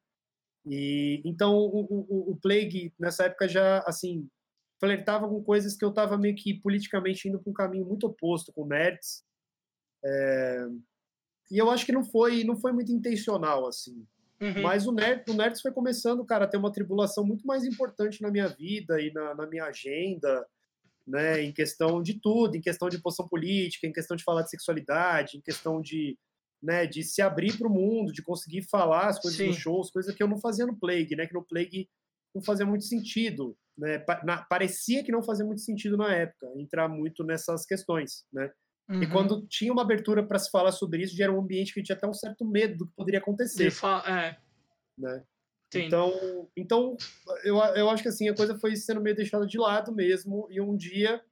E 0.66 1.20
então 1.24 1.56
o, 1.56 1.84
o, 2.08 2.32
o 2.32 2.36
Plague 2.36 2.92
nessa 2.98 3.24
época 3.24 3.46
já, 3.48 3.80
assim, 3.86 4.28
flertava 4.80 5.28
com 5.28 5.42
coisas 5.42 5.76
que 5.76 5.84
eu 5.84 5.92
tava 5.92 6.16
meio 6.18 6.34
que 6.34 6.60
politicamente 6.60 7.28
indo 7.28 7.40
para 7.40 7.50
um 7.50 7.54
caminho 7.54 7.86
muito 7.86 8.06
oposto 8.06 8.52
com 8.52 8.66
nerds. 8.66 9.24
É, 10.04 10.66
E 11.50 11.58
eu 11.58 11.70
acho 11.70 11.86
que 11.86 11.92
não 11.92 12.04
foi, 12.04 12.44
não 12.44 12.56
foi 12.56 12.72
muito 12.72 12.92
intencional, 12.92 13.66
assim. 13.66 14.06
Uhum. 14.40 14.62
Mas 14.62 14.86
o, 14.86 14.92
Nerd, 14.92 15.24
o 15.30 15.34
Nerds 15.34 15.60
foi 15.60 15.72
começando, 15.72 16.24
cara, 16.24 16.44
a 16.44 16.48
ter 16.48 16.56
uma 16.56 16.72
tribulação 16.72 17.24
muito 17.24 17.46
mais 17.46 17.64
importante 17.64 18.20
na 18.20 18.30
minha 18.30 18.48
vida 18.48 19.00
e 19.00 19.12
na, 19.12 19.34
na 19.34 19.46
minha 19.46 19.64
agenda, 19.64 20.46
né? 21.06 21.42
Em 21.42 21.52
questão 21.52 22.02
de 22.02 22.14
tudo, 22.20 22.56
em 22.56 22.60
questão 22.60 22.88
de 22.88 22.98
posição 23.00 23.28
política, 23.28 23.86
em 23.86 23.92
questão 23.92 24.16
de 24.16 24.24
falar 24.24 24.42
de 24.42 24.50
sexualidade, 24.50 25.36
em 25.36 25.40
questão 25.40 25.80
de, 25.80 26.18
né, 26.62 26.86
de 26.86 27.02
se 27.02 27.20
abrir 27.20 27.56
para 27.58 27.68
o 27.68 27.70
mundo, 27.70 28.12
de 28.12 28.22
conseguir 28.22 28.62
falar 28.62 29.08
as 29.08 29.18
coisas 29.20 29.36
Sim. 29.38 29.48
nos 29.48 29.56
shows, 29.56 29.90
coisa 29.90 30.14
que 30.14 30.22
eu 30.22 30.28
não 30.28 30.38
fazia 30.38 30.64
no 30.66 30.76
Plague, 30.78 31.14
né? 31.16 31.26
Que 31.26 31.34
no 31.34 31.44
Plague 31.44 31.88
não 32.34 32.42
fazia 32.42 32.64
muito 32.66 32.84
sentido, 32.84 33.56
né? 33.76 33.98
Pa- 33.98 34.22
na- 34.24 34.42
parecia 34.44 35.04
que 35.04 35.12
não 35.12 35.22
fazia 35.22 35.44
muito 35.44 35.60
sentido 35.60 35.96
na 35.96 36.12
época 36.12 36.46
entrar 36.56 36.88
muito 36.88 37.22
nessas 37.22 37.64
questões, 37.66 38.24
né? 38.32 38.50
E 38.90 38.94
Uhum. 39.06 39.10
quando 39.10 39.46
tinha 39.46 39.72
uma 39.72 39.80
abertura 39.82 40.22
para 40.22 40.38
se 40.38 40.50
falar 40.50 40.70
sobre 40.72 41.02
isso, 41.02 41.16
já 41.16 41.24
era 41.24 41.32
um 41.32 41.40
ambiente 41.40 41.72
que 41.72 41.82
tinha 41.82 41.96
até 41.96 42.06
um 42.06 42.12
certo 42.12 42.44
medo 42.44 42.76
do 42.78 42.86
que 42.86 42.92
poderia 42.94 43.18
acontecer 43.18 43.72
É, 44.06 44.36
né? 44.98 45.22
Então, 45.82 46.48
então 46.56 46.96
eu, 47.44 47.56
eu 47.56 47.90
acho 47.90 48.02
que 48.02 48.08
assim, 48.08 48.28
a 48.28 48.34
coisa 48.34 48.58
foi 48.58 48.76
sendo 48.76 49.00
meio 49.00 49.16
deixada 49.16 49.46
de 49.46 49.58
lado 49.58 49.92
mesmo. 49.92 50.46
E 50.50 50.60
um 50.60 50.76
dia 50.76 51.22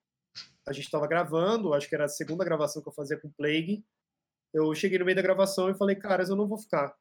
a 0.66 0.72
gente 0.72 0.84
estava 0.84 1.06
gravando, 1.06 1.74
acho 1.74 1.88
que 1.88 1.94
era 1.94 2.04
a 2.04 2.08
segunda 2.08 2.44
gravação 2.44 2.82
que 2.82 2.88
eu 2.88 2.92
fazia 2.92 3.18
com 3.18 3.28
o 3.28 3.32
Plague. 3.32 3.84
Eu 4.52 4.74
cheguei 4.74 4.98
no 4.98 5.04
meio 5.04 5.16
da 5.16 5.22
gravação 5.22 5.70
e 5.70 5.74
falei, 5.74 5.96
caras, 5.96 6.28
eu 6.28 6.36
não 6.36 6.46
vou 6.46 6.58
ficar, 6.58 6.94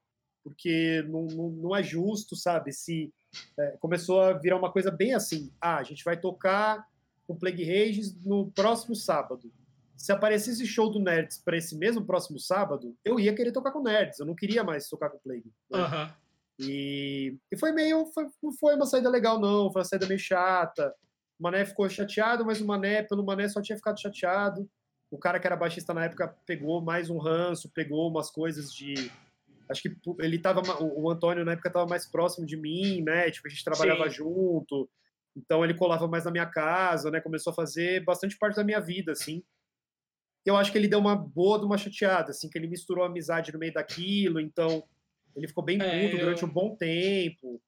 porque 0.44 1.04
não, 1.08 1.28
não, 1.28 1.50
não 1.50 1.76
é 1.76 1.84
justo, 1.84 2.36
sabe? 2.36 2.72
Se 2.72 3.14
é, 3.60 3.78
começou 3.80 4.22
a 4.22 4.34
virar 4.34 4.58
uma 4.58 4.72
coisa 4.72 4.90
bem 4.90 5.14
assim, 5.14 5.52
ah, 5.60 5.78
a 5.78 5.84
gente 5.84 6.04
vai 6.04 6.20
tocar 6.20 6.88
com 7.28 7.38
Plague 7.38 7.64
Rages 7.64 8.16
no 8.24 8.52
próximo 8.52 8.96
sábado. 8.96 9.52
Se 9.96 10.12
aparecesse 10.12 10.66
show 10.66 10.90
do 10.90 11.00
Nerds 11.00 11.38
para 11.38 11.58
esse 11.58 11.78
mesmo 11.78 12.04
próximo 12.04 12.40
sábado, 12.40 12.98
eu 13.06 13.20
ia 13.20 13.36
querer 13.36 13.52
tocar 13.52 13.72
com 13.72 13.84
Nerds, 13.84 14.20
eu 14.20 14.26
não 14.26 14.34
queria 14.34 14.64
mais 14.64 14.90
tocar 14.90 15.10
com 15.10 15.20
Plague. 15.20 15.52
né? 16.08 16.16
E, 16.62 17.38
e 17.52 17.58
foi 17.58 17.72
meio. 17.72 18.06
Foi, 18.14 18.28
não 18.42 18.52
foi 18.54 18.76
uma 18.76 18.86
saída 18.86 19.10
legal, 19.10 19.40
não. 19.40 19.72
Foi 19.72 19.82
uma 19.82 19.88
saída 19.88 20.08
meio 20.08 20.20
chata. 20.20 20.94
O 21.40 21.44
Mané 21.44 21.66
ficou 21.66 21.90
chateado, 21.90 22.46
mas 22.46 22.62
o 22.62 22.66
Mané, 22.66 23.04
pelo 23.04 23.26
Mané, 23.26 23.48
só 23.50 23.62
tinha 23.62 23.78
ficado 23.78 24.00
chateado. 24.00 24.70
O 25.10 25.18
cara 25.18 25.40
que 25.40 25.48
era 25.48 25.56
baixista 25.56 25.94
na 25.94 26.06
época 26.06 26.36
pegou 26.46 26.82
mais 26.82 27.10
um 27.10 27.18
ranço, 27.18 27.72
pegou 27.74 28.10
umas 28.10 28.30
coisas 28.30 28.74
de. 28.74 28.94
Acho 29.70 29.82
que 29.82 29.96
ele 30.20 30.40
tava. 30.40 30.62
O 30.82 31.10
Antônio 31.10 31.44
na 31.44 31.54
época 31.54 31.70
estava 31.70 31.88
mais 31.88 32.06
próximo 32.06 32.46
de 32.46 32.58
mim, 32.58 33.02
né? 33.02 33.32
Tipo, 33.32 33.48
a 33.48 33.52
gente 33.52 33.64
trabalhava 33.64 34.10
Sim. 34.10 34.18
junto. 34.18 34.90
Então 35.36 35.64
ele 35.64 35.74
colava 35.74 36.08
mais 36.08 36.26
na 36.26 36.32
minha 36.32 36.46
casa, 36.46 37.10
né? 37.10 37.22
Começou 37.22 37.52
a 37.52 37.56
fazer 37.56 38.04
bastante 38.04 38.38
parte 38.38 38.56
da 38.56 38.64
minha 38.64 38.80
vida, 38.80 39.14
assim. 39.14 39.44
Eu 40.46 40.58
acho 40.58 40.72
que 40.72 40.78
ele 40.78 40.88
deu 40.88 41.00
uma 41.00 41.16
boa 41.16 41.60
de 41.60 41.66
uma 41.66 41.78
chateada, 41.78 42.32
assim, 42.32 42.50
que 42.50 42.58
ele 42.58 42.68
misturou 42.68 43.06
amizade 43.06 43.54
no 43.54 43.60
meio 43.60 43.74
daquilo, 43.74 44.40
então 44.40 44.84
ele 45.36 45.48
ficou 45.48 45.64
bem 45.64 45.82
É, 45.82 46.04
puto 46.06 46.18
durante 46.18 46.44
eu- 46.44 46.50
um 46.50 46.52
bom 46.52 46.76
tempo. 46.76 47.62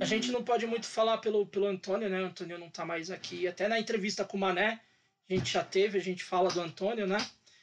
A 0.00 0.04
gente 0.04 0.32
não 0.32 0.42
pode 0.42 0.66
muito 0.66 0.86
falar 0.86 1.18
pelo, 1.18 1.46
pelo 1.46 1.66
Antônio, 1.66 2.08
né? 2.08 2.22
O 2.22 2.26
Antônio 2.26 2.58
não 2.58 2.68
tá 2.70 2.84
mais 2.84 3.10
aqui. 3.10 3.46
Até 3.46 3.68
na 3.68 3.78
entrevista 3.78 4.24
com 4.24 4.36
o 4.36 4.40
Mané, 4.40 4.80
a 5.28 5.34
gente 5.34 5.52
já 5.52 5.62
teve, 5.62 5.98
a 5.98 6.00
gente 6.00 6.24
fala 6.24 6.50
do 6.50 6.60
Antônio, 6.60 7.06
né? 7.06 7.18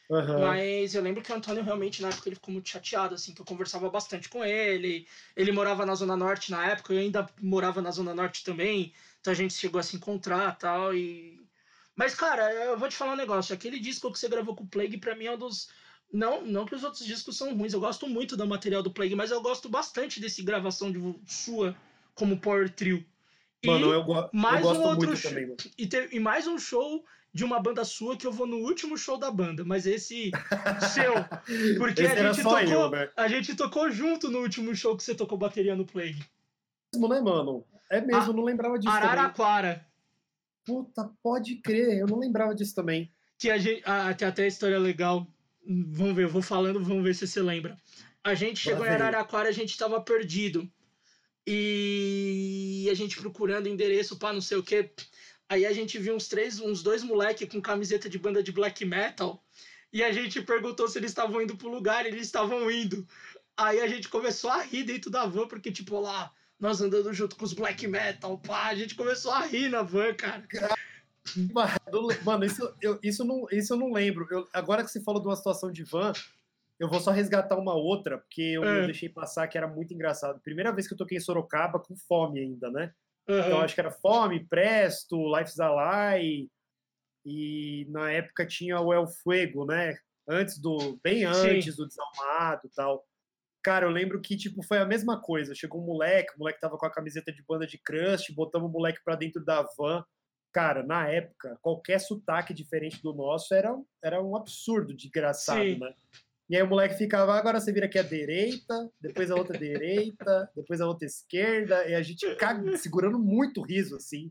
Aham. 0.10 0.40
Mas 0.40 0.96
eu 0.96 1.02
lembro 1.02 1.22
que 1.22 1.32
o 1.32 1.36
Antônio 1.36 1.64
realmente, 1.64 2.02
na 2.02 2.10
época, 2.10 2.30
ele 2.30 2.36
ficou 2.36 2.54
muito 2.54 2.70
chateado, 2.70 3.16
assim, 3.16 3.34
que 3.34 3.42
eu 3.42 3.46
conversava 3.46 3.90
bastante 3.90 4.30
com 4.30 4.44
ele. 4.46 5.08
Ele 5.36 5.52
morava 5.52 5.86
na 5.86 5.96
Zona 5.96 6.16
Norte 6.16 6.52
na 6.52 6.66
época, 6.68 6.94
eu 6.94 7.00
ainda 7.00 7.28
morava 7.42 7.82
na 7.82 7.92
Zona 7.92 8.14
Norte 8.14 8.44
também. 8.44 8.94
Então 9.20 9.32
a 9.32 9.36
gente 9.36 9.54
chegou 9.54 9.80
a 9.80 9.84
se 9.84 9.96
encontrar 9.96 10.58
tal, 10.58 10.94
e 10.96 11.40
Mas, 11.96 12.16
cara, 12.16 12.52
eu 12.54 12.78
vou 12.78 12.88
te 12.90 12.96
falar 12.96 13.14
um 13.14 13.18
negócio. 13.18 13.54
Aquele 13.54 13.80
disco 13.80 14.12
que 14.12 14.18
você 14.18 14.30
gravou 14.30 14.56
com 14.56 14.64
o 14.64 14.68
Plague, 14.68 14.98
pra 14.98 15.16
mim, 15.16 15.26
é 15.26 15.32
um 15.34 15.38
dos. 15.38 15.70
Não, 16.14 16.42
não 16.46 16.66
que 16.66 16.76
os 16.76 16.84
outros 16.84 17.06
discos 17.06 17.38
são 17.38 17.56
ruins, 17.56 17.74
eu 17.74 17.80
gosto 17.80 18.08
muito 18.08 18.36
do 18.36 18.46
material 18.48 18.84
do 18.84 18.92
Plague, 18.92 19.16
mas 19.16 19.32
eu 19.32 19.42
gosto 19.42 19.70
bastante 19.70 20.20
desse 20.20 20.42
gravação 20.44 20.92
de 20.92 21.00
sua 21.26 21.76
como 22.14 22.38
Power 22.38 22.70
Trio. 22.70 23.06
E- 23.64 23.68
Mano, 23.68 23.94
eu, 23.94 24.04
go- 24.04 24.30
mais 24.34 24.58
eu 24.58 24.62
gosto 24.64 24.82
um 24.82 24.88
outro 24.88 25.08
muito 25.08 25.22
também, 25.22 25.44
mano. 25.46 25.58
e, 25.78 25.88
te- 25.88 26.10
e 26.12 26.20
mais 26.20 26.48
um 26.48 26.58
show 26.58 27.06
de 27.34 27.46
uma 27.46 27.62
banda 27.62 27.86
sua 27.86 28.18
que 28.18 28.28
eu 28.28 28.32
vou 28.32 28.46
no 28.46 28.58
último 28.58 28.98
show 28.98 29.18
da 29.18 29.32
banda, 29.32 29.64
mas 29.64 29.86
esse 29.86 30.32
seu. 30.94 31.14
Porque 31.78 32.02
Esse 32.02 32.20
a 32.20 32.34
gente, 32.34 32.44
tocou, 32.44 32.60
eu, 32.60 32.90
né? 32.90 33.10
a 33.16 33.28
gente 33.30 33.56
tocou 33.56 33.90
junto 33.90 34.30
no 34.30 34.40
último 34.40 34.76
show 34.76 34.98
que 34.98 35.04
você 35.04 35.16
tocou 35.16 35.38
bateria 35.38 35.76
no 35.76 35.86
Plague. 35.86 36.22
Mesmo, 36.94 37.08
né, 37.08 37.22
mano? 37.22 37.64
É 37.90 38.02
mesmo, 38.02 38.22
A- 38.22 38.28
eu 38.28 38.34
não 38.34 38.44
lembrava 38.44 38.78
disso 38.78 38.92
também. 38.94 39.10
Araraquara. 39.10 39.88
Puta, 40.66 41.10
pode 41.24 41.56
crer, 41.56 42.00
eu 42.00 42.08
não 42.08 42.20
lembrava 42.20 42.54
disso 42.54 42.76
também. 42.76 43.10
Que 43.38 43.50
a 43.50 43.58
gente. 43.58 43.82
Ah, 43.86 44.14
tem 44.14 44.28
até 44.28 44.44
a 44.44 44.48
história 44.48 44.78
legal. 44.78 45.26
Vamos 45.66 46.16
ver, 46.16 46.24
eu 46.24 46.30
vou 46.30 46.42
falando, 46.42 46.84
vamos 46.84 47.04
ver 47.04 47.16
se 47.16 47.28
você 47.28 47.42
lembra. 47.42 47.78
A 48.24 48.34
gente 48.34 48.60
chegou 48.60 48.86
em. 48.86 48.90
Araraquara, 48.90 49.50
a 49.50 49.54
gente 49.54 49.78
tava 49.78 50.02
perdido. 50.02 50.70
E 51.46 52.88
a 52.90 52.94
gente 52.94 53.18
procurando 53.18 53.68
endereço 53.68 54.18
pra 54.18 54.34
não 54.34 54.42
sei 54.42 54.58
o 54.58 54.64
quê. 54.64 54.92
Aí 55.50 55.66
a 55.66 55.74
gente 55.74 55.98
viu 55.98 56.16
uns 56.16 56.28
três, 56.28 56.60
uns 56.60 56.82
dois 56.82 57.04
moleque 57.04 57.48
com 57.48 57.62
camiseta 57.62 58.10
de 58.10 58.18
banda 58.18 58.42
de 58.42 58.52
black 58.52 58.86
metal. 58.86 59.44
E 59.92 60.04
a 60.04 60.12
gente 60.12 60.42
perguntou 60.42 60.88
se 60.88 60.98
eles 60.98 61.12
estavam 61.12 61.42
indo 61.42 61.58
pro 61.58 61.70
lugar, 61.70 62.06
e 62.06 62.10
eles 62.10 62.28
estavam 62.28 62.72
indo. 62.72 63.06
Aí 63.58 63.82
a 63.82 63.88
gente 63.88 64.08
começou 64.08 64.50
a 64.50 64.62
rir 64.62 64.84
dentro 64.84 65.12
da 65.12 65.26
van, 65.26 65.48
porque, 65.48 65.72
tipo, 65.72 66.00
lá, 66.00 66.32
nós 66.60 66.82
andando 66.82 67.14
junto 67.14 67.36
com 67.36 67.44
os 67.44 67.54
black 67.54 67.86
metal, 67.86 68.38
pá, 68.38 68.68
a 68.68 68.76
gente 68.76 68.96
começou 68.96 69.32
a 69.32 69.46
rir 69.46 69.70
na 69.70 69.82
van, 69.82 70.14
cara. 70.14 70.48
Mano, 72.24 72.46
isso 72.46 72.76
eu, 72.82 73.00
isso 73.04 73.24
não, 73.24 73.46
isso 73.52 73.74
eu 73.74 73.78
não 73.78 73.92
lembro. 73.92 74.28
Eu- 74.32 74.48
agora 74.54 74.84
que 74.84 74.90
você 74.92 75.02
falou 75.02 75.22
de 75.22 75.28
uma 75.28 75.36
situação 75.36 75.72
de 75.72 75.84
van, 75.84 76.12
eu 76.80 76.90
vou 76.90 77.00
só 77.00 77.12
resgatar 77.12 77.58
uma 77.58 77.76
outra, 77.76 78.18
porque 78.18 78.42
eu, 78.42 78.64
eu 78.64 78.82
É. 78.84 78.86
deixei 78.86 79.08
passar 79.10 79.48
que 79.48 79.58
era 79.58 79.68
muito 79.68 79.94
engraçado. 79.94 80.40
Primeira 80.42 80.72
vez 80.72 80.88
que 80.88 80.94
eu 80.94 80.98
toquei 80.98 81.18
em 81.18 81.22
Sorocaba 81.22 81.80
com 81.80 81.96
fome 81.96 82.40
ainda, 82.40 82.70
né? 82.72 82.94
Então 83.28 83.58
Aham. 83.58 83.64
acho 83.64 83.76
que 83.76 83.80
era 83.82 83.92
Fome, 83.92 84.46
Presto, 84.48 85.16
Life's 85.38 85.60
Alive, 85.60 86.50
e 87.24 87.86
na 87.90 88.12
época 88.12 88.46
tinha 88.48 88.80
o 88.82 88.92
El 88.92 89.08
Fuego, 89.08 89.66
né? 89.66 89.96
Antes 90.28 90.58
do. 90.60 91.00
Bem 91.04 91.24
antes 91.24 91.76
do 91.76 91.88
Desalmado 91.88 92.62
e 92.66 92.70
tal. 92.70 93.06
Cara, 93.64 93.86
eu 93.86 93.92
lembro 93.92 94.20
que, 94.20 94.36
tipo, 94.36 94.64
foi 94.64 94.80
a 94.80 94.86
mesma 94.86 95.22
coisa. 95.22 95.54
Chegou 95.54 95.80
um 95.82 95.86
moleque, 95.86 96.34
o 96.36 96.40
moleque 96.40 96.60
tava 96.60 96.78
com 96.80 96.86
a 96.86 96.92
camiseta 96.92 97.32
de 97.32 97.44
banda 97.48 97.68
de 97.68 97.78
crush, 97.78 98.34
botamos 98.34 98.68
o 98.70 98.72
moleque 98.74 99.00
pra 99.06 99.16
dentro 99.16 99.44
da 99.46 99.62
van. 99.78 100.04
Cara, 100.52 100.84
na 100.84 101.08
época, 101.08 101.58
qualquer 101.62 102.00
sotaque 102.00 102.54
diferente 102.54 103.02
do 103.02 103.14
nosso 103.14 103.54
era, 103.54 103.74
era 104.04 104.22
um 104.22 104.36
absurdo 104.36 104.94
de 104.94 105.08
engraçado, 105.08 105.64
Sim. 105.64 105.80
né? 105.80 105.94
E 106.50 106.56
aí 106.58 106.62
o 106.62 106.68
moleque 106.68 106.96
ficava, 106.96 107.34
agora 107.34 107.62
você 107.62 107.72
vira 107.72 107.86
aqui 107.86 107.98
à 107.98 108.04
direita, 108.04 108.92
depois 109.00 109.32
a 109.32 109.36
outra 109.36 109.58
direita, 109.58 110.52
depois 110.54 110.82
a 110.82 110.86
outra 110.86 111.06
esquerda, 111.06 111.88
e 111.88 111.96
a 111.96 112.02
gente 112.02 112.36
caga- 112.36 112.76
segurando 112.76 113.18
muito 113.18 113.62
riso, 113.62 113.96
assim. 113.96 114.30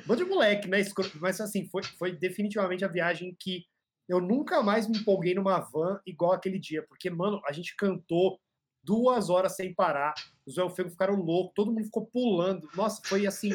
Um 0.00 0.08
monte 0.08 0.24
de 0.24 0.28
moleque, 0.28 0.66
né? 0.66 0.78
Mas 1.20 1.40
assim, 1.40 1.68
foi, 1.68 1.84
foi 1.84 2.10
definitivamente 2.16 2.84
a 2.84 2.88
viagem 2.88 3.36
que 3.38 3.64
eu 4.08 4.20
nunca 4.20 4.60
mais 4.64 4.88
me 4.88 4.98
empolguei 4.98 5.32
numa 5.34 5.60
van 5.60 6.00
igual 6.04 6.32
aquele 6.32 6.58
dia, 6.58 6.84
porque, 6.88 7.08
mano, 7.08 7.40
a 7.46 7.52
gente 7.52 7.76
cantou 7.76 8.40
duas 8.82 9.30
horas 9.30 9.54
sem 9.54 9.72
parar, 9.72 10.12
os 10.44 10.58
Elfegos 10.58 10.92
ficaram 10.92 11.14
loucos, 11.14 11.52
todo 11.54 11.70
mundo 11.70 11.84
ficou 11.84 12.04
pulando. 12.06 12.68
Nossa, 12.74 13.00
foi 13.04 13.28
assim, 13.28 13.50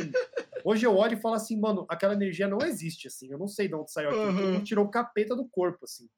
Hoje 0.68 0.86
eu 0.86 0.98
olho 0.98 1.14
e 1.14 1.22
falo 1.22 1.36
assim, 1.36 1.58
mano, 1.58 1.86
aquela 1.88 2.14
energia 2.14 2.46
não 2.46 2.58
existe, 2.62 3.08
assim. 3.08 3.32
Eu 3.32 3.38
não 3.38 3.48
sei 3.48 3.70
de 3.70 3.76
onde 3.76 3.90
saiu 3.90 4.10
aquilo. 4.10 4.56
Uhum. 4.56 4.64
Tirou 4.66 4.84
o 4.84 4.92
capeta 4.92 5.34
do 5.34 5.48
corpo, 5.48 5.86
assim. 5.86 6.10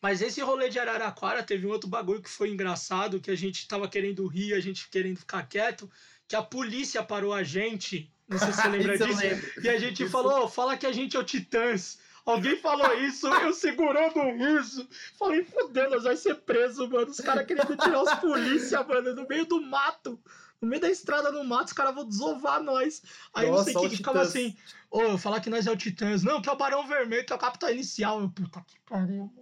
Mas 0.00 0.22
esse 0.22 0.40
rolê 0.40 0.70
de 0.70 0.78
Araraquara 0.78 1.42
teve 1.42 1.66
um 1.66 1.70
outro 1.70 1.86
bagulho 1.86 2.22
que 2.22 2.30
foi 2.30 2.50
engraçado, 2.50 3.20
que 3.20 3.30
a 3.30 3.36
gente 3.36 3.68
tava 3.68 3.86
querendo 3.86 4.26
rir, 4.26 4.54
a 4.54 4.60
gente 4.60 4.88
querendo 4.88 5.18
ficar 5.18 5.42
quieto, 5.42 5.90
que 6.26 6.34
a 6.34 6.42
polícia 6.42 7.02
parou 7.02 7.34
a 7.34 7.42
gente. 7.42 8.10
Não 8.26 8.38
sei 8.38 8.50
se 8.50 8.62
você 8.62 8.68
lembra 8.72 8.96
disso. 8.96 9.20
E 9.62 9.68
a 9.68 9.78
gente 9.78 10.04
Isso. 10.04 10.10
falou, 10.10 10.44
"Ô, 10.44 10.48
fala 10.48 10.78
que 10.78 10.86
a 10.86 10.92
gente 10.92 11.14
é 11.14 11.20
o 11.20 11.24
Titãs. 11.24 11.98
Alguém 12.24 12.56
falou 12.56 12.92
isso, 12.94 13.28
eu 13.28 13.52
segurando 13.52 14.18
o 14.18 14.36
riso. 14.36 14.88
Falei, 15.16 15.44
fudeu, 15.44 15.88
nós 15.90 16.02
vai 16.02 16.16
ser 16.16 16.34
preso, 16.36 16.88
mano. 16.88 17.10
Os 17.10 17.20
caras 17.20 17.46
querendo 17.46 17.76
tirar 17.76 18.02
os 18.02 18.14
polícia, 18.14 18.82
mano, 18.82 19.14
no 19.14 19.28
meio 19.28 19.44
do 19.44 19.60
mato. 19.60 20.18
No 20.60 20.68
meio 20.68 20.80
da 20.80 20.90
estrada 20.90 21.30
no 21.30 21.44
mato, 21.44 21.68
os 21.68 21.72
caras 21.72 21.94
vão 21.94 22.08
desovar 22.08 22.62
nós. 22.62 23.02
Aí 23.34 23.50
não 23.50 23.62
sei 23.62 23.72
Nossa, 23.74 23.80
quem 23.80 23.88
o 23.88 23.90
que 23.90 23.96
ficava 23.96 24.22
assim, 24.22 24.56
ô, 24.90 25.18
falar 25.18 25.40
que 25.40 25.50
nós 25.50 25.66
é 25.66 25.70
o 25.70 25.76
Titãs. 25.76 26.22
Não, 26.22 26.40
que 26.40 26.48
é 26.48 26.52
o 26.52 26.56
Barão 26.56 26.86
Vermelho, 26.86 27.24
que 27.24 27.32
é 27.32 27.36
o 27.36 27.38
Capitão 27.38 27.70
Inicial. 27.70 28.20
Eu, 28.20 28.30
puta 28.30 28.62
que 28.66 28.78
pariu. 28.86 29.32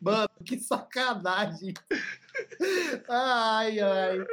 Mano, 0.00 0.28
que 0.44 0.58
sacanagem. 0.58 1.74
Ai, 3.08 3.80
ai. 3.80 4.26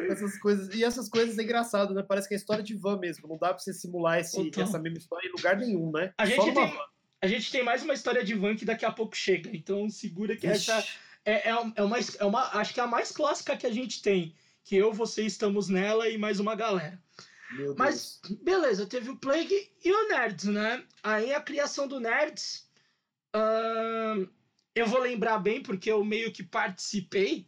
Essas 0.00 0.38
coisas. 0.38 0.74
E 0.74 0.84
essas 0.84 1.08
coisas 1.08 1.38
é 1.38 1.42
engraçado, 1.42 1.92
né? 1.92 2.02
Parece 2.02 2.28
que 2.28 2.34
é 2.34 2.36
história 2.36 2.62
de 2.62 2.74
van 2.74 2.98
mesmo. 2.98 3.28
Não 3.28 3.36
dá 3.36 3.48
pra 3.48 3.58
você 3.58 3.72
simular 3.72 4.18
esse, 4.18 4.36
Total. 4.44 4.64
essa 4.64 4.78
mesma 4.78 4.98
história 4.98 5.28
em 5.28 5.32
lugar 5.32 5.56
nenhum, 5.56 5.90
né? 5.90 6.12
A 6.16 6.24
gente, 6.24 6.52
tem, 6.52 6.80
a 7.20 7.26
gente 7.26 7.52
tem 7.52 7.64
mais 7.64 7.82
uma 7.82 7.94
história 7.94 8.24
de 8.24 8.34
van 8.34 8.56
que 8.56 8.64
daqui 8.64 8.84
a 8.84 8.92
pouco 8.92 9.16
chega. 9.16 9.50
Então 9.54 9.88
segura 9.90 10.36
que 10.36 10.46
van. 10.46 10.54
essa 10.54 10.78
Ixi, 10.78 10.98
é, 11.24 11.50
é, 11.50 11.72
é, 11.76 11.82
uma, 11.82 11.98
é 12.18 12.24
uma. 12.24 12.42
Acho 12.58 12.74
que 12.74 12.80
é 12.80 12.82
a 12.82 12.86
mais 12.86 13.12
clássica 13.12 13.56
que 13.56 13.66
a 13.66 13.72
gente 13.72 14.02
tem. 14.02 14.34
Que 14.64 14.76
eu, 14.76 14.92
você 14.92 15.24
estamos 15.24 15.68
nela 15.68 16.08
e 16.08 16.16
mais 16.16 16.38
uma 16.40 16.54
galera. 16.54 17.02
Mas, 17.76 18.20
beleza, 18.40 18.86
teve 18.86 19.10
o 19.10 19.16
Plague 19.16 19.70
e 19.84 19.92
o 19.92 20.08
Nerds, 20.08 20.46
né? 20.46 20.84
Aí 21.02 21.34
a 21.34 21.40
criação 21.40 21.86
do 21.86 22.00
Nerds. 22.00 22.66
ahn, 23.34 24.26
eu 24.74 24.86
vou 24.86 25.00
lembrar 25.00 25.38
bem 25.38 25.62
porque 25.62 25.90
eu 25.90 26.02
meio 26.04 26.32
que 26.32 26.42
participei. 26.42 27.46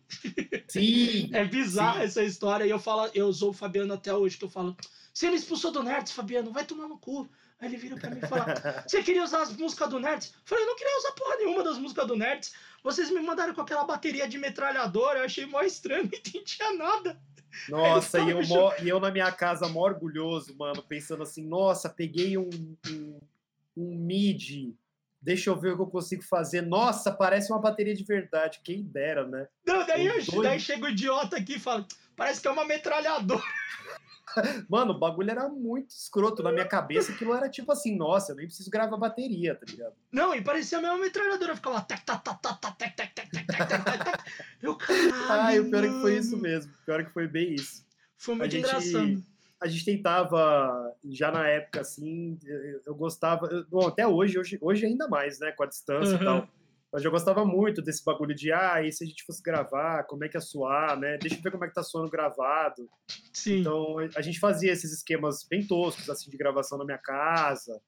Sim! 0.68 1.30
É 1.32 1.44
bizarra 1.44 2.00
Sim. 2.00 2.04
essa 2.04 2.22
história. 2.22 2.66
E 2.66 2.70
eu 2.70 2.78
falo, 2.78 3.10
eu 3.14 3.32
sou 3.32 3.50
o 3.50 3.54
Fabiano 3.54 3.94
até 3.94 4.12
hoje, 4.14 4.36
que 4.36 4.44
eu 4.44 4.50
falo, 4.50 4.76
você 5.12 5.30
me 5.30 5.36
expulsou 5.36 5.70
do 5.70 5.82
Nerds, 5.82 6.12
Fabiano, 6.12 6.52
vai 6.52 6.64
tomar 6.66 6.86
no 6.86 6.98
cu. 6.98 7.28
Aí 7.64 7.70
ele 7.70 7.76
vira 7.78 7.96
pra 7.96 8.10
mim 8.10 8.18
e 8.22 8.26
fala, 8.26 8.84
você 8.86 9.02
queria 9.02 9.24
usar 9.24 9.40
as 9.40 9.56
músicas 9.56 9.88
do 9.88 9.98
Nerds? 9.98 10.34
Eu 10.34 10.40
falei, 10.44 10.64
eu 10.64 10.68
não 10.68 10.76
queria 10.76 10.98
usar 10.98 11.12
porra 11.12 11.36
nenhuma 11.36 11.64
das 11.64 11.78
músicas 11.78 12.06
do 12.06 12.14
Nerds. 12.14 12.52
Vocês 12.82 13.10
me 13.10 13.20
mandaram 13.20 13.54
com 13.54 13.62
aquela 13.62 13.84
bateria 13.84 14.28
de 14.28 14.36
metralhadora, 14.36 15.20
eu 15.20 15.24
achei 15.24 15.46
mó 15.46 15.62
estranho, 15.62 16.02
não 16.12 16.18
entendia 16.18 16.72
nada. 16.76 17.18
Nossa, 17.70 18.18
e 18.20 18.30
eu, 18.30 18.46
mó- 18.46 18.74
e 18.82 18.88
eu 18.88 19.00
na 19.00 19.10
minha 19.10 19.32
casa, 19.32 19.66
mó 19.66 19.80
orgulhoso, 19.80 20.54
mano, 20.58 20.82
pensando 20.82 21.22
assim, 21.22 21.42
nossa, 21.46 21.88
peguei 21.88 22.36
um, 22.36 22.50
um, 22.86 23.20
um 23.74 23.94
MIDI, 23.96 24.76
deixa 25.22 25.48
eu 25.48 25.56
ver 25.58 25.72
o 25.72 25.76
que 25.76 25.82
eu 25.82 25.86
consigo 25.86 26.22
fazer. 26.22 26.60
Nossa, 26.60 27.10
parece 27.10 27.50
uma 27.50 27.60
bateria 27.62 27.94
de 27.94 28.04
verdade, 28.04 28.60
quem 28.62 28.82
dera, 28.82 29.26
né? 29.26 29.48
Não, 29.64 29.86
daí, 29.86 30.04
eu- 30.06 30.42
daí 30.42 30.60
chega 30.60 30.84
o 30.84 30.88
idiota 30.90 31.38
aqui 31.38 31.54
e 31.54 31.58
fala, 31.60 31.86
parece 32.14 32.42
que 32.42 32.48
é 32.48 32.50
uma 32.50 32.66
metralhadora. 32.66 33.40
Mano, 34.68 34.92
o 34.92 34.98
bagulho 34.98 35.30
era 35.30 35.48
muito 35.48 35.90
escroto. 35.90 36.42
Na 36.42 36.52
minha 36.52 36.66
cabeça, 36.66 37.12
aquilo 37.12 37.34
era 37.34 37.48
tipo 37.48 37.70
assim, 37.72 37.96
nossa, 37.96 38.32
eu 38.32 38.36
nem 38.36 38.46
preciso 38.46 38.70
gravar 38.70 38.96
bateria, 38.96 39.54
tá 39.54 39.64
ligado? 39.68 39.94
Não, 40.12 40.34
e 40.34 40.42
parecia 40.42 40.80
mesmo 40.80 40.94
uma 40.96 41.04
metralhadora, 41.04 41.54
ficava 41.56 41.80
tac, 41.80 42.04
tac, 42.04 42.22
tac, 42.24 42.40
tac, 42.40 42.58
tac, 42.60 42.86
tac, 42.86 43.14
tac, 43.14 43.30
tac, 43.30 43.46
tac, 43.46 43.68
tac, 43.68 43.84
tac, 43.84 44.04
tac. 44.04 44.32
Eu, 44.62 44.76
caralho, 44.76 45.28
Ai, 45.30 45.60
o 45.60 45.70
pior 45.70 45.84
é 45.84 45.88
que 45.88 46.00
foi 46.00 46.16
isso 46.16 46.36
mesmo. 46.36 46.72
O 46.72 46.84
pior 46.84 47.00
é 47.00 47.04
que 47.04 47.10
foi 47.12 47.26
bem 47.28 47.54
isso. 47.54 47.84
Foi 48.16 48.34
muito 48.34 48.50
gente- 48.50 48.66
engraçado. 48.66 49.22
a 49.60 49.66
gente 49.68 49.84
tentava, 49.84 50.92
já 51.04 51.30
na 51.30 51.46
época, 51.48 51.80
assim, 51.80 52.38
eu, 52.44 52.80
eu 52.86 52.94
gostava, 52.94 53.46
eu- 53.46 53.64
bom, 53.66 53.86
até 53.86 54.06
hoje, 54.06 54.38
hoje, 54.38 54.58
hoje 54.60 54.86
ainda 54.86 55.08
mais, 55.08 55.38
né, 55.40 55.52
com 55.52 55.62
a 55.62 55.66
distância 55.66 56.16
Uhum. 56.16 56.22
e 56.22 56.24
tal, 56.24 56.48
mas 56.94 57.04
eu 57.04 57.10
gostava 57.10 57.44
muito 57.44 57.82
desse 57.82 58.04
bagulho 58.04 58.32
de, 58.32 58.52
ah, 58.52 58.80
e 58.80 58.92
se 58.92 59.02
a 59.02 59.06
gente 59.06 59.24
fosse 59.24 59.42
gravar, 59.42 60.04
como 60.04 60.22
é 60.22 60.28
que 60.28 60.36
ia 60.36 60.40
soar, 60.40 60.96
né, 60.96 61.18
deixa 61.18 61.34
eu 61.36 61.42
ver 61.42 61.50
como 61.50 61.64
é 61.64 61.68
que 61.68 61.74
tá 61.74 61.82
soando 61.82 62.08
gravado, 62.08 62.88
Sim. 63.32 63.62
então 63.62 63.96
a 64.14 64.22
gente 64.22 64.38
fazia 64.38 64.70
esses 64.70 64.92
esquemas 64.92 65.44
bem 65.44 65.66
toscos, 65.66 66.08
assim, 66.08 66.30
de 66.30 66.36
gravação 66.36 66.78
na 66.78 66.84
minha 66.84 66.98
casa, 66.98 67.82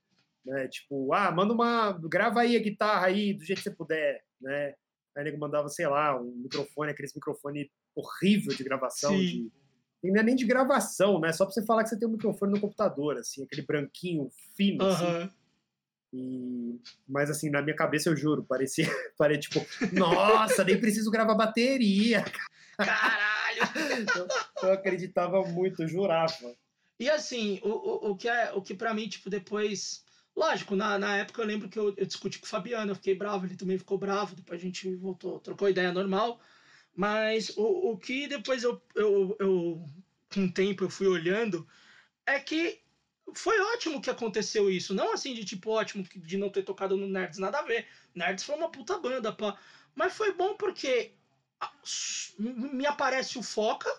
né, 0.45 0.67
tipo, 0.67 1.15
ah, 1.15 1.31
manda 1.31 1.55
uma, 1.55 1.93
grava 1.93 2.41
aí 2.41 2.57
a 2.57 2.61
guitarra 2.61 3.07
aí, 3.07 3.33
do 3.33 3.45
jeito 3.45 3.59
que 3.59 3.71
você 3.71 3.77
puder, 3.77 4.25
né, 4.41 4.75
aí 5.17 5.23
nego 5.23 5.39
mandava, 5.39 5.69
sei 5.69 5.87
lá, 5.87 6.21
um 6.21 6.33
microfone, 6.43 6.91
aqueles 6.91 7.15
microfone 7.15 7.71
horrível 7.95 8.57
de 8.57 8.65
gravação, 8.65 9.13
Sim. 9.13 9.19
de 9.25 9.53
e 10.03 10.11
não 10.11 10.21
é 10.21 10.23
nem 10.23 10.37
de 10.37 10.45
gravação, 10.45 11.19
né? 11.19 11.33
Só 11.33 11.45
pra 11.45 11.53
você 11.53 11.65
falar 11.65 11.83
que 11.83 11.89
você 11.89 11.99
tem 11.99 12.07
um 12.07 12.13
microfone 12.13 12.53
no 12.53 12.61
computador, 12.61 13.17
assim, 13.17 13.43
aquele 13.43 13.63
branquinho 13.63 14.29
fino, 14.55 14.85
assim. 14.85 15.31
E... 16.13 16.81
Mas 17.09 17.31
assim, 17.31 17.51
na 17.51 17.63
minha 17.63 17.77
cabeça, 17.77 18.09
eu 18.09 18.17
juro, 18.17 18.45
parecia, 18.45 18.87
parecia 19.19 19.41
tipo, 19.41 19.67
nossa, 19.93 20.65
nem 20.65 20.81
preciso 20.81 21.11
gravar 21.11 21.35
bateria. 21.35 22.25
Caralho! 22.77 23.37
Eu, 24.17 24.29
eu 24.69 24.73
acreditava 24.73 25.43
muito, 25.45 25.83
eu 25.83 25.89
jurava. 25.89 26.55
E 26.99 27.11
assim, 27.11 27.61
o, 27.63 27.69
o, 27.69 28.11
o 28.11 28.17
que 28.17 28.29
é 28.29 28.53
o 28.53 28.63
que 28.63 28.75
para 28.75 28.95
mim, 28.95 29.09
tipo, 29.09 29.29
depois. 29.29 30.05
Lógico, 30.35 30.77
na, 30.77 30.99
na 30.99 31.17
época 31.17 31.41
eu 31.41 31.47
lembro 31.47 31.69
que 31.69 31.79
eu, 31.79 31.95
eu 31.97 32.05
discuti 32.05 32.39
com 32.39 32.45
o 32.45 32.49
Fabiano, 32.49 32.91
eu 32.91 32.95
fiquei 32.95 33.15
bravo, 33.15 33.47
ele 33.47 33.57
também 33.57 33.79
ficou 33.79 33.97
bravo, 33.97 34.35
depois 34.35 34.61
a 34.61 34.63
gente 34.63 34.95
voltou, 34.97 35.41
trocou 35.41 35.71
ideia 35.71 35.91
normal. 35.91 36.39
Mas 36.95 37.51
o, 37.57 37.93
o 37.93 37.99
que 37.99 38.27
depois 38.27 38.63
eu, 38.63 38.81
eu, 38.95 39.37
eu, 39.41 39.87
com 40.33 40.45
o 40.45 40.53
tempo, 40.53 40.85
eu 40.85 40.91
fui 40.91 41.07
olhando, 41.07 41.67
é 42.27 42.39
que 42.39 42.81
foi 43.35 43.59
ótimo 43.75 44.01
que 44.01 44.11
aconteceu 44.11 44.71
isso. 44.71 44.95
Não 44.95 45.13
assim 45.13 45.35
de 45.35 45.45
tipo 45.45 45.71
ótimo 45.71 46.05
de 46.15 46.37
não 46.37 46.51
ter 46.51 46.63
tocado 46.63 46.97
no 46.97 47.07
Nerds, 47.07 47.39
nada 47.39 47.59
a 47.59 47.63
ver. 47.63 47.87
Nerds 48.15 48.45
foi 48.45 48.57
uma 48.57 48.71
puta 48.71 48.99
banda, 48.99 49.33
pá. 49.33 49.59
Mas 49.95 50.15
foi 50.15 50.33
bom 50.33 50.57
porque 50.57 51.13
me 52.39 52.87
aparece 52.87 53.39
o 53.39 53.43
Foca, 53.43 53.91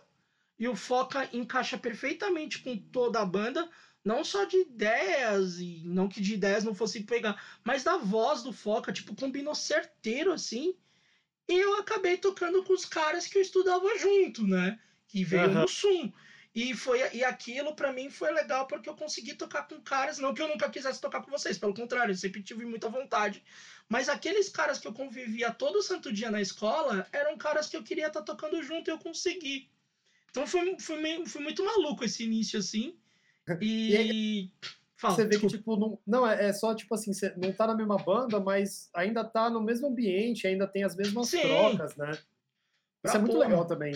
e 0.60 0.68
o 0.68 0.76
Foca 0.76 1.30
encaixa 1.34 1.78
perfeitamente 1.78 2.60
com 2.60 2.76
toda 2.78 3.22
a 3.22 3.26
banda, 3.26 3.70
não 4.04 4.24
só 4.24 4.44
de 4.44 4.58
ideias, 4.58 5.60
e 5.60 5.84
não 5.86 6.08
que 6.08 6.20
de 6.22 6.34
ideias 6.34 6.64
não 6.64 6.74
fosse 6.74 7.02
pegar, 7.02 7.42
mas 7.64 7.84
da 7.84 7.98
voz 7.98 8.42
do 8.42 8.52
Foca, 8.52 8.92
tipo, 8.92 9.16
combinou 9.16 9.54
certeiro 9.54 10.32
assim. 10.32 10.74
E 11.48 11.54
eu 11.54 11.78
acabei 11.78 12.18
tocando 12.18 12.64
com 12.64 12.74
os 12.74 12.86
caras 12.86 13.28
que 13.28 13.38
eu 13.38 13.42
estudava 13.42 13.98
junto, 13.98 14.46
né? 14.46 14.80
Que 15.08 15.24
veio 15.24 15.50
Aham. 15.50 15.62
no 15.62 15.68
Sum. 15.68 16.12
E, 16.56 16.74
foi, 16.74 17.00
e 17.14 17.24
aquilo 17.24 17.76
pra 17.76 17.94
mim 17.94 18.10
foi 18.10 18.32
legal 18.32 18.66
porque 18.68 18.90
eu 18.90 18.96
consegui 18.96 19.36
tocar 19.36 19.68
com 19.68 19.80
caras, 19.82 20.18
não 20.18 20.34
que 20.34 20.42
eu 20.42 20.48
nunca 20.48 20.70
quisesse 20.70 21.00
tocar 21.00 21.22
com 21.22 21.30
vocês, 21.30 21.58
pelo 21.58 21.74
contrário, 21.74 22.12
eu 22.12 22.18
sempre 22.18 22.42
tive 22.42 22.66
muita 22.66 22.90
vontade. 22.90 23.44
Mas 23.88 24.10
aqueles 24.10 24.50
caras 24.50 24.80
que 24.80 24.88
eu 24.88 24.94
convivia 24.94 25.52
todo 25.52 25.84
santo 25.84 26.12
dia 26.12 26.32
na 26.32 26.42
escola 26.42 27.08
eram 27.12 27.38
caras 27.38 27.70
que 27.70 27.78
eu 27.78 27.84
queria 27.84 28.08
estar 28.08 28.24
tocando 28.24 28.62
junto 28.64 28.90
e 28.90 28.92
eu 28.92 28.98
consegui. 28.98 29.70
Então 30.32 30.46
foi, 30.48 30.80
foi, 30.80 31.02
meio, 31.02 31.26
foi 31.26 31.42
muito 31.42 31.64
maluco 31.64 32.04
esse 32.04 32.24
início 32.24 32.60
assim. 32.60 32.98
E. 33.62 34.52
Fala, 34.98 35.14
você 35.16 35.26
vê 35.26 35.40
que, 35.40 35.46
tipo, 35.46 35.78
não, 35.78 36.00
não 36.08 36.28
é, 36.28 36.48
é 36.48 36.54
só, 36.54 36.74
tipo 36.74 36.96
assim, 36.96 37.14
você 37.14 37.32
não 37.38 37.54
tá 37.54 37.68
na 37.68 37.76
mesma 37.76 37.98
banda, 37.98 38.40
mas 38.40 38.90
ainda 38.96 39.24
tá 39.24 39.48
no 39.48 39.62
mesmo 39.62 39.88
ambiente, 39.88 40.48
ainda 40.48 40.66
tem 40.68 40.84
as 40.84 40.96
mesmas 40.96 41.28
Sim. 41.30 41.42
trocas, 41.44 41.96
né? 41.96 42.10
Isso 42.12 42.26
Pra 43.04 43.14
é 43.14 43.20
muito 43.20 43.34
porra. 43.34 43.48
legal 43.48 43.68
também. 43.68 43.94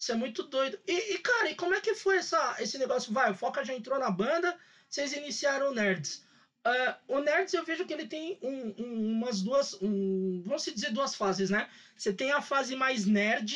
Isso 0.00 0.12
é 0.12 0.14
muito 0.14 0.44
doido. 0.44 0.80
E, 0.86 1.14
e, 1.14 1.18
cara, 1.18 1.50
e 1.50 1.54
como 1.54 1.74
é 1.74 1.80
que 1.80 1.94
foi 1.94 2.16
essa, 2.16 2.56
esse 2.58 2.78
negócio? 2.78 3.12
Vai, 3.12 3.30
o 3.30 3.34
Foca 3.34 3.62
já 3.62 3.74
entrou 3.74 3.98
na 3.98 4.10
banda, 4.10 4.56
vocês 4.88 5.12
iniciaram 5.12 5.68
o 5.70 5.74
Nerds. 5.74 6.24
Ah, 6.64 6.98
o 7.06 7.20
Nerds 7.20 7.52
eu 7.52 7.64
vejo 7.64 7.84
que 7.84 7.92
ele 7.92 8.06
tem 8.06 8.38
um- 8.42 8.74
um- 8.78 9.12
umas 9.12 9.42
duas. 9.42 9.74
Um, 9.82 10.42
vamos 10.46 10.62
se 10.62 10.72
dizer 10.72 10.90
duas 10.90 11.14
fases, 11.14 11.50
né? 11.50 11.68
Você 11.96 12.12
tem 12.14 12.32
a 12.32 12.40
fase 12.40 12.74
mais 12.74 13.04
nerd, 13.04 13.54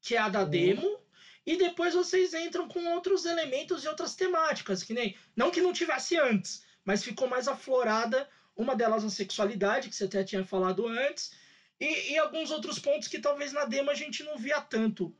que 0.00 0.14
é 0.14 0.18
a 0.18 0.28
da 0.28 0.42
Uhum. 0.42 0.50
demo, 0.50 1.00
e 1.44 1.56
depois 1.56 1.94
vocês 1.94 2.32
entram 2.32 2.68
com 2.68 2.84
outros 2.94 3.24
elementos 3.24 3.82
e 3.84 3.88
outras 3.88 4.14
temáticas, 4.14 4.82
que 4.84 4.94
nem. 4.94 5.16
Não 5.34 5.50
que 5.50 5.60
não 5.60 5.72
tivesse 5.72 6.16
antes, 6.16 6.64
mas 6.84 7.02
ficou 7.02 7.26
mais 7.28 7.48
aflorada. 7.48 8.28
Uma 8.54 8.76
delas 8.76 9.02
a 9.04 9.10
sexualidade, 9.10 9.88
que 9.88 9.96
você 9.96 10.04
até 10.04 10.22
tinha 10.22 10.44
falado 10.44 10.86
antes, 10.86 11.32
e, 11.80 12.12
e 12.12 12.18
alguns 12.18 12.50
outros 12.52 12.78
pontos 12.78 13.08
que 13.08 13.18
talvez 13.18 13.52
na 13.52 13.64
demo 13.64 13.90
a 13.90 13.94
gente 13.94 14.22
não 14.22 14.36
via 14.36 14.60
tanto. 14.60 15.12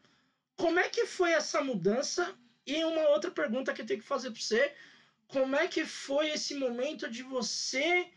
Como 0.63 0.79
é 0.79 0.89
que 0.89 1.07
foi 1.07 1.33
essa 1.33 1.61
mudança? 1.61 2.33
E 2.65 2.85
uma 2.85 3.09
outra 3.09 3.33
pergunta 3.33 3.73
que 3.75 3.83
eu 3.83 3.87
tenho 3.87 4.01
que 4.01 4.07
fazer 4.07 4.31
para 4.31 4.41
você: 4.41 4.73
como 5.27 5.57
é 5.57 5.67
que 5.67 5.85
foi 5.85 6.31
esse 6.31 6.55
momento 6.55 7.11
de 7.11 7.25
você. 7.25 8.09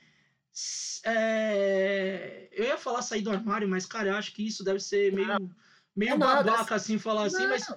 é, 1.04 2.48
Eu 2.52 2.66
ia 2.66 2.78
falar 2.78 3.02
sair 3.02 3.22
do 3.24 3.32
armário, 3.32 3.68
mas, 3.68 3.86
cara, 3.88 4.10
eu 4.10 4.16
acho 4.16 4.32
que 4.34 4.46
isso 4.46 4.64
deve 4.64 4.80
ser 4.80 5.12
meio, 5.12 5.28
meio 5.96 6.14
é 6.14 6.18
nada, 6.18 6.44
babaca, 6.52 6.76
assim, 6.76 7.00
falar 7.00 7.26
assim, 7.26 7.44
Não, 7.44 7.50
mas, 7.50 7.68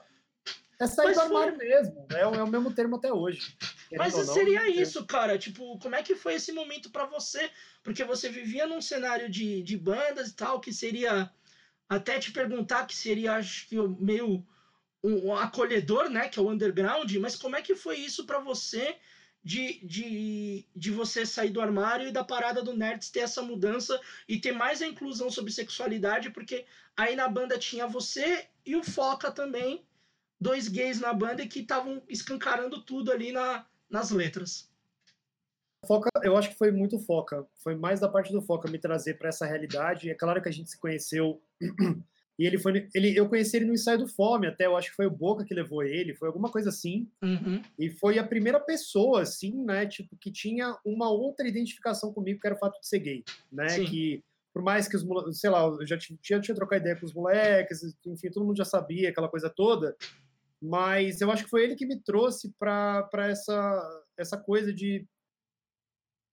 É 0.81 0.87
sair 0.87 1.07
Mas 1.07 1.17
do 1.17 1.23
foi- 1.23 1.37
armário 1.37 1.57
mesmo. 1.59 2.07
É, 2.11 2.27
o- 2.27 2.35
é 2.35 2.43
o 2.43 2.47
mesmo 2.47 2.73
termo 2.73 2.97
até 2.97 3.13
hoje. 3.13 3.57
Mas 3.97 4.13
não, 4.15 4.23
seria 4.23 4.61
é 4.61 4.65
mesmo 4.67 4.83
isso, 4.83 5.07
cara. 5.07 5.37
Tipo, 5.39 5.79
como 5.79 5.95
é 5.97 6.03
que 6.03 6.15
foi 6.15 6.35
esse 6.35 6.53
momento 6.53 6.91
para 6.91 7.07
você? 7.07 7.51
Porque 7.83 8.05
você 8.05 8.29
vivia 8.29 8.67
num 8.67 8.81
cenário 8.83 9.29
de, 9.31 9.63
de 9.63 9.77
bandas 9.79 10.29
e 10.29 10.35
tal, 10.35 10.61
que 10.61 10.73
seria. 10.73 11.31
Até 11.89 12.19
te 12.19 12.31
perguntar, 12.33 12.87
que 12.87 12.95
seria, 12.95 13.33
acho 13.37 13.67
que, 13.67 13.75
meio 13.99 14.47
um, 15.03 15.35
acolhedor, 15.35 16.09
né? 16.09 16.29
Que 16.29 16.39
é 16.39 16.43
o 16.43 16.51
underground. 16.51 17.13
Mas 17.17 17.37
como 17.37 17.57
é 17.57 17.63
que 17.63 17.75
foi 17.75 17.97
isso 17.97 18.27
para 18.27 18.39
você 18.39 18.97
de, 19.43 19.81
de, 19.87 20.67
de 20.75 20.91
você 20.91 21.25
sair 21.25 21.51
do 21.51 21.61
armário 21.61 22.09
e 22.09 22.13
da 22.13 22.25
parada 22.25 22.63
do 22.63 22.77
Nerds 22.77 23.11
ter 23.11 23.21
essa 23.21 23.41
mudança 23.41 23.99
e 24.29 24.39
ter 24.39 24.53
mais 24.53 24.83
a 24.83 24.87
inclusão 24.87 25.31
sobre 25.31 25.53
sexualidade, 25.53 26.31
porque 26.31 26.67
aí 26.97 27.15
na 27.15 27.29
banda 27.29 27.59
tinha 27.59 27.87
você 27.87 28.47
e 28.67 28.77
o 28.77 28.83
Foca 28.83 29.31
também, 29.31 29.87
dois 30.41 30.69
gays 30.69 31.01
na 31.01 31.13
banda 31.13 31.47
que 31.47 31.61
estavam 31.61 32.03
escancarando 32.09 32.83
tudo 32.83 33.13
ali 33.13 33.33
na, 33.33 33.65
nas 33.89 34.11
letras. 34.11 34.69
Foca, 35.87 36.11
eu 36.23 36.37
acho 36.37 36.51
que 36.51 36.59
foi 36.59 36.73
muito 36.73 36.99
Foca, 36.99 37.47
foi 37.63 37.75
mais 37.75 38.01
da 38.01 38.09
parte 38.09 38.33
do 38.33 38.43
Foca 38.43 38.69
me 38.69 38.79
trazer 38.79 39.15
para 39.15 39.29
essa 39.29 39.47
realidade. 39.47 40.11
É 40.11 40.15
claro 40.15 40.43
que 40.43 40.49
a 40.49 40.53
gente 40.53 40.69
se 40.69 40.79
conheceu 40.79 41.41
e 42.39 42.47
ele 42.47 42.57
foi, 42.59 42.89
ele, 42.95 43.17
eu 43.17 43.29
conheci 43.29 43.57
ele 43.57 43.65
no 43.67 43.75
ensaio 43.75 43.99
do 43.99 44.07
Fome, 44.07 44.47
até 44.47 44.67
eu 44.67 44.77
acho 44.77 44.91
que 44.91 44.97
foi 44.97 45.07
o 45.07 45.11
Boca 45.11 45.45
que 45.45 45.53
levou 45.53 45.83
ele, 45.83 46.15
foi 46.15 46.29
alguma 46.29 46.51
coisa 46.51 46.69
assim. 46.69 47.09
Uhum. 47.21 47.61
E 47.79 47.91
foi 47.91 48.19
a 48.19 48.25
primeira 48.27 48.61
pessoa, 48.61 49.23
assim, 49.23 49.65
né, 49.65 49.87
tipo, 49.87 50.17
que 50.17 50.31
tinha 50.31 50.79
uma 50.85 51.11
outra 51.11 51.49
identificação 51.49 52.13
comigo, 52.13 52.41
que 52.41 52.47
era 52.47 52.55
o 52.55 52.59
fato 52.59 52.79
de 52.81 52.87
ser 52.87 53.01
gay, 53.01 53.25
né, 53.51 53.69
Sim. 53.71 53.85
que 53.87 54.25
por 54.53 54.63
mais 54.63 54.89
que 54.89 54.97
os, 54.97 55.05
mole- 55.05 55.35
sei 55.35 55.51
lá, 55.51 55.65
eu 55.65 55.87
já 55.87 55.99
tinha, 55.99 56.19
tinha, 56.23 56.41
tinha 56.41 56.55
trocado 56.55 56.81
ideia 56.83 56.97
com 56.97 57.07
os 57.07 57.15
moleques, 57.15 57.83
enfim, 58.07 58.31
todo 58.31 58.47
mundo 58.47 58.57
já 58.57 58.65
sabia 58.65 59.09
aquela 59.09 59.29
coisa 59.29 59.51
toda, 59.51 59.97
mas 60.61 61.21
eu 61.21 61.31
acho 61.31 61.45
que 61.45 61.51
foi 61.51 61.65
ele 61.65 61.77
que 61.77 61.87
me 61.87 62.01
trouxe 62.01 62.53
para 62.59 63.09
essa, 63.29 64.05
essa 64.17 64.37
coisa 64.37 64.73
de 64.73 65.05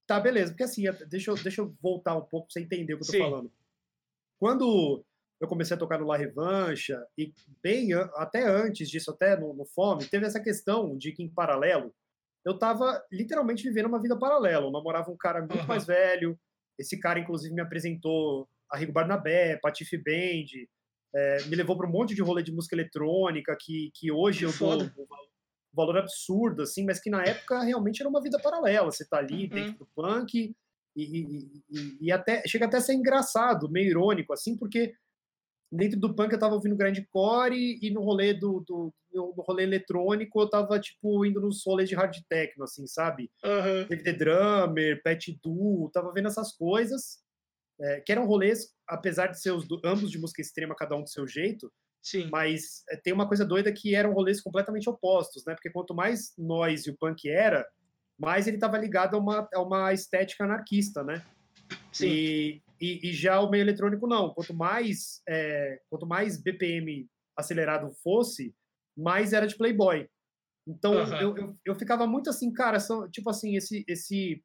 tá, 0.06 0.20
beleza, 0.20 0.52
porque 0.52 0.62
assim, 0.64 0.84
deixa 1.08 1.30
eu, 1.32 1.36
deixa 1.36 1.60
eu 1.60 1.76
voltar 1.80 2.16
um 2.16 2.22
pouco 2.22 2.46
pra 2.46 2.52
você 2.52 2.60
entender 2.60 2.94
o 2.94 2.98
que 2.98 3.02
eu 3.02 3.06
tô 3.06 3.12
Sim. 3.12 3.18
falando. 3.18 3.52
Quando 4.38 5.04
eu 5.40 5.46
comecei 5.48 5.76
a 5.76 5.78
tocar 5.78 5.98
no 5.98 6.06
La 6.06 6.16
Revancha, 6.16 7.04
e 7.16 7.32
bem 7.62 7.92
até 8.14 8.44
antes 8.46 8.88
disso, 8.88 9.10
até 9.10 9.38
no, 9.38 9.52
no 9.54 9.66
Fome, 9.66 10.06
teve 10.06 10.24
essa 10.26 10.40
questão 10.40 10.96
de 10.96 11.12
que 11.12 11.22
em 11.22 11.28
paralelo, 11.28 11.94
eu 12.44 12.54
estava 12.54 13.02
literalmente 13.12 13.62
vivendo 13.64 13.86
uma 13.86 14.00
vida 14.00 14.16
paralela. 14.18 14.66
Eu 14.66 14.70
namorava 14.70 15.10
um 15.10 15.16
cara 15.16 15.40
muito 15.40 15.58
Aham. 15.58 15.66
mais 15.66 15.84
velho, 15.84 16.38
esse 16.78 16.98
cara, 16.98 17.18
inclusive, 17.18 17.54
me 17.54 17.60
apresentou 17.60 18.48
a 18.70 18.76
Rigo 18.78 18.92
Barnabé, 18.92 19.58
Patife 19.60 19.98
Band, 19.98 20.66
é, 21.14 21.44
me 21.46 21.56
levou 21.56 21.76
para 21.76 21.86
um 21.88 21.90
monte 21.92 22.14
de 22.14 22.22
rolê 22.22 22.42
de 22.42 22.52
música 22.52 22.74
eletrônica, 22.76 23.56
que, 23.60 23.90
que 23.94 24.10
hoje 24.12 24.40
Que 24.40 24.44
eu 24.46 24.52
foda. 24.52 24.84
dou 24.94 25.04
um 25.04 25.06
val- 25.08 25.26
valor 25.72 25.98
absurdo, 25.98 26.62
assim, 26.62 26.84
mas 26.84 27.00
que 27.00 27.10
na 27.10 27.24
época 27.24 27.62
realmente 27.62 28.00
era 28.00 28.08
uma 28.08 28.22
vida 28.22 28.38
paralela. 28.40 28.90
Você 28.90 29.06
tá 29.06 29.18
ali 29.18 29.44
Uhum. 29.44 29.50
dentro 29.50 29.78
do 29.78 29.86
punk 29.94 30.34
e, 30.34 31.02
e- 31.02 31.62
e- 31.70 31.98
e 32.00 32.12
até 32.12 32.42
chega 32.46 32.66
até 32.66 32.78
a 32.78 32.80
ser 32.80 32.94
engraçado, 32.94 33.68
meio 33.70 33.90
irônico, 33.90 34.32
assim, 34.32 34.56
porque 34.56 34.94
dentro 35.70 35.98
do 35.98 36.14
punk 36.14 36.32
eu 36.32 36.38
tava 36.38 36.54
ouvindo 36.54 36.76
grindcore 36.76 37.78
e 37.82 37.90
no 37.90 38.02
rolê 38.02 38.32
do, 38.32 38.64
do 38.66 38.92
no 39.12 39.42
rolê 39.46 39.62
eletrônico 39.62 40.40
eu 40.40 40.48
tava 40.48 40.78
tipo 40.78 41.24
indo 41.24 41.40
nos 41.40 41.62
rolês 41.64 41.88
de 41.88 41.94
hard 41.94 42.14
techno 42.28 42.64
assim, 42.64 42.86
sabe? 42.86 43.30
Teve 43.88 44.02
The 44.02 44.12
Drummer, 44.12 45.02
Pet 45.02 45.38
Du, 45.42 45.90
tava 45.92 46.12
vendo 46.12 46.28
essas 46.28 46.52
coisas, 46.52 47.18
é, 47.80 48.00
que 48.00 48.12
eram 48.12 48.26
rolês, 48.26 48.72
apesar 48.86 49.28
de 49.28 49.40
ser 49.40 49.52
os 49.52 49.66
ambos 49.84 50.10
de 50.10 50.18
música 50.18 50.40
extrema, 50.40 50.74
cada 50.74 50.96
um 50.96 51.02
do 51.02 51.08
seu 51.08 51.26
jeito, 51.26 51.72
Sim. 52.02 52.28
mas 52.30 52.84
é, 52.90 52.96
tem 52.96 53.12
uma 53.12 53.26
coisa 53.26 53.44
doida 53.44 53.72
que 53.72 53.94
eram 53.94 54.12
rolês 54.12 54.40
completamente 54.40 54.88
opostos, 54.88 55.44
né? 55.46 55.54
Porque 55.54 55.70
quanto 55.70 55.94
mais 55.94 56.32
noise 56.38 56.90
o 56.90 56.96
punk 56.96 57.28
era, 57.28 57.66
mais 58.18 58.46
ele 58.46 58.56
estava 58.56 58.78
ligado 58.78 59.16
a 59.16 59.18
uma, 59.18 59.48
a 59.52 59.60
uma 59.60 59.92
estética 59.92 60.44
anarquista, 60.44 61.02
né? 61.02 61.24
Sim. 61.92 62.06
E, 62.06 62.62
e, 62.80 63.10
e 63.10 63.12
já 63.12 63.40
o 63.40 63.50
meio 63.50 63.62
eletrônico 63.62 64.06
não. 64.06 64.32
Quanto 64.34 64.54
mais 64.54 65.22
é, 65.28 65.80
quanto 65.90 66.06
mais 66.06 66.40
BPM 66.42 67.08
acelerado 67.36 67.90
fosse, 68.02 68.54
mais 68.96 69.32
era 69.32 69.46
de 69.46 69.56
Playboy. 69.56 70.08
Então 70.66 70.94
Aham. 70.94 71.20
eu, 71.20 71.36
eu, 71.36 71.58
eu 71.64 71.74
ficava 71.74 72.06
muito 72.06 72.28
assim, 72.30 72.52
cara, 72.52 72.80
são, 72.80 73.08
tipo 73.10 73.30
assim, 73.30 73.56
esse 73.56 73.84
esse 73.88 74.42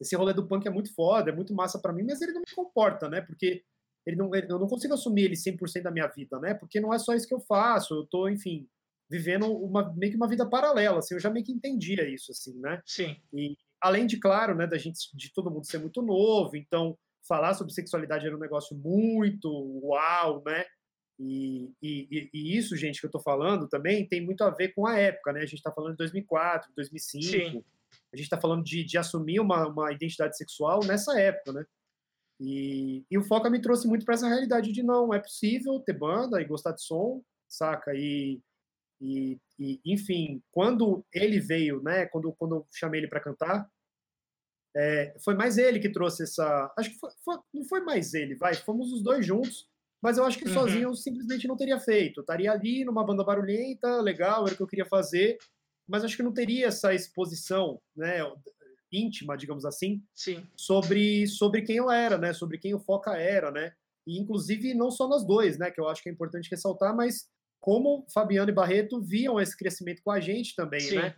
esse 0.00 0.14
rolê 0.16 0.32
do 0.32 0.46
punk 0.46 0.66
é 0.66 0.70
muito 0.70 0.94
foda, 0.94 1.30
é 1.30 1.34
muito 1.34 1.52
massa 1.54 1.78
pra 1.80 1.92
mim, 1.92 2.04
mas 2.04 2.22
ele 2.22 2.32
não 2.32 2.40
me 2.40 2.54
comporta, 2.54 3.08
né? 3.08 3.20
Porque 3.20 3.64
ele 4.06 4.16
não, 4.16 4.32
ele- 4.34 4.50
eu 4.50 4.58
não 4.58 4.68
consigo 4.68 4.94
assumir 4.94 5.24
ele 5.24 5.36
100% 5.36 5.82
da 5.84 5.90
minha 5.90 6.06
vida, 6.06 6.38
né? 6.38 6.54
Porque 6.54 6.80
não 6.80 6.94
é 6.94 6.98
só 6.98 7.14
isso 7.14 7.26
que 7.26 7.34
eu 7.34 7.40
faço, 7.40 7.94
eu 7.94 8.06
tô, 8.06 8.28
enfim, 8.28 8.68
vivendo 9.10 9.46
uma 9.52 9.92
meio 9.94 10.12
que 10.12 10.16
uma 10.16 10.28
vida 10.28 10.48
paralela, 10.48 10.98
assim, 11.00 11.14
eu 11.14 11.20
já 11.20 11.30
meio 11.30 11.44
que 11.44 11.52
entendia 11.52 12.08
isso 12.08 12.30
assim, 12.30 12.58
né? 12.60 12.80
Sim. 12.86 13.16
E 13.34 13.56
além 13.80 14.06
de, 14.06 14.18
claro, 14.20 14.54
né, 14.54 14.66
da 14.66 14.78
gente, 14.78 14.98
de 15.16 15.32
todo 15.32 15.50
mundo 15.50 15.66
ser 15.66 15.78
muito 15.78 16.00
novo, 16.00 16.56
então 16.56 16.96
falar 17.28 17.54
sobre 17.54 17.72
sexualidade 17.72 18.26
era 18.26 18.36
um 18.36 18.40
negócio 18.40 18.76
muito 18.76 19.48
uau, 19.84 20.42
né? 20.44 20.64
E, 21.20 21.72
e, 21.82 22.30
e- 22.32 22.56
isso, 22.56 22.76
gente, 22.76 23.00
que 23.00 23.06
eu 23.06 23.10
tô 23.10 23.20
falando 23.20 23.68
também 23.68 24.08
tem 24.08 24.24
muito 24.24 24.42
a 24.42 24.50
ver 24.50 24.72
com 24.72 24.86
a 24.86 24.98
época, 24.98 25.32
né? 25.32 25.40
A 25.40 25.46
gente 25.46 25.62
tá 25.62 25.72
falando 25.72 25.92
de 25.92 25.98
2004, 25.98 26.70
2005. 26.74 27.26
Sim. 27.26 27.64
A 28.12 28.16
gente 28.16 28.28
tá 28.28 28.40
falando 28.40 28.64
de, 28.64 28.84
de 28.84 28.96
assumir 28.96 29.40
uma, 29.40 29.66
uma 29.66 29.92
identidade 29.92 30.36
sexual 30.36 30.80
nessa 30.84 31.18
época, 31.20 31.52
né? 31.52 31.66
E, 32.40 33.04
e 33.10 33.18
o 33.18 33.24
Foca 33.24 33.50
me 33.50 33.60
trouxe 33.60 33.86
muito 33.88 34.04
para 34.04 34.14
essa 34.14 34.28
realidade 34.28 34.72
de 34.72 34.82
não, 34.82 35.12
é 35.12 35.18
possível 35.18 35.80
ter 35.80 35.92
banda 35.92 36.40
e 36.40 36.44
gostar 36.44 36.72
de 36.72 36.82
som, 36.82 37.22
saca? 37.48 37.92
E, 37.94 38.40
e, 39.00 39.38
e, 39.58 39.80
enfim, 39.84 40.40
quando 40.52 41.04
ele 41.12 41.40
veio, 41.40 41.82
né? 41.82 42.06
Quando, 42.06 42.32
quando 42.38 42.56
eu 42.56 42.66
chamei 42.72 43.00
ele 43.00 43.08
para 43.08 43.20
cantar, 43.20 43.68
é, 44.76 45.14
foi 45.24 45.34
mais 45.34 45.58
ele 45.58 45.78
que 45.80 45.88
trouxe 45.88 46.22
essa. 46.24 46.72
Acho 46.76 46.90
que 46.90 46.98
foi, 46.98 47.10
foi- 47.24 47.38
não 47.52 47.64
foi 47.64 47.80
mais 47.80 48.14
ele, 48.14 48.34
vai, 48.34 48.54
fomos 48.54 48.92
os 48.92 49.02
dois 49.02 49.24
juntos, 49.26 49.66
mas 50.00 50.18
eu 50.18 50.24
acho 50.24 50.38
que 50.38 50.46
Uhum. 50.46 50.54
sozinho 50.54 50.88
eu 50.88 50.94
simplesmente 50.94 51.48
não 51.48 51.56
teria 51.56 51.80
feito. 51.80 52.20
Eu 52.20 52.22
estaria 52.22 52.52
ali 52.52 52.84
numa 52.84 53.04
banda 53.04 53.24
barulhenta, 53.24 54.00
legal, 54.00 54.44
era 54.44 54.54
o 54.54 54.56
que 54.56 54.62
eu 54.62 54.66
queria 54.68 54.86
fazer, 54.86 55.38
mas 55.88 56.04
acho 56.04 56.16
que 56.16 56.22
não 56.22 56.32
teria 56.32 56.66
essa 56.66 56.94
exposição, 56.94 57.80
né? 57.96 58.18
íntima, 58.90 59.36
digamos 59.36 59.66
assim, 59.66 60.02
Sim. 60.14 60.46
sobre, 60.56 61.26
sobre 61.26 61.60
quem 61.60 61.76
eu 61.76 61.90
era, 61.90 62.16
né? 62.16 62.32
Sobre 62.32 62.56
quem 62.56 62.74
o 62.74 62.80
Foca 62.80 63.14
era, 63.18 63.50
né? 63.50 63.74
E 64.06 64.18
inclusive 64.18 64.72
não 64.72 64.90
só 64.90 65.06
nós 65.06 65.26
dois, 65.26 65.58
né? 65.58 65.70
Que 65.70 65.78
eu 65.78 65.86
acho 65.88 66.02
que 66.02 66.08
é 66.08 66.12
importante 66.12 66.48
ressaltar, 66.50 66.96
mas 66.96 67.28
como 67.60 68.06
Fabiano 68.14 68.48
e 68.50 68.54
Barreto 68.54 68.98
viam 69.02 69.38
esse 69.38 69.54
crescimento 69.54 70.00
com 70.02 70.10
a 70.10 70.20
gente 70.20 70.56
também, 70.56 70.80
Sim. 70.80 70.96
né? 70.96 71.14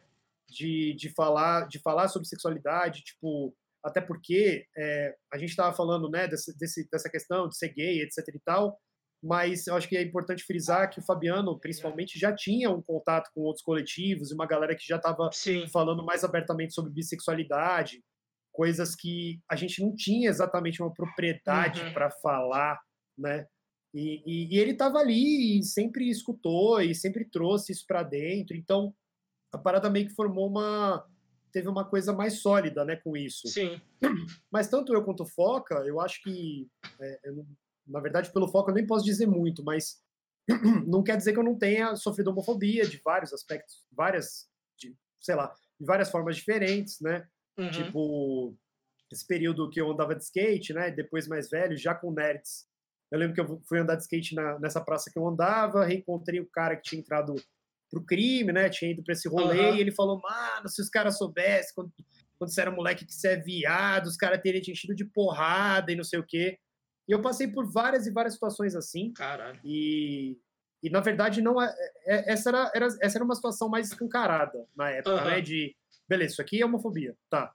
De, 0.51 0.95
de 0.95 1.09
falar 1.11 1.69
de 1.69 1.79
falar 1.79 2.09
sobre 2.09 2.27
sexualidade, 2.29 3.03
tipo 3.03 3.55
até 3.83 4.01
porque 4.01 4.67
é, 4.77 5.15
a 5.33 5.39
gente 5.39 5.51
estava 5.51 5.75
falando, 5.75 6.11
né? 6.11 6.29
Desse, 6.29 6.55
desse, 6.59 6.87
dessa 6.91 7.09
questão 7.09 7.49
de 7.49 7.57
ser 7.57 7.69
gay, 7.73 8.03
etc. 8.03 8.19
E 8.35 8.41
tal. 8.45 8.79
Mas 9.23 9.67
eu 9.67 9.75
acho 9.75 9.89
que 9.89 9.97
é 9.97 10.03
importante 10.03 10.45
frisar 10.45 10.91
que 10.91 10.99
o 10.99 11.03
Fabiano, 11.05 11.59
principalmente, 11.59 12.19
já 12.19 12.35
tinha 12.35 12.71
um 12.71 12.83
contato 12.83 13.31
com 13.35 13.43
outros 13.43 13.63
coletivos 13.65 14.31
e 14.31 14.35
uma 14.35 14.47
galera 14.47 14.75
que 14.75 14.87
já 14.87 14.97
estava 14.97 15.31
falando 15.73 16.05
mais 16.05 16.25
abertamente 16.25 16.75
sobre 16.75 16.91
bissexualidade, 16.93 18.03
coisas 18.53 18.95
que 18.95 19.41
a 19.51 19.57
gente 19.57 19.83
não 19.83 19.95
tinha 19.95 20.29
exatamente 20.29 20.83
uma 20.83 20.93
propriedade 20.93 21.81
Uhum. 21.83 21.93
para 21.93 22.11
falar, 22.11 22.79
né? 23.17 23.47
E, 23.95 24.23
e- 24.27 24.55
e 24.55 24.59
ele 24.59 24.73
estava 24.73 24.99
ali 24.99 25.59
e 25.59 25.63
sempre 25.65 26.09
escutou 26.09 26.81
e 26.81 26.95
sempre 26.95 27.25
trouxe 27.25 27.73
isso 27.73 27.85
para 27.87 28.03
dentro. 28.03 28.57
Então, 28.57 28.95
a 29.53 29.59
parada 29.59 29.91
meio 29.91 30.07
que 30.07 30.15
formou 30.15 30.49
uma 30.49 31.07
teve 31.53 31.69
uma 31.69 31.85
coisa 31.85 32.13
mais 32.13 32.41
sólida, 32.41 32.85
né, 32.85 32.95
com 32.97 33.17
isso. 33.17 33.49
Sim. 33.49 33.81
Mas 34.53 34.69
tanto 34.69 34.95
eu 34.95 35.03
quanto 35.05 35.25
o 35.25 35.27
Foca, 35.27 35.75
eu 35.85 36.01
acho 36.01 36.23
que, 36.23 36.69
é, 37.01 37.21
eu 37.25 37.45
na 37.87 37.99
verdade, 37.99 38.33
pelo 38.33 38.47
Foca 38.47 38.71
eu 38.71 38.75
nem 38.75 38.87
posso 38.87 39.05
dizer 39.05 39.27
muito, 39.27 39.65
mas 39.65 40.01
não 40.87 41.03
quer 41.03 41.17
dizer 41.17 41.33
que 41.33 41.39
eu 41.41 41.45
não 41.45 41.59
tenha 41.59 41.97
sofrido 41.97 42.29
homofobia 42.31 42.87
de 42.87 42.99
vários 43.05 43.33
aspectos, 43.33 43.85
várias, 43.91 44.49
de, 44.79 44.97
sei 45.19 45.35
lá, 45.35 45.53
de 45.79 45.85
várias 45.87 46.09
formas 46.11 46.37
diferentes, 46.37 47.01
né? 47.01 47.27
Uhum. 47.59 47.71
Tipo, 47.73 48.57
esse 49.11 49.27
período 49.27 49.69
que 49.69 49.81
eu 49.81 49.91
andava 49.91 50.15
de 50.15 50.23
skate, 50.23 50.73
né? 50.73 50.91
Depois 50.93 51.27
mais 51.27 51.51
velho, 51.51 51.77
já 51.77 51.95
com 51.95 52.13
nerds. 52.13 52.69
Eu 53.11 53.19
lembro 53.19 53.35
que 53.35 53.41
eu 53.41 53.61
fui 53.69 53.81
andar 53.81 53.97
de 53.97 54.03
skate 54.03 54.37
na- 54.37 54.57
nessa 54.61 54.81
praça 54.81 55.11
que 55.11 55.19
eu 55.19 55.27
andava, 55.27 55.85
reencontrei 55.85 56.39
o 56.39 56.49
cara 56.49 56.77
que 56.77 56.83
tinha 56.83 57.01
entrado 57.01 57.35
pro 57.91 58.05
crime, 58.05 58.53
né? 58.53 58.69
Tinha 58.71 58.93
ido 58.93 59.03
pra 59.03 59.13
esse 59.13 59.29
rolê 59.29 59.69
Aham. 59.69 59.77
e 59.77 59.81
ele 59.81 59.91
falou: 59.93 60.21
Mano, 60.21 60.69
se 60.69 60.81
os 60.81 60.89
caras 60.89 61.19
soubessem 61.19 61.73
quando, 61.75 61.93
quando 62.39 62.51
você 62.53 62.61
era 62.61 62.71
moleque 62.71 63.05
que 63.05 63.13
você 63.15 63.29
é 63.29 63.37
viado, 63.37 64.07
os 64.07 64.17
caras 64.17 64.41
teriam 64.41 64.63
te 64.63 64.71
enchido 64.71 64.95
de 64.95 65.05
porrada 65.05 65.91
e 65.93 65.97
não 65.97 66.05
sei 66.05 66.19
o 66.19 66.25
quê. 66.27 66.59
E 67.09 67.13
eu 67.13 67.21
passei 67.21 67.49
por 67.49 67.71
várias 67.71 68.07
e 68.07 68.13
várias 68.13 68.35
situações 68.35 68.77
assim. 68.77 69.13
Caralho. 69.13 69.59
E, 69.65 70.39
e 70.83 70.89
na 70.89 71.01
verdade, 71.01 71.43
não 71.43 71.61
é, 71.61 71.75
é- 72.07 72.33
essa, 72.33 72.51
era, 72.51 72.71
era- 72.75 72.89
essa 73.03 73.19
era 73.19 73.25
uma 73.25 73.35
situação 73.35 73.69
mais 73.69 73.89
escancarada 73.89 74.65
na 74.77 74.91
época, 74.91 75.17
Aham. 75.17 75.25
né? 75.31 75.41
De, 75.41 75.75
beleza, 76.09 76.33
isso 76.35 76.43
aqui 76.43 76.63
é 76.63 76.65
homofobia, 76.65 77.17
tá. 77.29 77.53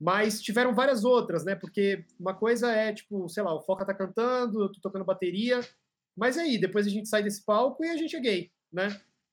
Mas 0.00 0.40
tiveram 0.42 0.74
várias 0.74 1.04
outras, 1.04 1.44
né? 1.44 1.54
Porque 1.54 2.04
uma 2.18 2.34
coisa 2.34 2.72
é, 2.72 2.92
tipo, 2.92 3.28
sei 3.28 3.42
lá, 3.42 3.54
o 3.54 3.60
Foca 3.62 3.84
tá 3.86 3.94
cantando, 3.94 4.62
eu 4.62 4.72
tô 4.72 4.80
tocando 4.80 5.04
bateria, 5.04 5.60
mas 6.16 6.36
aí, 6.38 6.58
depois 6.58 6.86
a 6.86 6.90
gente 6.90 7.08
sai 7.08 7.22
desse 7.22 7.44
palco 7.44 7.84
e 7.84 7.90
a 7.90 7.96
gente 7.96 8.16
é 8.16 8.20
gay, 8.20 8.50
né? 8.72 8.88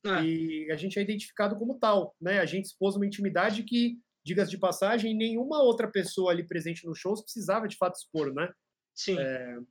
É. 0.06 0.23
E 0.23 0.72
a 0.72 0.76
gente 0.76 0.98
é 0.98 1.02
identificado 1.02 1.56
como 1.57 1.78
tal, 1.80 2.15
né? 2.19 2.40
A 2.40 2.45
gente 2.45 2.65
expôs 2.65 2.95
uma 2.95 3.06
intimidade 3.06 3.64
que, 3.64 3.98
diga-se 4.26 4.52
de 4.52 4.57
passagem, 4.57 5.15
nenhuma 5.15 5.61
outra 5.61 5.88
pessoa 5.90 6.32
ali 6.32 6.45
presente 6.45 6.86
no 6.86 6.95
show 6.95 7.14
precisava 7.22 7.68
de 7.68 7.78
fato 7.78 7.95
expor, 7.95 8.34
né? 8.34 8.52
Sim. 8.94 9.15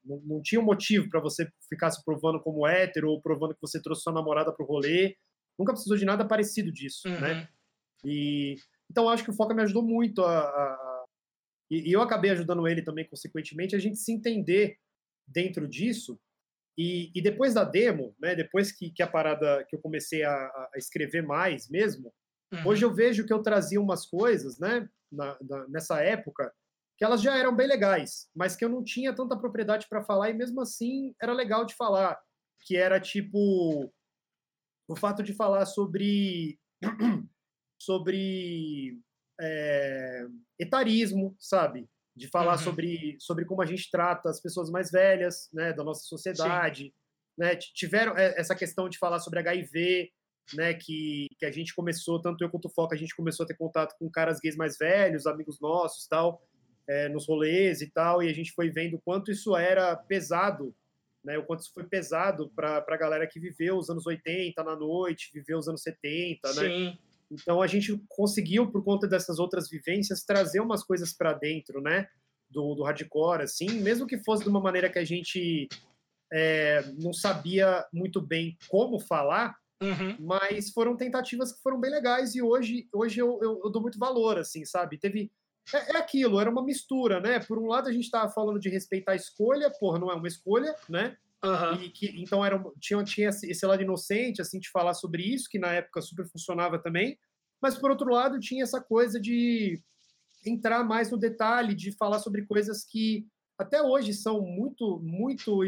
não, 0.04 0.20
não 0.24 0.42
tinha 0.42 0.60
um 0.60 0.64
motivo 0.64 1.08
para 1.08 1.20
você 1.20 1.46
ficar 1.68 1.90
se 1.90 2.02
provando 2.04 2.40
como 2.40 2.66
hétero 2.66 3.10
ou 3.10 3.20
provando 3.20 3.54
que 3.54 3.60
você 3.60 3.80
trouxe 3.80 4.02
sua 4.02 4.12
namorada 4.14 4.52
pro 4.52 4.64
rolê. 4.66 5.14
Nunca 5.58 5.72
precisou 5.72 5.96
de 5.96 6.04
nada 6.06 6.26
parecido 6.26 6.72
disso, 6.72 7.06
Uhum. 7.06 7.20
né? 7.20 7.48
E, 8.04 8.56
Então 8.90 9.08
acho 9.08 9.22
que 9.22 9.30
o 9.30 9.34
Foca 9.34 9.54
me 9.54 9.62
ajudou 9.62 9.82
muito 9.82 10.22
a, 10.24 10.40
a 10.40 11.04
e, 11.70 11.90
e 11.90 11.92
eu 11.92 12.00
acabei 12.02 12.30
ajudando 12.32 12.66
ele 12.66 12.82
também, 12.82 13.06
consequentemente, 13.08 13.76
a 13.76 13.78
gente 13.78 13.96
se 13.98 14.12
entender 14.12 14.76
dentro 15.26 15.68
disso. 15.68 16.18
E, 16.80 17.12
e 17.14 17.20
depois 17.20 17.52
da 17.52 17.62
demo, 17.62 18.16
né, 18.18 18.34
depois 18.34 18.72
que, 18.72 18.90
que 18.90 19.02
a 19.02 19.06
parada 19.06 19.62
que 19.68 19.76
eu 19.76 19.80
comecei 19.82 20.22
a, 20.22 20.32
a 20.34 20.78
escrever 20.78 21.22
mais 21.22 21.68
mesmo, 21.68 22.10
uhum. 22.50 22.68
hoje 22.68 22.82
eu 22.82 22.94
vejo 22.94 23.26
que 23.26 23.32
eu 23.34 23.42
trazia 23.42 23.78
umas 23.78 24.06
coisas, 24.06 24.58
né, 24.58 24.88
na, 25.12 25.36
na, 25.42 25.68
nessa 25.68 26.02
época, 26.02 26.50
que 26.96 27.04
elas 27.04 27.20
já 27.20 27.36
eram 27.36 27.54
bem 27.54 27.68
legais, 27.68 28.30
mas 28.34 28.56
que 28.56 28.64
eu 28.64 28.70
não 28.70 28.82
tinha 28.82 29.14
tanta 29.14 29.36
propriedade 29.36 29.86
para 29.90 30.02
falar 30.02 30.30
e 30.30 30.32
mesmo 30.32 30.62
assim 30.62 31.14
era 31.20 31.34
legal 31.34 31.66
de 31.66 31.74
falar, 31.74 32.18
que 32.64 32.78
era 32.78 32.98
tipo 32.98 33.92
o 34.88 34.96
fato 34.96 35.22
de 35.22 35.34
falar 35.34 35.66
sobre 35.66 36.58
sobre 37.78 38.98
é, 39.38 40.26
etarismo, 40.58 41.36
sabe? 41.38 41.86
De 42.20 42.28
falar 42.28 42.52
uhum. 42.52 42.64
sobre, 42.64 43.16
sobre 43.18 43.44
como 43.46 43.62
a 43.62 43.66
gente 43.66 43.90
trata 43.90 44.28
as 44.28 44.40
pessoas 44.40 44.70
mais 44.70 44.90
velhas, 44.90 45.48
né, 45.52 45.72
da 45.72 45.82
nossa 45.82 46.02
sociedade, 46.02 46.92
né? 47.36 47.56
Tiveram 47.56 48.14
essa 48.16 48.54
questão 48.54 48.88
de 48.88 48.98
falar 48.98 49.18
sobre 49.20 49.38
HIV, 49.38 50.10
né, 50.54 50.74
que, 50.74 51.28
que 51.38 51.46
a 51.46 51.50
gente 51.50 51.74
começou, 51.74 52.20
tanto 52.20 52.44
eu 52.44 52.50
quanto 52.50 52.66
o 52.66 52.70
Foca, 52.70 52.94
a 52.94 52.98
gente 52.98 53.16
começou 53.16 53.44
a 53.44 53.46
ter 53.46 53.56
contato 53.56 53.96
com 53.98 54.10
caras 54.10 54.38
gays 54.38 54.56
mais 54.56 54.76
velhos, 54.76 55.26
amigos 55.26 55.58
nossos, 55.60 56.06
tal, 56.06 56.42
é, 56.86 57.08
nos 57.08 57.26
rolês 57.26 57.80
e 57.80 57.90
tal, 57.90 58.22
e 58.22 58.28
a 58.28 58.34
gente 58.34 58.52
foi 58.52 58.68
vendo 58.68 58.96
o 58.96 59.00
quanto 59.00 59.30
isso 59.30 59.56
era 59.56 59.96
pesado, 59.96 60.74
né, 61.24 61.38
o 61.38 61.44
quanto 61.44 61.60
isso 61.60 61.72
foi 61.72 61.84
pesado 61.84 62.50
para 62.50 62.84
a 62.86 62.96
galera 62.96 63.26
que 63.26 63.40
viveu 63.40 63.78
os 63.78 63.88
anos 63.88 64.06
80 64.06 64.62
na 64.62 64.76
noite, 64.76 65.30
viveu 65.32 65.58
os 65.58 65.68
anos 65.68 65.82
70, 65.82 66.48
né? 66.48 66.52
Sim. 66.52 66.84
né? 66.86 66.98
Então 67.30 67.62
a 67.62 67.66
gente 67.66 67.96
conseguiu, 68.08 68.70
por 68.70 68.82
conta 68.82 69.06
dessas 69.06 69.38
outras 69.38 69.68
vivências, 69.68 70.24
trazer 70.24 70.60
umas 70.60 70.82
coisas 70.82 71.12
para 71.12 71.32
dentro, 71.32 71.80
né? 71.80 72.08
Do, 72.50 72.74
do 72.74 72.82
hardcore, 72.82 73.42
assim, 73.42 73.68
mesmo 73.80 74.08
que 74.08 74.18
fosse 74.18 74.42
de 74.42 74.48
uma 74.48 74.60
maneira 74.60 74.90
que 74.90 74.98
a 74.98 75.04
gente 75.04 75.68
é, 76.32 76.82
não 76.98 77.12
sabia 77.12 77.86
muito 77.92 78.20
bem 78.20 78.56
como 78.68 78.98
falar, 78.98 79.56
uhum. 79.80 80.16
mas 80.18 80.70
foram 80.70 80.96
tentativas 80.96 81.52
que 81.52 81.62
foram 81.62 81.78
bem 81.78 81.92
legais 81.92 82.34
e 82.34 82.42
hoje, 82.42 82.88
hoje 82.92 83.20
eu, 83.20 83.38
eu, 83.40 83.60
eu 83.64 83.70
dou 83.70 83.80
muito 83.80 83.98
valor, 83.98 84.36
assim, 84.36 84.64
sabe? 84.64 84.98
Teve 84.98 85.30
é, 85.72 85.92
é, 85.92 85.96
aquilo, 85.98 86.40
era 86.40 86.50
uma 86.50 86.64
mistura, 86.64 87.20
né? 87.20 87.38
Por 87.38 87.58
um 87.58 87.66
lado 87.66 87.88
a 87.88 87.92
gente 87.92 88.04
estava 88.04 88.30
falando 88.32 88.58
de 88.58 88.68
respeitar 88.68 89.12
a 89.12 89.16
escolha, 89.16 89.70
porra, 89.70 89.98
não 89.98 90.10
é 90.10 90.14
uma 90.14 90.28
escolha, 90.28 90.74
né? 90.88 91.16
Uhum. 91.42 91.82
E 91.82 91.90
que, 91.90 92.06
então 92.20 92.44
era, 92.44 92.62
tinha, 92.78 93.02
tinha 93.02 93.28
esse 93.28 93.66
lado 93.66 93.82
inocente, 93.82 94.42
assim, 94.42 94.58
de 94.58 94.70
falar 94.70 94.94
sobre 94.94 95.22
isso, 95.22 95.48
que 95.50 95.58
na 95.58 95.72
época 95.72 96.02
super 96.02 96.26
funcionava 96.28 96.78
também. 96.78 97.18
Mas, 97.62 97.76
por 97.76 97.90
outro 97.90 98.10
lado, 98.10 98.38
tinha 98.38 98.62
essa 98.62 98.80
coisa 98.80 99.20
de 99.20 99.82
entrar 100.44 100.84
mais 100.84 101.10
no 101.10 101.18
detalhe, 101.18 101.74
de 101.74 101.92
falar 101.92 102.18
sobre 102.18 102.46
coisas 102.46 102.84
que 102.84 103.26
até 103.58 103.82
hoje 103.82 104.14
são 104.14 104.40
muito, 104.40 104.98
muito 105.02 105.60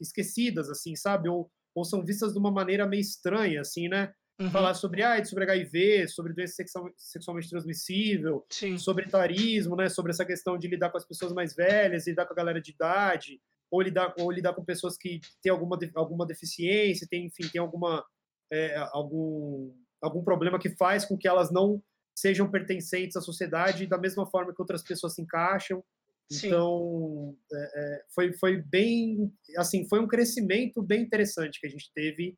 esquecidas, 0.00 0.68
assim, 0.68 0.94
sabe? 0.94 1.28
Ou, 1.28 1.50
ou 1.74 1.84
são 1.84 2.04
vistas 2.04 2.32
de 2.32 2.38
uma 2.38 2.50
maneira 2.50 2.86
meio 2.86 3.00
estranha, 3.00 3.62
assim, 3.62 3.88
né? 3.88 4.12
Uhum. 4.38 4.50
Falar 4.50 4.74
sobre 4.74 5.02
AIDS, 5.02 5.30
sobre 5.30 5.44
HIV, 5.44 6.08
sobre 6.08 6.32
doença 6.32 6.54
sexual, 6.54 6.90
sexualmente 6.96 7.48
transmissível, 7.48 8.44
Sim. 8.50 8.76
sobre 8.76 9.08
tarismo, 9.08 9.76
né? 9.76 9.88
Sobre 9.88 10.10
essa 10.10 10.24
questão 10.24 10.58
de 10.58 10.68
lidar 10.68 10.90
com 10.90 10.98
as 10.98 11.06
pessoas 11.06 11.32
mais 11.32 11.54
velhas, 11.54 12.06
lidar 12.06 12.26
com 12.26 12.32
a 12.32 12.36
galera 12.36 12.60
de 12.60 12.72
idade 12.72 13.40
ou 13.72 13.80
lidar, 13.80 14.14
ou 14.18 14.30
lidar 14.30 14.52
com 14.52 14.62
pessoas 14.62 14.98
que 14.98 15.18
têm 15.42 15.50
alguma, 15.50 15.78
alguma 15.94 16.26
deficiência, 16.26 17.08
tem, 17.10 17.24
enfim, 17.24 17.48
tem 17.48 17.58
alguma, 17.58 18.04
é, 18.52 18.76
algum, 18.92 19.74
algum 20.02 20.22
problema 20.22 20.58
que 20.58 20.76
faz 20.76 21.06
com 21.06 21.16
que 21.16 21.26
elas 21.26 21.50
não 21.50 21.82
sejam 22.14 22.50
pertencentes 22.50 23.16
à 23.16 23.22
sociedade 23.22 23.86
da 23.86 23.96
mesma 23.96 24.26
forma 24.26 24.54
que 24.54 24.60
outras 24.60 24.82
pessoas 24.82 25.14
se 25.14 25.22
encaixam. 25.22 25.82
Sim. 26.30 26.48
Então, 26.48 27.34
é, 27.50 27.70
é, 27.74 28.04
foi, 28.14 28.34
foi 28.34 28.60
bem, 28.60 29.32
assim, 29.56 29.88
foi 29.88 30.00
um 30.00 30.06
crescimento 30.06 30.82
bem 30.82 31.00
interessante 31.00 31.58
que 31.58 31.66
a 31.66 31.70
gente 31.70 31.90
teve. 31.94 32.36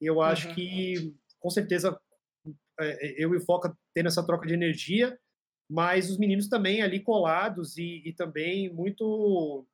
E 0.00 0.06
eu 0.06 0.22
acho 0.22 0.48
uhum. 0.48 0.54
que, 0.54 1.14
com 1.38 1.50
certeza, 1.50 1.98
é, 2.80 3.22
eu 3.22 3.34
e 3.34 3.36
o 3.36 3.44
Foca 3.44 3.76
tendo 3.94 4.06
essa 4.06 4.24
troca 4.24 4.46
de 4.46 4.54
energia, 4.54 5.18
mas 5.68 6.10
os 6.10 6.18
meninos 6.18 6.48
também 6.48 6.80
ali 6.80 7.00
colados 7.00 7.76
e, 7.76 8.02
e 8.06 8.14
também 8.14 8.72
muito 8.72 9.66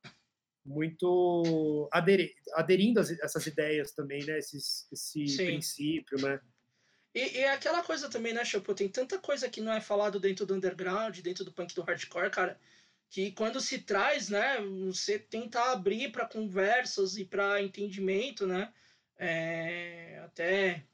muito 0.67 1.89
aderi 1.93 2.35
aderindo 2.55 3.01
a 3.01 3.05
essas 3.23 3.47
ideias 3.47 3.93
também, 3.93 4.25
né? 4.25 4.39
Esses, 4.39 4.87
esse 4.93 5.27
Sim. 5.29 5.47
princípio, 5.47 6.21
né? 6.21 6.41
E, 7.15 7.39
e 7.39 7.39
é 7.39 7.53
aquela 7.53 7.83
coisa 7.83 8.11
também, 8.11 8.35
né, 8.35 8.45
Chopo? 8.45 8.75
Tem 8.75 8.89
tanta 8.89 9.19
coisa 9.19 9.49
que 9.49 9.61
não 9.61 9.73
é 9.73 9.81
falado 9.81 10.21
dentro 10.21 10.45
do 10.45 10.55
underground, 10.55 11.19
dentro 11.21 11.45
do 11.45 11.53
punk 11.53 11.75
do 11.75 11.83
hardcore, 11.83 12.31
cara, 12.31 12.61
que 13.09 13.31
quando 13.33 13.61
se 13.61 13.79
traz, 13.79 14.29
né, 14.29 14.59
você 14.87 15.19
tenta 15.19 15.73
abrir 15.73 16.13
para 16.13 16.27
conversas 16.27 17.17
e 17.17 17.25
para 17.25 17.63
entendimento, 17.63 18.47
né? 18.47 18.73
É, 19.19 20.21
até 20.25 20.85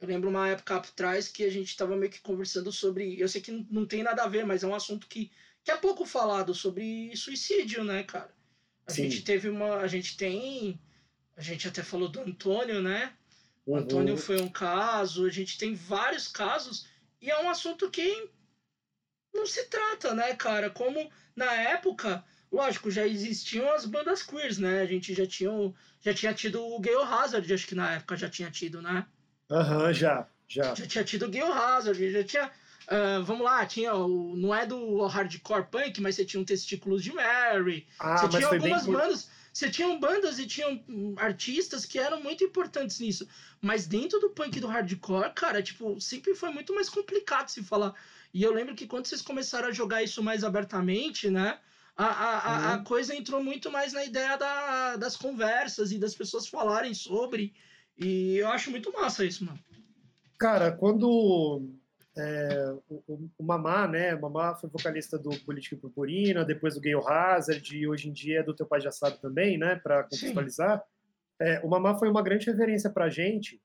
eu 0.00 0.08
lembro 0.08 0.28
uma 0.28 0.48
época 0.48 0.76
atrás 0.76 1.28
que 1.28 1.42
a 1.44 1.50
gente 1.50 1.68
estava 1.68 1.96
meio 1.96 2.12
que 2.12 2.20
conversando 2.20 2.70
sobre. 2.70 3.18
Eu 3.18 3.28
sei 3.28 3.40
que 3.40 3.66
não 3.70 3.86
tem 3.86 4.02
nada 4.02 4.24
a 4.24 4.28
ver, 4.28 4.44
mas 4.44 4.62
é 4.62 4.66
um 4.66 4.74
assunto 4.74 5.06
que, 5.06 5.32
que 5.64 5.70
é 5.70 5.76
pouco 5.76 6.04
falado 6.04 6.54
sobre 6.54 7.16
suicídio, 7.16 7.82
né, 7.82 8.02
cara? 8.02 8.35
A 8.86 8.92
Sim. 8.92 9.04
gente 9.04 9.22
teve 9.22 9.48
uma. 9.48 9.78
A 9.78 9.86
gente 9.86 10.16
tem. 10.16 10.80
A 11.36 11.42
gente 11.42 11.66
até 11.68 11.82
falou 11.82 12.08
do 12.08 12.20
Antônio, 12.20 12.80
né? 12.80 13.12
O 13.66 13.72
uhum. 13.72 13.78
Antônio 13.78 14.16
foi 14.16 14.40
um 14.40 14.48
caso, 14.48 15.26
a 15.26 15.30
gente 15.30 15.58
tem 15.58 15.74
vários 15.74 16.28
casos, 16.28 16.86
e 17.20 17.30
é 17.30 17.42
um 17.42 17.50
assunto 17.50 17.90
que 17.90 18.30
não 19.34 19.44
se 19.44 19.64
trata, 19.64 20.14
né, 20.14 20.34
cara? 20.34 20.70
Como 20.70 21.10
na 21.34 21.52
época, 21.52 22.24
lógico, 22.50 22.90
já 22.90 23.06
existiam 23.06 23.70
as 23.72 23.84
bandas 23.84 24.22
queers, 24.22 24.56
né? 24.56 24.80
A 24.80 24.86
gente 24.86 25.12
já 25.12 25.26
tinha, 25.26 25.50
já 26.00 26.14
tinha 26.14 26.32
tido 26.32 26.64
o 26.64 26.80
Gale 26.80 27.02
Hazard, 27.02 27.52
acho 27.52 27.66
que 27.66 27.74
na 27.74 27.94
época 27.94 28.16
já 28.16 28.30
tinha 28.30 28.50
tido, 28.50 28.80
né? 28.80 29.04
Aham, 29.50 29.86
uhum, 29.86 29.92
já, 29.92 30.28
já. 30.46 30.74
Já 30.74 30.86
tinha 30.86 31.04
tido 31.04 31.26
o 31.26 31.30
Gale 31.30 31.52
Hazard, 31.52 32.10
já 32.12 32.24
tinha 32.24 32.52
Uh, 32.86 33.22
vamos 33.24 33.44
lá, 33.44 33.66
tinha 33.66 33.94
o, 33.94 34.36
não 34.36 34.54
é 34.54 34.64
do 34.64 35.04
hardcore 35.06 35.66
punk, 35.66 36.00
mas 36.00 36.14
você 36.14 36.24
tinha 36.24 36.40
um 36.40 36.44
Testículos 36.44 37.02
de 37.02 37.12
Mary. 37.12 37.86
Ah, 37.98 38.18
você 38.18 38.28
tinha 38.28 38.48
algumas 38.48 38.86
bandas. 38.86 39.28
Você 39.52 39.70
tinha 39.70 39.98
bandas 39.98 40.38
e 40.38 40.46
tinham 40.46 40.84
artistas 41.16 41.86
que 41.86 41.98
eram 41.98 42.22
muito 42.22 42.44
importantes 42.44 43.00
nisso. 43.00 43.26
Mas 43.58 43.86
dentro 43.86 44.20
do 44.20 44.28
punk 44.28 44.60
do 44.60 44.66
hardcore, 44.66 45.32
cara, 45.34 45.62
tipo, 45.62 45.98
sempre 45.98 46.34
foi 46.34 46.50
muito 46.50 46.74
mais 46.74 46.90
complicado 46.90 47.48
se 47.48 47.62
falar. 47.62 47.94
E 48.34 48.42
eu 48.42 48.52
lembro 48.52 48.74
que 48.74 48.86
quando 48.86 49.06
vocês 49.06 49.22
começaram 49.22 49.68
a 49.68 49.72
jogar 49.72 50.02
isso 50.02 50.22
mais 50.22 50.44
abertamente, 50.44 51.30
né? 51.30 51.58
A, 51.96 52.04
a, 52.04 52.38
a, 52.38 52.72
a 52.72 52.76
uhum. 52.76 52.84
coisa 52.84 53.16
entrou 53.16 53.42
muito 53.42 53.72
mais 53.72 53.94
na 53.94 54.04
ideia 54.04 54.36
da, 54.36 54.96
das 54.96 55.16
conversas 55.16 55.90
e 55.90 55.98
das 55.98 56.14
pessoas 56.14 56.46
falarem 56.46 56.92
sobre. 56.92 57.54
E 57.96 58.36
eu 58.36 58.48
acho 58.48 58.70
muito 58.70 58.92
massa 58.92 59.24
isso, 59.24 59.42
mano. 59.42 59.58
Cara, 60.38 60.70
quando 60.70 61.66
é, 62.16 62.74
o, 62.88 63.30
o, 63.38 63.44
Mamá, 63.44 63.86
né? 63.86 64.14
O 64.14 64.20
Mamá 64.22 64.54
foi 64.54 64.70
vocalista 64.70 65.18
do 65.18 65.30
Política 65.40 65.76
Purpurina, 65.76 66.44
depois 66.44 66.74
do 66.74 66.80
Gale 66.80 67.04
Hazard, 67.06 67.76
e 67.76 67.86
hoje 67.86 68.08
em 68.08 68.12
dia 68.12 68.40
é 68.40 68.42
do 68.42 68.54
Teu 68.54 68.66
Pai 68.66 68.80
Já 68.80 68.90
Sabe 68.90 69.20
também, 69.20 69.58
né? 69.58 69.76
Para 69.76 70.04
contextualizar. 70.04 70.82
É, 71.38 71.60
o 71.62 71.68
Mamá 71.68 71.98
foi 71.98 72.08
uma 72.08 72.22
grande 72.22 72.46
referência 72.46 72.88
para 72.88 73.04
a 73.04 73.10
gente, 73.10 73.60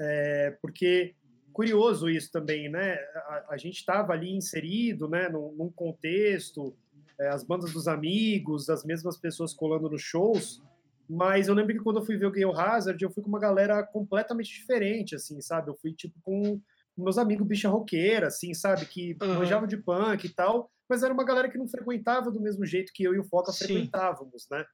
é, 0.00 0.56
porque 0.62 1.14
curioso 1.52 2.08
isso 2.08 2.30
também, 2.30 2.68
né? 2.68 2.94
A, 2.94 3.46
a 3.50 3.56
gente 3.56 3.76
estava 3.78 4.12
ali 4.12 4.30
inserido, 4.30 5.08
né? 5.08 5.28
Num, 5.28 5.52
num 5.52 5.70
contexto, 5.70 6.76
é, 7.18 7.28
as 7.28 7.42
bandas 7.42 7.72
dos 7.72 7.88
amigos, 7.88 8.70
as 8.70 8.84
mesmas 8.84 9.16
pessoas 9.16 9.52
colando 9.52 9.90
nos 9.90 10.02
shows, 10.02 10.62
mas 11.08 11.48
eu 11.48 11.54
lembro 11.54 11.74
que 11.74 11.82
quando 11.82 11.98
eu 11.98 12.06
fui 12.06 12.16
ver 12.16 12.26
o 12.26 12.30
Gale 12.30 12.56
Hazard, 12.56 13.02
eu 13.02 13.10
fui 13.10 13.22
com 13.22 13.28
uma 13.28 13.40
galera 13.40 13.82
completamente 13.82 14.52
diferente, 14.52 15.16
assim, 15.16 15.40
sabe? 15.40 15.68
Eu 15.68 15.74
fui 15.74 15.92
tipo 15.92 16.14
com 16.22 16.60
meus 16.96 17.18
amigos 17.18 17.46
bicha 17.46 17.68
roqueira, 17.68 18.26
assim, 18.26 18.52
sabe? 18.54 18.86
Que 18.86 19.16
uhum. 19.22 19.34
manjavam 19.34 19.66
de 19.66 19.76
punk 19.76 20.24
e 20.24 20.34
tal, 20.34 20.70
mas 20.88 21.02
era 21.02 21.12
uma 21.12 21.24
galera 21.24 21.50
que 21.50 21.58
não 21.58 21.66
frequentava 21.66 22.30
do 22.30 22.40
mesmo 22.40 22.64
jeito 22.66 22.92
que 22.92 23.02
eu 23.02 23.14
e 23.14 23.18
o 23.18 23.24
Foca 23.24 23.52
Sim. 23.52 23.64
frequentávamos, 23.64 24.46
né? 24.50 24.64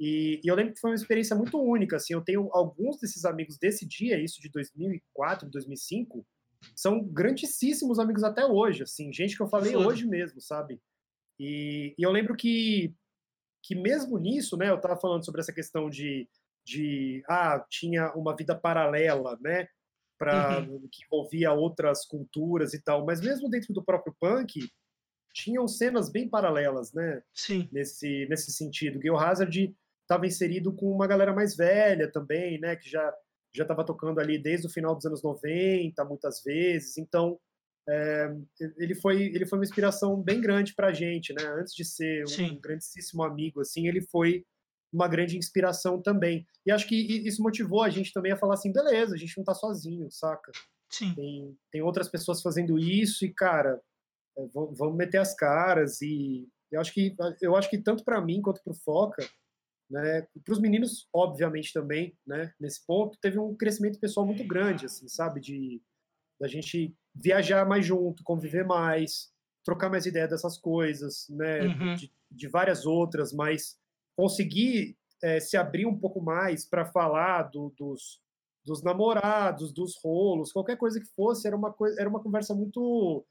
E, 0.00 0.40
e, 0.42 0.48
eu 0.48 0.54
lembro 0.54 0.72
que 0.72 0.80
foi 0.80 0.90
uma 0.90 0.96
experiência 0.96 1.36
muito 1.36 1.60
única, 1.60 1.96
assim, 1.96 2.14
eu 2.14 2.22
tenho 2.22 2.48
alguns 2.52 2.98
desses 2.98 3.26
amigos 3.26 3.58
desse 3.58 3.86
dia, 3.86 4.18
isso 4.18 4.40
de 4.40 4.50
2004, 4.50 5.48
2005, 5.50 6.26
são 6.74 7.04
grandíssimos 7.04 7.98
amigos 7.98 8.24
até 8.24 8.44
hoje, 8.44 8.82
assim, 8.82 9.12
gente 9.12 9.36
que 9.36 9.42
eu 9.42 9.48
falei 9.48 9.72
Foda. 9.72 9.88
hoje 9.88 10.06
mesmo, 10.06 10.40
sabe? 10.40 10.80
E, 11.38 11.94
e, 11.98 12.02
eu 12.02 12.10
lembro 12.10 12.34
que, 12.34 12.94
que 13.62 13.74
mesmo 13.74 14.18
nisso, 14.18 14.56
né, 14.56 14.70
eu 14.70 14.80
tava 14.80 14.98
falando 14.98 15.24
sobre 15.24 15.42
essa 15.42 15.52
questão 15.52 15.90
de, 15.90 16.26
de 16.64 17.22
ah, 17.28 17.62
tinha 17.68 18.10
uma 18.14 18.34
vida 18.34 18.54
paralela, 18.54 19.38
né? 19.40 19.68
Para 20.20 20.60
uhum. 20.60 20.86
que 20.92 21.02
envolvia 21.06 21.50
outras 21.50 22.04
culturas 22.04 22.74
e 22.74 22.82
tal, 22.82 23.06
mas 23.06 23.22
mesmo 23.22 23.48
dentro 23.48 23.72
do 23.72 23.82
próprio 23.82 24.14
punk 24.20 24.70
tinham 25.32 25.66
cenas 25.66 26.12
bem 26.12 26.28
paralelas, 26.28 26.92
né? 26.92 27.22
Sim. 27.32 27.66
Nesse 27.72 28.26
nesse 28.28 28.52
sentido, 28.52 29.00
Gil 29.00 29.16
Hazard 29.16 29.74
estava 30.02 30.26
inserido 30.26 30.74
com 30.74 30.92
uma 30.92 31.06
galera 31.06 31.32
mais 31.32 31.56
velha 31.56 32.06
também, 32.12 32.60
né? 32.60 32.76
Que 32.76 32.90
já 32.90 33.14
já 33.54 33.64
estava 33.64 33.82
tocando 33.82 34.20
ali 34.20 34.38
desde 34.38 34.66
o 34.66 34.70
final 34.70 34.94
dos 34.94 35.06
anos 35.06 35.22
90, 35.22 36.04
muitas 36.04 36.42
vezes. 36.44 36.98
Então 36.98 37.40
é, 37.88 38.30
ele 38.76 38.94
foi 38.94 39.22
ele 39.22 39.46
foi 39.46 39.58
uma 39.58 39.64
inspiração 39.64 40.20
bem 40.20 40.38
grande 40.38 40.74
para 40.74 40.88
a 40.88 40.92
gente, 40.92 41.32
né? 41.32 41.42
Antes 41.58 41.74
de 41.74 41.84
ser 41.84 42.24
um, 42.26 42.52
um 42.52 42.60
grandíssimo 42.60 43.22
amigo, 43.22 43.62
assim, 43.62 43.88
ele 43.88 44.02
foi 44.02 44.44
uma 44.92 45.08
grande 45.08 45.36
inspiração 45.36 46.00
também. 46.00 46.46
E 46.66 46.70
acho 46.70 46.86
que 46.88 46.96
isso 46.96 47.42
motivou 47.42 47.82
a 47.82 47.90
gente 47.90 48.12
também 48.12 48.32
a 48.32 48.36
falar 48.36 48.54
assim, 48.54 48.72
beleza, 48.72 49.14
a 49.14 49.18
gente 49.18 49.36
não 49.36 49.44
tá 49.44 49.54
sozinho, 49.54 50.10
saca? 50.10 50.50
Sim. 50.90 51.14
Tem, 51.14 51.58
tem 51.70 51.82
outras 51.82 52.08
pessoas 52.08 52.42
fazendo 52.42 52.78
isso 52.78 53.24
e, 53.24 53.32
cara, 53.32 53.80
é, 54.36 54.46
vamos, 54.52 54.96
meter 54.96 55.18
as 55.18 55.34
caras 55.34 56.00
e 56.02 56.48
eu 56.70 56.80
acho 56.80 56.92
que 56.92 57.14
eu 57.40 57.56
acho 57.56 57.68
que 57.68 57.78
tanto 57.78 58.04
para 58.04 58.20
mim 58.20 58.40
quanto 58.40 58.62
para 58.62 58.72
o 58.72 58.76
Foca, 58.76 59.28
né, 59.90 60.26
para 60.44 60.52
os 60.52 60.60
meninos 60.60 61.08
obviamente 61.12 61.72
também, 61.72 62.16
né, 62.26 62.52
nesse 62.60 62.84
ponto 62.86 63.18
teve 63.20 63.38
um 63.38 63.56
crescimento 63.56 63.98
pessoal 63.98 64.24
muito 64.24 64.44
grande, 64.44 64.86
assim, 64.86 65.08
sabe, 65.08 65.40
de 65.40 65.82
da 66.40 66.48
gente 66.48 66.96
viajar 67.14 67.66
mais 67.66 67.84
junto, 67.84 68.22
conviver 68.24 68.64
mais, 68.64 69.32
trocar 69.64 69.90
mais 69.90 70.06
ideia 70.06 70.26
dessas 70.26 70.56
coisas, 70.56 71.28
né, 71.28 71.66
Uhum. 71.66 71.94
de, 71.96 72.12
de 72.30 72.48
várias 72.48 72.86
outras, 72.86 73.32
mas 73.32 73.76
conseguir 74.16 74.96
eh, 75.22 75.40
se 75.40 75.56
abrir 75.56 75.86
um 75.86 75.98
pouco 75.98 76.20
mais 76.20 76.64
para 76.64 76.84
falar 76.86 77.44
do- 77.44 77.72
dos, 77.78 78.20
dos 78.64 78.82
namorados, 78.82 79.72
dos 79.72 79.96
rolos, 80.02 80.52
qualquer 80.52 80.76
coisa 80.76 81.00
que 81.00 81.06
fosse, 81.14 81.46
era 81.46 81.56
uma 81.56 81.72
coisa, 81.72 82.00
era 82.00 82.08
uma 82.08 82.20
conversa 82.22 82.54
muito 82.54 83.24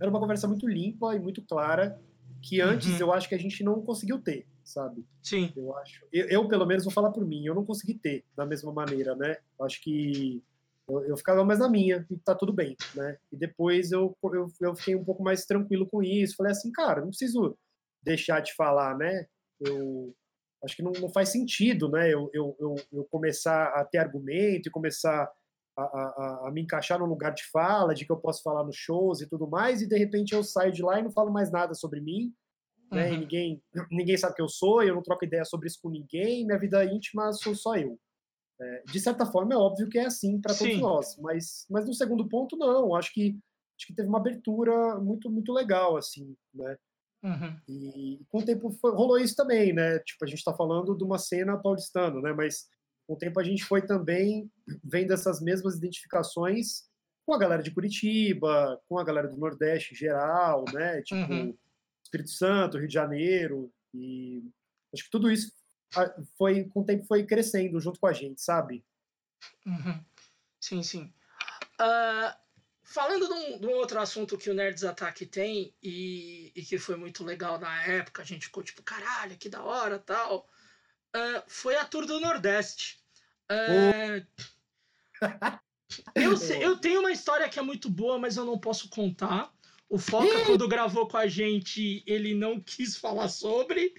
era 0.00 0.10
uma 0.10 0.20
conversa 0.20 0.46
muito 0.46 0.68
limpa 0.68 1.14
e 1.14 1.18
muito 1.18 1.42
clara 1.42 2.00
que 2.42 2.60
antes 2.60 2.86
Uhum. 3.00 3.06
eu 3.06 3.12
acho 3.12 3.28
que 3.28 3.34
a 3.34 3.38
gente 3.38 3.64
não 3.64 3.82
conseguiu 3.82 4.20
ter, 4.20 4.46
sabe? 4.62 5.04
Sim. 5.22 5.52
Eu 5.56 5.76
acho. 5.76 6.06
Eu, 6.12 6.28
eu, 6.28 6.48
pelo 6.48 6.66
menos 6.66 6.84
vou 6.84 6.92
falar 6.92 7.10
por 7.10 7.26
mim, 7.26 7.44
eu 7.44 7.54
não 7.54 7.64
consegui 7.64 7.94
ter 7.94 8.24
da 8.36 8.46
mesma 8.46 8.72
maneira, 8.72 9.16
né? 9.16 9.38
Eu 9.58 9.64
acho 9.66 9.82
que 9.82 10.42
eu, 10.88 11.04
eu 11.04 11.16
ficava 11.16 11.44
mais 11.44 11.58
na 11.58 11.68
minha 11.68 12.06
e 12.10 12.16
tá 12.18 12.34
tudo 12.34 12.52
bem, 12.52 12.76
né? 12.94 13.16
E 13.32 13.36
depois 13.36 13.90
eu, 13.90 14.16
eu, 14.22 14.46
eu 14.60 14.76
fiquei 14.76 14.94
um 14.94 15.04
pouco 15.04 15.22
mais 15.22 15.44
tranquilo 15.46 15.86
com 15.86 16.00
isso. 16.02 16.36
Falei 16.36 16.52
assim, 16.52 16.70
cara, 16.70 17.00
não 17.00 17.08
preciso 17.08 17.56
deixar 18.02 18.40
de 18.40 18.54
falar, 18.54 18.96
né? 18.96 19.26
Eu 19.60 20.14
acho 20.64 20.76
que 20.76 20.82
não, 20.82 20.92
não 20.92 21.08
faz 21.08 21.30
sentido, 21.30 21.88
né? 21.88 22.12
Eu, 22.12 22.30
eu, 22.32 22.56
eu, 22.58 22.74
eu 22.92 23.04
começar 23.10 23.68
a 23.68 23.84
ter 23.84 23.98
argumento 23.98 24.68
e 24.68 24.72
começar 24.72 25.30
a, 25.76 25.82
a, 25.82 26.48
a 26.48 26.50
me 26.50 26.62
encaixar 26.62 26.98
num 26.98 27.06
lugar 27.06 27.32
de 27.32 27.44
fala, 27.50 27.94
de 27.94 28.04
que 28.04 28.12
eu 28.12 28.16
posso 28.16 28.42
falar 28.42 28.64
nos 28.64 28.76
shows 28.76 29.20
e 29.20 29.28
tudo 29.28 29.48
mais, 29.48 29.80
e 29.80 29.88
de 29.88 29.96
repente 29.96 30.34
eu 30.34 30.42
saio 30.42 30.72
de 30.72 30.82
lá 30.82 30.98
e 30.98 31.02
não 31.02 31.12
falo 31.12 31.32
mais 31.32 31.50
nada 31.50 31.74
sobre 31.74 32.00
mim, 32.00 32.34
né? 32.90 33.10
Uhum. 33.10 33.18
ninguém, 33.20 33.62
ninguém 33.90 34.16
sabe 34.16 34.34
quem 34.34 34.44
eu 34.44 34.48
sou, 34.48 34.82
eu 34.82 34.94
não 34.94 35.02
troco 35.02 35.24
ideia 35.24 35.44
sobre 35.44 35.68
isso 35.68 35.78
com 35.80 35.90
ninguém, 35.90 36.44
minha 36.44 36.58
vida 36.58 36.84
íntima 36.84 37.32
sou 37.32 37.54
só 37.54 37.76
eu. 37.76 37.98
É, 38.60 38.82
de 38.90 38.98
certa 38.98 39.24
forma, 39.24 39.54
é 39.54 39.56
óbvio 39.56 39.88
que 39.88 39.98
é 39.98 40.06
assim 40.06 40.40
para 40.40 40.52
todos 40.52 40.74
Sim. 40.74 40.80
nós, 40.80 41.16
mas, 41.18 41.64
mas 41.70 41.86
no 41.86 41.94
segundo 41.94 42.28
ponto, 42.28 42.56
não. 42.56 42.94
Acho 42.94 43.12
que, 43.12 43.38
acho 43.78 43.86
que 43.86 43.94
teve 43.94 44.08
uma 44.08 44.18
abertura 44.18 44.98
muito, 44.98 45.30
muito 45.30 45.52
legal, 45.52 45.96
assim, 45.96 46.34
né? 46.52 46.76
Uhum. 47.22 47.60
E 47.68 48.20
com 48.28 48.38
o 48.38 48.44
tempo 48.44 48.70
foi- 48.70 48.92
rolou 48.92 49.18
isso 49.18 49.34
também, 49.34 49.72
né? 49.72 49.98
Tipo, 50.00 50.24
a 50.24 50.28
gente 50.28 50.38
está 50.38 50.54
falando 50.54 50.96
de 50.96 51.02
uma 51.04 51.18
cena 51.18 51.56
paulistana, 51.56 52.20
né? 52.20 52.32
Mas 52.32 52.68
com 53.06 53.14
o 53.14 53.18
tempo 53.18 53.40
a 53.40 53.44
gente 53.44 53.64
foi 53.64 53.82
também 53.84 54.50
vendo 54.84 55.12
essas 55.12 55.40
mesmas 55.40 55.76
identificações 55.76 56.88
com 57.26 57.34
a 57.34 57.38
galera 57.38 57.62
de 57.62 57.70
Curitiba, 57.72 58.80
com 58.88 58.98
a 58.98 59.04
galera 59.04 59.28
do 59.28 59.36
Nordeste 59.36 59.94
em 59.94 59.96
geral, 59.96 60.64
né? 60.72 61.02
Tipo, 61.02 61.32
Uhum. 61.32 61.56
Espírito 62.02 62.30
Santo, 62.30 62.78
Rio 62.78 62.88
de 62.88 62.94
Janeiro, 62.94 63.70
e 63.92 64.42
acho 64.94 65.04
que 65.04 65.10
tudo 65.10 65.30
isso 65.30 65.52
foi 66.36 66.64
com 66.64 66.80
o 66.80 66.84
tempo 66.84 67.04
foi 67.04 67.24
crescendo 67.26 67.80
junto 67.80 67.98
com 68.00 68.06
a 68.06 68.12
gente, 68.12 68.40
sabe? 68.40 68.84
Uhum. 69.66 70.04
Sim, 70.60 70.82
sim. 70.82 71.12
Ah, 71.78 72.36
falando 72.88 73.28
de 73.28 73.34
um, 73.34 73.58
de 73.58 73.66
um 73.66 73.72
outro 73.72 74.00
assunto 74.00 74.38
que 74.38 74.48
o 74.48 74.54
Nerds 74.54 74.82
Attack 74.82 75.26
tem 75.26 75.74
e, 75.82 76.50
e 76.54 76.62
que 76.62 76.78
foi 76.78 76.96
muito 76.96 77.22
legal 77.22 77.58
na 77.60 77.84
época, 77.84 78.22
a 78.22 78.24
gente 78.24 78.46
ficou 78.46 78.62
tipo, 78.62 78.82
caralho, 78.82 79.36
que 79.36 79.48
da 79.48 79.62
hora 79.62 79.98
tal. 79.98 80.48
ah, 81.12 81.44
foi 81.46 81.76
a 81.76 81.84
Tour 81.84 82.06
do 82.06 82.18
Nordeste. 82.18 82.98
Ah, 83.48 84.22
eu, 86.14 86.32
eu 86.60 86.78
tenho 86.78 87.00
uma 87.00 87.12
história 87.12 87.48
que 87.48 87.58
é 87.58 87.62
muito 87.62 87.90
boa, 87.90 88.18
mas 88.18 88.38
eu 88.38 88.44
não 88.44 88.58
posso 88.58 88.88
contar. 88.88 89.52
O 89.86 89.98
Foca, 89.98 90.44
quando 90.46 90.68
gravou 90.68 91.06
com 91.06 91.16
a 91.16 91.26
gente, 91.26 92.02
ele 92.06 92.34
não 92.34 92.58
quis 92.58 92.96
falar 92.96 93.28
sobre. 93.28 93.94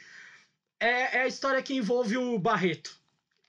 É, 0.80 1.18
é 1.18 1.22
a 1.24 1.28
história 1.28 1.62
que 1.62 1.76
envolve 1.76 2.18
o 2.18 2.40
Barreto. 2.40 3.00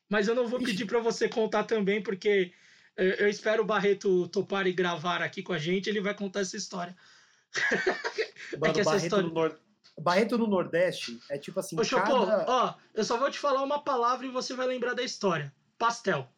Mas 0.09 0.29
eu 0.29 0.35
não 0.35 0.47
vou 0.47 0.59
pedir 0.59 0.85
para 0.87 1.01
você 1.01 1.29
contar 1.29 1.65
também, 1.65 2.03
porque 2.03 2.53
eu, 2.97 3.29
espero 3.29 3.63
o 3.63 3.67
Barreto 3.67 4.29
topar 4.29 4.67
e 4.67 4.73
gravar 4.73 5.23
aqui 5.23 5.43
com 5.43 5.53
a 5.53 5.59
gente, 5.59 5.89
ele 5.89 6.01
vai 6.01 6.15
contar 6.15 6.41
essa 6.41 6.57
história. 6.57 6.97
Mano, 8.61 8.75
que 8.75 8.81
essa 8.81 8.91
Barreto, 8.91 9.05
história- 9.05 9.29
no 9.29 10.03
Barreto 10.03 10.39
no 10.39 10.47
Nordeste 10.47 11.19
é 11.31 11.37
tipo 11.39 11.61
assim, 11.61 11.79
Ô, 11.79 11.85
Chopô, 11.85 12.27
cada... 12.27 12.45
ó, 12.49 12.75
eu 12.95 13.05
só 13.05 13.17
vou 13.19 13.31
te 13.31 13.39
falar 13.39 13.63
uma 13.63 13.83
palavra 13.83 14.27
e 14.27 14.31
você 14.31 14.55
vai 14.55 14.67
lembrar 14.67 14.95
da 14.95 15.03
história. 15.03 15.53
Pastel. 15.79 16.29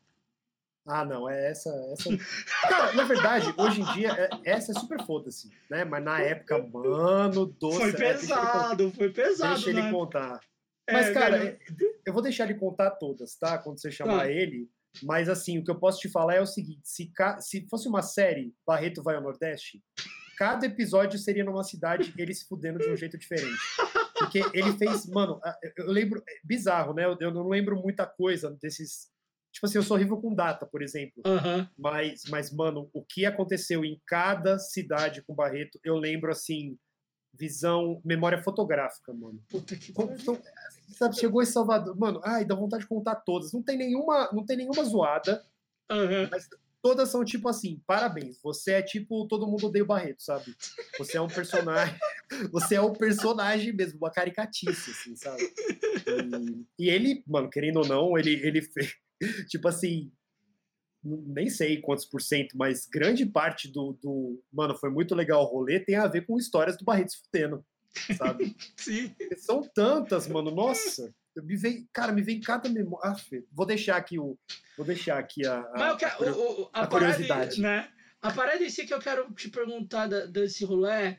Ah, 0.85 1.05
não, 1.05 1.29
é 1.31 1.51
essa, 1.51 1.71
essa. 1.93 2.09
Cara, 2.69 2.93
na 2.95 3.05
verdade, 3.05 3.55
hoje 3.57 3.83
em 3.83 3.85
dia, 3.93 4.11
é- 4.45 4.51
essa 4.51 4.73
é 4.73 4.75
super 4.75 5.01
foda-se, 5.07 5.49
né? 5.71 5.85
Mas 5.85 6.03
na 6.03 6.21
época, 6.21 6.59
mano, 6.59 7.47
doce. 7.47 7.77
foi 7.79 7.85
é, 7.87 7.89
ele 7.91 8.19
pesado, 8.19 8.91
foi 8.93 9.11
pesado, 9.11 9.55
Deixa 9.55 9.71
ele 9.71 9.83
né? 9.83 9.91
contar. 9.93 10.41
É, 10.89 10.93
Mas, 10.95 11.11
cara, 11.11 11.39
velho, 11.39 11.59
eu 12.05 12.13
vou 12.13 12.21
deixar 12.21 12.45
ele 12.45 12.55
contar 12.55 12.91
todas, 12.93 13.37
tá? 13.37 13.59
Quando 13.59 13.79
você 13.81 13.93
chamar 13.93 14.23
Ah. 14.23 14.31
ele. 14.31 14.69
Mas, 15.03 15.29
assim, 15.29 15.59
o 15.59 15.65
que 15.65 15.71
eu 15.71 15.79
posso 15.79 16.01
te 16.01 16.09
falar 16.09 16.35
é 16.35 16.41
o 16.41 16.47
seguinte: 16.47 16.83
se, 16.85 17.07
ca- 17.13 17.41
se 17.41 17.67
fosse 17.69 17.89
uma 17.89 18.03
série, 18.03 18.55
Barreto 18.67 19.03
vai 19.03 19.15
ao 19.17 19.23
Nordeste, 19.23 19.83
cada 20.37 20.67
episódio 20.67 21.19
seria 21.19 21.45
numa 21.45 21.65
cidade 21.65 22.13
ele 22.19 22.35
se 22.35 22.47
fudendo 22.47 22.79
de 22.79 22.91
um 22.91 22.97
jeito 22.97 23.17
diferente. 23.17 23.59
Porque 24.19 24.41
ele 24.53 24.73
fez, 24.79 25.07
mano, 25.07 25.41
eu 25.77 25.87
lembro, 25.91 26.23
é 26.29 26.41
bizarro, 26.45 26.95
né? 26.95 27.05
Eu, 27.21 27.33
não 27.33 27.49
lembro 27.49 27.77
muita 27.81 28.07
coisa 28.07 28.51
desses. 28.61 29.11
Tipo 29.53 29.67
assim, 29.67 29.79
eu 29.79 29.83
sou 29.83 29.97
horrível 29.97 30.17
com 30.17 30.35
data, 30.35 30.65
por 30.65 30.81
exemplo. 30.83 31.23
Aham. 31.27 31.69
Mas, 31.77 32.23
mas, 32.31 32.51
mano, 32.53 32.89
o 32.93 33.05
que 33.05 33.27
aconteceu 33.27 33.85
em 33.85 34.01
cada 34.07 34.59
cidade 34.59 35.23
com 35.23 35.35
Barreto, 35.35 35.79
eu 35.85 35.97
lembro, 35.97 36.31
assim, 36.31 36.79
visão, 37.33 38.01
memória 38.05 38.43
fotográfica, 38.43 39.13
mano. 39.13 39.43
Puta 39.49 39.75
que 39.77 39.91
então, 39.91 40.39
sabe, 40.89 41.17
chegou 41.17 41.43
em 41.43 41.47
Salvador, 41.47 41.97
mano, 41.99 42.21
ai, 42.25 42.45
dá 42.45 42.55
vontade 42.55 42.83
de 42.83 42.89
contar 42.89 43.17
todas. 43.17 43.53
Não 43.53 43.63
tem 43.63 43.77
nenhuma, 43.77 44.31
não 44.33 44.45
tem 44.45 44.57
nenhuma 44.57 44.85
zoada, 44.85 45.45
Aham. 45.91 46.29
mas 46.31 46.49
todas 46.83 47.09
são 47.09 47.25
tipo 47.25 47.49
assim, 47.49 47.81
parabéns, 47.87 48.39
você 48.43 48.73
é 48.73 48.83
tipo 48.83 49.27
todo 49.29 49.47
mundo 49.47 49.67
odeia 49.67 49.85
o 49.85 49.87
Barreto, 49.87 50.23
sabe? 50.23 50.55
Você 50.99 51.17
é 51.17 51.21
um 51.21 51.29
personagem, 51.29 51.97
você 52.53 52.75
é 52.75 52.81
um 52.83 52.93
personagem 52.93 53.73
mesmo, 53.73 53.99
uma 53.99 54.11
caricatice, 54.11 54.91
assim, 54.91 55.17
sabe? 55.17 55.43
E, 56.79 56.87
e 56.87 56.91
ele, 56.91 57.23
mano, 57.27 57.49
querendo 57.49 57.79
ou 57.79 57.87
não, 57.87 58.19
ele, 58.19 58.35
ele 58.47 58.61
fez, 58.61 58.95
tipo 59.49 59.69
assim, 59.69 60.13
nem 61.05 61.49
sei 61.51 61.81
quantos 61.81 62.05
por 62.05 62.21
cento, 62.23 62.57
mas 62.57 62.87
grande 62.87 63.27
parte 63.27 63.69
do, 63.69 63.99
do, 64.03 64.43
mano, 64.53 64.77
foi 64.77 64.91
muito 64.91 65.15
legal 65.15 65.43
o 65.43 65.47
rolê, 65.47 65.81
tem 65.81 65.97
a 65.97 66.07
ver 66.07 66.25
com 66.27 66.39
histórias 66.39 66.77
do 66.77 66.85
Barreto 66.85 67.13
se 67.13 67.19
fudendo, 67.25 67.65
sabe? 68.17 68.55
Sim. 68.77 69.15
São 69.39 69.63
tantas, 69.63 70.29
mano. 70.29 70.51
Nossa, 70.51 71.13
eu 71.35 71.43
me 71.43 71.57
vem, 71.57 71.89
cara, 71.93 72.13
me 72.13 72.23
vem 72.23 72.41
cada 72.41 72.69
memória. 72.69 73.11
Ah, 73.11 73.17
vou 73.51 73.67
deixar 73.67 73.97
aqui 73.97 74.19
o, 74.19 74.39
vou 74.77 74.87
deixar 74.87 75.19
aqui 75.19 75.47
a, 75.47 75.61
a- 75.61 75.97
quero, 75.97 76.29
a- 76.29 76.33
o- 76.37 76.63
o- 76.63 76.71
a, 76.73 76.83
a 76.83 76.87
curiosidade. 76.87 77.61
né? 77.61 77.89
A 78.21 78.31
parada 78.31 78.63
em 78.63 78.71
si 78.71 78.87
que 78.87 78.95
eu 78.95 79.01
quero 79.01 79.33
te 79.35 79.49
perguntar 79.49 80.07
da- 80.07 80.27
desse 80.27 80.65
rolê, 80.65 81.17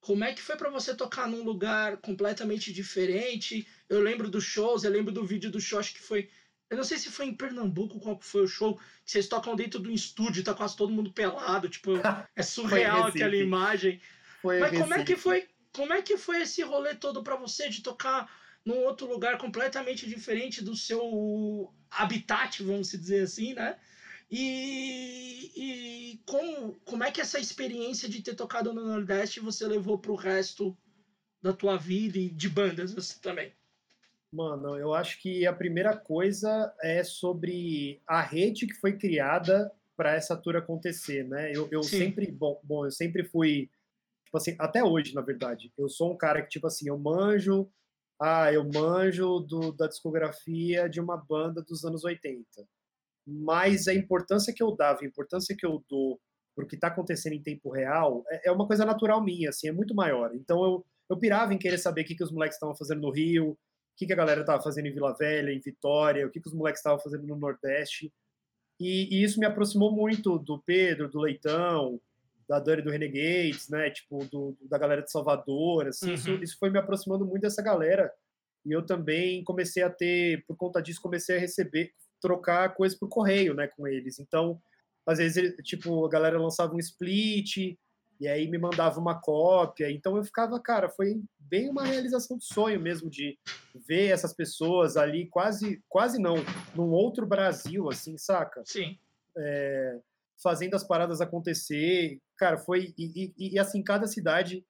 como 0.00 0.24
é 0.24 0.32
que 0.32 0.40
foi 0.40 0.56
pra 0.56 0.70
você 0.70 0.94
tocar 0.94 1.28
num 1.28 1.42
lugar 1.42 1.98
completamente 1.98 2.72
diferente? 2.72 3.66
Eu 3.88 4.00
lembro 4.00 4.30
dos 4.30 4.44
shows, 4.44 4.84
eu 4.84 4.90
lembro 4.90 5.12
do 5.12 5.24
vídeo 5.26 5.50
do 5.50 5.60
show, 5.60 5.78
acho 5.78 5.92
que 5.92 6.00
foi. 6.02 6.30
Eu 6.68 6.76
não 6.76 6.84
sei 6.84 6.98
se 6.98 7.10
foi 7.10 7.26
em 7.26 7.34
Pernambuco, 7.34 8.00
qual 8.00 8.18
foi 8.20 8.42
o 8.42 8.48
show, 8.48 8.76
que 9.04 9.10
vocês 9.10 9.28
tocam 9.28 9.54
dentro 9.54 9.78
do 9.78 9.90
estúdio, 9.90 10.42
tá 10.42 10.52
quase 10.52 10.76
todo 10.76 10.92
mundo 10.92 11.12
pelado, 11.12 11.68
tipo, 11.68 11.92
é 12.34 12.42
surreal 12.42 13.04
aquela 13.04 13.36
imagem. 13.36 14.00
Foi 14.42 14.58
Mas 14.58 14.78
como 14.78 14.94
é 14.94 15.04
que 15.04 15.16
foi, 15.16 15.48
como 15.72 15.92
é 15.92 16.02
que 16.02 16.16
foi 16.16 16.42
esse 16.42 16.62
rolê 16.62 16.94
todo 16.94 17.22
pra 17.22 17.36
você 17.36 17.68
de 17.68 17.82
tocar 17.82 18.28
num 18.64 18.84
outro 18.84 19.06
lugar 19.06 19.38
completamente 19.38 20.08
diferente 20.08 20.62
do 20.62 20.74
seu 20.74 21.72
habitat, 21.88 22.62
vamos 22.64 22.90
dizer 22.90 23.22
assim, 23.22 23.54
né? 23.54 23.78
E, 24.28 25.52
e 25.54 26.22
como, 26.26 26.74
como 26.84 27.04
é 27.04 27.12
que 27.12 27.20
essa 27.20 27.38
experiência 27.38 28.08
de 28.08 28.22
ter 28.22 28.34
tocado 28.34 28.72
no 28.74 28.84
Nordeste 28.84 29.38
você 29.38 29.68
levou 29.68 29.98
pro 29.98 30.16
resto 30.16 30.76
da 31.40 31.52
tua 31.52 31.76
vida 31.76 32.18
e 32.18 32.28
de 32.28 32.48
bandas 32.48 32.96
assim, 32.98 33.20
também? 33.20 33.52
Mano, 34.36 34.76
eu 34.76 34.92
acho 34.92 35.18
que 35.22 35.46
a 35.46 35.52
primeira 35.52 35.96
coisa 35.96 36.70
é 36.82 37.02
sobre 37.02 38.02
a 38.06 38.20
rede 38.20 38.66
que 38.66 38.74
foi 38.74 38.98
criada 38.98 39.72
para 39.96 40.14
essa 40.14 40.36
tour 40.36 40.56
acontecer, 40.56 41.26
né? 41.26 41.50
Eu, 41.56 41.66
eu 41.72 41.82
Sim. 41.82 42.00
sempre, 42.00 42.30
bom, 42.30 42.60
bom, 42.62 42.84
eu 42.84 42.90
sempre 42.90 43.24
fui, 43.24 43.70
tipo 44.26 44.36
assim, 44.36 44.54
até 44.58 44.84
hoje, 44.84 45.14
na 45.14 45.22
verdade, 45.22 45.72
eu 45.78 45.88
sou 45.88 46.12
um 46.12 46.16
cara 46.18 46.42
que, 46.42 46.50
tipo 46.50 46.66
assim, 46.66 46.86
eu 46.86 46.98
manjo, 46.98 47.66
ah, 48.20 48.52
eu 48.52 48.62
manjo 48.62 49.40
do, 49.40 49.72
da 49.72 49.86
discografia 49.86 50.86
de 50.86 51.00
uma 51.00 51.16
banda 51.16 51.62
dos 51.62 51.82
anos 51.86 52.04
80. 52.04 52.44
Mas 53.26 53.88
a 53.88 53.94
importância 53.94 54.52
que 54.52 54.62
eu 54.62 54.76
dava, 54.76 55.00
a 55.00 55.06
importância 55.06 55.56
que 55.58 55.64
eu 55.64 55.82
dou 55.88 56.20
para 56.54 56.62
o 56.62 56.68
que 56.68 56.74
está 56.74 56.88
acontecendo 56.88 57.32
em 57.32 57.42
tempo 57.42 57.70
real, 57.70 58.22
é, 58.28 58.50
é, 58.50 58.52
uma 58.52 58.66
coisa 58.66 58.84
natural 58.84 59.24
minha, 59.24 59.48
assim, 59.48 59.68
é 59.68 59.72
muito 59.72 59.94
maior. 59.94 60.34
Então 60.34 60.62
eu, 60.62 60.86
eu 61.08 61.18
pirava 61.18 61.54
em 61.54 61.58
querer 61.58 61.78
saber 61.78 62.02
o 62.02 62.04
que, 62.04 62.14
que 62.14 62.24
os 62.24 62.30
moleques 62.30 62.56
estavam 62.56 62.76
fazendo 62.76 63.00
no 63.00 63.10
Rio, 63.10 63.56
que, 63.96 64.06
que 64.06 64.12
a 64.12 64.16
galera 64.16 64.40
estava 64.40 64.62
fazendo 64.62 64.86
em 64.86 64.92
Vila 64.92 65.14
Velha, 65.18 65.50
em 65.50 65.60
Vitória, 65.60 66.26
o 66.26 66.30
que, 66.30 66.40
que 66.40 66.48
os 66.48 66.54
moleques 66.54 66.80
estavam 66.80 66.98
fazendo 66.98 67.26
no 67.26 67.36
Nordeste. 67.36 68.12
E, 68.78 69.08
e, 69.10 69.24
isso 69.24 69.40
me 69.40 69.46
aproximou 69.46 69.90
muito 69.90 70.38
do 70.38 70.62
Pedro, 70.62 71.08
do 71.08 71.18
Leitão, 71.18 71.98
da 72.46 72.60
Dani 72.60 72.82
do 72.82 72.90
Renegades, 72.90 73.68
né? 73.68 73.90
Tipo, 73.90 74.24
do, 74.26 74.56
da 74.62 74.76
galera 74.78 75.02
de 75.02 75.10
Salvador, 75.10 75.88
assim. 75.88 76.08
Uhum. 76.08 76.14
Isso, 76.14 76.30
isso 76.42 76.58
foi 76.58 76.70
me 76.70 76.78
aproximando 76.78 77.24
muito 77.24 77.42
dessa 77.42 77.62
galera. 77.62 78.12
E 78.64 78.72
eu 78.72 78.84
também 78.84 79.42
comecei 79.44 79.82
a 79.82 79.90
ter, 79.90 80.44
por 80.46 80.56
conta 80.56 80.82
disso, 80.82 81.00
comecei 81.00 81.36
a 81.36 81.40
receber, 81.40 81.92
trocar 82.20 82.74
coisas 82.74 82.98
por 82.98 83.08
correio, 83.08 83.54
né, 83.54 83.68
com 83.68 83.86
eles. 83.86 84.18
Então, 84.18 84.60
às 85.06 85.18
vezes, 85.18 85.54
tipo, 85.62 86.04
a 86.04 86.08
galera 86.08 86.38
lançava 86.38 86.74
um 86.74 86.78
split 86.78 87.76
e 88.20 88.28
aí 88.28 88.48
me 88.48 88.58
mandava 88.58 88.98
uma 88.98 89.20
cópia. 89.20 89.90
Então 89.90 90.16
eu 90.16 90.24
ficava, 90.24 90.60
cara, 90.60 90.88
foi 90.88 91.22
bem 91.38 91.68
uma 91.68 91.84
realização 91.84 92.36
de 92.36 92.44
sonho 92.44 92.80
mesmo 92.80 93.08
de 93.10 93.38
ver 93.86 94.08
essas 94.08 94.32
pessoas 94.32 94.96
ali 94.96 95.28
quase, 95.28 95.82
quase 95.88 96.20
não, 96.20 96.36
num 96.74 96.90
outro 96.90 97.26
Brasil, 97.26 97.88
assim, 97.88 98.16
saca? 98.18 98.62
Sim. 98.64 98.98
É, 99.36 99.98
fazendo 100.42 100.74
as 100.74 100.84
paradas 100.84 101.20
acontecer. 101.20 102.20
Cara, 102.36 102.58
foi 102.58 102.94
e, 102.98 103.32
e, 103.36 103.54
e 103.54 103.58
assim 103.58 103.82
cada 103.82 104.06
cidade 104.06 104.64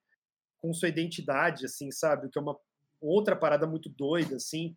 com 0.59 0.73
sua 0.73 0.89
identidade, 0.89 1.65
assim, 1.65 1.91
sabe? 1.91 2.29
Que 2.29 2.37
é 2.37 2.41
uma 2.41 2.57
outra 2.99 3.35
parada 3.35 3.67
muito 3.67 3.89
doida, 3.89 4.35
assim 4.35 4.75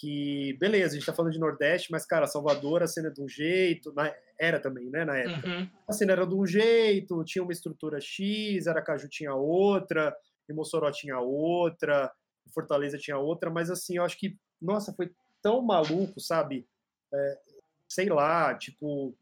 que, 0.00 0.54
beleza, 0.54 0.94
a 0.94 0.98
gente 0.98 1.04
tá 1.04 1.12
falando 1.12 1.32
de 1.32 1.38
Nordeste, 1.38 1.92
mas, 1.92 2.06
cara, 2.06 2.26
Salvador, 2.26 2.82
a 2.82 2.86
cena 2.86 3.08
é 3.08 3.10
de 3.10 3.20
um 3.20 3.28
jeito, 3.28 3.92
na, 3.92 4.10
era 4.38 4.58
também, 4.58 4.88
né, 4.88 5.04
na 5.04 5.18
época. 5.18 5.46
Uhum. 5.46 5.68
A 5.86 5.92
cena 5.92 6.12
era 6.12 6.26
de 6.26 6.34
um 6.34 6.46
jeito, 6.46 7.22
tinha 7.24 7.42
uma 7.42 7.52
estrutura 7.52 8.00
X, 8.00 8.66
Aracaju 8.66 9.08
tinha 9.10 9.34
outra, 9.34 10.16
e 10.48 10.54
Mossoró 10.54 10.90
tinha 10.90 11.18
outra, 11.18 12.10
Fortaleza 12.54 12.96
tinha 12.96 13.18
outra, 13.18 13.50
mas, 13.50 13.70
assim, 13.70 13.98
eu 13.98 14.02
acho 14.02 14.18
que, 14.18 14.38
nossa, 14.60 14.90
foi 14.94 15.12
tão 15.42 15.60
maluco, 15.60 16.18
sabe? 16.18 16.66
É, 17.12 17.38
sei 17.86 18.08
lá, 18.08 18.54
tipo, 18.54 19.14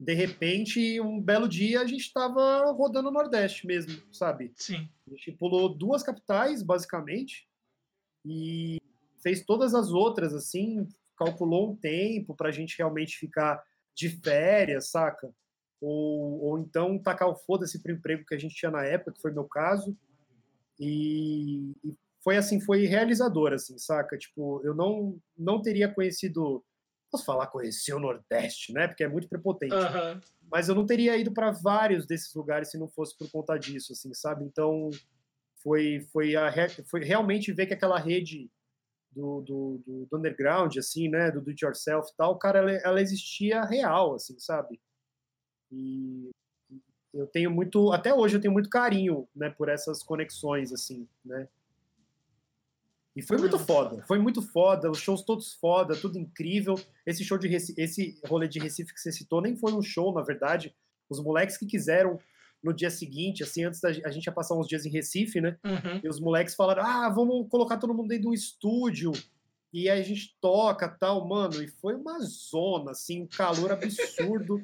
de 0.00 0.14
repente, 0.14 1.00
um 1.00 1.20
belo 1.20 1.48
dia, 1.48 1.80
a 1.80 1.86
gente 1.86 2.02
estava 2.02 2.72
rodando 2.72 3.08
o 3.08 3.12
Nordeste 3.12 3.64
mesmo, 3.68 4.02
sabe? 4.12 4.52
Sim. 4.56 4.88
A 5.06 5.10
gente 5.10 5.30
pulou 5.30 5.68
duas 5.68 6.02
capitais, 6.02 6.60
basicamente, 6.60 7.48
e 8.24 8.78
fez 9.22 9.44
todas 9.44 9.74
as 9.74 9.90
outras, 9.90 10.34
assim, 10.34 10.86
calculou 11.16 11.70
um 11.70 11.76
tempo 11.76 12.34
para 12.34 12.48
a 12.48 12.52
gente 12.52 12.76
realmente 12.78 13.16
ficar 13.16 13.62
de 13.94 14.10
férias, 14.10 14.90
saca? 14.90 15.30
Ou, 15.80 16.40
ou 16.42 16.58
então 16.58 16.98
tacar 16.98 17.28
o 17.28 17.36
foda-se 17.36 17.82
pro 17.82 17.92
emprego 17.92 18.24
que 18.26 18.34
a 18.34 18.38
gente 18.38 18.54
tinha 18.54 18.70
na 18.70 18.84
época, 18.84 19.12
que 19.12 19.20
foi 19.20 19.32
meu 19.32 19.44
caso. 19.44 19.96
E, 20.78 21.72
e, 21.84 21.94
foi 22.22 22.36
assim, 22.36 22.60
foi 22.60 22.86
realizador, 22.86 23.52
assim, 23.52 23.78
saca? 23.78 24.18
Tipo, 24.18 24.60
eu 24.64 24.74
não, 24.74 25.18
não 25.36 25.62
teria 25.62 25.88
conhecido. 25.88 26.64
Posso 27.10 27.24
falar 27.24 27.46
conhecer 27.46 27.94
o 27.94 28.00
Nordeste, 28.00 28.72
né? 28.72 28.88
Porque 28.88 29.04
é 29.04 29.08
muito 29.08 29.28
prepotente. 29.28 29.74
Uhum. 29.74 30.20
Mas 30.50 30.68
eu 30.68 30.74
não 30.74 30.84
teria 30.84 31.16
ido 31.16 31.32
para 31.32 31.52
vários 31.52 32.04
desses 32.04 32.34
lugares 32.34 32.70
se 32.70 32.78
não 32.78 32.88
fosse 32.88 33.16
por 33.16 33.30
conta 33.30 33.56
disso, 33.56 33.92
assim, 33.92 34.12
sabe? 34.12 34.44
Então, 34.44 34.90
foi, 35.62 36.00
foi, 36.12 36.36
a, 36.36 36.52
foi 36.84 37.04
realmente 37.04 37.52
ver 37.52 37.66
que 37.66 37.74
aquela 37.74 37.98
rede 37.98 38.50
do, 39.16 39.40
do, 39.40 39.82
do, 39.86 40.06
do 40.06 40.18
underground, 40.18 40.76
assim, 40.76 41.08
né, 41.08 41.30
do 41.30 41.40
do 41.40 41.50
it 41.50 41.64
yourself 41.64 42.10
e 42.12 42.16
tal, 42.16 42.38
cara, 42.38 42.58
ela, 42.58 42.70
ela 42.72 43.00
existia 43.00 43.64
real, 43.64 44.14
assim, 44.14 44.38
sabe? 44.38 44.78
E 45.72 46.30
eu 47.14 47.26
tenho 47.26 47.50
muito, 47.50 47.92
até 47.92 48.14
hoje 48.14 48.36
eu 48.36 48.40
tenho 48.40 48.52
muito 48.52 48.68
carinho, 48.68 49.26
né, 49.34 49.48
por 49.48 49.70
essas 49.70 50.02
conexões, 50.02 50.70
assim, 50.70 51.08
né? 51.24 51.48
E 53.16 53.22
foi 53.22 53.38
muito 53.38 53.58
foda, 53.58 54.04
foi 54.06 54.18
muito 54.18 54.42
foda, 54.42 54.90
os 54.90 54.98
shows 54.98 55.22
todos 55.22 55.54
foda, 55.54 55.96
tudo 55.96 56.18
incrível. 56.18 56.74
Esse 57.06 57.24
show 57.24 57.38
de 57.38 57.48
Recife, 57.48 57.80
esse 57.80 58.20
rolê 58.26 58.46
de 58.46 58.58
Recife 58.58 58.92
que 58.92 59.00
você 59.00 59.10
citou 59.10 59.40
nem 59.40 59.56
foi 59.56 59.72
um 59.72 59.80
show, 59.80 60.12
na 60.12 60.20
verdade. 60.20 60.76
Os 61.08 61.18
moleques 61.18 61.56
que 61.56 61.64
quiseram 61.64 62.20
no 62.66 62.74
dia 62.74 62.90
seguinte, 62.90 63.44
assim, 63.44 63.64
antes 63.64 63.80
da 63.80 63.88
a 63.88 64.10
gente 64.10 64.26
ia 64.26 64.32
passar 64.32 64.56
uns 64.56 64.66
dias 64.66 64.84
em 64.84 64.90
Recife, 64.90 65.40
né? 65.40 65.56
Uhum. 65.64 66.00
E 66.02 66.08
os 66.08 66.18
moleques 66.18 66.54
falaram: 66.54 66.82
ah, 66.84 67.08
vamos 67.08 67.48
colocar 67.48 67.76
todo 67.76 67.94
mundo 67.94 68.08
dentro 68.08 68.22
de 68.24 68.28
um 68.28 68.34
estúdio. 68.34 69.12
E 69.72 69.88
aí 69.88 70.00
a 70.00 70.02
gente 70.02 70.36
toca 70.40 70.88
tal, 70.88 71.26
mano. 71.28 71.62
E 71.62 71.68
foi 71.68 71.94
uma 71.94 72.18
zona, 72.20 72.90
assim, 72.90 73.22
um 73.22 73.28
calor 73.28 73.72
absurdo. 73.72 74.60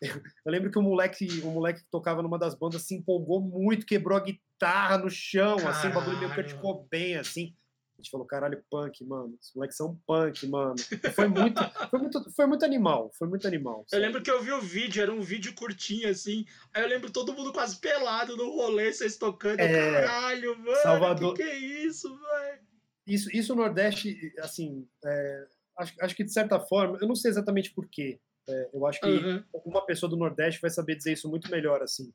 Eu 0.44 0.52
lembro 0.52 0.70
que 0.70 0.78
o 0.78 0.82
moleque, 0.82 1.26
o 1.42 1.50
moleque 1.50 1.80
que 1.80 1.90
tocava 1.90 2.22
numa 2.22 2.38
das 2.38 2.54
bandas 2.54 2.82
se 2.82 2.94
empolgou 2.94 3.40
muito, 3.40 3.86
quebrou 3.86 4.18
a 4.18 4.20
guitarra 4.20 4.98
no 4.98 5.10
chão, 5.10 5.56
Caralho. 5.56 5.76
assim, 5.76 5.88
o 5.88 5.94
bagulho 5.94 6.18
meio 6.18 6.34
que 6.34 6.50
ficou 6.50 6.86
bem, 6.90 7.16
assim. 7.16 7.54
A 7.96 8.02
gente 8.02 8.10
falou, 8.10 8.26
caralho, 8.26 8.62
punk, 8.70 9.04
mano. 9.04 9.38
Os 9.40 9.54
moleques 9.54 9.76
são 9.76 9.98
punk, 10.06 10.46
mano. 10.48 10.74
Foi 11.14 11.28
muito, 11.28 11.62
foi 11.90 11.98
muito, 11.98 12.30
foi 12.32 12.46
muito 12.46 12.64
animal. 12.64 13.10
Foi 13.16 13.28
muito 13.28 13.46
animal. 13.46 13.84
Sabe? 13.88 14.02
Eu 14.02 14.06
lembro 14.06 14.22
que 14.22 14.30
eu 14.30 14.42
vi 14.42 14.52
o 14.52 14.60
vídeo, 14.60 15.02
era 15.02 15.12
um 15.12 15.20
vídeo 15.20 15.54
curtinho, 15.54 16.08
assim. 16.08 16.44
Aí 16.74 16.82
eu 16.82 16.88
lembro 16.88 17.10
todo 17.10 17.32
mundo 17.32 17.52
quase 17.52 17.78
pelado 17.78 18.36
no 18.36 18.50
rolê, 18.50 18.92
vocês 18.92 19.16
tocando. 19.16 19.60
É, 19.60 20.02
caralho, 20.02 20.58
mano. 20.58 20.76
Salvador... 20.82 21.34
Que 21.34 21.42
que 21.44 21.48
é 21.48 21.56
isso, 21.56 22.08
velho? 22.18 22.60
Isso, 23.06 23.30
isso 23.36 23.54
no 23.54 23.62
Nordeste, 23.62 24.32
assim, 24.38 24.88
é, 25.04 25.46
acho, 25.78 25.94
acho 26.00 26.16
que 26.16 26.24
de 26.24 26.32
certa 26.32 26.58
forma, 26.58 26.98
eu 27.00 27.06
não 27.06 27.14
sei 27.14 27.30
exatamente 27.30 27.72
porquê. 27.74 28.18
É, 28.48 28.70
eu 28.72 28.86
acho 28.86 29.00
que 29.00 29.06
uhum. 29.06 29.44
uma 29.64 29.84
pessoa 29.84 30.08
do 30.08 30.16
Nordeste 30.16 30.60
vai 30.60 30.70
saber 30.70 30.96
dizer 30.96 31.12
isso 31.12 31.28
muito 31.28 31.50
melhor, 31.50 31.82
assim. 31.82 32.12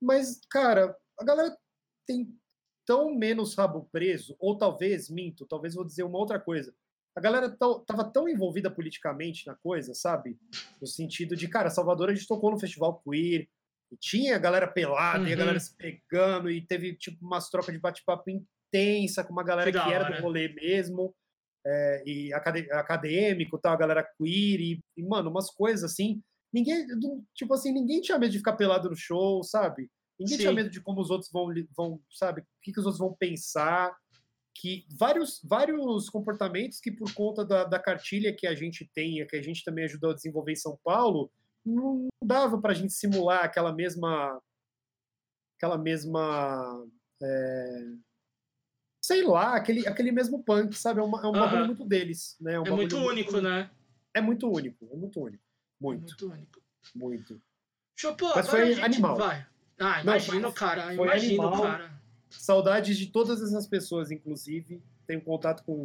Mas, 0.00 0.40
cara, 0.50 0.96
a 1.18 1.24
galera 1.24 1.56
tem 2.06 2.32
tão 2.86 3.14
menos 3.14 3.54
rabo 3.54 3.88
preso, 3.92 4.36
ou 4.38 4.56
talvez, 4.56 5.08
minto, 5.08 5.46
talvez 5.46 5.74
vou 5.74 5.84
dizer 5.84 6.02
uma 6.02 6.18
outra 6.18 6.38
coisa. 6.38 6.74
A 7.16 7.20
galera 7.20 7.50
tava 7.86 8.04
tão 8.04 8.28
envolvida 8.28 8.70
politicamente 8.70 9.46
na 9.46 9.54
coisa, 9.56 9.94
sabe? 9.94 10.38
No 10.80 10.86
sentido 10.86 11.34
de, 11.34 11.48
cara, 11.48 11.68
Salvador 11.70 12.08
a 12.08 12.14
gente 12.14 12.26
tocou 12.26 12.50
no 12.50 12.58
festival 12.60 13.02
queer, 13.04 13.48
e 13.92 13.96
tinha 13.96 14.36
a 14.36 14.38
galera 14.38 14.68
pelada, 14.68 15.24
uhum. 15.24 15.28
e 15.28 15.32
a 15.32 15.36
galera 15.36 15.58
se 15.58 15.76
pegando, 15.76 16.50
e 16.50 16.64
teve 16.64 16.94
tipo 16.94 17.24
umas 17.24 17.50
trocas 17.50 17.74
de 17.74 17.80
bate-papo 17.80 18.30
intensa 18.30 19.24
com 19.24 19.32
uma 19.32 19.42
galera 19.42 19.72
que, 19.72 19.80
que 19.80 19.92
era 19.92 20.08
do 20.08 20.22
rolê 20.22 20.48
mesmo, 20.48 21.14
é, 21.66 22.02
e 22.06 22.32
acadêmico, 22.32 23.58
tal, 23.58 23.72
a 23.72 23.78
galera 23.78 24.08
queer, 24.16 24.60
e, 24.60 24.80
e, 24.96 25.02
mano, 25.02 25.30
umas 25.30 25.50
coisas 25.50 25.90
assim. 25.90 26.22
Ninguém, 26.52 26.86
tipo 27.34 27.54
assim, 27.54 27.72
ninguém 27.72 28.00
tinha 28.00 28.18
medo 28.18 28.32
de 28.32 28.38
ficar 28.38 28.54
pelado 28.54 28.88
no 28.88 28.96
show, 28.96 29.42
sabe? 29.42 29.88
Ninguém 30.20 30.36
Sim. 30.36 30.42
tinha 30.42 30.52
medo 30.52 30.68
de 30.68 30.82
como 30.82 31.00
os 31.00 31.08
outros 31.08 31.32
vão, 31.32 31.46
vão 31.74 31.98
sabe, 32.10 32.42
o 32.42 32.44
que, 32.60 32.72
que 32.72 32.78
os 32.78 32.84
outros 32.84 33.00
vão 33.00 33.14
pensar. 33.14 33.96
Que 34.54 34.84
vários, 34.98 35.40
vários 35.42 36.10
comportamentos 36.10 36.78
que, 36.78 36.92
por 36.92 37.14
conta 37.14 37.42
da, 37.42 37.64
da 37.64 37.78
cartilha 37.78 38.34
que 38.34 38.46
a 38.46 38.54
gente 38.54 38.90
tem, 38.92 39.26
que 39.26 39.36
a 39.36 39.42
gente 39.42 39.64
também 39.64 39.84
ajudou 39.84 40.10
a 40.10 40.14
desenvolver 40.14 40.52
em 40.52 40.56
São 40.56 40.78
Paulo, 40.84 41.32
não 41.64 42.08
dava 42.22 42.60
para 42.60 42.72
a 42.72 42.74
gente 42.74 42.92
simular 42.92 43.44
aquela 43.44 43.72
mesma. 43.72 44.38
aquela 45.56 45.78
mesma. 45.78 46.86
É, 47.22 47.92
sei 49.02 49.22
lá, 49.22 49.56
aquele, 49.56 49.88
aquele 49.88 50.12
mesmo 50.12 50.42
punk, 50.44 50.76
sabe? 50.76 51.00
É, 51.00 51.02
uma, 51.02 51.22
é 51.22 51.26
um 51.26 51.32
bagulho 51.32 51.66
muito 51.66 51.84
deles. 51.86 52.36
Né? 52.38 52.54
É, 52.54 52.60
um 52.60 52.66
é 52.66 52.70
muito 52.70 52.96
único, 52.98 53.32
muito, 53.32 53.42
né? 53.42 53.70
É 54.12 54.20
muito 54.20 54.50
único, 54.50 54.86
é 54.92 54.96
muito 54.96 55.20
único. 55.20 55.44
Muito. 55.80 56.02
É 56.02 56.26
muito 56.26 56.30
único. 56.34 56.62
Muito. 56.94 57.42
Chopô, 57.96 58.28
Mas 58.34 58.48
foi 58.48 58.80
animal. 58.82 59.16
Vai. 59.16 59.46
Ah, 59.80 60.02
imagino, 60.02 60.40
Não, 60.40 60.52
cara. 60.52 60.92
Imagino, 60.92 61.42
animal. 61.42 61.62
cara. 61.62 61.90
Saudades 62.28 62.98
de 62.98 63.06
todas 63.06 63.42
essas 63.42 63.66
pessoas, 63.66 64.10
inclusive. 64.10 64.82
Tenho 65.06 65.22
contato 65.22 65.64
com, 65.64 65.84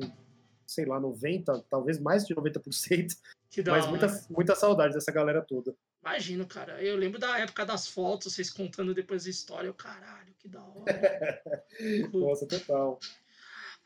sei 0.67 0.85
lá, 0.85 0.99
90, 0.99 1.65
talvez 1.69 1.97
mais 1.97 2.27
de 2.27 2.35
90%. 2.35 3.17
Que 3.49 3.63
da 3.63 3.71
mas 3.71 3.87
muita, 3.87 4.25
muita 4.29 4.53
saudade 4.53 4.93
dessa 4.93 5.13
galera 5.13 5.41
toda. 5.41 5.73
Imagino, 6.01 6.45
cara. 6.45 6.83
Eu 6.83 6.97
lembro 6.97 7.17
da 7.17 7.39
época 7.39 7.65
das 7.65 7.87
fotos, 7.87 8.33
vocês 8.33 8.49
contando 8.51 8.93
depois 8.93 9.25
a 9.25 9.29
história. 9.29 9.67
Eu, 9.67 9.73
caralho, 9.73 10.33
que 10.37 10.49
da 10.49 10.61
hora. 10.61 11.41
Nossa, 12.13 12.45
total. 12.45 12.99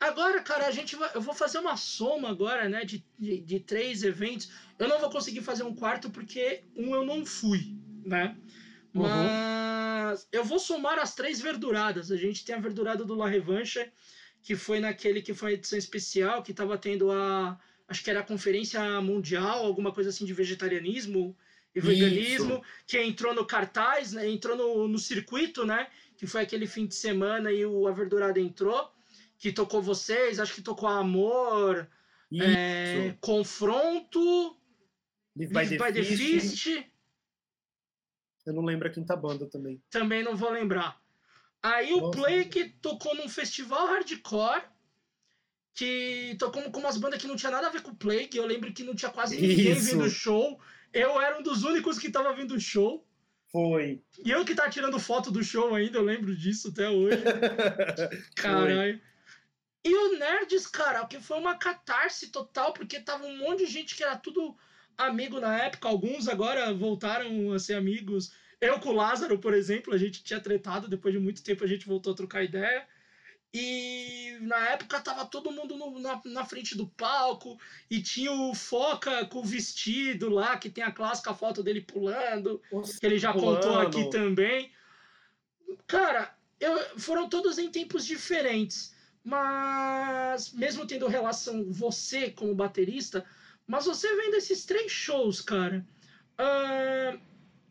Agora, 0.00 0.42
cara, 0.42 0.66
a 0.66 0.70
gente 0.70 0.96
vai, 0.96 1.10
eu 1.14 1.20
vou 1.20 1.34
fazer 1.34 1.58
uma 1.58 1.76
soma 1.76 2.30
agora, 2.30 2.68
né, 2.68 2.84
de, 2.84 3.04
de, 3.18 3.40
de, 3.40 3.60
três 3.60 4.02
eventos. 4.02 4.50
Eu 4.78 4.88
não 4.88 4.98
vou 4.98 5.10
conseguir 5.10 5.42
fazer 5.42 5.62
um 5.62 5.74
quarto 5.74 6.10
porque 6.10 6.64
um 6.74 6.94
eu 6.94 7.04
não 7.04 7.24
fui, 7.24 7.76
né? 8.04 8.36
Uhum. 8.94 9.02
Mas 9.02 10.28
eu 10.32 10.44
vou 10.44 10.58
somar 10.58 10.98
as 10.98 11.14
três 11.14 11.40
verduradas. 11.40 12.10
A 12.10 12.16
gente 12.16 12.44
tem 12.44 12.54
a 12.54 12.60
verdurada 12.60 13.04
do 13.04 13.14
La 13.14 13.28
Revanche, 13.28 13.90
que 14.42 14.56
foi 14.56 14.80
naquele 14.80 15.22
que 15.22 15.34
foi 15.34 15.50
a 15.50 15.54
edição 15.54 15.78
especial, 15.78 16.42
que 16.42 16.50
estava 16.50 16.76
tendo 16.76 17.10
a. 17.10 17.58
Acho 17.88 18.04
que 18.04 18.10
era 18.10 18.20
a 18.20 18.24
Conferência 18.24 19.00
Mundial, 19.00 19.64
alguma 19.64 19.92
coisa 19.92 20.10
assim 20.10 20.24
de 20.24 20.32
vegetarianismo 20.32 21.36
e 21.74 21.80
veganismo, 21.80 22.54
Isso. 22.54 22.62
que 22.86 23.00
entrou 23.00 23.34
no 23.34 23.44
cartaz, 23.44 24.12
né, 24.12 24.28
entrou 24.28 24.56
no, 24.56 24.88
no 24.88 24.98
circuito, 24.98 25.64
né? 25.66 25.88
Que 26.16 26.26
foi 26.26 26.42
aquele 26.42 26.66
fim 26.66 26.86
de 26.86 26.94
semana 26.94 27.50
e 27.50 27.64
o 27.64 27.88
A 27.88 27.92
Verdurada 27.92 28.38
entrou, 28.38 28.90
que 29.38 29.52
tocou 29.52 29.82
vocês, 29.82 30.38
acho 30.38 30.54
que 30.54 30.62
tocou 30.62 30.88
Amor, 30.88 31.88
é, 32.32 33.14
Confronto, 33.20 34.56
Live 35.36 35.52
by, 35.52 35.68
the, 35.68 35.84
by 35.84 35.92
the 35.92 36.04
Fist. 36.04 36.84
Eu 38.46 38.52
não 38.52 38.64
lembro 38.64 38.88
a 38.88 38.90
quinta 38.90 39.14
banda 39.16 39.46
também. 39.46 39.82
Também 39.90 40.22
não 40.22 40.36
vou 40.36 40.50
lembrar. 40.50 41.00
Aí 41.62 41.92
o 41.92 42.00
Nossa. 42.00 42.18
Plague 42.18 42.70
tocou 42.80 43.14
num 43.14 43.28
festival 43.28 43.86
hardcore 43.86 44.62
que 45.74 46.36
tocou 46.38 46.62
com 46.70 46.80
umas 46.80 46.96
bandas 46.96 47.20
que 47.20 47.28
não 47.28 47.36
tinha 47.36 47.52
nada 47.52 47.66
a 47.66 47.70
ver 47.70 47.82
com 47.82 47.90
o 47.90 47.96
Plague. 47.96 48.36
Eu 48.36 48.46
lembro 48.46 48.72
que 48.72 48.82
não 48.82 48.94
tinha 48.94 49.10
quase 49.10 49.40
ninguém 49.40 49.72
Isso. 49.72 49.90
vindo 49.90 50.04
o 50.04 50.10
show. 50.10 50.60
Eu 50.92 51.20
era 51.20 51.38
um 51.38 51.42
dos 51.42 51.64
únicos 51.64 51.98
que 51.98 52.10
tava 52.10 52.34
vindo 52.34 52.54
o 52.54 52.60
show. 52.60 53.06
Foi. 53.52 54.02
E 54.24 54.30
eu 54.30 54.44
que 54.44 54.54
tava 54.54 54.70
tirando 54.70 54.98
foto 54.98 55.30
do 55.30 55.42
show 55.42 55.74
ainda, 55.74 55.98
eu 55.98 56.04
lembro 56.04 56.34
disso 56.36 56.68
até 56.68 56.88
hoje. 56.88 57.16
Caralho. 58.36 59.00
E 59.84 59.94
o 59.94 60.18
Nerds, 60.18 60.66
cara, 60.66 61.06
que 61.06 61.18
foi 61.20 61.38
uma 61.38 61.56
catarse 61.56 62.30
total, 62.30 62.72
porque 62.72 63.00
tava 63.00 63.24
um 63.24 63.38
monte 63.38 63.64
de 63.64 63.72
gente 63.72 63.96
que 63.96 64.04
era 64.04 64.16
tudo 64.16 64.56
amigo 65.06 65.40
na 65.40 65.56
época. 65.56 65.88
Alguns 65.88 66.28
agora 66.28 66.72
voltaram 66.72 67.52
a 67.52 67.58
ser 67.58 67.74
amigos. 67.74 68.32
Eu 68.60 68.78
com 68.78 68.90
o 68.90 68.94
Lázaro, 68.94 69.38
por 69.38 69.54
exemplo, 69.54 69.94
a 69.94 69.98
gente 69.98 70.22
tinha 70.22 70.40
tretado, 70.40 70.88
depois 70.88 71.14
de 71.14 71.20
muito 71.20 71.42
tempo 71.42 71.64
a 71.64 71.66
gente 71.66 71.86
voltou 71.86 72.12
a 72.12 72.16
trocar 72.16 72.44
ideia. 72.44 72.86
E 73.52 74.38
na 74.42 74.68
época 74.68 75.00
tava 75.00 75.24
todo 75.26 75.50
mundo 75.50 75.76
no- 75.76 75.98
na, 75.98 76.20
na 76.24 76.44
frente 76.44 76.76
do 76.76 76.86
palco 76.86 77.58
e 77.90 78.00
tinha 78.00 78.30
o 78.30 78.54
Foca 78.54 79.24
com 79.26 79.40
o 79.40 79.44
vestido 79.44 80.28
lá, 80.28 80.56
que 80.56 80.70
tem 80.70 80.84
a 80.84 80.92
clássica 80.92 81.34
foto 81.34 81.60
dele 81.62 81.80
pulando 81.80 82.60
que 83.00 83.06
ele 83.06 83.18
já 83.18 83.32
contou 83.32 83.60
Pulando. 83.72 83.88
aqui 83.88 84.08
também. 84.10 84.70
Cara, 85.86 86.32
eu- 86.60 86.98
foram 86.98 87.28
todos 87.28 87.58
em 87.58 87.70
tempos 87.70 88.06
diferentes, 88.06 88.94
mas 89.24 90.52
mesmo 90.52 90.86
tendo 90.86 91.08
relação 91.08 91.64
você 91.72 92.30
como 92.30 92.54
baterista, 92.54 93.24
mas 93.70 93.86
você 93.86 94.16
vendo 94.16 94.34
esses 94.34 94.64
três 94.64 94.90
shows, 94.90 95.40
cara, 95.40 95.86
ah, 96.36 97.16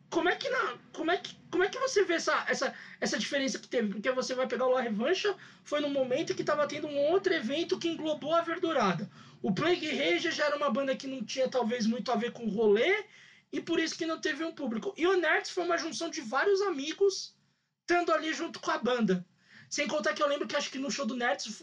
como 0.08 0.30
é 0.30 0.34
que 0.34 0.48
na, 0.48 0.78
como 0.94 1.10
é 1.10 1.18
que 1.18 1.38
como 1.50 1.62
é 1.62 1.68
que 1.68 1.78
você 1.78 2.04
vê 2.04 2.14
essa, 2.14 2.46
essa, 2.48 2.74
essa 3.00 3.18
diferença 3.18 3.58
que 3.58 3.68
teve? 3.68 3.92
Porque 3.92 4.10
você 4.12 4.34
vai 4.34 4.46
pegar 4.46 4.66
o 4.66 4.70
La 4.70 4.80
Revancha, 4.80 5.36
foi 5.62 5.80
no 5.80 5.90
momento 5.90 6.34
que 6.34 6.40
estava 6.40 6.66
tendo 6.66 6.86
um 6.86 6.96
outro 7.10 7.34
evento 7.34 7.78
que 7.78 7.88
englobou 7.88 8.34
a 8.34 8.40
Verdurada. 8.40 9.10
O 9.42 9.52
Plague 9.52 9.90
Rage 9.90 10.30
já 10.30 10.46
era 10.46 10.56
uma 10.56 10.70
banda 10.70 10.96
que 10.96 11.06
não 11.06 11.22
tinha 11.22 11.50
talvez 11.50 11.86
muito 11.86 12.10
a 12.10 12.16
ver 12.16 12.32
com 12.32 12.48
rolê, 12.48 13.04
e 13.52 13.60
por 13.60 13.78
isso 13.78 13.98
que 13.98 14.06
não 14.06 14.18
teve 14.18 14.42
um 14.42 14.54
público. 14.54 14.94
E 14.96 15.06
o 15.06 15.16
Nerds 15.18 15.50
foi 15.50 15.64
uma 15.64 15.76
junção 15.76 16.08
de 16.08 16.22
vários 16.22 16.62
amigos 16.62 17.36
estando 17.82 18.10
ali 18.12 18.32
junto 18.32 18.58
com 18.58 18.70
a 18.70 18.78
banda. 18.78 19.26
Sem 19.68 19.86
contar 19.86 20.14
que 20.14 20.22
eu 20.22 20.28
lembro 20.28 20.46
que 20.48 20.56
acho 20.56 20.70
que 20.70 20.78
no 20.78 20.90
show 20.90 21.04
do 21.04 21.16
Nerds, 21.16 21.62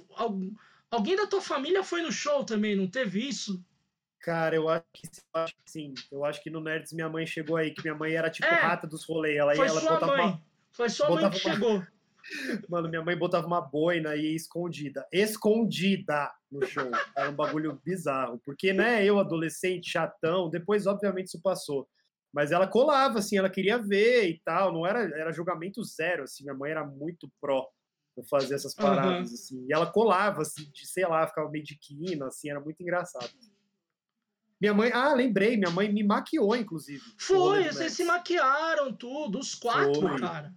alguém 0.92 1.16
da 1.16 1.26
tua 1.26 1.42
família 1.42 1.84
foi 1.84 2.02
no 2.02 2.12
show 2.12 2.44
também, 2.44 2.76
não 2.76 2.88
teve 2.88 3.28
isso? 3.28 3.66
Cara, 4.28 4.58
eu 4.58 4.68
acho 4.68 4.84
que 4.94 5.08
sim, 5.66 5.94
eu 6.12 6.26
acho 6.26 6.44
que 6.44 6.50
no 6.50 6.60
Nerds 6.60 6.92
minha 6.92 7.08
mãe 7.08 7.26
chegou 7.26 7.56
aí, 7.56 7.72
que 7.72 7.82
minha 7.82 7.96
mãe 7.96 8.12
era 8.14 8.30
tipo 8.30 8.46
É. 8.46 8.56
rata 8.56 8.86
dos 8.86 9.06
rolês. 9.08 9.38
Ela, 9.38 9.56
Foi 9.56 9.66
ela 9.70 9.80
sua 9.80 9.94
botava 9.94 10.18
mãe. 10.18 10.26
uma. 10.26 10.42
Foi 10.74 10.90
sua 10.90 11.10
mãe 11.10 11.18
que 11.18 11.24
uma- 11.24 11.56
chegou. 11.56 11.88
Mano, 12.70 12.90
minha 12.90 13.02
mãe 13.02 13.18
botava 13.18 13.48
uma 13.48 13.62
boina 13.62 14.18
ia 14.18 14.36
escondida. 14.36 15.08
Escondida 15.14 16.30
no 16.52 16.62
show. 16.66 16.92
Era 17.16 17.30
um 17.30 17.34
bagulho 17.34 17.82
bizarro. 17.86 18.38
Porque, 18.46 18.74
né, 18.74 19.06
eu, 19.06 19.18
adolescente, 19.18 19.90
chatão, 19.90 20.50
depois, 20.50 20.86
obviamente, 20.88 21.28
isso 21.28 21.42
passou. 21.42 21.88
Mas 22.34 22.52
ela 22.52 22.68
colava, 22.68 23.20
assim, 23.20 23.38
ela 23.38 23.50
queria 23.50 23.78
ver 23.78 24.28
e 24.30 24.42
tal. 24.44 24.74
Não 24.74 24.86
era, 24.86 25.04
era 25.18 25.32
julgamento 25.32 25.82
zero, 25.86 26.24
assim. 26.24 26.44
Minha 26.44 26.54
mãe 26.54 26.70
era 26.72 26.84
muito 26.86 27.32
pró 27.40 27.66
pra 28.14 28.26
fazer 28.26 28.56
essas 28.56 28.74
paradas, 28.76 29.32
assim. 29.34 29.66
E 29.70 29.74
ela 29.74 29.86
colava, 29.90 30.42
assim, 30.42 30.70
de, 30.70 30.86
sei 30.86 31.08
lá, 31.08 31.26
ficava 31.26 31.50
meio 31.50 31.64
de 31.64 31.78
quina, 31.78 32.28
assim, 32.28 32.50
era 32.50 32.60
muito 32.60 32.82
engraçado. 32.84 33.30
Minha 34.60 34.74
mãe, 34.74 34.92
ah, 34.94 35.14
lembrei, 35.14 35.56
minha 35.56 35.70
mãe 35.72 35.92
me 35.92 36.04
maquiou, 36.04 36.56
inclusive. 36.56 37.02
Foi, 37.18 37.64
vocês 37.64 37.76
Nerds. 37.78 37.94
se 37.94 38.04
maquiaram 38.04 38.92
tudo, 38.94 39.38
os 39.40 39.54
quatro, 39.54 40.02
Foi. 40.02 40.20
cara. 40.20 40.54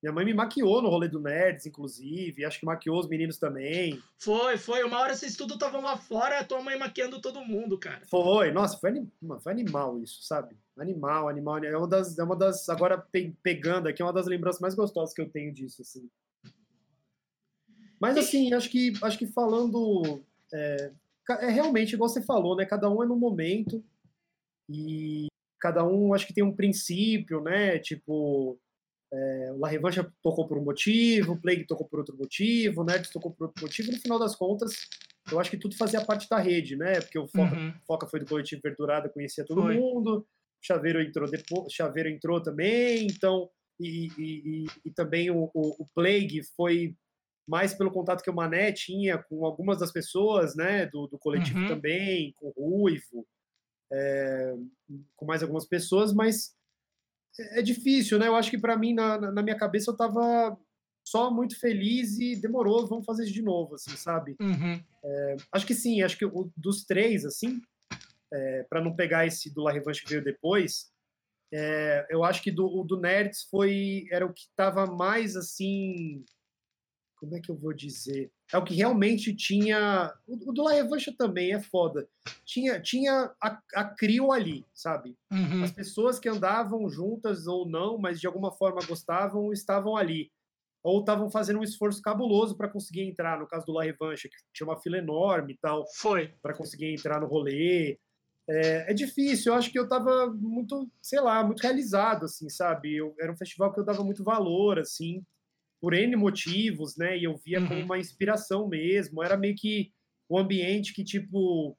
Minha 0.00 0.12
mãe 0.12 0.24
me 0.24 0.34
maquiou 0.34 0.82
no 0.82 0.88
rolê 0.88 1.08
do 1.08 1.20
Nerds, 1.20 1.64
inclusive. 1.64 2.44
Acho 2.44 2.58
que 2.58 2.66
maquiou 2.66 2.98
os 2.98 3.08
meninos 3.08 3.38
também. 3.38 4.02
Foi, 4.18 4.56
foi. 4.58 4.82
Uma 4.82 4.98
hora 4.98 5.14
vocês 5.14 5.36
tudo 5.36 5.54
estavam 5.54 5.80
lá 5.80 5.96
fora, 5.96 6.42
tua 6.42 6.60
mãe 6.60 6.76
maquiando 6.76 7.20
todo 7.20 7.44
mundo, 7.44 7.78
cara. 7.78 8.02
Foi, 8.06 8.50
nossa, 8.50 8.78
foi, 8.78 8.90
anim- 8.90 9.10
foi 9.40 9.52
animal 9.52 10.00
isso, 10.00 10.22
sabe? 10.24 10.56
Animal, 10.76 11.28
animal. 11.28 11.62
É 11.64 11.76
uma 11.76 11.86
das, 11.86 12.18
é 12.18 12.22
uma 12.24 12.34
das 12.34 12.68
agora 12.68 12.98
pe- 12.98 13.32
pegando 13.44 13.86
aqui, 13.88 14.02
é 14.02 14.04
uma 14.04 14.12
das 14.12 14.26
lembranças 14.26 14.60
mais 14.60 14.74
gostosas 14.74 15.14
que 15.14 15.20
eu 15.22 15.28
tenho 15.30 15.52
disso, 15.52 15.82
assim. 15.82 16.08
Mas 18.00 18.16
assim, 18.16 18.52
acho 18.52 18.68
que, 18.68 18.92
acho 19.02 19.16
que 19.18 19.26
falando, 19.26 20.20
é, 20.52 20.90
é 21.30 21.50
realmente 21.50 21.94
igual 21.94 22.08
você 22.08 22.22
falou, 22.22 22.56
né? 22.56 22.64
Cada 22.66 22.90
um 22.90 23.02
é 23.02 23.06
no 23.06 23.16
momento 23.16 23.82
e 24.68 25.26
cada 25.60 25.84
um 25.84 26.12
acho 26.12 26.26
que 26.26 26.34
tem 26.34 26.42
um 26.44 26.54
princípio, 26.54 27.40
né? 27.40 27.78
Tipo, 27.78 28.58
é, 29.12 29.54
La 29.58 29.68
Revancha 29.68 30.10
tocou 30.22 30.46
por 30.48 30.58
um 30.58 30.64
motivo, 30.64 31.32
o 31.32 31.40
Plague 31.40 31.66
tocou 31.66 31.86
por 31.86 32.00
outro 32.00 32.16
motivo, 32.16 32.80
o 32.80 32.84
Nerds 32.84 33.10
tocou 33.10 33.30
por 33.30 33.46
outro 33.46 33.62
motivo. 33.62 33.92
No 33.92 33.98
final 33.98 34.18
das 34.18 34.34
contas, 34.34 34.88
eu 35.30 35.38
acho 35.38 35.50
que 35.50 35.56
tudo 35.56 35.76
fazia 35.76 36.04
parte 36.04 36.28
da 36.28 36.38
rede, 36.38 36.76
né? 36.76 37.00
Porque 37.00 37.18
o 37.18 37.28
Foca 37.28 37.54
Uhum. 37.54 37.74
Foca 37.86 38.06
foi 38.06 38.20
do 38.20 38.26
coletivo 38.26 38.62
Verdurada, 38.62 39.08
conhecia 39.08 39.44
todo 39.44 39.62
Foi. 39.62 39.76
mundo. 39.76 40.26
Chaveiro 40.60 41.02
entrou 41.02 41.28
depois, 41.28 41.72
Chaveiro 41.72 42.08
entrou 42.08 42.40
também, 42.40 43.06
então 43.06 43.50
e, 43.80 44.08
e, 44.16 44.22
e, 44.64 44.66
e 44.86 44.90
também 44.92 45.28
o, 45.30 45.50
o, 45.52 45.82
o 45.82 45.86
Plague 45.94 46.42
foi 46.56 46.94
mais 47.46 47.74
pelo 47.74 47.90
contato 47.90 48.22
que 48.22 48.30
o 48.30 48.34
Mané 48.34 48.72
tinha 48.72 49.18
com 49.18 49.44
algumas 49.44 49.78
das 49.78 49.90
pessoas, 49.92 50.54
né, 50.54 50.86
do, 50.86 51.06
do 51.08 51.18
coletivo 51.18 51.58
Uhum. 51.60 51.66
também, 51.68 52.32
com 52.36 52.52
o 52.56 52.80
Ruivo, 52.80 53.26
é, 53.92 54.54
com 55.16 55.26
mais 55.26 55.42
algumas 55.42 55.66
pessoas, 55.66 56.12
mas 56.12 56.54
é 57.38 57.60
é 57.60 57.62
difícil, 57.62 58.18
né? 58.18 58.28
Eu 58.28 58.36
acho 58.36 58.50
que 58.50 58.58
para 58.58 58.76
mim 58.76 58.92
na, 58.94 59.18
na- 59.32 59.42
minha 59.42 59.56
cabeça 59.56 59.90
eu 59.90 59.96
tava 59.96 60.56
só 61.04 61.30
muito 61.30 61.58
feliz 61.58 62.18
e 62.18 62.36
demorou, 62.36 62.86
vamos 62.86 63.04
fazer 63.06 63.24
isso 63.24 63.32
de 63.32 63.42
novo, 63.42 63.74
assim, 63.74 63.96
sabe? 63.96 64.36
Uhum. 64.40 64.80
Acho 65.50 65.66
que 65.66 65.74
sim, 65.74 66.00
acho 66.02 66.16
que 66.16 66.24
o, 66.24 66.50
dos 66.56 66.84
três, 66.84 67.24
assim, 67.24 67.60
para 68.68 68.80
não 68.82 68.94
pegar 68.94 69.26
esse 69.26 69.52
do 69.52 69.62
La 69.62 69.72
Revanche 69.72 70.02
que 70.02 70.08
veio 70.10 70.22
depois, 70.22 70.90
é, 71.52 72.06
eu 72.08 72.22
acho 72.24 72.42
que 72.42 72.50
do, 72.50 72.66
o 72.66 72.84
do 72.84 72.98
Nerds 73.00 73.42
foi 73.50 74.06
era 74.10 74.24
o 74.24 74.32
que 74.32 74.42
estava 74.42 74.86
mais 74.86 75.36
assim. 75.36 76.24
Como 77.22 77.36
é 77.36 77.40
que 77.40 77.52
eu 77.52 77.54
vou 77.54 77.72
dizer? 77.72 78.32
É 78.52 78.58
o 78.58 78.64
que 78.64 78.74
realmente 78.74 79.32
tinha. 79.32 80.12
O, 80.26 80.50
o 80.50 80.52
do 80.52 80.64
La 80.64 80.72
Revanche 80.72 81.12
também 81.12 81.52
é 81.52 81.60
foda. 81.60 82.08
Tinha, 82.44 82.80
tinha 82.80 83.32
a, 83.40 83.62
a 83.76 83.84
Crio 83.84 84.32
ali, 84.32 84.66
sabe? 84.74 85.16
Uhum. 85.30 85.62
As 85.62 85.70
pessoas 85.70 86.18
que 86.18 86.28
andavam 86.28 86.90
juntas 86.90 87.46
ou 87.46 87.64
não, 87.64 87.96
mas 87.96 88.20
de 88.20 88.26
alguma 88.26 88.50
forma 88.50 88.84
gostavam, 88.84 89.52
estavam 89.52 89.96
ali. 89.96 90.32
Ou 90.82 90.98
estavam 90.98 91.30
fazendo 91.30 91.60
um 91.60 91.62
esforço 91.62 92.02
cabuloso 92.02 92.56
para 92.56 92.68
conseguir 92.68 93.02
entrar, 93.02 93.38
no 93.38 93.46
caso 93.46 93.66
do 93.66 93.72
La 93.72 93.84
Revanche, 93.84 94.28
que 94.28 94.36
tinha 94.52 94.66
uma 94.66 94.80
fila 94.80 94.98
enorme 94.98 95.52
e 95.52 95.58
tal, 95.58 95.86
Foi. 95.94 96.34
para 96.42 96.56
conseguir 96.56 96.92
entrar 96.92 97.20
no 97.20 97.28
rolê. 97.28 98.00
É, 98.50 98.90
é 98.90 98.92
difícil, 98.92 99.52
eu 99.52 99.56
acho 99.56 99.70
que 99.70 99.78
eu 99.78 99.84
estava 99.84 100.26
muito, 100.26 100.90
sei 101.00 101.20
lá, 101.20 101.44
muito 101.44 101.60
realizado, 101.60 102.24
assim, 102.24 102.48
sabe? 102.48 102.96
Eu, 102.96 103.14
era 103.20 103.30
um 103.30 103.36
festival 103.36 103.72
que 103.72 103.78
eu 103.78 103.84
dava 103.84 104.02
muito 104.02 104.24
valor, 104.24 104.80
assim, 104.80 105.24
por 105.82 105.92
N 105.94 106.14
motivos, 106.14 106.96
né? 106.96 107.18
E 107.18 107.24
eu 107.24 107.36
via 107.36 107.60
como 107.60 107.80
Uhum. 107.80 107.84
uma 107.86 107.98
inspiração 107.98 108.68
mesmo. 108.68 109.20
Era 109.22 109.36
meio 109.36 109.56
que 109.56 109.90
um 110.30 110.38
ambiente 110.38 110.94
que, 110.94 111.02
tipo, 111.02 111.76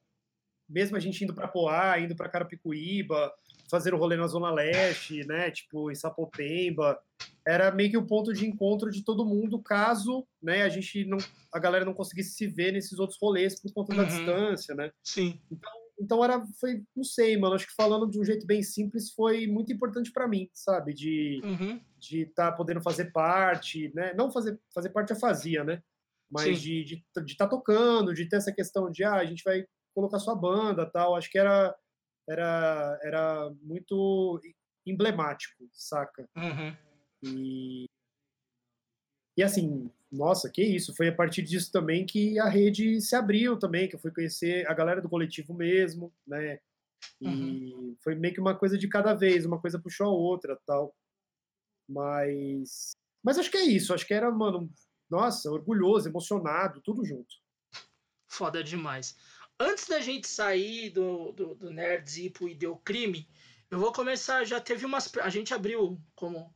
mesmo 0.68 0.94
a 0.96 1.00
gente 1.00 1.24
indo 1.24 1.34
para 1.34 1.48
Poá, 1.48 1.98
indo 1.98 2.14
para 2.14 2.28
Carapicuíba, 2.28 3.32
fazer 3.70 3.94
o 3.94 3.96
rolê 3.96 4.16
na 4.18 4.26
Zona 4.26 4.52
Leste, 4.52 5.26
né? 5.26 5.50
Tipo, 5.50 5.90
em 5.90 5.94
Sapopemba, 5.94 7.00
era 7.46 7.70
meio 7.70 7.90
que 7.90 7.96
o 7.96 8.06
ponto 8.06 8.32
de 8.34 8.46
encontro 8.46 8.90
de 8.90 9.02
todo 9.02 9.24
mundo, 9.24 9.58
caso, 9.62 10.26
né, 10.42 10.62
a 10.62 10.68
gente 10.68 11.04
não, 11.04 11.18
a 11.52 11.58
galera 11.58 11.84
não 11.84 11.92
conseguisse 11.94 12.34
se 12.34 12.46
ver 12.46 12.72
nesses 12.72 12.98
outros 12.98 13.18
rolês 13.20 13.58
por 13.60 13.72
conta 13.72 13.94
da 13.94 14.02
Uhum. 14.02 14.08
distância, 14.08 14.74
né? 14.74 14.90
Sim. 15.02 15.40
Então 15.50 15.70
era, 16.22 16.44
foi, 16.60 16.82
não 16.94 17.04
sei, 17.04 17.36
mano, 17.36 17.54
acho 17.54 17.66
que 17.66 17.74
falando 17.74 18.08
de 18.10 18.18
um 18.20 18.24
jeito 18.24 18.46
bem 18.46 18.62
simples 18.62 19.12
foi 19.12 19.46
muito 19.46 19.72
importante 19.72 20.10
para 20.12 20.28
mim, 20.28 20.48
sabe? 20.52 20.92
De 20.94 21.40
Uhum. 21.44 21.80
de 21.98 22.22
estar 22.22 22.52
podendo 22.52 22.82
fazer 22.82 23.12
parte, 23.12 23.92
né? 23.94 24.12
Não 24.14 24.30
fazer 24.30 24.58
fazer 24.74 24.90
parte 24.90 25.10
eu 25.12 25.16
fazia, 25.16 25.64
né? 25.64 25.82
Mas 26.30 26.58
Sim. 26.58 26.62
de 26.64 26.84
de 26.84 27.32
estar 27.32 27.48
tocando, 27.48 28.12
de 28.14 28.28
ter 28.28 28.36
essa 28.36 28.52
questão 28.52 28.90
de 28.90 29.04
ah, 29.04 29.14
a 29.16 29.24
gente 29.24 29.42
vai 29.44 29.64
colocar 29.94 30.18
sua 30.18 30.34
banda, 30.34 30.84
tal. 30.90 31.14
Acho 31.16 31.30
que 31.30 31.38
era 31.38 31.74
era 32.28 32.98
era 33.02 33.50
muito 33.62 34.40
emblemático, 34.86 35.68
saca? 35.72 36.28
Uhum. 36.36 36.76
E 37.22 37.86
e 39.36 39.42
assim, 39.42 39.90
nossa, 40.10 40.50
que 40.50 40.62
isso, 40.62 40.94
foi 40.94 41.08
a 41.08 41.14
partir 41.14 41.42
disso 41.42 41.72
também 41.72 42.06
que 42.06 42.38
a 42.38 42.48
rede 42.48 43.00
se 43.00 43.16
abriu 43.16 43.58
também, 43.58 43.88
que 43.88 43.96
eu 43.96 44.00
fui 44.00 44.10
conhecer 44.12 44.68
a 44.68 44.74
galera 44.74 45.02
do 45.02 45.08
coletivo 45.08 45.52
mesmo, 45.52 46.12
né? 46.26 46.60
E 47.20 47.96
foi 48.02 48.14
meio 48.14 48.32
que 48.32 48.40
uma 48.40 48.56
coisa 48.56 48.78
de 48.78 48.88
cada 48.88 49.12
vez, 49.14 49.44
uma 49.44 49.60
coisa 49.60 49.78
puxou 49.78 50.06
a 50.06 50.12
outra, 50.12 50.58
tal. 50.66 50.94
Mas 51.88 52.94
mas 53.24 53.38
acho 53.38 53.50
que 53.50 53.56
é 53.56 53.64
isso, 53.64 53.94
acho 53.94 54.06
que 54.06 54.12
era, 54.12 54.30
mano, 54.30 54.70
nossa, 55.08 55.50
orgulhoso, 55.50 56.08
emocionado, 56.08 56.82
tudo 56.82 57.04
junto. 57.06 57.34
Foda 58.28 58.62
demais. 58.62 59.16
Antes 59.58 59.86
da 59.86 60.00
gente 60.00 60.28
sair 60.28 60.90
do, 60.90 61.32
do, 61.32 61.54
do 61.54 61.70
Nerds 61.70 62.18
e 62.18 62.28
pro 62.28 62.48
Ideocrime, 62.48 63.26
Eu 63.70 63.78
vou 63.78 63.92
começar, 63.92 64.44
já 64.44 64.60
teve 64.60 64.84
umas. 64.84 65.10
A 65.16 65.30
gente 65.30 65.54
abriu, 65.54 65.98
como 66.14 66.54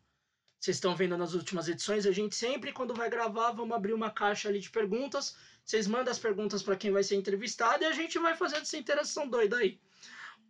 vocês 0.60 0.76
estão 0.76 0.96
vendo 0.96 1.16
nas 1.16 1.34
últimas 1.34 1.68
edições, 1.68 2.04
a 2.04 2.12
gente 2.12 2.34
sempre, 2.34 2.72
quando 2.72 2.92
vai 2.92 3.08
gravar, 3.08 3.52
vamos 3.52 3.76
abrir 3.76 3.92
uma 3.92 4.10
caixa 4.10 4.48
ali 4.48 4.58
de 4.58 4.70
perguntas. 4.70 5.36
Vocês 5.64 5.86
mandam 5.86 6.10
as 6.10 6.18
perguntas 6.18 6.62
para 6.62 6.76
quem 6.76 6.90
vai 6.90 7.02
ser 7.02 7.14
entrevistado 7.14 7.84
e 7.84 7.86
a 7.86 7.92
gente 7.92 8.18
vai 8.18 8.36
fazendo 8.36 8.62
essa 8.62 8.76
interação 8.76 9.28
doida 9.28 9.58
aí. 9.58 9.80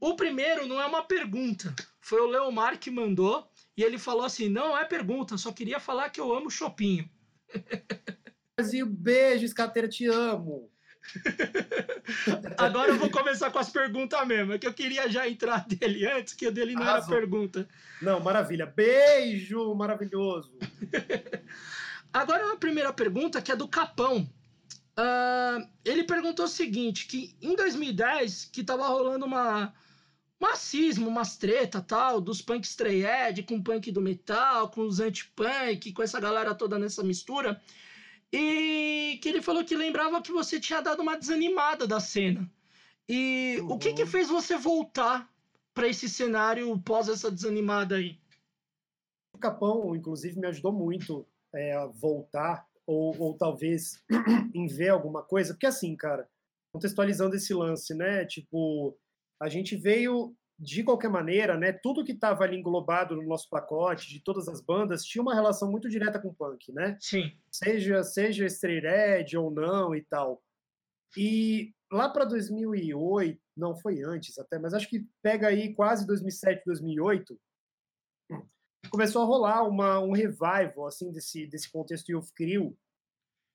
O 0.00 0.16
primeiro 0.16 0.66
não 0.66 0.80
é 0.80 0.86
uma 0.86 1.02
pergunta, 1.02 1.74
foi 2.00 2.20
o 2.20 2.26
Leomar 2.26 2.78
que 2.78 2.90
mandou 2.90 3.50
e 3.76 3.82
ele 3.82 3.98
falou 3.98 4.24
assim: 4.24 4.48
não 4.48 4.78
é 4.78 4.84
pergunta, 4.84 5.36
só 5.36 5.52
queria 5.52 5.80
falar 5.80 6.10
que 6.10 6.20
eu 6.20 6.32
amo 6.32 6.50
Chopinho. 6.50 7.10
Brasil, 8.56 8.86
beijo, 8.86 9.44
escateira, 9.44 9.88
te 9.88 10.06
amo. 10.06 10.70
Agora 12.56 12.90
eu 12.90 12.98
vou 12.98 13.10
começar 13.10 13.50
com 13.50 13.58
as 13.58 13.70
perguntas 13.70 14.26
mesmo. 14.26 14.52
É 14.52 14.58
que 14.58 14.66
eu 14.66 14.74
queria 14.74 15.08
já 15.08 15.28
entrar 15.28 15.66
dele 15.66 16.06
antes, 16.06 16.34
que 16.34 16.46
o 16.46 16.52
dele 16.52 16.74
não 16.74 16.82
Arrasou. 16.82 17.12
era 17.12 17.20
pergunta. 17.20 17.68
Não, 18.00 18.20
maravilha. 18.20 18.66
Beijo, 18.66 19.74
maravilhoso. 19.74 20.52
Agora 22.12 22.52
a 22.52 22.56
primeira 22.56 22.92
pergunta, 22.92 23.42
que 23.42 23.52
é 23.52 23.56
do 23.56 23.68
Capão. 23.68 24.28
Uh, 24.98 25.68
ele 25.84 26.02
perguntou 26.04 26.46
o 26.46 26.48
seguinte, 26.48 27.06
que 27.06 27.36
em 27.40 27.54
2010, 27.54 28.46
que 28.46 28.64
tava 28.64 28.88
rolando 28.88 29.26
uma 29.26 29.72
macismo, 30.40 31.08
umas 31.08 31.36
treta 31.36 31.80
tal, 31.80 32.20
dos 32.20 32.40
punk 32.40 32.64
stray 32.64 33.04
edge 33.04 33.42
com 33.42 33.62
punk 33.62 33.90
do 33.90 34.00
metal, 34.00 34.68
com 34.70 34.82
os 34.82 35.00
anti-punk, 35.00 35.92
com 35.92 36.02
essa 36.02 36.20
galera 36.20 36.54
toda 36.54 36.78
nessa 36.78 37.02
mistura. 37.02 37.60
E 38.32 39.18
que 39.22 39.28
ele 39.28 39.40
falou 39.40 39.64
que 39.64 39.76
lembrava 39.76 40.20
que 40.20 40.32
você 40.32 40.60
tinha 40.60 40.80
dado 40.80 41.00
uma 41.00 41.16
desanimada 41.16 41.86
da 41.86 41.98
cena. 41.98 42.50
E 43.08 43.58
uhum. 43.60 43.72
o 43.72 43.78
que 43.78 43.94
que 43.94 44.02
uhum. 44.02 44.08
fez 44.08 44.28
você 44.28 44.56
voltar 44.56 45.28
para 45.72 45.88
esse 45.88 46.08
cenário 46.08 46.78
pós 46.80 47.08
essa 47.08 47.30
desanimada 47.30 47.96
aí? 47.96 48.18
O 49.34 49.38
Capão, 49.38 49.94
inclusive, 49.94 50.38
me 50.38 50.46
ajudou 50.46 50.72
muito 50.72 51.26
é, 51.54 51.74
a 51.74 51.86
voltar, 51.86 52.66
ou, 52.86 53.18
ou 53.18 53.34
talvez 53.34 54.02
em 54.54 54.66
ver 54.66 54.88
alguma 54.88 55.22
coisa, 55.22 55.54
porque 55.54 55.66
assim, 55.66 55.94
cara, 55.96 56.28
contextualizando 56.72 57.36
esse 57.36 57.54
lance, 57.54 57.94
né? 57.94 58.24
Tipo, 58.24 58.96
a 59.40 59.48
gente 59.48 59.76
veio 59.76 60.34
de 60.58 60.82
qualquer 60.82 61.08
maneira, 61.08 61.56
né, 61.56 61.72
tudo 61.72 62.04
que 62.04 62.12
estava 62.12 62.42
ali 62.42 62.56
englobado 62.56 63.14
no 63.14 63.22
nosso 63.22 63.48
pacote, 63.48 64.08
de 64.08 64.20
todas 64.20 64.48
as 64.48 64.60
bandas, 64.60 65.04
tinha 65.04 65.22
uma 65.22 65.34
relação 65.34 65.70
muito 65.70 65.88
direta 65.88 66.18
com 66.18 66.28
o 66.28 66.34
punk, 66.34 66.72
né? 66.72 66.96
Sim. 67.00 67.32
Seja, 67.50 68.02
seja 68.02 68.44
Straight 68.46 68.86
Edge 68.86 69.36
ou 69.36 69.52
não 69.52 69.94
e 69.94 70.02
tal. 70.02 70.42
E 71.16 71.72
lá 71.92 72.08
para 72.08 72.24
2008, 72.24 73.40
não 73.56 73.76
foi 73.76 74.02
antes 74.02 74.36
até, 74.36 74.58
mas 74.58 74.74
acho 74.74 74.88
que 74.88 75.06
pega 75.22 75.46
aí 75.46 75.72
quase 75.74 76.04
2007, 76.06 76.62
2008, 76.66 77.40
começou 78.90 79.22
a 79.22 79.26
rolar 79.26 79.62
uma, 79.62 80.00
um 80.00 80.12
revival 80.12 80.86
assim 80.86 81.12
desse, 81.12 81.46
desse 81.46 81.70
contexto 81.70 82.10
Youth 82.10 82.32
Crew. 82.34 82.76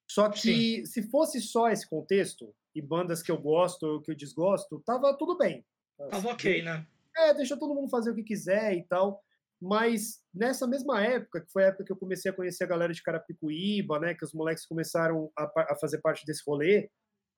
Só 0.09 0.30
que 0.30 0.39
Sim. 0.39 0.85
se 0.85 1.09
fosse 1.09 1.41
só 1.41 1.69
esse 1.69 1.88
contexto 1.89 2.55
e 2.73 2.81
bandas 2.81 3.21
que 3.21 3.31
eu 3.31 3.38
gosto 3.38 3.84
ou 3.84 4.01
que 4.01 4.11
eu 4.11 4.15
desgosto, 4.15 4.81
tava 4.85 5.15
tudo 5.17 5.38
bem. 5.38 5.65
Tava 6.09 6.30
ok, 6.30 6.61
né? 6.63 6.85
É, 7.18 7.34
deixa 7.34 7.57
todo 7.57 7.76
mundo 7.76 7.90
fazer 7.90 8.11
o 8.11 8.15
que 8.15 8.23
quiser 8.23 8.73
e 8.76 8.84
tal. 8.88 9.22
Mas 9.61 10.19
nessa 10.34 10.68
mesma 10.68 11.02
época, 11.02 11.41
que 11.41 11.52
foi 11.52 11.64
a 11.64 11.68
época 11.68 11.85
que 11.85 11.91
eu 11.91 11.98
comecei 11.98 12.30
a 12.30 12.34
conhecer 12.34 12.65
a 12.65 12.68
galera 12.68 12.91
de 12.91 13.02
Carapicuíba, 13.02 13.98
né, 13.99 14.14
que 14.14 14.26
os 14.26 14.34
moleques 14.34 14.65
começaram 14.65 15.31
a, 15.38 15.44
a 15.72 15.76
fazer 15.80 16.02
parte 16.02 16.26
desse 16.26 16.44
rolê, 16.45 16.90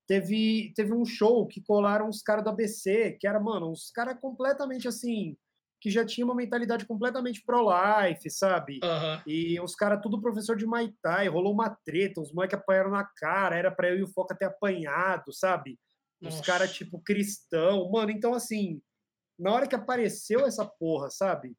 teve, 0.08 0.74
teve 0.76 0.94
um 0.94 1.06
show 1.06 1.46
que 1.48 1.62
colaram 1.62 2.10
os 2.10 2.22
caras 2.22 2.44
do 2.44 2.50
ABC, 2.50 3.16
que 3.20 3.28
era, 3.28 3.40
mano, 3.40 3.72
uns 3.72 3.92
caras 3.92 4.18
completamente 4.20 4.88
assim, 4.88 5.38
que 5.80 5.92
já 5.92 6.04
tinha 6.04 6.26
uma 6.26 6.34
mentalidade 6.34 6.86
completamente 6.86 7.44
pro-life, 7.46 8.28
sabe? 8.32 8.80
Uhum. 8.84 9.22
E 9.28 9.60
os 9.60 9.76
caras 9.76 10.00
tudo 10.02 10.22
professor 10.22 10.56
de 10.56 10.66
Muay 10.66 10.92
Thai, 11.04 11.28
rolou 11.28 11.54
uma 11.54 11.70
treta, 11.86 12.22
os 12.22 12.34
moleques 12.34 12.58
apanharam 12.58 12.90
na 12.90 13.04
cara, 13.04 13.56
era 13.56 13.70
pra 13.70 13.90
eu 13.90 14.00
e 14.00 14.04
o 14.04 14.12
Foca 14.12 14.36
ter 14.36 14.46
apanhado, 14.46 15.32
sabe? 15.32 15.78
Os 16.22 16.42
caras, 16.42 16.74
tipo, 16.74 17.00
cristão. 17.02 17.92
Mano, 17.92 18.10
então 18.10 18.34
assim, 18.34 18.82
na 19.38 19.54
hora 19.54 19.68
que 19.68 19.76
apareceu 19.76 20.46
essa 20.46 20.66
porra, 20.66 21.10
sabe? 21.10 21.56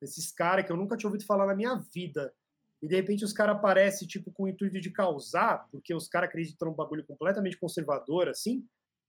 Esses 0.00 0.30
caras 0.30 0.64
que 0.64 0.72
eu 0.72 0.76
nunca 0.76 0.96
tinha 0.96 1.08
ouvido 1.08 1.26
falar 1.26 1.46
na 1.46 1.54
minha 1.54 1.74
vida. 1.92 2.32
E 2.80 2.86
de 2.86 2.94
repente 2.94 3.24
os 3.24 3.32
caras 3.32 3.56
aparecem, 3.56 4.06
tipo, 4.06 4.30
com 4.30 4.44
o 4.44 4.48
intuito 4.48 4.80
de 4.80 4.90
causar, 4.90 5.66
porque 5.70 5.92
os 5.94 6.08
caras 6.08 6.28
acreditam 6.28 6.68
num 6.68 6.74
bagulho 6.74 7.04
completamente 7.04 7.58
conservador, 7.58 8.28
assim. 8.28 8.64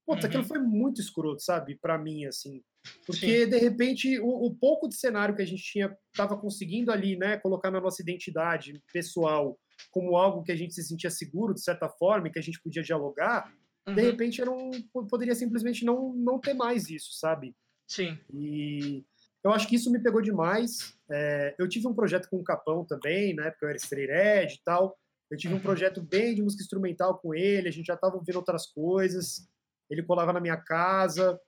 Putz, 0.06 0.24
uhum. 0.24 0.28
aquilo 0.28 0.44
foi 0.44 0.60
muito 0.60 1.00
escroto, 1.00 1.42
sabe? 1.42 1.76
para 1.76 1.98
mim, 1.98 2.26
assim. 2.26 2.64
Porque, 3.06 3.44
Sim. 3.44 3.50
de 3.50 3.58
repente, 3.58 4.20
o, 4.20 4.48
o, 4.48 4.56
pouco 4.56 4.88
de 4.88 4.96
cenário 4.96 5.36
que 5.36 5.42
a 5.42 5.46
gente 5.46 5.62
tinha, 5.62 5.96
tava 6.14 6.36
conseguindo 6.38 6.92
ali, 6.92 7.16
né, 7.16 7.38
colocar 7.38 7.70
na 7.70 7.80
nossa 7.80 8.02
identidade 8.02 8.82
pessoal 8.92 9.60
como 9.92 10.16
algo 10.16 10.44
que 10.44 10.52
a 10.52 10.56
gente 10.56 10.74
se 10.74 10.84
sentia 10.84 11.12
seguro, 11.12 11.54
de 11.54 11.62
certa 11.62 11.88
forma, 11.88 12.28
e 12.28 12.32
que 12.32 12.40
a 12.40 12.42
gente 12.42 12.62
podia 12.62 12.82
dialogar, 12.82 13.54
uhum. 13.88 13.94
de 13.94 14.02
repente 14.02 14.42
era 14.42 14.52
um, 14.52 14.72
poderia 15.08 15.36
simplesmente 15.36 15.86
não, 15.86 16.14
não 16.14 16.40
ter 16.40 16.54
mais 16.54 16.90
isso, 16.90 17.14
sabe? 17.14 17.56
Sim. 17.90 18.18
E 18.32 19.04
eu 19.44 19.52
acho 19.52 19.68
que 19.68 19.76
isso 19.76 19.92
me 19.92 20.00
pegou 20.00 20.22
demais. 20.22 20.96
É, 21.10 21.56
eu 21.58 21.68
tive 21.68 21.88
um 21.88 21.94
projeto 21.94 22.30
com 22.30 22.38
o 22.38 22.44
Capão 22.44 22.86
também, 22.86 23.34
na 23.34 23.48
época 23.48 23.66
eu 23.66 23.70
era 23.70 24.44
Edge 24.44 24.56
e 24.56 24.64
tal. 24.64 24.96
Eu 25.30 25.38
tive 25.38 25.54
um 25.54 25.58
uhum. 25.58 25.64
projeto 25.64 26.02
bem 26.02 26.36
de 26.36 26.42
música 26.42 26.64
instrumental 26.64 27.18
com 27.20 27.34
ele, 27.34 27.68
a 27.68 27.72
gente 27.72 27.88
já 27.88 27.96
estava 27.96 28.16
ouvindo 28.16 28.36
outras 28.36 28.68
coisas. 28.68 29.48
Ele 29.90 30.04
colava 30.04 30.32
na 30.32 30.40
minha 30.40 30.58
casa 30.58 31.40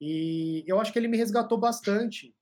e 0.00 0.62
eu 0.66 0.78
acho 0.78 0.92
que 0.92 0.98
ele 0.98 1.08
me 1.08 1.16
resgatou 1.16 1.58
bastante 1.58 2.34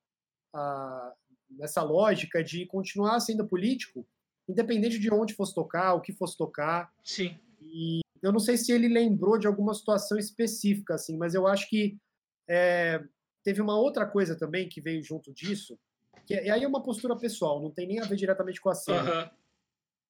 a, 0.53 1.13
nessa 1.51 1.83
lógica 1.83 2.43
de 2.43 2.67
continuar 2.67 3.21
sendo 3.21 3.47
político, 3.47 4.07
independente 4.49 4.99
de 4.99 5.13
onde 5.13 5.35
fosse 5.35 5.55
tocar, 5.55 5.95
o 5.95 6.01
que 6.01 6.13
fosse 6.13 6.37
tocar. 6.37 6.93
Sim. 7.05 7.39
E 7.61 8.01
eu 8.21 8.33
não 8.33 8.41
sei 8.41 8.57
se 8.57 8.73
ele 8.73 8.89
lembrou 8.89 9.39
de 9.39 9.47
alguma 9.47 9.75
situação 9.75 10.19
específica, 10.19 10.95
assim, 10.95 11.17
mas 11.17 11.35
eu 11.35 11.47
acho 11.47 11.69
que 11.69 11.97
é, 12.49 13.03
teve 13.45 13.61
uma 13.61 13.79
outra 13.79 14.07
coisa 14.07 14.37
também 14.37 14.69
que 14.69 14.81
veio 14.81 15.03
junto 15.03 15.33
disso, 15.33 15.79
que 16.27 16.35
é, 16.35 16.47
e 16.47 16.51
aí 16.51 16.65
é 16.65 16.69
uma 16.69 16.83
postura 16.83 17.17
pessoal, 17.17 17.63
não 17.63 17.71
tem 17.71 17.87
nem 17.87 18.01
a 18.01 18.05
ver 18.05 18.17
diretamente 18.17 18.61
com 18.61 18.71
a 18.71 18.75
cena. 18.75 19.23
Uhum. 19.23 19.31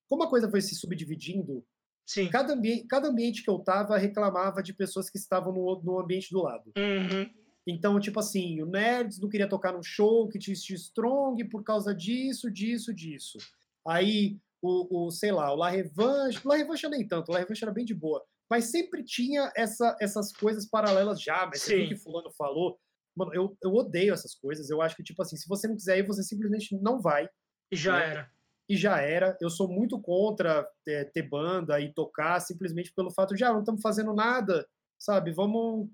Como 0.09 0.23
a 0.23 0.31
coisa 0.31 0.49
foi 0.49 0.61
se 0.61 0.75
subdividindo, 0.75 1.65
Sim. 2.07 2.29
Cada, 2.29 2.53
ambi 2.53 2.85
cada 2.87 3.09
ambiente 3.09 3.43
que 3.43 3.49
eu 3.49 3.59
tava 3.59 3.97
reclamava 3.97 4.63
de 4.63 4.75
pessoas 4.75 5.09
que 5.09 5.17
estavam 5.17 5.53
no, 5.53 5.81
no 5.83 5.99
ambiente 5.99 6.31
do 6.31 6.43
lado. 6.43 6.71
Uhum. 6.77 7.31
Então, 7.67 7.99
tipo 7.99 8.21
assim, 8.21 8.61
o 8.61 8.67
Nerds 8.67 9.19
não 9.19 9.29
queria 9.29 9.49
tocar 9.49 9.73
num 9.73 9.83
show 9.83 10.29
que 10.29 10.39
tinha 10.39 10.55
Strong 10.55 11.43
por 11.49 11.65
causa 11.65 11.95
disso, 11.95 12.51
disso, 12.51 12.93
disso. 12.93 13.39
Aí, 13.87 14.39
o, 14.61 15.07
o 15.07 15.11
sei 15.11 15.33
lá, 15.33 15.51
o 15.51 15.57
La 15.57 15.71
Revanche, 15.71 16.41
La 16.45 16.57
Revanche 16.57 16.87
nem 16.91 17.07
tanto, 17.07 17.33
La 17.33 17.39
Revanche 17.39 17.65
era 17.65 17.73
bem 17.73 17.87
de 17.87 17.95
boa. 17.95 18.23
Mas 18.51 18.67
sempre 18.67 19.03
tinha 19.03 19.51
essa, 19.57 19.97
essas 19.99 20.31
coisas 20.31 20.67
paralelas 20.67 21.21
já, 21.23 21.47
mas 21.47 21.67
o 21.67 21.71
que 21.71 21.97
fulano 21.97 22.31
falou. 22.33 22.79
Mano, 23.17 23.33
eu, 23.35 23.57
eu 23.63 23.73
odeio 23.73 24.13
essas 24.13 24.35
coisas. 24.35 24.71
Eu 24.71 24.83
acho 24.83 24.97
que, 24.97 25.03
tipo 25.03 25.23
assim, 25.23 25.37
se 25.37 25.49
você 25.49 25.69
não 25.69 25.77
quiser 25.77 25.99
ir, 25.99 26.07
você 26.07 26.23
simplesmente 26.23 26.77
não 26.81 27.01
vai. 27.01 27.29
E 27.71 27.77
já 27.77 27.99
né? 27.99 28.11
era. 28.11 28.31
E 28.69 28.77
já 28.77 29.01
era. 29.01 29.37
Eu 29.41 29.51
sou 29.51 29.69
muito 29.69 30.01
contra 30.01 30.69
é, 30.89 31.05
ter 31.05 31.23
banda 31.23 31.81
e 31.81 31.93
tocar 31.93 32.41
simplesmente 32.41 32.93
pelo 32.95 33.11
fato 33.11 33.35
de, 33.35 33.45
ah, 33.45 33.53
não 33.53 33.61
estamos 33.61 33.81
fazendo 33.81 34.15
nada, 34.15 34.67
sabe? 34.99 35.33
Vamos. 35.33 35.89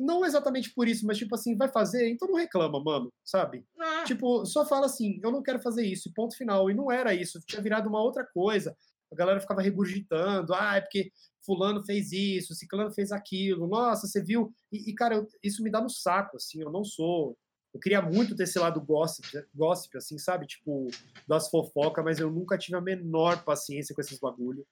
Não 0.00 0.24
exatamente 0.24 0.74
por 0.74 0.88
isso, 0.88 1.06
mas 1.06 1.16
tipo 1.16 1.32
assim, 1.32 1.56
vai 1.56 1.68
fazer, 1.68 2.10
então 2.10 2.26
não 2.26 2.36
reclama, 2.36 2.82
mano, 2.82 3.12
sabe? 3.24 3.64
Ah. 3.78 4.02
Tipo, 4.04 4.44
só 4.44 4.66
fala 4.66 4.86
assim, 4.86 5.20
eu 5.22 5.30
não 5.30 5.44
quero 5.44 5.60
fazer 5.60 5.86
isso, 5.86 6.12
ponto 6.12 6.36
final. 6.36 6.68
E 6.68 6.74
não 6.74 6.90
era 6.90 7.14
isso, 7.14 7.40
tinha 7.46 7.62
virado 7.62 7.88
uma 7.88 8.02
outra 8.02 8.24
coisa. 8.24 8.76
A 9.12 9.14
galera 9.14 9.40
ficava 9.40 9.62
regurgitando, 9.62 10.54
ah, 10.54 10.76
é 10.76 10.80
porque 10.80 11.12
fulano 11.44 11.82
fez 11.82 12.12
isso, 12.12 12.54
ciclano 12.54 12.92
fez 12.92 13.12
aquilo, 13.12 13.66
nossa, 13.66 14.06
você 14.06 14.22
viu? 14.22 14.52
E, 14.72 14.90
e 14.90 14.94
cara, 14.94 15.16
eu, 15.16 15.28
isso 15.42 15.62
me 15.62 15.70
dá 15.70 15.80
no 15.80 15.90
saco, 15.90 16.36
assim, 16.36 16.60
eu 16.60 16.70
não 16.70 16.84
sou... 16.84 17.36
Eu 17.72 17.78
queria 17.78 18.02
muito 18.02 18.34
ter 18.34 18.42
esse 18.42 18.58
lado 18.58 18.80
gossip, 18.80 19.28
gossip 19.54 19.96
assim, 19.96 20.18
sabe? 20.18 20.44
Tipo, 20.44 20.88
das 21.28 21.48
fofocas, 21.48 22.04
mas 22.04 22.18
eu 22.18 22.28
nunca 22.28 22.58
tive 22.58 22.76
a 22.76 22.80
menor 22.80 23.44
paciência 23.44 23.94
com 23.94 24.00
esses 24.00 24.18
bagulho. 24.18 24.66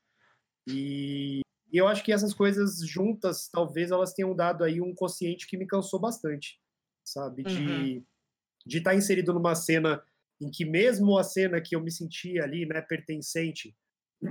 E, 0.66 1.42
e 1.72 1.76
eu 1.76 1.86
acho 1.86 2.02
que 2.02 2.12
essas 2.12 2.34
coisas 2.34 2.80
juntas, 2.84 3.48
talvez 3.48 3.92
elas 3.92 4.12
tenham 4.12 4.34
dado 4.34 4.64
aí 4.64 4.80
um 4.80 4.92
consciente 4.94 5.46
que 5.46 5.56
me 5.56 5.64
cansou 5.64 6.00
bastante, 6.00 6.60
sabe? 7.04 7.44
De 7.44 7.62
uhum. 7.62 8.04
estar 8.66 8.90
tá 8.90 8.96
inserido 8.96 9.32
numa 9.32 9.54
cena 9.54 10.02
em 10.40 10.50
que 10.50 10.64
mesmo 10.64 11.18
a 11.18 11.24
cena 11.24 11.60
que 11.60 11.74
eu 11.74 11.80
me 11.80 11.90
sentia 11.90 12.44
ali, 12.44 12.64
né, 12.64 12.80
pertencente, 12.80 13.76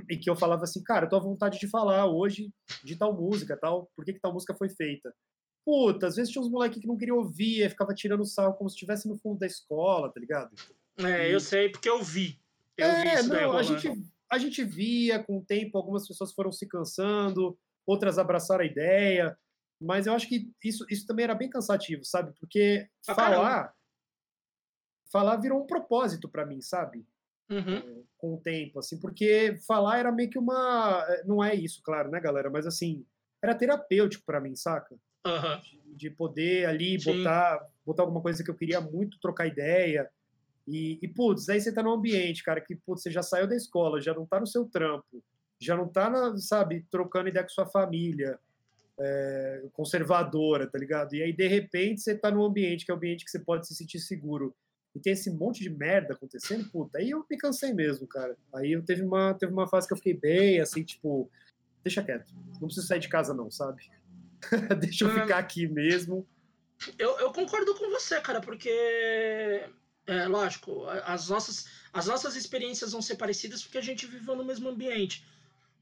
e 0.10 0.18
que 0.18 0.30
eu 0.30 0.36
falava 0.36 0.64
assim, 0.64 0.84
cara, 0.84 1.06
eu 1.06 1.10
tô 1.10 1.16
à 1.16 1.20
vontade 1.20 1.60
de 1.60 1.68
falar 1.68 2.06
hoje 2.06 2.52
de 2.84 2.96
tal 2.96 3.14
música, 3.14 3.58
tal, 3.58 3.90
por 3.96 4.04
que, 4.04 4.14
que 4.14 4.20
tal 4.20 4.34
música 4.34 4.54
foi 4.54 4.70
feita. 4.70 5.14
Puta, 5.66 6.08
às 6.08 6.16
vezes 6.16 6.32
tinha 6.32 6.42
uns 6.42 6.50
moleques 6.50 6.80
que 6.80 6.88
não 6.88 6.98
queriam 6.98 7.18
ouvir, 7.18 7.70
ficava 7.70 7.94
tirando 7.94 8.26
sarro 8.26 8.54
como 8.54 8.70
se 8.70 8.76
estivesse 8.76 9.08
no 9.08 9.18
fundo 9.18 9.40
da 9.40 9.46
escola, 9.46 10.12
tá 10.12 10.20
ligado? 10.20 10.56
É, 11.00 11.30
e... 11.30 11.34
eu 11.34 11.40
sei 11.40 11.70
porque 11.70 11.90
eu 11.90 12.02
vi. 12.02 12.40
Eu 12.78 12.88
é, 12.88 13.02
vi 13.02 13.14
isso 13.14 13.30
não, 13.30 13.54
a 13.54 13.64
gente, 13.64 13.92
a 14.32 14.38
gente 14.38 14.64
via 14.64 15.24
com 15.24 15.38
o 15.38 15.46
tempo, 15.46 15.78
algumas 15.78 16.08
pessoas 16.08 16.34
foram 16.34 16.52
se 16.52 16.68
cansando, 16.68 17.58
outras 17.86 18.18
abraçaram 18.18 18.64
a 18.64 18.68
ideia, 18.68 19.38
mas 19.80 20.08
eu 20.08 20.14
acho 20.14 20.28
que 20.28 20.52
isso, 20.64 20.86
isso 20.90 21.06
também 21.06 21.24
era 21.24 21.36
bem 21.36 21.50
cansativo, 21.50 22.04
sabe? 22.04 22.34
Porque 22.40 22.88
ah, 23.08 23.16
falar, 23.16 23.74
falar 25.12 25.38
virou 25.38 25.62
um 25.62 25.68
propósito 25.68 26.30
para 26.30 26.46
mim, 26.46 26.62
sabe? 26.62 27.06
Uhum. 27.50 28.04
Com 28.18 28.34
o 28.36 28.42
tempo, 28.42 28.80
assim, 28.80 29.00
porque 29.00 29.58
falar 29.66 30.00
era 30.00 30.12
meio 30.12 30.30
que 30.30 30.40
uma. 30.40 31.06
eh, 31.10 31.24
Não 31.26 31.44
é 31.44 31.56
isso, 31.56 31.82
claro, 31.84 32.10
né, 32.10 32.20
galera? 32.20 32.50
Mas 32.50 32.66
assim, 32.68 33.06
era 33.42 33.56
terapêutico 33.56 34.26
para 34.26 34.42
mim, 34.42 34.56
saca? 34.56 34.96
Aham. 35.26 35.62
de 35.96 36.10
poder 36.10 36.68
ali 36.68 37.00
Sim. 37.00 37.18
botar, 37.18 37.68
botar 37.86 38.04
alguma 38.04 38.22
coisa 38.22 38.44
que 38.44 38.50
eu 38.50 38.56
queria 38.56 38.80
muito 38.80 39.20
trocar 39.20 39.48
ideia. 39.48 40.10
E, 40.68 41.00
e 41.02 41.08
putz, 41.08 41.50
aí 41.50 41.60
você 41.60 41.74
tá 41.74 41.82
num 41.82 41.92
ambiente, 41.92 42.44
cara, 42.44 42.62
que 42.62 42.76
putz, 42.76 43.02
você 43.04 43.12
já 43.12 43.24
saiu 43.24 43.48
da 43.48 43.56
escola, 43.56 44.02
já 44.02 44.14
não 44.14 44.26
tá 44.26 44.40
no 44.40 44.48
seu 44.48 44.66
trampo, 44.66 45.24
já 45.60 45.76
não 45.76 45.88
tá, 45.88 46.10
na, 46.10 46.38
sabe, 46.38 46.86
trocando 46.92 47.30
ideia 47.30 47.44
com 47.44 47.50
sua 47.50 47.66
família, 47.66 48.40
é, 49.00 49.64
conservadora, 49.74 50.68
tá 50.68 50.78
ligado? 50.78 51.14
E 51.16 51.24
aí, 51.24 51.34
de 51.34 51.48
repente, 51.48 52.02
você 52.02 52.18
tá 52.18 52.30
num 52.30 52.44
ambiente 52.44 52.86
que 52.86 52.92
é 52.92 52.94
um 52.94 52.98
ambiente 52.98 53.26
que 53.26 53.32
você 53.32 53.40
pode 53.40 53.68
se 53.68 53.76
sentir 53.76 54.00
seguro 54.00 54.56
e 54.98 55.00
tem 55.00 55.14
esse 55.14 55.30
monte 55.32 55.62
de 55.62 55.70
merda 55.70 56.14
acontecendo, 56.14 56.70
puta, 56.70 56.98
aí 56.98 57.12
eu 57.12 57.26
me 57.30 57.38
cansei 57.38 57.74
mesmo, 57.74 58.08
cara. 58.08 58.36
Aí 58.54 58.72
eu 58.72 58.84
teve 58.84 59.04
uma, 59.04 59.34
teve 59.34 59.54
uma 59.54 59.68
fase 59.68 59.88
que 59.88 59.94
eu 59.94 59.98
fiquei 59.98 60.16
bem, 60.16 60.60
assim, 60.60 60.84
tipo, 60.84 61.30
deixa 61.84 62.04
quieto, 62.04 62.34
não 62.60 62.68
preciso 62.68 62.88
sair 62.88 63.00
de 63.00 63.08
casa 63.08 63.34
não, 63.34 63.50
sabe? 63.52 63.84
deixa 64.80 65.06
eu 65.06 65.14
ficar 65.14 65.38
aqui 65.38 65.68
mesmo. 65.68 66.28
Eu, 66.98 67.18
eu 67.20 67.32
concordo 67.32 67.74
com 67.76 67.90
você, 67.90 68.20
cara, 68.22 68.42
porque. 68.42 68.70
É 70.10 70.26
lógico, 70.26 70.86
as 71.04 71.28
nossas, 71.28 71.68
as 71.92 72.06
nossas 72.06 72.38
experiências 72.38 72.94
vão 72.94 73.02
ser 73.02 73.18
parecidas 73.18 73.62
porque 73.62 73.78
a 73.78 73.82
gente 73.82 74.06
viveu 74.06 74.38
no 74.38 74.46
mesmo 74.46 74.70
ambiente. 74.70 75.26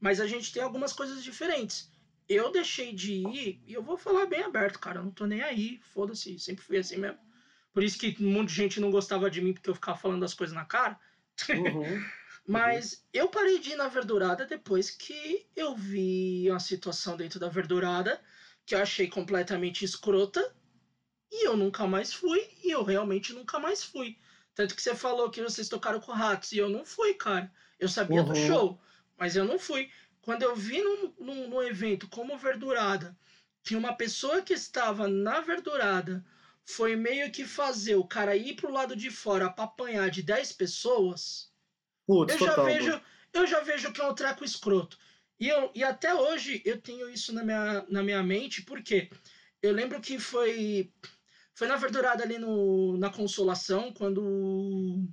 Mas 0.00 0.20
a 0.20 0.26
gente 0.26 0.52
tem 0.52 0.62
algumas 0.62 0.92
coisas 0.92 1.22
diferentes. 1.22 1.88
Eu 2.28 2.50
deixei 2.50 2.92
de 2.92 3.12
ir, 3.12 3.62
e 3.64 3.72
eu 3.72 3.84
vou 3.84 3.96
falar 3.96 4.26
bem 4.26 4.42
aberto, 4.42 4.80
cara. 4.80 4.98
Eu 4.98 5.04
não 5.04 5.12
tô 5.12 5.26
nem 5.26 5.42
aí, 5.42 5.78
foda-se, 5.94 6.40
sempre 6.40 6.64
fui 6.64 6.76
assim 6.76 6.96
mesmo. 6.96 7.18
Por 7.76 7.84
isso 7.84 7.98
que 7.98 8.16
um 8.24 8.32
monte 8.32 8.48
de 8.48 8.54
gente 8.54 8.80
não 8.80 8.90
gostava 8.90 9.30
de 9.30 9.42
mim 9.42 9.52
porque 9.52 9.68
eu 9.68 9.74
ficava 9.74 9.98
falando 9.98 10.24
as 10.24 10.32
coisas 10.32 10.54
na 10.56 10.64
cara. 10.64 10.98
Uhum. 11.52 12.08
Mas 12.48 13.04
eu 13.12 13.28
parei 13.28 13.58
de 13.58 13.72
ir 13.72 13.76
na 13.76 13.86
verdurada 13.86 14.46
depois 14.46 14.88
que 14.90 15.46
eu 15.54 15.76
vi 15.76 16.48
uma 16.48 16.58
situação 16.58 17.16
dentro 17.16 17.38
da 17.38 17.48
verdurada 17.48 18.18
que 18.64 18.74
eu 18.74 18.78
achei 18.78 19.06
completamente 19.06 19.84
escrota 19.84 20.42
e 21.30 21.46
eu 21.46 21.56
nunca 21.56 21.86
mais 21.86 22.12
fui 22.12 22.40
e 22.64 22.70
eu 22.70 22.82
realmente 22.82 23.32
nunca 23.32 23.58
mais 23.58 23.82
fui. 23.84 24.16
Tanto 24.54 24.74
que 24.74 24.82
você 24.82 24.94
falou 24.94 25.30
que 25.30 25.42
vocês 25.42 25.68
tocaram 25.68 26.00
com 26.00 26.12
ratos 26.12 26.52
e 26.52 26.58
eu 26.58 26.70
não 26.70 26.84
fui, 26.84 27.14
cara. 27.14 27.50
Eu 27.78 27.88
sabia 27.88 28.22
do 28.22 28.34
Uhum. 28.34 28.34
show, 28.34 28.78
mas 29.18 29.36
eu 29.36 29.44
não 29.44 29.58
fui. 29.58 29.88
Quando 30.20 30.42
eu 30.42 30.54
vi 30.54 30.80
num, 30.82 31.12
num, 31.18 31.48
num 31.48 31.62
evento 31.62 32.08
como 32.08 32.38
verdurada, 32.38 33.16
que 33.64 33.76
uma 33.76 33.92
pessoa 33.96 34.42
que 34.42 34.54
estava 34.54 35.08
na 35.08 35.40
verdurada 35.40 36.22
foi 36.68 36.96
meio 36.96 37.30
que 37.30 37.44
fazer 37.46 37.94
o 37.96 38.06
cara 38.06 38.36
ir 38.36 38.54
pro 38.56 38.70
lado 38.72 38.96
de 38.96 39.10
fora 39.10 39.50
pra 39.50 39.64
apanhar 39.64 40.10
de 40.10 40.22
10 40.22 40.52
pessoas. 40.52 41.50
Putz, 42.06 42.32
Eu 42.34 42.38
já, 42.40 42.56
vejo, 42.56 43.00
eu 43.32 43.46
já 43.46 43.60
vejo 43.60 43.92
que 43.92 44.00
é 44.00 44.04
um 44.04 44.14
treco 44.14 44.44
escroto. 44.44 44.98
E, 45.38 45.48
eu, 45.48 45.70
e 45.74 45.84
até 45.84 46.14
hoje 46.14 46.62
eu 46.64 46.80
tenho 46.80 47.08
isso 47.08 47.32
na 47.32 47.44
minha, 47.44 47.84
na 47.88 48.02
minha 48.02 48.22
mente, 48.22 48.62
porque 48.62 49.10
eu 49.62 49.72
lembro 49.72 50.00
que 50.00 50.18
foi, 50.18 50.92
foi 51.54 51.66
na 51.68 51.76
verdurada 51.76 52.22
ali 52.22 52.38
no, 52.38 52.96
na 52.98 53.10
Consolação, 53.10 53.92
quando 53.92 54.22
o- 54.22 55.08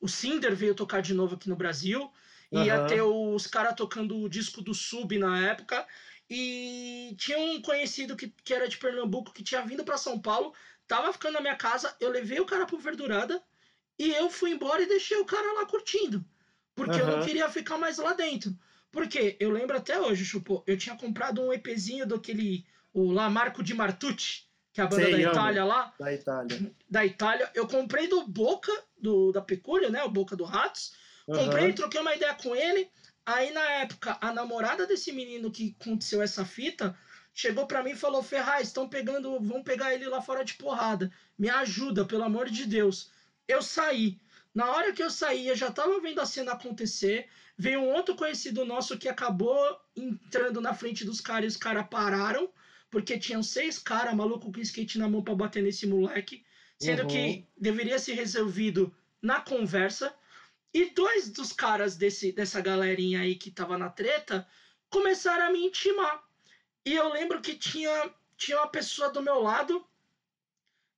o 0.00 0.08
Cinder 0.08 0.54
veio 0.54 0.74
tocar 0.74 1.00
de 1.00 1.14
novo 1.14 1.34
aqui 1.34 1.48
no 1.48 1.56
Brasil. 1.56 2.10
E 2.50 2.64
ia 2.64 2.78
ter 2.78 3.00
os 3.02 3.46
caras 3.46 3.74
tocando 3.74 4.16
o 4.18 4.28
disco 4.28 4.60
do 4.60 4.74
Sub 4.74 5.16
na 5.18 5.38
época. 5.48 5.86
E 6.28 7.14
tinha 7.18 7.38
um 7.38 7.60
conhecido 7.62 8.16
que, 8.16 8.28
que 8.44 8.54
era 8.54 8.68
de 8.68 8.76
Pernambuco 8.78 9.32
que 9.32 9.42
tinha 9.42 9.62
vindo 9.62 9.84
para 9.84 9.96
São 9.98 10.20
Paulo, 10.20 10.52
tava 10.92 11.10
ficando 11.10 11.34
na 11.34 11.40
minha 11.40 11.56
casa, 11.56 11.94
eu 11.98 12.10
levei 12.10 12.38
o 12.38 12.44
cara 12.44 12.66
pro 12.66 12.76
Verdurada 12.76 13.42
e 13.98 14.10
eu 14.10 14.28
fui 14.28 14.50
embora 14.50 14.82
e 14.82 14.86
deixei 14.86 15.16
o 15.16 15.24
cara 15.24 15.54
lá 15.54 15.64
curtindo. 15.64 16.22
Porque 16.74 17.00
eu 17.00 17.06
não 17.06 17.24
queria 17.24 17.48
ficar 17.48 17.78
mais 17.78 17.96
lá 17.96 18.12
dentro. 18.12 18.54
Porque 18.90 19.34
eu 19.40 19.50
lembro 19.50 19.74
até 19.74 19.98
hoje, 19.98 20.22
Chupô, 20.22 20.62
eu 20.66 20.76
tinha 20.76 20.94
comprado 20.94 21.40
um 21.40 21.50
EPzinho 21.50 22.04
daquele, 22.06 22.66
o 22.92 23.10
lá 23.10 23.30
Marco 23.30 23.62
de 23.62 23.72
Martucci, 23.72 24.44
que 24.70 24.82
é 24.82 24.84
a 24.84 24.86
banda 24.86 25.04
Sei, 25.04 25.12
da 25.12 25.16
amo. 25.16 25.30
Itália 25.30 25.64
lá, 25.64 25.94
Da 25.98 26.12
Itália. 26.12 26.74
da 26.90 27.06
Itália. 27.06 27.50
Eu 27.54 27.66
comprei 27.66 28.06
do 28.06 28.26
Boca, 28.26 28.72
do, 28.98 29.32
da 29.32 29.40
Pecúlia, 29.40 29.88
né? 29.88 30.02
O 30.04 30.10
Boca 30.10 30.36
do 30.36 30.44
Ratos. 30.44 30.92
Comprei, 31.24 31.66
Aham. 31.66 31.74
troquei 31.74 32.00
uma 32.02 32.14
ideia 32.14 32.34
com 32.34 32.54
ele. 32.54 32.90
Aí, 33.24 33.50
na 33.50 33.64
época, 33.80 34.18
a 34.20 34.30
namorada 34.30 34.86
desse 34.86 35.10
menino 35.10 35.50
que 35.50 35.74
aconteceu 35.80 36.20
essa 36.20 36.44
fita 36.44 36.94
chegou 37.34 37.66
pra 37.66 37.82
mim 37.82 37.90
e 37.90 37.96
falou: 37.96 38.22
Ferraz, 38.22 38.68
estão 38.68 38.86
pegando, 38.88 39.40
vão 39.40 39.62
pegar 39.62 39.92
ele 39.94 40.08
lá 40.08 40.20
fora 40.20 40.44
de 40.44 40.54
porrada. 40.54 41.10
Me 41.38 41.48
ajuda, 41.48 42.04
pelo 42.04 42.24
amor 42.24 42.48
de 42.48 42.66
Deus. 42.66 43.10
Eu 43.48 43.62
saí. 43.62 44.18
Na 44.54 44.70
hora 44.70 44.92
que 44.92 45.02
eu 45.02 45.10
saí, 45.10 45.48
eu 45.48 45.54
já 45.54 45.70
tava 45.70 45.98
vendo 46.00 46.20
a 46.20 46.26
cena 46.26 46.52
acontecer. 46.52 47.26
Veio 47.56 47.80
um 47.80 47.92
outro 47.92 48.14
conhecido 48.14 48.64
nosso 48.64 48.96
que 48.98 49.08
acabou 49.08 49.56
entrando 49.96 50.60
na 50.60 50.74
frente 50.74 51.04
dos 51.04 51.20
caras 51.20 51.44
e 51.44 51.48
os 51.48 51.56
caras 51.56 51.84
pararam. 51.88 52.48
Porque 52.90 53.16
tinham 53.16 53.42
seis 53.42 53.78
caras 53.78 54.14
maluco 54.14 54.52
com 54.52 54.60
skate 54.60 54.98
na 54.98 55.08
mão 55.08 55.22
pra 55.22 55.34
bater 55.34 55.62
nesse 55.62 55.86
moleque. 55.86 56.42
Sendo 56.78 57.00
Uhum. 57.00 57.06
que 57.06 57.46
deveria 57.56 57.98
ser 57.98 58.12
resolvido 58.14 58.92
na 59.22 59.40
conversa. 59.40 60.12
E 60.74 60.86
dois 60.92 61.30
dos 61.30 61.52
caras 61.52 61.96
desse, 61.96 62.32
dessa 62.32 62.60
galerinha 62.60 63.20
aí 63.20 63.36
que 63.36 63.50
tava 63.50 63.76
na 63.76 63.88
treta 63.88 64.44
começaram 64.90 65.46
a 65.46 65.50
me 65.50 65.60
intimar. 65.64 66.22
E 66.84 66.94
eu 66.94 67.12
lembro 67.12 67.40
que 67.40 67.54
tinha, 67.54 68.12
tinha 68.36 68.58
uma 68.58 68.68
pessoa 68.68 69.10
do 69.10 69.22
meu 69.22 69.40
lado. 69.40 69.84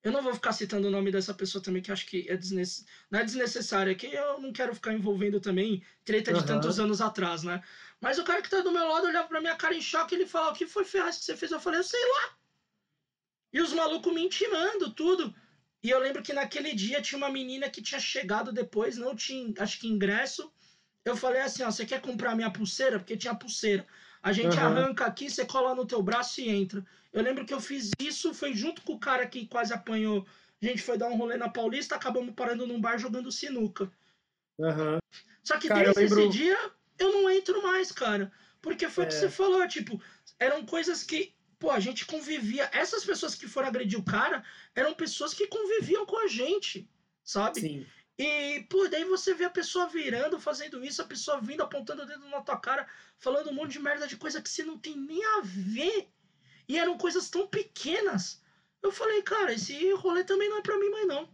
Eu 0.03 0.13
não 0.13 0.23
vou 0.23 0.35
ficar 0.35 0.53
citando 0.53 0.89
o 0.89 0.91
nome 0.91 1.11
dessa 1.11 1.33
pessoa 1.33 1.63
também, 1.63 1.83
que 1.83 1.91
acho 1.91 2.07
que 2.07 2.29
é 2.29 2.37
desnecess... 2.37 2.87
não 3.11 3.21
é 3.21 3.25
desnecessário, 3.25 3.91
é 3.91 3.95
que 3.95 4.07
eu 4.07 4.39
não 4.39 4.53
quero 4.53 4.75
ficar 4.75 4.93
envolvendo 4.93 5.41
também 5.41 5.83
treta 6.05 6.33
de 6.33 6.41
Aham. 6.41 6.47
tantos 6.47 6.79
anos 6.79 7.01
atrás, 7.01 7.43
né? 7.43 7.63
Mas 8.01 8.19
o 8.19 8.25
cara 8.25 8.43
que 8.43 8.51
tá 8.51 8.61
do 8.61 8.71
meu 8.71 8.87
lado 8.87 9.07
olhava 9.07 9.29
pra 9.29 9.41
minha 9.41 9.57
cara 9.57 9.75
em 9.75 9.81
choque 9.81 10.15
e 10.15 10.19
ele 10.19 10.27
falava: 10.27 10.53
O 10.53 10.55
que 10.55 10.67
foi 10.67 10.85
Ferraz 10.85 11.19
que 11.19 11.25
você 11.25 11.37
fez? 11.37 11.53
Eu 11.53 11.61
falei: 11.61 11.81
Eu 11.81 11.85
sei 11.85 12.01
lá. 12.01 12.37
E 13.53 13.61
os 13.61 13.73
malucos 13.73 14.13
me 14.13 14.23
intimando, 14.23 14.91
tudo. 14.91 15.35
E 15.83 15.91
eu 15.91 15.99
lembro 15.99 16.23
que 16.23 16.33
naquele 16.33 16.75
dia 16.75 17.01
tinha 17.01 17.17
uma 17.19 17.31
menina 17.31 17.69
que 17.71 17.83
tinha 17.83 18.01
chegado 18.01 18.51
depois, 18.51 18.97
não 18.97 19.15
tinha, 19.15 19.53
acho 19.59 19.79
que 19.79 19.87
ingresso. 19.87 20.51
Eu 21.05 21.15
falei 21.15 21.43
assim, 21.43 21.63
ó, 21.63 21.71
você 21.71 21.85
quer 21.85 22.01
comprar 22.01 22.35
minha 22.35 22.51
pulseira? 22.51 22.99
Porque 22.99 23.17
tinha 23.17 23.35
pulseira. 23.35 23.87
A 24.25 24.33
gente 24.33 24.57
Aham. 24.57 24.67
arranca 24.79 25.05
aqui, 25.05 25.29
você 25.29 25.45
cola 25.45 25.75
no 25.75 25.87
teu 25.87 26.03
braço 26.03 26.41
e 26.41 26.49
entra. 26.49 26.83
Eu 27.13 27.23
lembro 27.23 27.45
que 27.45 27.53
eu 27.53 27.61
fiz 27.61 27.91
isso, 28.01 28.33
foi 28.33 28.55
junto 28.55 28.81
com 28.81 28.95
o 28.95 28.99
cara 28.99 29.27
que 29.27 29.47
quase 29.47 29.75
apanhou. 29.75 30.27
A 30.63 30.65
gente 30.65 30.81
foi 30.81 30.97
dar 30.97 31.09
um 31.09 31.17
rolê 31.19 31.37
na 31.37 31.47
Paulista, 31.51 31.95
acabamos 31.95 32.35
parando 32.35 32.67
num 32.67 32.81
bar 32.81 32.97
jogando 32.97 33.31
sinuca. 33.31 33.93
Aham. 34.59 34.99
Só 35.43 35.59
que 35.59 35.69
Cara, 35.69 35.93
desde 35.93 36.01
lembro- 36.01 36.21
esse 36.21 36.39
dia 36.39 36.59
eu 36.99 37.13
não 37.13 37.29
entro 37.31 37.63
mais, 37.63 37.93
cara. 37.93 38.33
Porque 38.63 38.89
foi 38.89 39.05
o 39.05 39.09
que 39.09 39.15
É. 39.15 39.19
você 39.19 39.29
falou, 39.29 39.69
tipo, 39.69 40.01
eram 40.39 40.65
coisas 40.65 41.03
que, 41.03 41.35
pô, 41.59 41.71
a 41.71 41.79
gente 41.79 42.07
convivia. 42.07 42.71
Essas 42.73 43.05
pessoas 43.05 43.35
que 43.35 43.47
foram 43.47 43.69
agredir 43.69 43.99
o 43.99 44.03
cara 44.05 44.43
eram 44.75 44.95
pessoas 44.95 45.35
que 45.35 45.47
conviviam 45.49 46.07
com 46.07 46.17
a 46.25 46.29
gente, 46.29 46.89
sabe? 47.23 47.61
Sim. 47.61 47.87
E, 48.19 48.61
pô, 48.71 48.87
daí 48.89 49.05
você 49.05 49.35
vê 49.35 49.45
a 49.45 49.51
pessoa 49.51 49.89
virando, 49.89 50.39
fazendo 50.39 50.85
isso, 50.85 51.03
a 51.03 51.07
pessoa 51.07 51.41
vindo, 51.41 51.63
apontando 51.63 52.03
o 52.03 52.07
dedo 52.07 52.29
na 52.29 52.41
tua 52.41 52.57
cara, 52.57 52.87
falando 53.19 53.51
um 53.51 53.55
monte 53.55 53.73
de 53.73 53.81
merda 53.81 54.07
de 54.07 54.17
coisa 54.17 54.41
que 54.41 54.49
você 54.49 54.63
não 54.63 54.79
tem 54.79 54.97
nem 54.97 55.25
a 55.25 55.41
ver. 55.43 56.09
E 56.69 56.79
eram 56.79 56.97
coisas 56.97 57.29
tão 57.29 57.49
pequenas. 57.49 58.41
Eu 58.83 58.93
falei, 58.93 59.23
cara, 59.23 59.53
esse 59.53 59.93
rolê 59.95 60.23
também 60.25 60.49
não 60.49 60.59
é 60.59 60.63
pra 60.63 60.79
mim 60.79 60.91
mais 60.91 61.09
não. 61.09 61.29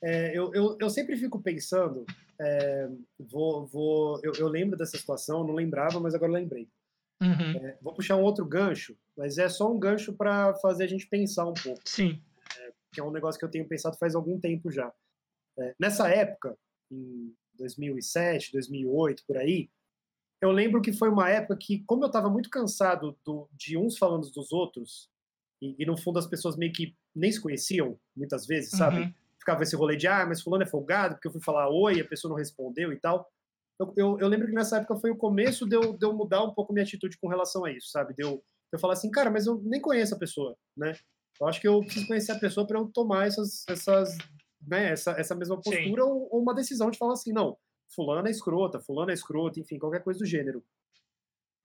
É, 0.00 0.36
eu, 0.36 0.52
eu, 0.54 0.76
eu 0.80 0.90
sempre 0.90 1.16
fico 1.16 1.40
pensando, 1.40 2.04
é, 2.40 2.88
vou, 3.18 3.66
vou, 3.66 4.20
eu, 4.22 4.32
eu 4.34 4.48
lembro 4.48 4.76
dessa 4.76 4.96
situação, 4.96 5.44
não 5.44 5.54
lembrava, 5.54 5.98
mas 6.00 6.14
agora 6.14 6.32
lembrei. 6.32 6.68
É, 7.22 7.76
vou 7.80 7.94
puxar 7.94 8.16
um 8.16 8.22
outro 8.22 8.44
gancho, 8.44 8.96
mas 9.16 9.38
é 9.38 9.48
só 9.48 9.70
um 9.70 9.78
gancho 9.78 10.12
para 10.12 10.54
fazer 10.54 10.84
a 10.84 10.88
gente 10.88 11.06
pensar 11.06 11.46
um 11.46 11.54
pouco, 11.54 11.80
Sim. 11.84 12.20
que 12.92 13.00
é 13.00 13.04
um 13.04 13.12
negócio 13.12 13.38
que 13.38 13.44
eu 13.44 13.50
tenho 13.50 13.68
pensado 13.68 13.96
faz 13.96 14.16
algum 14.16 14.40
tempo 14.40 14.72
já. 14.72 14.92
É, 15.58 15.74
nessa 15.78 16.08
época, 16.08 16.56
em 16.90 17.34
2007, 17.54 18.52
2008, 18.52 19.24
por 19.26 19.36
aí, 19.36 19.70
eu 20.40 20.50
lembro 20.50 20.82
que 20.82 20.92
foi 20.92 21.08
uma 21.08 21.30
época 21.30 21.56
que, 21.56 21.84
como 21.84 22.02
eu 22.02 22.08
estava 22.08 22.28
muito 22.28 22.50
cansado 22.50 23.16
do, 23.24 23.48
de 23.52 23.76
uns 23.76 23.96
falando 23.96 24.28
dos 24.30 24.52
outros, 24.52 25.08
e, 25.60 25.76
e 25.78 25.86
no 25.86 25.96
fundo 25.96 26.18
as 26.18 26.26
pessoas 26.26 26.56
meio 26.56 26.72
que 26.72 26.96
nem 27.14 27.30
se 27.30 27.40
conheciam, 27.40 27.98
muitas 28.16 28.46
vezes, 28.46 28.70
sabe? 28.70 29.02
Uhum. 29.02 29.14
ficava 29.38 29.62
esse 29.62 29.76
rolê 29.76 29.96
de, 29.96 30.08
ah, 30.08 30.26
mas 30.26 30.42
fulano 30.42 30.64
é 30.64 30.66
folgado, 30.66 31.14
porque 31.14 31.28
eu 31.28 31.32
fui 31.32 31.40
falar 31.40 31.70
oi, 31.70 32.00
a 32.00 32.04
pessoa 32.04 32.30
não 32.30 32.38
respondeu 32.38 32.92
e 32.92 32.98
tal. 32.98 33.30
Eu, 33.78 33.94
eu, 33.96 34.18
eu 34.20 34.28
lembro 34.28 34.46
que 34.46 34.54
nessa 34.54 34.78
época 34.78 34.96
foi 34.96 35.10
o 35.10 35.16
começo 35.16 35.68
de 35.68 35.76
eu, 35.76 35.96
de 35.96 36.04
eu 36.04 36.12
mudar 36.12 36.42
um 36.42 36.52
pouco 36.52 36.72
minha 36.72 36.84
atitude 36.84 37.18
com 37.18 37.28
relação 37.28 37.64
a 37.64 37.72
isso, 37.72 37.90
sabe? 37.90 38.14
De 38.14 38.24
eu, 38.24 38.36
de 38.36 38.42
eu 38.72 38.78
falar 38.78 38.94
assim, 38.94 39.10
cara, 39.10 39.30
mas 39.30 39.46
eu 39.46 39.60
nem 39.64 39.80
conheço 39.80 40.14
a 40.14 40.18
pessoa, 40.18 40.56
né? 40.76 40.96
Eu 41.40 41.46
acho 41.46 41.60
que 41.60 41.68
eu 41.68 41.80
preciso 41.80 42.06
conhecer 42.06 42.32
a 42.32 42.38
pessoa 42.38 42.66
para 42.66 42.78
eu 42.78 42.86
tomar 42.88 43.26
essas, 43.26 43.64
essas 43.68 44.16
né, 44.66 44.90
essa, 44.92 45.12
essa 45.12 45.34
mesma 45.34 45.60
postura 45.60 46.04
ou, 46.04 46.28
ou 46.30 46.40
uma 46.40 46.54
decisão 46.54 46.90
de 46.90 46.98
falar 46.98 47.14
assim, 47.14 47.32
não, 47.32 47.56
fulano 47.94 48.28
é 48.28 48.30
escrota, 48.30 48.80
fulano 48.80 49.10
é 49.10 49.14
escrota, 49.14 49.60
enfim, 49.60 49.78
qualquer 49.78 50.02
coisa 50.02 50.18
do 50.20 50.26
gênero. 50.26 50.64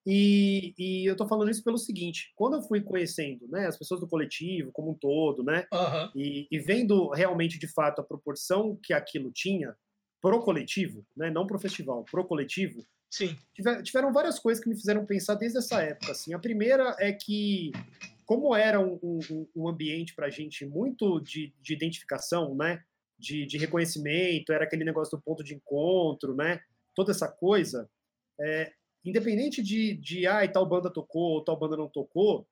E, 0.09 0.73
e 0.77 1.05
eu 1.05 1.17
tô 1.17 1.27
falando 1.27 1.51
isso 1.51 1.63
pelo 1.63 1.77
seguinte: 1.77 2.31
quando 2.33 2.55
eu 2.55 2.61
fui 2.61 2.79
conhecendo 2.81 3.45
né, 3.49 3.67
as 3.67 3.77
pessoas 3.77 3.99
do 3.99 4.07
coletivo 4.07 4.71
como 4.71 4.91
um 4.91 4.95
todo, 4.95 5.43
né? 5.43 5.65
Aham. 5.71 6.09
E, 6.15 6.47
e 6.49 6.59
vendo 6.59 7.09
realmente 7.09 7.59
de 7.59 7.67
fato 7.67 7.99
a 7.99 8.05
proporção 8.05 8.79
que 8.81 8.93
aquilo 8.93 9.31
tinha 9.33 9.75
pro 10.21 10.41
coletivo, 10.41 11.05
né? 11.15 11.29
Não 11.29 11.45
pro 11.45 11.59
festival, 11.59 12.05
pro 12.09 12.25
coletivo, 12.25 12.81
Sim. 13.11 13.35
tiver- 13.53 13.81
tiveram 13.83 14.13
várias 14.13 14.39
coisas 14.39 14.63
que 14.63 14.69
me 14.69 14.77
fizeram 14.77 15.05
pensar 15.05 15.35
desde 15.35 15.57
essa 15.57 15.81
época. 15.81 16.13
Assim. 16.13 16.33
A 16.33 16.39
primeira 16.39 16.95
é 16.99 17.11
que, 17.11 17.73
como 18.27 18.53
era 18.55 18.79
um, 18.79 18.99
um- 19.01 19.47
um 19.55 19.67
ambiente 19.67 20.13
para 20.13 20.27
a 20.27 20.29
gente 20.29 20.65
muito 20.65 21.19
de, 21.21 21.51
de 21.59 21.73
identificação, 21.73 22.53
né? 22.53 22.83
de, 23.17 23.47
de 23.47 23.57
reconhecimento, 23.57 24.53
era 24.53 24.65
aquele 24.65 24.83
negócio 24.83 25.17
do 25.17 25.23
ponto 25.23 25.43
de 25.43 25.55
encontro, 25.55 26.35
né? 26.35 26.61
toda 26.93 27.11
essa 27.11 27.27
coisa, 27.27 27.89
é, 28.39 28.71
independente 29.03 29.63
de, 29.63 29.95
de 29.95 30.27
ah, 30.27 30.43
e 30.43 30.49
tal 30.49 30.65
banda 30.67 30.89
tocou 30.89 31.33
ou 31.33 31.43
tal 31.43 31.57
banda 31.57 31.77
não 31.77 31.87
tocou, 31.87 32.47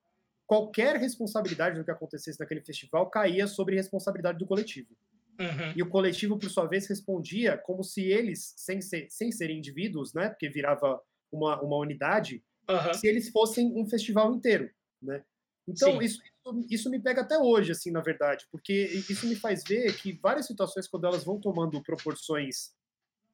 qualquer 0.48 0.96
responsabilidade 0.96 1.78
do 1.78 1.84
que 1.84 1.92
acontecesse 1.92 2.40
naquele 2.40 2.62
festival 2.62 3.10
caía 3.10 3.46
sobre 3.48 3.76
responsabilidade 3.76 4.38
do 4.40 4.46
coletivo. 4.46 4.96
Uhum. 5.40 5.74
E 5.76 5.82
o 5.84 5.90
coletivo, 5.90 6.38
por 6.38 6.50
sua 6.50 6.66
vez, 6.66 6.88
respondia 6.88 7.58
como 7.58 7.84
se 7.84 8.04
eles, 8.04 8.54
sem, 8.56 8.82
ser, 8.82 9.08
sem 9.10 9.32
serem 9.32 9.58
indivíduos, 9.58 10.14
né, 10.14 10.30
porque 10.30 10.48
virava 10.50 11.02
uma, 11.32 11.62
uma 11.62 11.78
unidade, 11.78 12.44
Aham. 12.70 12.94
se 12.94 13.08
eles 13.08 13.30
fossem 13.30 13.74
um 13.76 13.86
festival 13.86 14.34
inteiro, 14.34 14.70
né? 15.02 15.24
Então, 15.68 16.02
isso, 16.02 16.22
isso 16.70 16.90
me 16.90 17.00
pega 17.00 17.22
até 17.22 17.38
hoje, 17.40 17.72
assim, 17.72 17.92
na 17.92 18.02
verdade, 18.02 18.46
porque 18.52 18.74
isso 19.10 19.28
me 19.28 19.36
faz 19.36 19.64
ver 19.64 19.96
que 19.98 20.14
várias 20.14 20.46
situações, 20.46 20.88
quando 20.88 21.06
elas 21.06 21.24
vão 21.24 21.40
tomando 21.40 21.82
proporções 21.82 22.72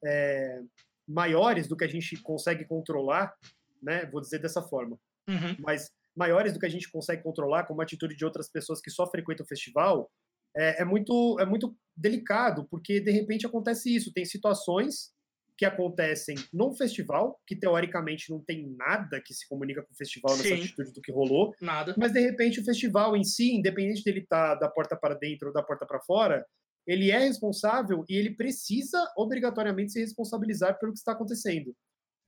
é, 0.03 0.62
maiores 1.08 1.68
do 1.68 1.76
que 1.76 1.84
a 1.84 1.90
gente 1.90 2.16
consegue 2.22 2.66
controlar, 2.66 3.36
né, 3.82 4.06
vou 4.06 4.22
dizer 4.22 4.40
dessa 4.40 4.62
forma, 4.62 4.98
Uhum. 5.28 5.56
mas 5.60 5.91
maiores 6.16 6.53
do 6.53 6.60
que 6.60 6.66
a 6.66 6.70
gente 6.70 6.90
consegue 6.91 7.22
controlar, 7.24 7.66
como 7.66 7.82
a 7.82 7.84
atitude 7.84 8.16
de 8.16 8.26
outras 8.26 8.49
pessoas 8.49 8.82
que 8.82 8.90
só 8.90 9.06
frequentam 9.10 9.45
o 9.45 9.48
festival, 9.48 10.12
é, 10.56 10.82
é 10.82 10.86
muito, 10.86 11.38
é 11.40 11.45
muito 11.45 11.76
delicado, 11.95 12.66
porque 12.70 12.99
de 12.99 13.12
repente 13.12 13.45
acontece 13.45 13.94
isso. 13.95 14.12
Tem 14.12 14.26
situações 14.26 15.14
que 15.62 15.66
acontecem 15.66 16.34
num 16.52 16.74
festival, 16.74 17.40
que 17.46 17.56
teoricamente 17.56 18.32
não 18.32 18.44
tem 18.44 18.68
nada 18.76 19.22
que 19.22 19.32
se 19.32 19.48
comunica 19.48 19.84
com 19.84 19.94
o 19.94 19.96
festival 19.96 20.36
nessa 20.36 20.50
Sim. 20.50 20.64
atitude 20.64 20.92
do 20.92 21.00
que 21.00 21.12
rolou, 21.12 21.54
Nada. 21.62 21.94
mas 21.96 22.12
de 22.12 22.20
repente 22.20 22.60
o 22.60 22.66
festival 22.66 23.16
em 23.16 23.24
si, 23.24 23.54
independente 23.54 24.04
dele 24.04 24.22
estar 24.22 24.56
da 24.56 24.68
porta 24.68 24.96
para 24.96 25.14
dentro 25.14 25.50
ou 25.50 25.54
da 25.54 25.62
porta 25.62 25.86
para 25.86 26.02
fora, 26.02 26.44
ele 26.88 27.12
é 27.12 27.20
responsável 27.20 28.04
e 28.10 28.16
ele 28.16 28.32
precisa 28.32 29.08
obrigatoriamente 29.16 29.92
se 29.92 30.00
responsabilizar 30.00 30.80
pelo 30.80 30.94
que 30.94 30.98
está 30.98 31.12
acontecendo. 31.12 31.76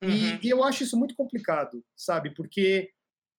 Uhum. 0.03 0.11
E, 0.11 0.45
e 0.45 0.49
eu 0.51 0.63
acho 0.63 0.83
isso 0.83 0.95
muito 0.95 1.15
complicado, 1.15 1.83
sabe? 1.97 2.35
Porque 2.35 2.91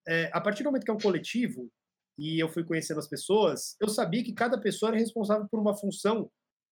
é, 0.09 0.29
a 0.33 0.41
partir 0.41 0.65
do 0.65 0.71
momento 0.71 0.85
que 0.85 0.91
é 0.91 0.95
um 0.95 0.99
coletivo 0.99 1.71
e 2.19 2.41
eu 2.41 2.49
fui 2.49 2.65
conhecendo 2.65 2.99
as 2.99 3.07
pessoas, 3.07 3.77
eu 3.81 3.89
sabia 3.89 4.25
que 4.25 4.33
cada 4.33 4.61
pessoa 4.61 4.91
era 4.91 4.99
responsável 4.99 5.47
por 5.49 5.61
uma 5.61 5.77
função 5.77 6.29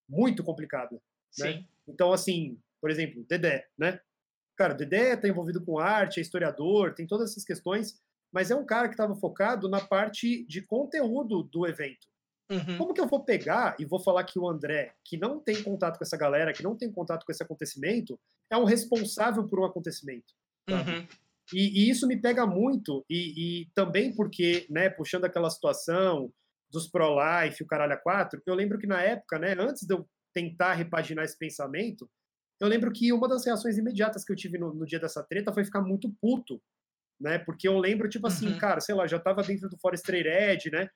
muito 0.09 0.43
complicada. 0.43 1.01
né? 1.39 1.53
Sim. 1.53 1.69
Então, 1.87 2.13
assim, 2.13 2.59
por 2.83 2.91
exemplo, 2.91 3.25
Dedé, 3.29 3.65
né? 3.79 4.01
Cara, 4.57 4.75
o 4.75 4.77
Dedé 4.77 5.15
está 5.15 5.29
envolvido 5.29 5.65
com 5.65 5.79
arte, 5.79 6.19
é 6.19 6.21
historiador, 6.21 6.95
tem 6.95 7.07
todas 7.07 7.31
essas 7.31 7.45
questões, 7.45 8.03
mas 8.33 8.51
é 8.51 8.57
um 8.57 8.67
cara 8.67 8.89
que 8.89 8.95
estava 8.95 9.15
focado 9.15 9.69
na 9.69 9.81
parte 9.81 10.45
de 10.47 10.61
conteúdo 10.63 11.45
do 11.45 11.65
evento. 11.65 12.09
Uhum. 12.51 12.77
Como 12.77 12.93
que 12.93 13.01
eu 13.01 13.07
vou 13.07 13.25
pegar 13.25 13.77
e 13.79 13.85
vou 13.85 14.01
falar 14.01 14.25
que 14.25 14.39
o 14.39 14.49
André, 14.49 14.95
que 15.05 15.17
não 15.17 15.39
tem 15.39 15.63
contato 15.63 15.97
com 15.97 16.05
essa 16.05 16.17
galera, 16.17 16.53
que 16.53 16.63
não 16.63 16.77
tem 16.77 16.91
contato 16.91 17.25
com 17.25 17.31
esse 17.31 17.43
acontecimento, 17.43 18.19
é 18.51 18.57
um 18.57 18.65
responsável 18.65 19.47
por 19.47 19.61
um 19.61 19.65
acontecimento? 19.65 20.35
Uhum. 20.69 21.07
E, 21.55 21.85
e 21.85 21.91
isso 21.91 22.07
me 22.07 22.21
pega 22.21 22.45
muito, 22.47 23.05
e, 23.09 23.63
e 23.63 23.71
também 23.75 24.15
porque, 24.15 24.67
né, 24.69 24.91
puxando 24.91 25.25
aquela 25.25 25.51
situação 25.51 26.33
dos 26.71 26.89
pro-life, 26.89 27.63
o 27.63 27.67
caralho 27.67 27.93
a 27.93 27.97
quatro, 27.97 28.43
eu 28.45 28.55
lembro 28.55 28.79
que 28.79 28.87
na 28.87 29.01
época, 29.01 29.39
né, 29.39 29.55
antes 29.59 29.87
de 29.87 29.95
eu 29.95 30.09
tentar 30.33 30.73
repaginar 30.75 31.25
esse 31.25 31.39
pensamento, 31.39 32.11
eu 32.63 32.69
lembro 32.69 32.93
que 32.93 33.13
uma 33.13 33.29
das 33.29 33.45
reações 33.45 33.77
imediatas 33.77 34.25
que 34.25 34.33
eu 34.33 34.37
tive 34.37 34.59
no, 34.59 34.73
no 34.73 34.87
dia 34.87 35.01
dessa 35.01 35.23
treta 35.23 35.53
foi 35.53 35.65
ficar 35.65 35.83
muito 35.83 36.13
puto, 36.21 36.63
né, 37.21 37.39
porque 37.39 37.69
eu 37.69 37.79
lembro, 37.79 38.09
tipo 38.09 38.27
assim, 38.27 38.49
Uhum. 38.53 38.59
cara, 38.59 38.81
sei 38.81 38.95
lá, 38.95 39.07
já 39.07 39.19
tava 39.19 39.43
dentro 39.43 39.69
do 39.69 39.79
Forest 39.79 40.07
Trade 40.07 40.71
né, 40.71 40.89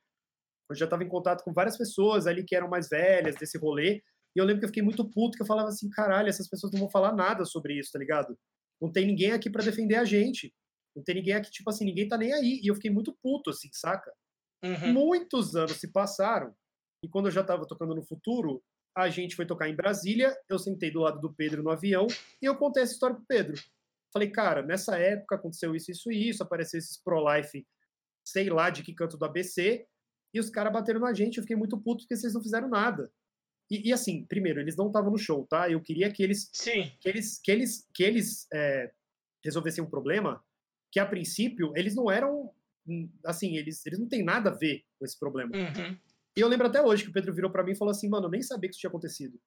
eu 0.70 0.74
já 0.76 0.86
tava 0.86 1.04
em 1.04 1.08
contato 1.08 1.44
com 1.44 1.52
várias 1.52 1.76
pessoas 1.76 2.26
ali 2.26 2.44
que 2.44 2.56
eram 2.56 2.68
mais 2.68 2.88
velhas 2.88 3.36
desse 3.36 3.58
rolê, 3.58 4.02
e 4.34 4.38
eu 4.38 4.44
lembro 4.44 4.60
que 4.60 4.64
eu 4.66 4.68
fiquei 4.68 4.82
muito 4.82 5.08
puto, 5.08 5.36
que 5.36 5.42
eu 5.42 5.46
falava 5.46 5.68
assim, 5.68 5.88
caralho, 5.90 6.28
essas 6.28 6.48
pessoas 6.48 6.72
não 6.72 6.80
vão 6.80 6.90
falar 6.90 7.14
nada 7.14 7.44
sobre 7.44 7.78
isso, 7.78 7.92
tá 7.92 7.98
ligado? 7.98 8.38
Não 8.80 8.92
tem 8.92 9.06
ninguém 9.06 9.32
aqui 9.32 9.48
para 9.48 9.64
defender 9.64 9.94
a 9.96 10.04
gente. 10.04 10.52
Não 10.94 11.02
tem 11.02 11.14
ninguém 11.14 11.34
aqui, 11.34 11.50
tipo 11.50 11.70
assim, 11.70 11.86
ninguém 11.86 12.06
tá 12.06 12.18
nem 12.18 12.32
aí. 12.34 12.60
E 12.62 12.66
eu 12.66 12.74
fiquei 12.74 12.90
muito 12.90 13.16
puto, 13.22 13.48
assim, 13.50 13.70
saca? 13.72 14.12
Uhum. 14.62 14.92
Muitos 14.92 15.56
anos 15.56 15.72
se 15.80 15.90
passaram, 15.90 16.54
e 17.02 17.08
quando 17.08 17.26
eu 17.26 17.32
já 17.32 17.42
tava 17.42 17.66
tocando 17.66 17.94
no 17.94 18.02
futuro, 18.02 18.62
a 18.96 19.08
gente 19.10 19.36
foi 19.36 19.44
tocar 19.44 19.68
em 19.68 19.76
Brasília, 19.76 20.34
eu 20.48 20.58
sentei 20.58 20.90
do 20.90 21.00
lado 21.00 21.20
do 21.20 21.32
Pedro 21.32 21.62
no 21.62 21.70
avião, 21.70 22.06
e 22.40 22.46
eu 22.46 22.56
contei 22.56 22.82
essa 22.82 22.94
história 22.94 23.14
pro 23.14 23.26
Pedro. 23.26 23.62
Falei, 24.12 24.30
cara, 24.30 24.62
nessa 24.62 24.96
época 24.98 25.34
aconteceu 25.34 25.76
isso, 25.76 25.90
isso 25.90 26.10
e 26.10 26.30
isso, 26.30 26.42
apareceu 26.42 26.78
esses 26.78 26.96
pro-life, 26.96 27.66
sei 28.24 28.48
lá 28.48 28.70
de 28.70 28.82
que 28.82 28.94
canto 28.94 29.18
do 29.18 29.24
ABC, 29.26 29.86
e 30.32 30.40
os 30.40 30.48
caras 30.48 30.72
bateram 30.72 31.00
na 31.00 31.12
gente, 31.12 31.36
eu 31.36 31.42
fiquei 31.42 31.56
muito 31.56 31.78
puto 31.78 32.04
porque 32.04 32.16
vocês 32.16 32.32
não 32.32 32.42
fizeram 32.42 32.68
nada. 32.68 33.12
E, 33.70 33.88
e 33.88 33.92
assim, 33.92 34.24
primeiro, 34.24 34.60
eles 34.60 34.76
não 34.76 34.86
estavam 34.86 35.10
no 35.10 35.18
show, 35.18 35.46
tá? 35.46 35.70
Eu 35.70 35.80
queria 35.80 36.10
que 36.10 36.22
eles 36.22 36.48
Sim. 36.52 36.90
que 37.00 37.08
eles, 37.08 37.38
que 37.38 37.50
eles, 37.50 37.88
que 37.92 38.02
eles 38.02 38.46
é, 38.52 38.92
resolvessem 39.44 39.84
um 39.84 39.90
problema 39.90 40.42
que, 40.90 41.00
a 41.00 41.06
princípio, 41.06 41.72
eles 41.76 41.94
não 41.94 42.10
eram. 42.10 42.50
hum, 42.86 43.10
Assim, 43.24 43.56
eles, 43.56 43.84
eles 43.84 43.98
não 43.98 44.08
têm 44.08 44.22
nada 44.22 44.50
a 44.50 44.54
ver 44.54 44.84
com 44.98 45.04
esse 45.04 45.18
problema. 45.18 45.54
Uhum. 45.54 45.98
E 46.36 46.40
eu 46.40 46.48
lembro 46.48 46.66
até 46.66 46.82
hoje 46.82 47.04
que 47.04 47.10
o 47.10 47.12
Pedro 47.12 47.32
virou 47.32 47.50
para 47.50 47.64
mim 47.64 47.72
e 47.72 47.76
falou 47.76 47.90
assim: 47.92 48.08
mano, 48.08 48.26
eu 48.26 48.30
nem 48.30 48.42
sabia 48.42 48.68
que 48.68 48.74
isso 48.74 48.80
tinha 48.80 48.90
acontecido. 48.90 49.38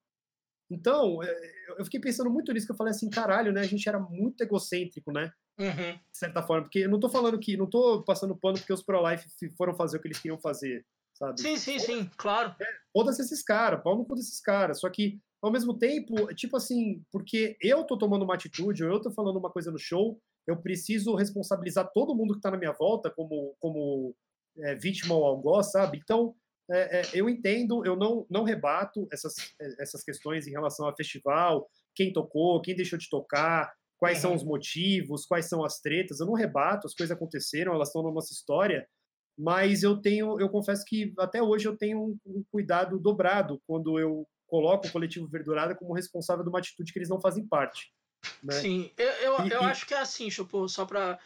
Então, 0.72 1.22
é, 1.24 1.52
eu 1.78 1.86
fiquei 1.86 2.00
pensando 2.00 2.30
muito 2.30 2.52
nisso, 2.52 2.66
que 2.66 2.72
eu 2.72 2.78
falei 2.78 2.92
assim: 2.92 3.10
caralho, 3.10 3.52
né? 3.52 3.62
A 3.62 3.68
gente 3.68 3.88
era 3.88 4.00
muito 4.00 4.42
egocêntrico, 4.42 5.12
né? 5.12 5.32
Uhum. 5.60 5.94
De 5.94 6.18
certa 6.18 6.42
forma. 6.42 6.64
Porque 6.64 6.80
eu 6.80 6.90
não 6.90 7.00
tô 7.00 7.10
falando 7.10 7.40
que. 7.40 7.58
Não 7.58 7.68
tô 7.68 8.04
passando 8.04 8.36
pano 8.36 8.58
porque 8.58 8.74
os 8.74 8.84
pro-life 8.84 9.28
foram 9.58 9.76
fazer 9.76 9.98
o 9.98 10.02
que 10.02 10.08
eles 10.08 10.20
queriam 10.20 10.40
fazer, 10.40 10.86
sabe? 11.14 11.42
Sim, 11.42 11.58
sim, 11.58 11.80
sim, 11.80 12.10
claro. 12.18 12.56
foda-se 12.92 13.22
esses 13.22 13.44
caras, 13.44 13.82
pau 13.84 13.96
no 13.96 14.06
cu 14.06 14.16
desses 14.16 14.40
caras. 14.40 14.80
Só 14.80 14.90
que, 14.90 15.20
ao 15.42 15.52
mesmo 15.52 15.78
tempo, 15.78 16.34
tipo 16.34 16.58
assim, 16.58 17.04
porque 17.12 17.58
eu 17.62 17.84
tô 17.84 17.98
tomando 17.98 18.24
uma 18.24 18.36
atitude, 18.36 18.84
ou 18.84 18.92
eu 18.92 19.02
tô 19.02 19.12
falando 19.12 19.38
uma 19.38 19.52
coisa 19.52 19.72
no 19.72 19.80
show, 19.80 20.20
eu 20.48 20.58
preciso 20.58 21.16
responsabilizar 21.16 21.92
todo 21.94 22.16
mundo 22.16 22.36
que 22.36 22.42
tá 22.42 22.52
na 22.52 22.58
minha 22.58 22.74
volta 22.74 23.10
como, 23.10 23.56
como 23.60 24.16
é, 24.58 24.76
vítima 24.76 25.16
ou 25.16 25.26
algoz, 25.26 25.72
sabe? 25.72 26.00
Então, 26.02 26.36
é, 26.72 27.02
é, 27.02 27.10
eu 27.14 27.30
entendo, 27.30 27.86
eu 27.86 27.96
não, 27.96 28.26
não 28.30 28.44
rebato 28.44 29.08
essas, 29.12 29.34
é, 29.60 29.82
essas 29.84 30.04
questões 30.04 30.48
em 30.48 30.52
relação 30.52 30.86
ao 30.86 30.96
festival, 30.96 31.70
quem 31.96 32.14
tocou, 32.14 32.62
quem 32.62 32.76
deixou 32.76 32.98
de 33.00 33.10
tocar, 33.10 33.74
quais 33.98 34.20
são 34.20 34.32
Uhum. 34.32 34.38
os 34.38 34.44
motivos, 34.44 35.26
quais 35.26 35.48
são 35.48 35.64
as 35.64 35.80
tretas, 35.80 36.20
eu 36.20 36.26
não 36.26 36.34
rebato, 36.34 36.88
as 36.88 36.94
coisas 36.94 37.16
aconteceram, 37.16 37.74
elas 37.74 37.90
estão 37.90 38.04
na 38.04 38.12
nossa 38.12 38.34
história, 38.34 38.88
mas 39.38 39.84
eu 39.84 39.98
tenho, 40.02 40.40
eu 40.40 40.50
confesso 40.50 40.84
que 40.86 41.14
até 41.18 41.42
hoje 41.42 41.68
eu 41.68 41.78
tenho 41.78 42.00
um, 42.00 42.18
um 42.26 42.44
cuidado 42.52 43.00
dobrado 43.00 43.62
quando 43.66 43.98
eu 44.00 44.28
coloco 44.48 44.88
o 44.88 44.92
coletivo 44.92 45.28
Verdurada 45.28 45.76
como 45.76 45.94
responsável 45.94 46.44
de 46.44 46.50
uma 46.50 46.60
atitude 46.60 46.92
que 46.92 47.00
eles 47.00 47.10
não 47.10 47.22
fazem 47.22 47.46
parte. 47.48 47.92
Né? 48.44 48.54
Sim, 48.54 48.92
eu, 48.98 49.08
eu, 49.12 49.46
E- 49.46 49.54
eu 49.54 49.62
e- 49.62 49.66
acho 49.66 49.86
que 49.86 49.94
é 49.94 50.00
assim, 50.00 50.30
Chupô, 50.30 50.68
só 50.68 50.86
pra. 50.86 51.18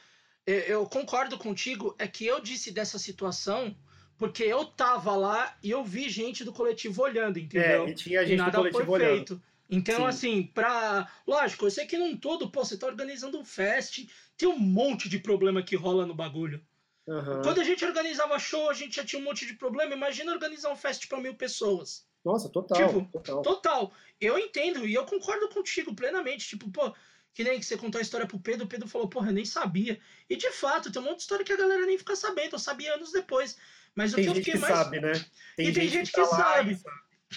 Eu, 0.45 0.59
eu 0.59 0.85
concordo 0.87 1.37
contigo, 1.37 1.95
é 1.97 2.07
que 2.07 2.25
eu 2.25 2.39
disse 2.39 2.71
dessa 2.71 2.99
situação 2.99 3.75
porque 4.17 4.43
eu 4.43 4.65
tava 4.65 5.15
lá 5.15 5.57
e 5.61 5.71
eu 5.71 5.83
vi 5.83 6.09
gente 6.09 6.43
do 6.43 6.53
coletivo 6.53 7.01
olhando, 7.01 7.39
entendeu? 7.39 7.87
É, 7.87 7.89
e 7.89 7.95
tinha 7.95 8.21
e 8.21 8.27
gente 8.27 8.37
do 8.37 8.43
nada 8.43 8.57
coletivo 8.57 8.85
foi 8.85 8.93
olhando. 8.93 9.15
feito. 9.15 9.41
Então, 9.69 10.01
Sim. 10.01 10.05
assim, 10.05 10.43
pra. 10.43 11.09
Lógico, 11.25 11.65
eu 11.65 11.71
sei 11.71 11.85
que 11.85 11.97
num 11.97 12.15
todo, 12.15 12.49
pô, 12.51 12.63
você 12.63 12.77
tá 12.77 12.85
organizando 12.85 13.39
um 13.39 13.45
fest, 13.45 14.07
tem 14.37 14.47
um 14.47 14.59
monte 14.59 15.09
de 15.09 15.19
problema 15.19 15.63
que 15.63 15.75
rola 15.75 16.05
no 16.05 16.13
bagulho. 16.13 16.63
Aham. 17.07 17.41
Quando 17.41 17.59
a 17.59 17.63
gente 17.63 17.83
organizava 17.83 18.37
show, 18.39 18.69
a 18.69 18.73
gente 18.73 18.95
já 18.95 19.03
tinha 19.03 19.21
um 19.21 19.25
monte 19.25 19.45
de 19.45 19.55
problema. 19.55 19.93
Imagina 19.93 20.31
organizar 20.31 20.71
um 20.71 20.75
fest 20.75 21.07
pra 21.07 21.19
mil 21.19 21.35
pessoas. 21.35 22.05
Nossa, 22.23 22.49
total, 22.49 22.87
Tipo, 22.87 23.05
total. 23.11 23.41
Total. 23.41 23.93
Eu 24.21 24.37
entendo 24.39 24.87
e 24.87 24.93
eu 24.93 25.05
concordo 25.05 25.49
contigo 25.49 25.93
plenamente. 25.93 26.47
Tipo, 26.47 26.69
pô, 26.71 26.93
que 27.33 27.43
nem 27.43 27.59
que 27.59 27.65
você 27.65 27.75
contou 27.75 27.99
a 27.99 28.01
história 28.01 28.27
pro 28.27 28.39
Pedro, 28.39 28.65
o 28.65 28.69
Pedro 28.69 28.87
falou, 28.87 29.09
porra, 29.09 29.29
eu 29.29 29.33
nem 29.33 29.43
sabia. 29.43 29.99
E 30.29 30.35
de 30.35 30.51
fato, 30.51 30.91
tem 30.91 31.01
um 31.01 31.05
monte 31.05 31.17
de 31.17 31.21
história 31.23 31.43
que 31.43 31.51
a 31.51 31.57
galera 31.57 31.85
nem 31.85 31.97
fica 31.97 32.15
sabendo, 32.15 32.53
eu 32.53 32.59
sabia 32.59 32.93
anos 32.93 33.11
depois. 33.11 33.57
Mas 33.95 34.13
o 34.13 34.15
Tem 34.15 34.23
que 34.25 34.29
eu 34.29 34.35
fiquei 34.35 34.53
que 34.53 34.59
mais. 34.59 34.77
sabe, 34.77 34.99
né? 34.99 35.11
E 35.59 35.71
tem 35.71 35.87
gente 35.89 36.11
tá 36.11 36.21
que 36.21 36.27
lá 36.27 36.35
sabe. 36.37 36.73
e 36.73 36.77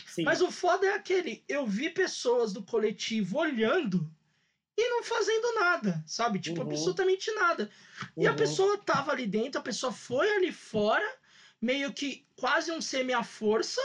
Sim. 0.06 0.24
Mas 0.24 0.40
o 0.42 0.50
foda 0.50 0.86
é 0.86 0.94
aquele, 0.94 1.44
eu 1.48 1.66
vi 1.66 1.90
pessoas 1.90 2.52
do 2.52 2.62
coletivo 2.62 3.38
olhando 3.38 4.10
e 4.76 4.88
não 4.90 5.02
fazendo 5.02 5.54
nada, 5.54 6.04
sabe? 6.06 6.38
Tipo, 6.38 6.62
Uhum. 6.62 6.68
absolutamente 6.72 7.32
nada. 7.32 7.70
E 8.20 8.26
a 8.26 8.30
Uhum. 8.30 8.36
pessoa 8.36 8.78
tava 8.78 9.12
ali 9.12 9.26
dentro, 9.26 9.60
a 9.60 9.64
pessoa 9.64 9.92
foi 9.92 10.30
ali 10.36 10.52
fora, 10.52 11.06
meio 11.60 11.92
que 11.92 12.26
quase 12.36 12.70
um 12.72 12.80
semi-à-força, 12.80 13.80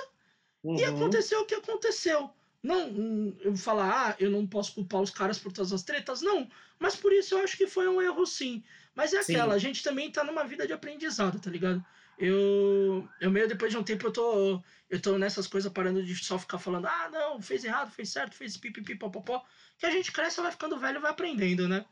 e 0.78 0.84
Uhum. 0.84 0.88
aconteceu 0.96 1.42
o 1.42 1.46
que 1.46 1.56
aconteceu. 1.56 2.32
Não, 2.64 3.36
eu 3.40 3.52
vou 3.54 3.58
falar, 3.58 4.10
ah, 4.12 4.16
eu 4.20 4.30
não 4.30 4.46
posso 4.48 4.74
culpar 4.76 5.02
os 5.02 5.10
caras 5.10 5.40
por 5.40 5.52
todas 5.52 5.74
as 5.74 5.84
tretas, 5.84 6.22
não. 6.22 6.48
Mas 6.80 6.96
por 6.96 7.12
isso 7.12 7.36
eu 7.36 7.44
acho 7.44 7.58
que 7.58 7.68
foi 7.68 7.88
um 7.88 8.02
erro 8.02 8.26
sim. 8.26 8.64
Mas 8.96 9.14
é 9.14 9.22
Sim. 9.22 9.34
aquela, 9.34 9.56
a 9.56 9.58
gente 9.58 9.82
também 9.84 10.12
tá 10.12 10.24
numa 10.24 10.44
vida 10.46 10.68
de 10.68 10.74
aprendizado, 10.74 11.40
tá 11.40 11.50
ligado? 11.50 11.84
Eu, 12.18 13.08
eu 13.20 13.32
meio 13.32 13.48
depois 13.48 13.72
de 13.72 13.78
um 13.78 13.84
tempo 13.84 14.08
eu 14.08 14.14
tô, 14.14 14.62
eu 14.90 15.02
tô 15.02 15.18
nessas 15.18 15.48
coisas 15.48 15.72
parando 15.72 16.04
de 16.04 16.16
só 16.16 16.38
ficar 16.38 16.60
falando, 16.60 16.86
ah, 16.86 17.10
não, 17.12 17.42
fez 17.42 17.64
errado, 17.64 17.92
fez 17.92 18.10
certo, 18.10 18.36
fez 18.36 18.58
pipipi, 18.58 18.96
popopó. 18.96 19.44
Que 19.78 19.86
a 19.86 19.92
gente 19.92 20.12
cresce, 20.12 20.42
vai 20.42 20.52
ficando 20.52 20.80
velho 20.80 21.00
e 21.00 21.02
vai 21.02 21.12
aprendendo, 21.12 21.68
né? 21.68 21.84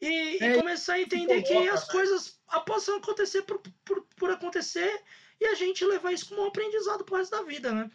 E, 0.00 0.42
e 0.42 0.44
É, 0.44 0.58
começar 0.58 0.94
a 0.94 1.00
entender 1.00 1.42
que 1.42 1.52
coloca, 1.52 1.74
as 1.74 1.86
né? 1.86 1.92
coisas 1.92 2.40
possam 2.66 2.96
acontecer 2.96 3.42
por, 3.42 3.60
por, 3.84 4.06
por 4.16 4.30
acontecer 4.30 5.02
e 5.40 5.46
a 5.46 5.54
gente 5.54 5.84
levar 5.84 6.12
isso 6.12 6.28
como 6.28 6.42
um 6.42 6.46
aprendizado 6.46 7.04
pro 7.04 7.16
resto 7.16 7.36
da 7.36 7.42
vida, 7.42 7.72
né? 7.72 7.90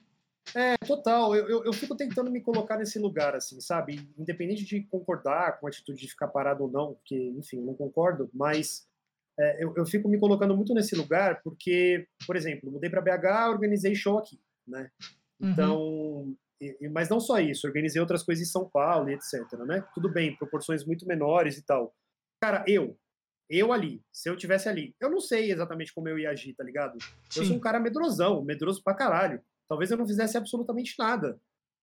É, 0.54 0.78
total. 0.86 1.36
Eu, 1.36 1.48
eu, 1.48 1.66
eu 1.66 1.74
fico 1.74 1.96
tentando 1.96 2.30
me 2.30 2.42
colocar 2.42 2.78
nesse 2.78 3.00
lugar, 3.00 3.36
assim, 3.36 3.60
sabe? 3.62 4.08
Independente 4.18 4.66
de 4.66 4.84
concordar 4.84 5.60
com 5.60 5.66
a 5.66 5.70
atitude 5.70 6.02
de 6.02 6.10
ficar 6.10 6.28
parado 6.28 6.64
ou 6.64 6.70
não, 6.70 6.94
porque, 6.96 7.16
enfim, 7.16 7.62
não 7.62 7.74
concordo, 7.74 8.30
mas 8.34 8.88
é, 9.40 9.64
eu, 9.64 9.74
eu 9.76 9.86
fico 9.86 10.08
me 10.08 10.20
colocando 10.20 10.56
muito 10.56 10.74
nesse 10.74 10.96
lugar 10.96 11.42
porque, 11.44 12.08
por 12.28 12.36
exemplo, 12.36 12.72
mudei 12.72 12.90
para 12.90 13.02
BH, 13.02 13.50
organizei 13.50 13.96
show 13.96 14.18
aqui, 14.20 14.40
né? 14.68 14.90
Uhum. 15.40 15.50
Então, 15.52 16.36
e- 16.62 16.78
e- 16.82 16.90
mas 16.90 17.10
não 17.10 17.20
só 17.20 17.40
isso, 17.40 17.66
organizei 17.68 18.00
outras 18.00 18.24
coisas 18.24 18.48
em 18.48 18.50
São 18.52 18.70
Paulo 18.70 19.10
e 19.10 19.14
etc, 19.14 19.42
né? 19.66 19.84
Tudo 19.94 20.10
bem, 20.12 20.36
proporções 20.36 20.86
muito 20.86 21.06
menores 21.08 21.58
e 21.58 21.66
tal. 21.66 21.94
Cara, 22.42 22.64
eu, 22.68 22.98
eu 23.50 23.74
ali, 23.74 24.02
se 24.12 24.30
eu 24.30 24.36
tivesse 24.38 24.70
ali, 24.70 24.96
eu 25.02 25.10
não 25.10 25.20
sei 25.20 25.52
exatamente 25.52 25.94
como 25.94 26.08
eu 26.10 26.18
ia 26.20 26.30
agir, 26.30 26.54
tá 26.54 26.64
ligado? 26.64 26.98
Eu 27.36 27.44
sou 27.44 27.56
um 27.56 27.60
cara 27.60 27.80
medrosão, 27.80 28.44
medroso 28.44 28.82
pra 28.84 28.94
caralho. 28.94 29.42
Talvez 29.68 29.90
eu 29.92 29.98
não 29.98 30.08
fizesse 30.08 30.38
absolutamente 30.38 30.94
nada. 31.00 31.40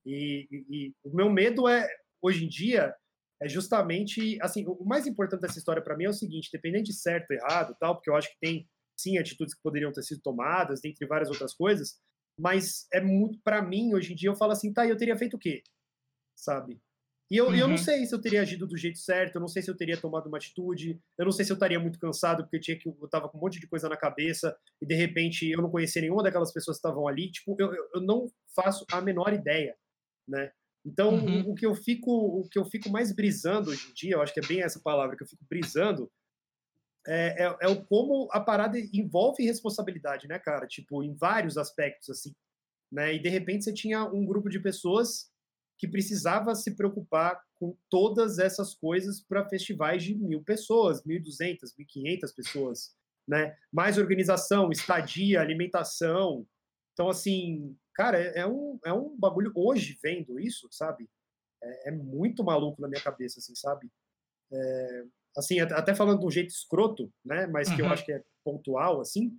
E, 0.06 0.46
e- 0.50 0.66
e 0.70 0.94
o 1.04 1.14
meu 1.14 1.28
medo 1.28 1.68
é, 1.68 1.86
hoje 2.22 2.44
em 2.44 2.48
dia, 2.48 2.94
é 3.42 3.48
justamente, 3.48 4.38
assim, 4.42 4.64
o 4.66 4.84
mais 4.84 5.06
importante 5.06 5.40
dessa 5.40 5.58
história 5.58 5.82
para 5.82 5.96
mim 5.96 6.04
é 6.04 6.10
o 6.10 6.12
seguinte, 6.12 6.48
independente 6.48 6.86
de 6.86 6.94
certo, 6.94 7.30
errado, 7.32 7.76
tal, 7.80 7.94
porque 7.96 8.10
eu 8.10 8.16
acho 8.16 8.28
que 8.30 8.38
tem 8.40 8.68
sim 8.98 9.16
atitudes 9.18 9.54
que 9.54 9.62
poderiam 9.62 9.92
ter 9.92 10.02
sido 10.02 10.20
tomadas, 10.22 10.80
dentre 10.80 11.06
várias 11.06 11.30
outras 11.30 11.54
coisas, 11.54 11.98
mas 12.38 12.86
é 12.92 13.00
muito 13.00 13.38
para 13.42 13.62
mim 13.62 13.94
hoje 13.94 14.12
em 14.12 14.16
dia 14.16 14.28
eu 14.28 14.36
falo 14.36 14.52
assim, 14.52 14.72
tá, 14.72 14.86
eu 14.86 14.96
teria 14.96 15.16
feito 15.16 15.36
o 15.36 15.38
quê? 15.38 15.62
Sabe? 16.34 16.80
E 17.30 17.36
eu, 17.36 17.54
e 17.54 17.60
eu 17.60 17.68
não 17.68 17.76
Uhum. 17.76 17.84
sei 17.84 18.04
se 18.06 18.14
eu 18.14 18.20
teria 18.20 18.42
agido 18.42 18.66
do 18.66 18.76
jeito 18.76 18.98
certo, 18.98 19.36
eu 19.36 19.40
não 19.40 19.46
sei 19.48 19.62
se 19.62 19.70
eu 19.70 19.76
teria 19.76 19.96
tomado 19.96 20.26
uma 20.26 20.36
atitude, 20.38 21.00
eu 21.16 21.24
não 21.24 21.30
sei 21.32 21.44
se 21.44 21.52
eu 21.52 21.54
estaria 21.54 21.78
muito 21.78 21.98
cansado 21.98 22.42
porque 22.42 22.56
eu 22.56 22.60
tinha 22.60 22.78
que 22.78 22.88
eu 22.88 23.08
tava 23.08 23.28
com 23.28 23.38
um 23.38 23.40
monte 23.40 23.60
de 23.60 23.68
coisa 23.68 23.88
na 23.88 23.96
cabeça 23.96 24.56
e 24.82 24.86
de 24.86 24.94
repente 24.96 25.48
eu 25.48 25.62
não 25.62 25.70
conhecia 25.70 26.02
nenhuma 26.02 26.24
daquelas 26.24 26.52
pessoas 26.52 26.78
que 26.78 26.80
estavam 26.86 27.06
ali, 27.06 27.30
tipo, 27.30 27.54
eu, 27.58 27.72
eu, 27.72 27.90
eu 27.94 28.00
não 28.00 28.26
faço 28.54 28.84
a 28.92 29.00
menor 29.00 29.32
ideia, 29.32 29.76
né? 30.28 30.52
Então, 30.84 31.14
Uhum. 31.14 31.50
o, 31.50 31.54
que 31.54 31.66
eu 31.66 31.74
fico, 31.74 32.10
o 32.10 32.48
que 32.48 32.58
eu 32.58 32.64
fico 32.64 32.88
mais 32.90 33.12
brisando 33.12 33.70
hoje 33.70 33.90
em 33.90 33.92
dia, 33.94 34.14
eu 34.14 34.22
acho 34.22 34.32
que 34.32 34.40
é 34.40 34.46
bem 34.46 34.62
essa 34.62 34.80
palavra 34.80 35.16
que 35.16 35.22
eu 35.22 35.28
fico 35.28 35.44
brisando, 35.48 36.10
é, 37.06 37.44
é, 37.44 37.56
é 37.62 37.68
o 37.68 37.84
como 37.84 38.28
a 38.30 38.40
parada 38.40 38.78
envolve 38.92 39.44
responsabilidade, 39.44 40.28
né, 40.28 40.38
cara? 40.38 40.66
Tipo, 40.66 41.02
em 41.02 41.14
vários 41.14 41.56
aspectos, 41.56 42.10
assim, 42.10 42.32
né? 42.92 43.14
E 43.14 43.18
de 43.18 43.28
repente 43.28 43.64
você 43.64 43.72
tinha 43.72 44.04
um 44.04 44.24
grupo 44.26 44.48
de 44.48 44.60
pessoas 44.60 45.30
que 45.78 45.88
precisava 45.88 46.54
se 46.54 46.76
preocupar 46.76 47.40
com 47.54 47.76
todas 47.88 48.38
essas 48.38 48.74
coisas 48.74 49.20
para 49.20 49.48
festivais 49.48 50.02
de 50.02 50.14
mil 50.14 50.42
pessoas, 50.42 51.02
1.200, 51.02 51.74
1.500 51.78 52.34
pessoas, 52.34 52.94
né? 53.26 53.56
Mais 53.72 53.96
organização, 53.96 54.70
estadia, 54.70 55.40
alimentação. 55.40 56.46
Então, 57.00 57.08
assim, 57.08 57.74
cara, 57.94 58.20
é, 58.20 58.40
é 58.40 58.46
um, 58.46 58.78
é 58.84 58.92
um 58.92 59.16
bagulho. 59.18 59.50
Hoje, 59.56 59.98
vendo 60.02 60.38
isso, 60.38 60.68
sabe? 60.70 61.08
É, 61.64 61.88
é 61.88 61.90
muito 61.90 62.44
maluco 62.44 62.78
na 62.82 62.88
minha 62.88 63.00
cabeça, 63.00 63.40
assim, 63.40 63.54
sabe? 63.54 63.90
É, 64.52 65.04
assim, 65.34 65.58
at- 65.60 65.72
até 65.72 65.94
falando 65.94 66.20
de 66.20 66.26
um 66.26 66.30
jeito 66.30 66.50
escroto, 66.50 67.10
né? 67.24 67.46
Mas 67.46 67.72
que 67.72 67.80
eu 67.80 67.86
Uhum. 67.86 67.92
acho 67.92 68.04
que 68.04 68.12
é 68.12 68.22
pontual, 68.44 69.00
assim. 69.00 69.34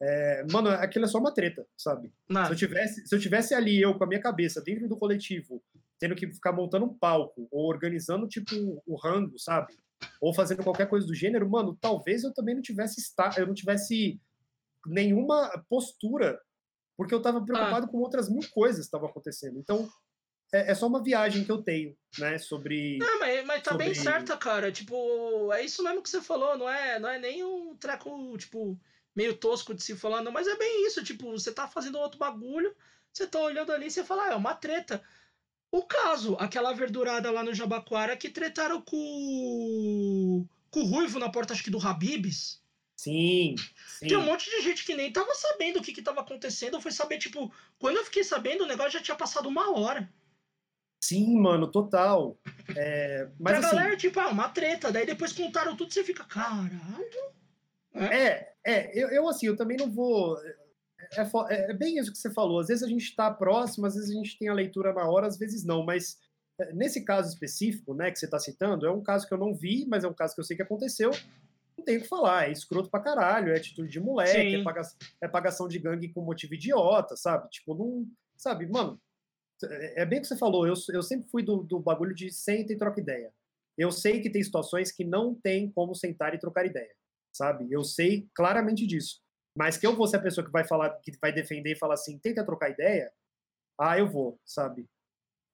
é, 0.00 0.42
mano, 0.50 0.68
aquilo 0.70 1.04
é 1.04 1.08
só 1.08 1.18
uma 1.18 1.32
treta, 1.34 1.64
sabe? 1.76 2.12
Não, 2.30 2.46
Se 2.46 2.52
eu 2.52 2.56
tivesse, 2.56 3.06
se 3.06 3.14
eu 3.14 3.20
tivesse 3.20 3.54
ali 3.54 3.80
eu 3.80 3.96
com 3.96 4.02
a 4.04 4.06
minha 4.06 4.20
cabeça 4.20 4.60
dentro 4.62 4.88
do 4.88 4.96
coletivo, 4.96 5.62
tendo 6.00 6.16
que 6.16 6.26
ficar 6.32 6.50
montando 6.52 6.86
um 6.86 6.94
palco 6.98 7.46
ou 7.52 7.68
organizando 7.68 8.26
tipo 8.26 8.82
o 8.86 8.96
rango, 8.96 9.38
sabe? 9.38 9.74
Ou 10.20 10.32
fazendo 10.34 10.64
qualquer 10.64 10.88
coisa 10.88 11.06
do 11.06 11.14
gênero, 11.14 11.48
mano, 11.48 11.76
talvez 11.78 12.24
eu 12.24 12.32
também 12.32 12.54
não 12.54 12.62
tivesse 12.62 13.00
eu 13.36 13.46
não 13.46 13.54
tivesse 13.54 14.18
nenhuma 14.86 15.50
postura, 15.68 16.40
porque 16.96 17.14
eu 17.14 17.22
tava 17.22 17.44
preocupado 17.44 17.88
com 17.88 17.98
outras 17.98 18.28
mil 18.28 18.48
coisas 18.50 18.80
que 18.80 18.86
estavam 18.86 19.08
acontecendo. 19.08 19.58
Então, 19.58 19.90
é, 20.52 20.72
é 20.72 20.74
só 20.74 20.86
uma 20.86 21.02
viagem 21.02 21.44
que 21.44 21.50
eu 21.50 21.62
tenho, 21.62 21.96
né, 22.18 22.38
sobre 22.38 22.98
Não, 22.98 23.18
mas, 23.20 23.44
mas 23.46 23.62
tá 23.62 23.74
bem 23.74 23.94
sobre- 23.94 24.10
certa, 24.10 24.36
cara. 24.36 24.70
Tipo, 24.70 25.52
é 25.52 25.64
isso 25.64 25.82
mesmo 25.82 26.02
que 26.02 26.10
você 26.10 26.20
falou, 26.20 26.56
não 26.58 26.68
é, 26.68 26.98
não 26.98 27.08
é 27.08 27.18
nem 27.18 27.42
um 27.44 27.74
treco, 27.76 28.36
tipo, 28.38 28.78
meio 29.16 29.34
tosco 29.36 29.74
de 29.74 29.82
se 29.82 29.96
falar, 29.96 30.22
não, 30.22 30.32
mas 30.32 30.46
é 30.46 30.56
bem 30.56 30.86
isso, 30.86 31.02
tipo, 31.02 31.30
você 31.32 31.52
tá 31.52 31.66
fazendo 31.66 31.98
outro 31.98 32.18
bagulho, 32.18 32.74
você 33.12 33.26
tá 33.26 33.38
olhando 33.40 33.72
ali 33.72 33.86
e 33.86 33.90
você 33.90 34.04
fala, 34.04 34.24
ah, 34.28 34.32
é 34.32 34.36
uma 34.36 34.54
treta. 34.54 35.02
O 35.70 35.82
caso, 35.86 36.36
aquela 36.38 36.72
verdurada 36.74 37.30
lá 37.30 37.42
no 37.42 37.54
Jabaquara 37.54 38.14
que 38.16 38.28
tretaram 38.28 38.82
com, 38.82 40.46
com 40.70 40.80
o 40.80 40.84
Ruivo 40.84 41.18
na 41.18 41.30
porta, 41.30 41.52
acho 41.54 41.64
que 41.64 41.70
do 41.70 41.80
Habibs. 41.80 42.61
Sim, 43.02 43.54
sim. 43.98 44.06
Tem 44.08 44.16
um 44.16 44.24
monte 44.24 44.48
de 44.50 44.60
gente 44.62 44.84
que 44.84 44.94
nem 44.94 45.12
tava 45.12 45.34
sabendo 45.34 45.78
o 45.78 45.82
que 45.82 45.92
que 45.92 46.02
tava 46.02 46.20
acontecendo, 46.20 46.80
foi 46.80 46.92
saber, 46.92 47.18
tipo, 47.18 47.52
quando 47.78 47.96
eu 47.96 48.04
fiquei 48.04 48.22
sabendo, 48.24 48.64
o 48.64 48.66
negócio 48.66 48.92
já 48.92 49.00
tinha 49.00 49.16
passado 49.16 49.48
uma 49.48 49.76
hora. 49.76 50.08
Sim, 51.04 51.38
mano, 51.40 51.66
total. 51.70 52.38
É, 52.76 53.28
mas 53.40 53.58
pra 53.58 53.66
assim, 53.68 53.76
galera, 53.76 53.96
tipo, 53.96 54.20
ah, 54.20 54.28
uma 54.28 54.48
treta, 54.48 54.92
daí 54.92 55.04
depois 55.04 55.32
contaram 55.32 55.76
tudo, 55.76 55.92
você 55.92 56.04
fica, 56.04 56.24
caralho. 56.24 56.80
É, 57.94 58.52
é, 58.64 58.98
eu, 58.98 59.08
eu 59.08 59.28
assim, 59.28 59.46
eu 59.46 59.56
também 59.56 59.76
não 59.76 59.90
vou. 59.90 60.38
É, 61.12 61.24
fo- 61.26 61.46
é- 61.48 61.70
é 61.70 61.74
bem 61.74 61.98
isso 61.98 62.12
que 62.12 62.18
você 62.18 62.32
falou. 62.32 62.60
Às 62.60 62.68
vezes 62.68 62.82
a 62.82 62.88
gente 62.88 63.02
está 63.04 63.30
próximo, 63.30 63.84
às 63.86 63.94
vezes 63.94 64.10
a 64.10 64.14
gente 64.14 64.38
tem 64.38 64.48
a 64.48 64.54
leitura 64.54 64.92
na 64.94 65.04
hora, 65.08 65.26
às 65.26 65.36
vezes 65.36 65.64
não. 65.64 65.84
Mas 65.84 66.18
é, 66.58 66.72
nesse 66.72 67.04
caso 67.04 67.28
específico, 67.28 67.92
né, 67.94 68.10
que 68.10 68.18
você 68.18 68.24
está 68.24 68.38
citando, 68.38 68.86
é 68.86 68.90
um 68.90 69.02
caso 69.02 69.26
que 69.26 69.34
eu 69.34 69.38
não 69.38 69.54
vi, 69.54 69.84
mas 69.86 70.04
é 70.04 70.08
um 70.08 70.14
caso 70.14 70.34
que 70.34 70.40
eu 70.40 70.44
sei 70.44 70.56
que 70.56 70.62
aconteceu. 70.62 71.10
Não 71.82 71.84
tem 71.84 71.96
o 71.98 72.02
que 72.02 72.08
falar, 72.08 72.48
é 72.48 72.52
escroto 72.52 72.88
pra 72.88 73.00
caralho, 73.00 73.52
é 73.52 73.56
atitude 73.56 73.90
de 73.90 73.98
moleque, 74.00 74.54
é, 74.60 74.62
paga- 74.62 74.82
é 75.20 75.26
pagação 75.28 75.66
de 75.66 75.78
gangue 75.78 76.08
com 76.12 76.20
motivo 76.22 76.54
idiota, 76.54 77.16
sabe? 77.16 77.48
Tipo, 77.50 77.74
não. 77.74 78.06
Sabe, 78.36 78.66
mano, 78.66 79.00
é 79.64 80.02
é 80.02 80.06
bem 80.06 80.18
o 80.18 80.22
que 80.22 80.28
você 80.28 80.36
falou, 80.36 80.66
eu, 80.66 80.74
eu 80.92 81.02
sempre 81.02 81.28
fui 81.28 81.42
do, 81.42 81.62
do 81.62 81.78
bagulho 81.80 82.14
de 82.14 82.30
senta 82.32 82.72
e 82.72 82.76
troca 82.78 83.00
ideia. 83.00 83.32
Eu 83.76 83.90
sei 83.90 84.20
que 84.20 84.30
tem 84.30 84.42
situações 84.42 84.92
que 84.92 85.04
não 85.04 85.34
tem 85.34 85.70
como 85.72 85.94
sentar 85.94 86.34
e 86.34 86.38
trocar 86.38 86.64
ideia 86.66 86.94
sabe? 87.34 87.66
Eu 87.72 87.82
sei 87.82 88.28
claramente 88.34 88.86
disso. 88.86 89.22
Mas 89.56 89.78
que 89.78 89.86
eu 89.86 89.96
vou 89.96 90.06
ser 90.06 90.16
a 90.18 90.22
pessoa 90.22 90.44
que 90.44 90.52
vai 90.52 90.64
falar, 90.64 90.90
que 91.00 91.10
vai 91.18 91.32
defender 91.32 91.72
e 91.72 91.78
falar 91.78 91.94
assim, 91.94 92.18
tenta 92.18 92.44
trocar 92.44 92.68
ideia, 92.68 93.10
ah, 93.80 93.98
eu 93.98 94.06
vou, 94.06 94.38
sabe? 94.44 94.86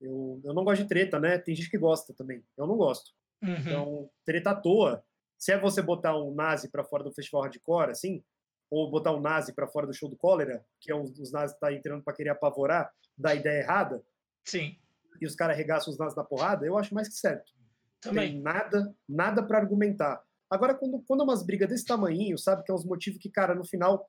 Eu, 0.01 0.41
eu 0.45 0.53
não 0.53 0.65
gosto 0.65 0.83
de 0.83 0.89
treta, 0.89 1.21
né? 1.21 1.39
Tem 1.39 1.55
gente 1.55 1.71
que 1.71 1.79
gosta 1.79 2.13
também. 2.13 2.43
Eu 2.57 2.67
não 2.67 2.77
gosto. 2.77 3.13
Uhum. 3.43 3.55
Então, 3.59 4.11
treta 4.25 4.51
à 4.51 4.55
toa. 4.57 5.05
Se 5.39 5.52
é 5.52 5.59
você 5.59 5.81
botar 5.81 6.16
um 6.19 6.35
nazi 6.35 6.69
pra 6.69 6.85
fora 6.85 7.05
do 7.05 7.12
festival 7.12 7.43
hardcore, 7.43 7.90
assim, 7.90 8.23
ou 8.70 8.90
botar 8.90 9.12
um 9.15 9.20
nazi 9.20 9.55
pra 9.55 9.69
fora 9.69 9.86
do 9.86 9.94
show 9.94 10.09
do 10.09 10.16
cólera, 10.16 10.65
que 10.81 10.90
é 10.90 10.94
um, 10.94 11.02
os 11.02 11.32
nazis 11.32 11.56
tá 11.59 11.73
entrando 11.73 12.02
pra 12.02 12.12
querer 12.12 12.31
apavorar, 12.31 12.93
dar 13.16 13.35
ideia 13.35 13.60
errada, 13.62 14.05
Sim, 14.44 14.77
e 15.20 15.27
os 15.27 15.35
caras 15.35 15.55
arregaçam 15.55 15.93
os 15.93 15.98
nazis 15.98 16.16
na 16.16 16.24
porrada, 16.24 16.66
eu 16.66 16.77
acho 16.77 16.94
mais 16.94 17.09
que 17.09 17.15
certo 17.15 17.52
também. 18.01 18.32
tem 18.32 18.40
nada, 18.43 18.94
nada 19.09 19.43
para 19.43 19.59
argumentar. 19.59 20.23
Agora, 20.51 20.74
quando, 20.74 21.02
quando 21.06 21.20
é 21.20 21.24
umas 21.24 21.44
brigas 21.44 21.69
desse 21.69 21.85
tamanho, 21.85 22.36
sabe, 22.39 22.62
que 22.65 22.70
é 22.70 22.74
uns 22.74 22.85
motivos 22.85 23.19
que, 23.20 23.31
cara, 23.31 23.55
no 23.55 23.65
final, 23.65 24.09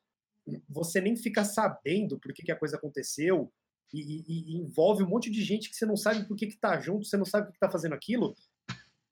você 0.68 1.00
nem 1.02 1.16
fica 1.16 1.44
sabendo 1.44 2.20
por 2.20 2.34
que, 2.34 2.44
que 2.44 2.52
a 2.52 2.56
coisa 2.58 2.78
aconteceu, 2.78 3.52
e, 3.94 4.00
e- 4.02 4.54
e 4.54 4.58
envolve 4.58 5.04
um 5.04 5.08
monte 5.10 5.32
de 5.32 5.42
gente 5.44 5.70
que 5.70 5.76
você 5.76 5.86
não 5.86 5.98
sabe 5.98 6.28
por 6.28 6.38
que, 6.38 6.48
que 6.48 6.58
tá 6.58 6.80
junto, 6.80 7.06
você 7.06 7.18
não 7.18 7.26
sabe 7.26 7.48
por 7.48 7.54
que 7.54 7.60
tá 7.60 7.70
fazendo 7.72 7.94
aquilo. 7.96 8.36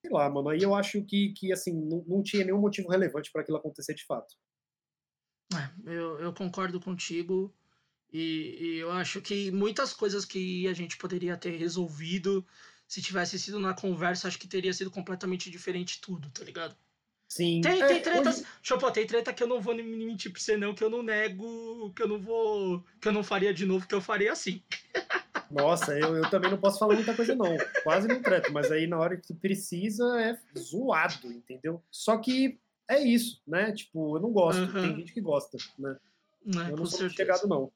Sei 0.08 0.16
lá, 0.16 0.30
mano, 0.30 0.48
aí 0.48 0.62
eu 0.62 0.74
acho 0.74 1.04
que, 1.04 1.34
que 1.34 1.52
assim, 1.52 1.74
não, 1.74 2.02
não 2.08 2.24
tinha 2.24 2.46
nenhum 2.46 2.62
motivo 2.62 2.88
relevante 2.88 3.30
para 3.30 3.42
aquilo 3.42 3.58
acontecer 3.58 3.94
de 3.94 4.06
fato. 4.06 4.36
É, 5.54 5.92
eu, 5.92 6.18
eu 6.20 6.34
concordo 6.34 6.80
contigo. 6.80 7.54
E, 8.12 8.58
e 8.58 8.78
eu 8.78 8.90
acho 8.94 9.20
que 9.22 9.52
muitas 9.52 9.92
coisas 9.92 10.24
que 10.24 10.66
a 10.66 10.74
gente 10.74 10.96
poderia 10.98 11.36
ter 11.36 11.58
resolvido 11.58 12.46
se 12.88 13.02
tivesse 13.02 13.38
sido 13.38 13.60
na 13.60 13.74
conversa, 13.74 14.30
acho 14.30 14.40
que 14.40 14.48
teria 14.48 14.74
sido 14.74 14.90
completamente 14.90 15.52
diferente 15.52 16.00
tudo, 16.00 16.30
tá 16.30 16.42
ligado? 16.46 16.74
Sim. 17.28 17.60
Tem, 17.60 17.82
é, 17.82 17.86
tem 17.86 18.02
tretas. 18.02 18.38
hoje- 18.64 18.80
pôr, 18.80 18.92
tem 18.92 19.06
treta 19.06 19.34
que 19.34 19.44
eu 19.44 19.48
não 19.48 19.60
vou 19.60 19.74
nem 19.74 19.86
mentir 19.86 20.32
pra 20.32 20.40
você, 20.40 20.56
não, 20.56 20.74
que 20.74 20.82
eu 20.82 20.90
não 20.90 21.04
nego, 21.04 21.92
que 21.94 22.02
eu 22.02 22.08
não 22.08 22.22
vou. 22.22 22.82
que 23.02 23.10
eu 23.10 23.12
não 23.12 23.26
faria 23.26 23.54
de 23.54 23.66
novo, 23.66 23.86
que 23.86 23.94
eu 23.94 24.00
faria 24.00 24.32
assim. 24.32 24.64
Nossa, 25.50 25.98
eu, 25.98 26.16
eu 26.18 26.30
também 26.30 26.52
não 26.52 26.58
posso 26.58 26.80
falar 26.80 26.96
muita 26.96 27.16
coisa, 27.16 27.36
não. 27.36 27.56
Quase 27.84 28.08
não 28.08 28.22
treto, 28.22 28.52
mas 28.52 28.72
aí 28.72 28.88
na 28.88 29.00
hora 29.00 29.18
que 29.18 29.34
precisa 29.34 30.20
é 30.22 30.38
zoado, 30.58 31.32
entendeu? 31.32 31.82
Só 31.92 32.18
que 32.18 32.60
é 32.88 33.02
isso, 33.02 33.42
né? 33.48 33.72
Tipo, 33.72 34.18
eu 34.18 34.22
não 34.22 34.32
gosto. 34.32 34.62
Uhum. 34.62 34.82
Tem 34.82 34.96
gente 34.98 35.14
que 35.14 35.22
gosta, 35.22 35.58
né? 35.78 35.98
Né, 36.46 36.72
Eu 36.72 36.78
não 36.78 36.86
sou 36.86 37.00
certeza. 37.00 37.16
chegado, 37.16 37.48
não. 37.48 37.72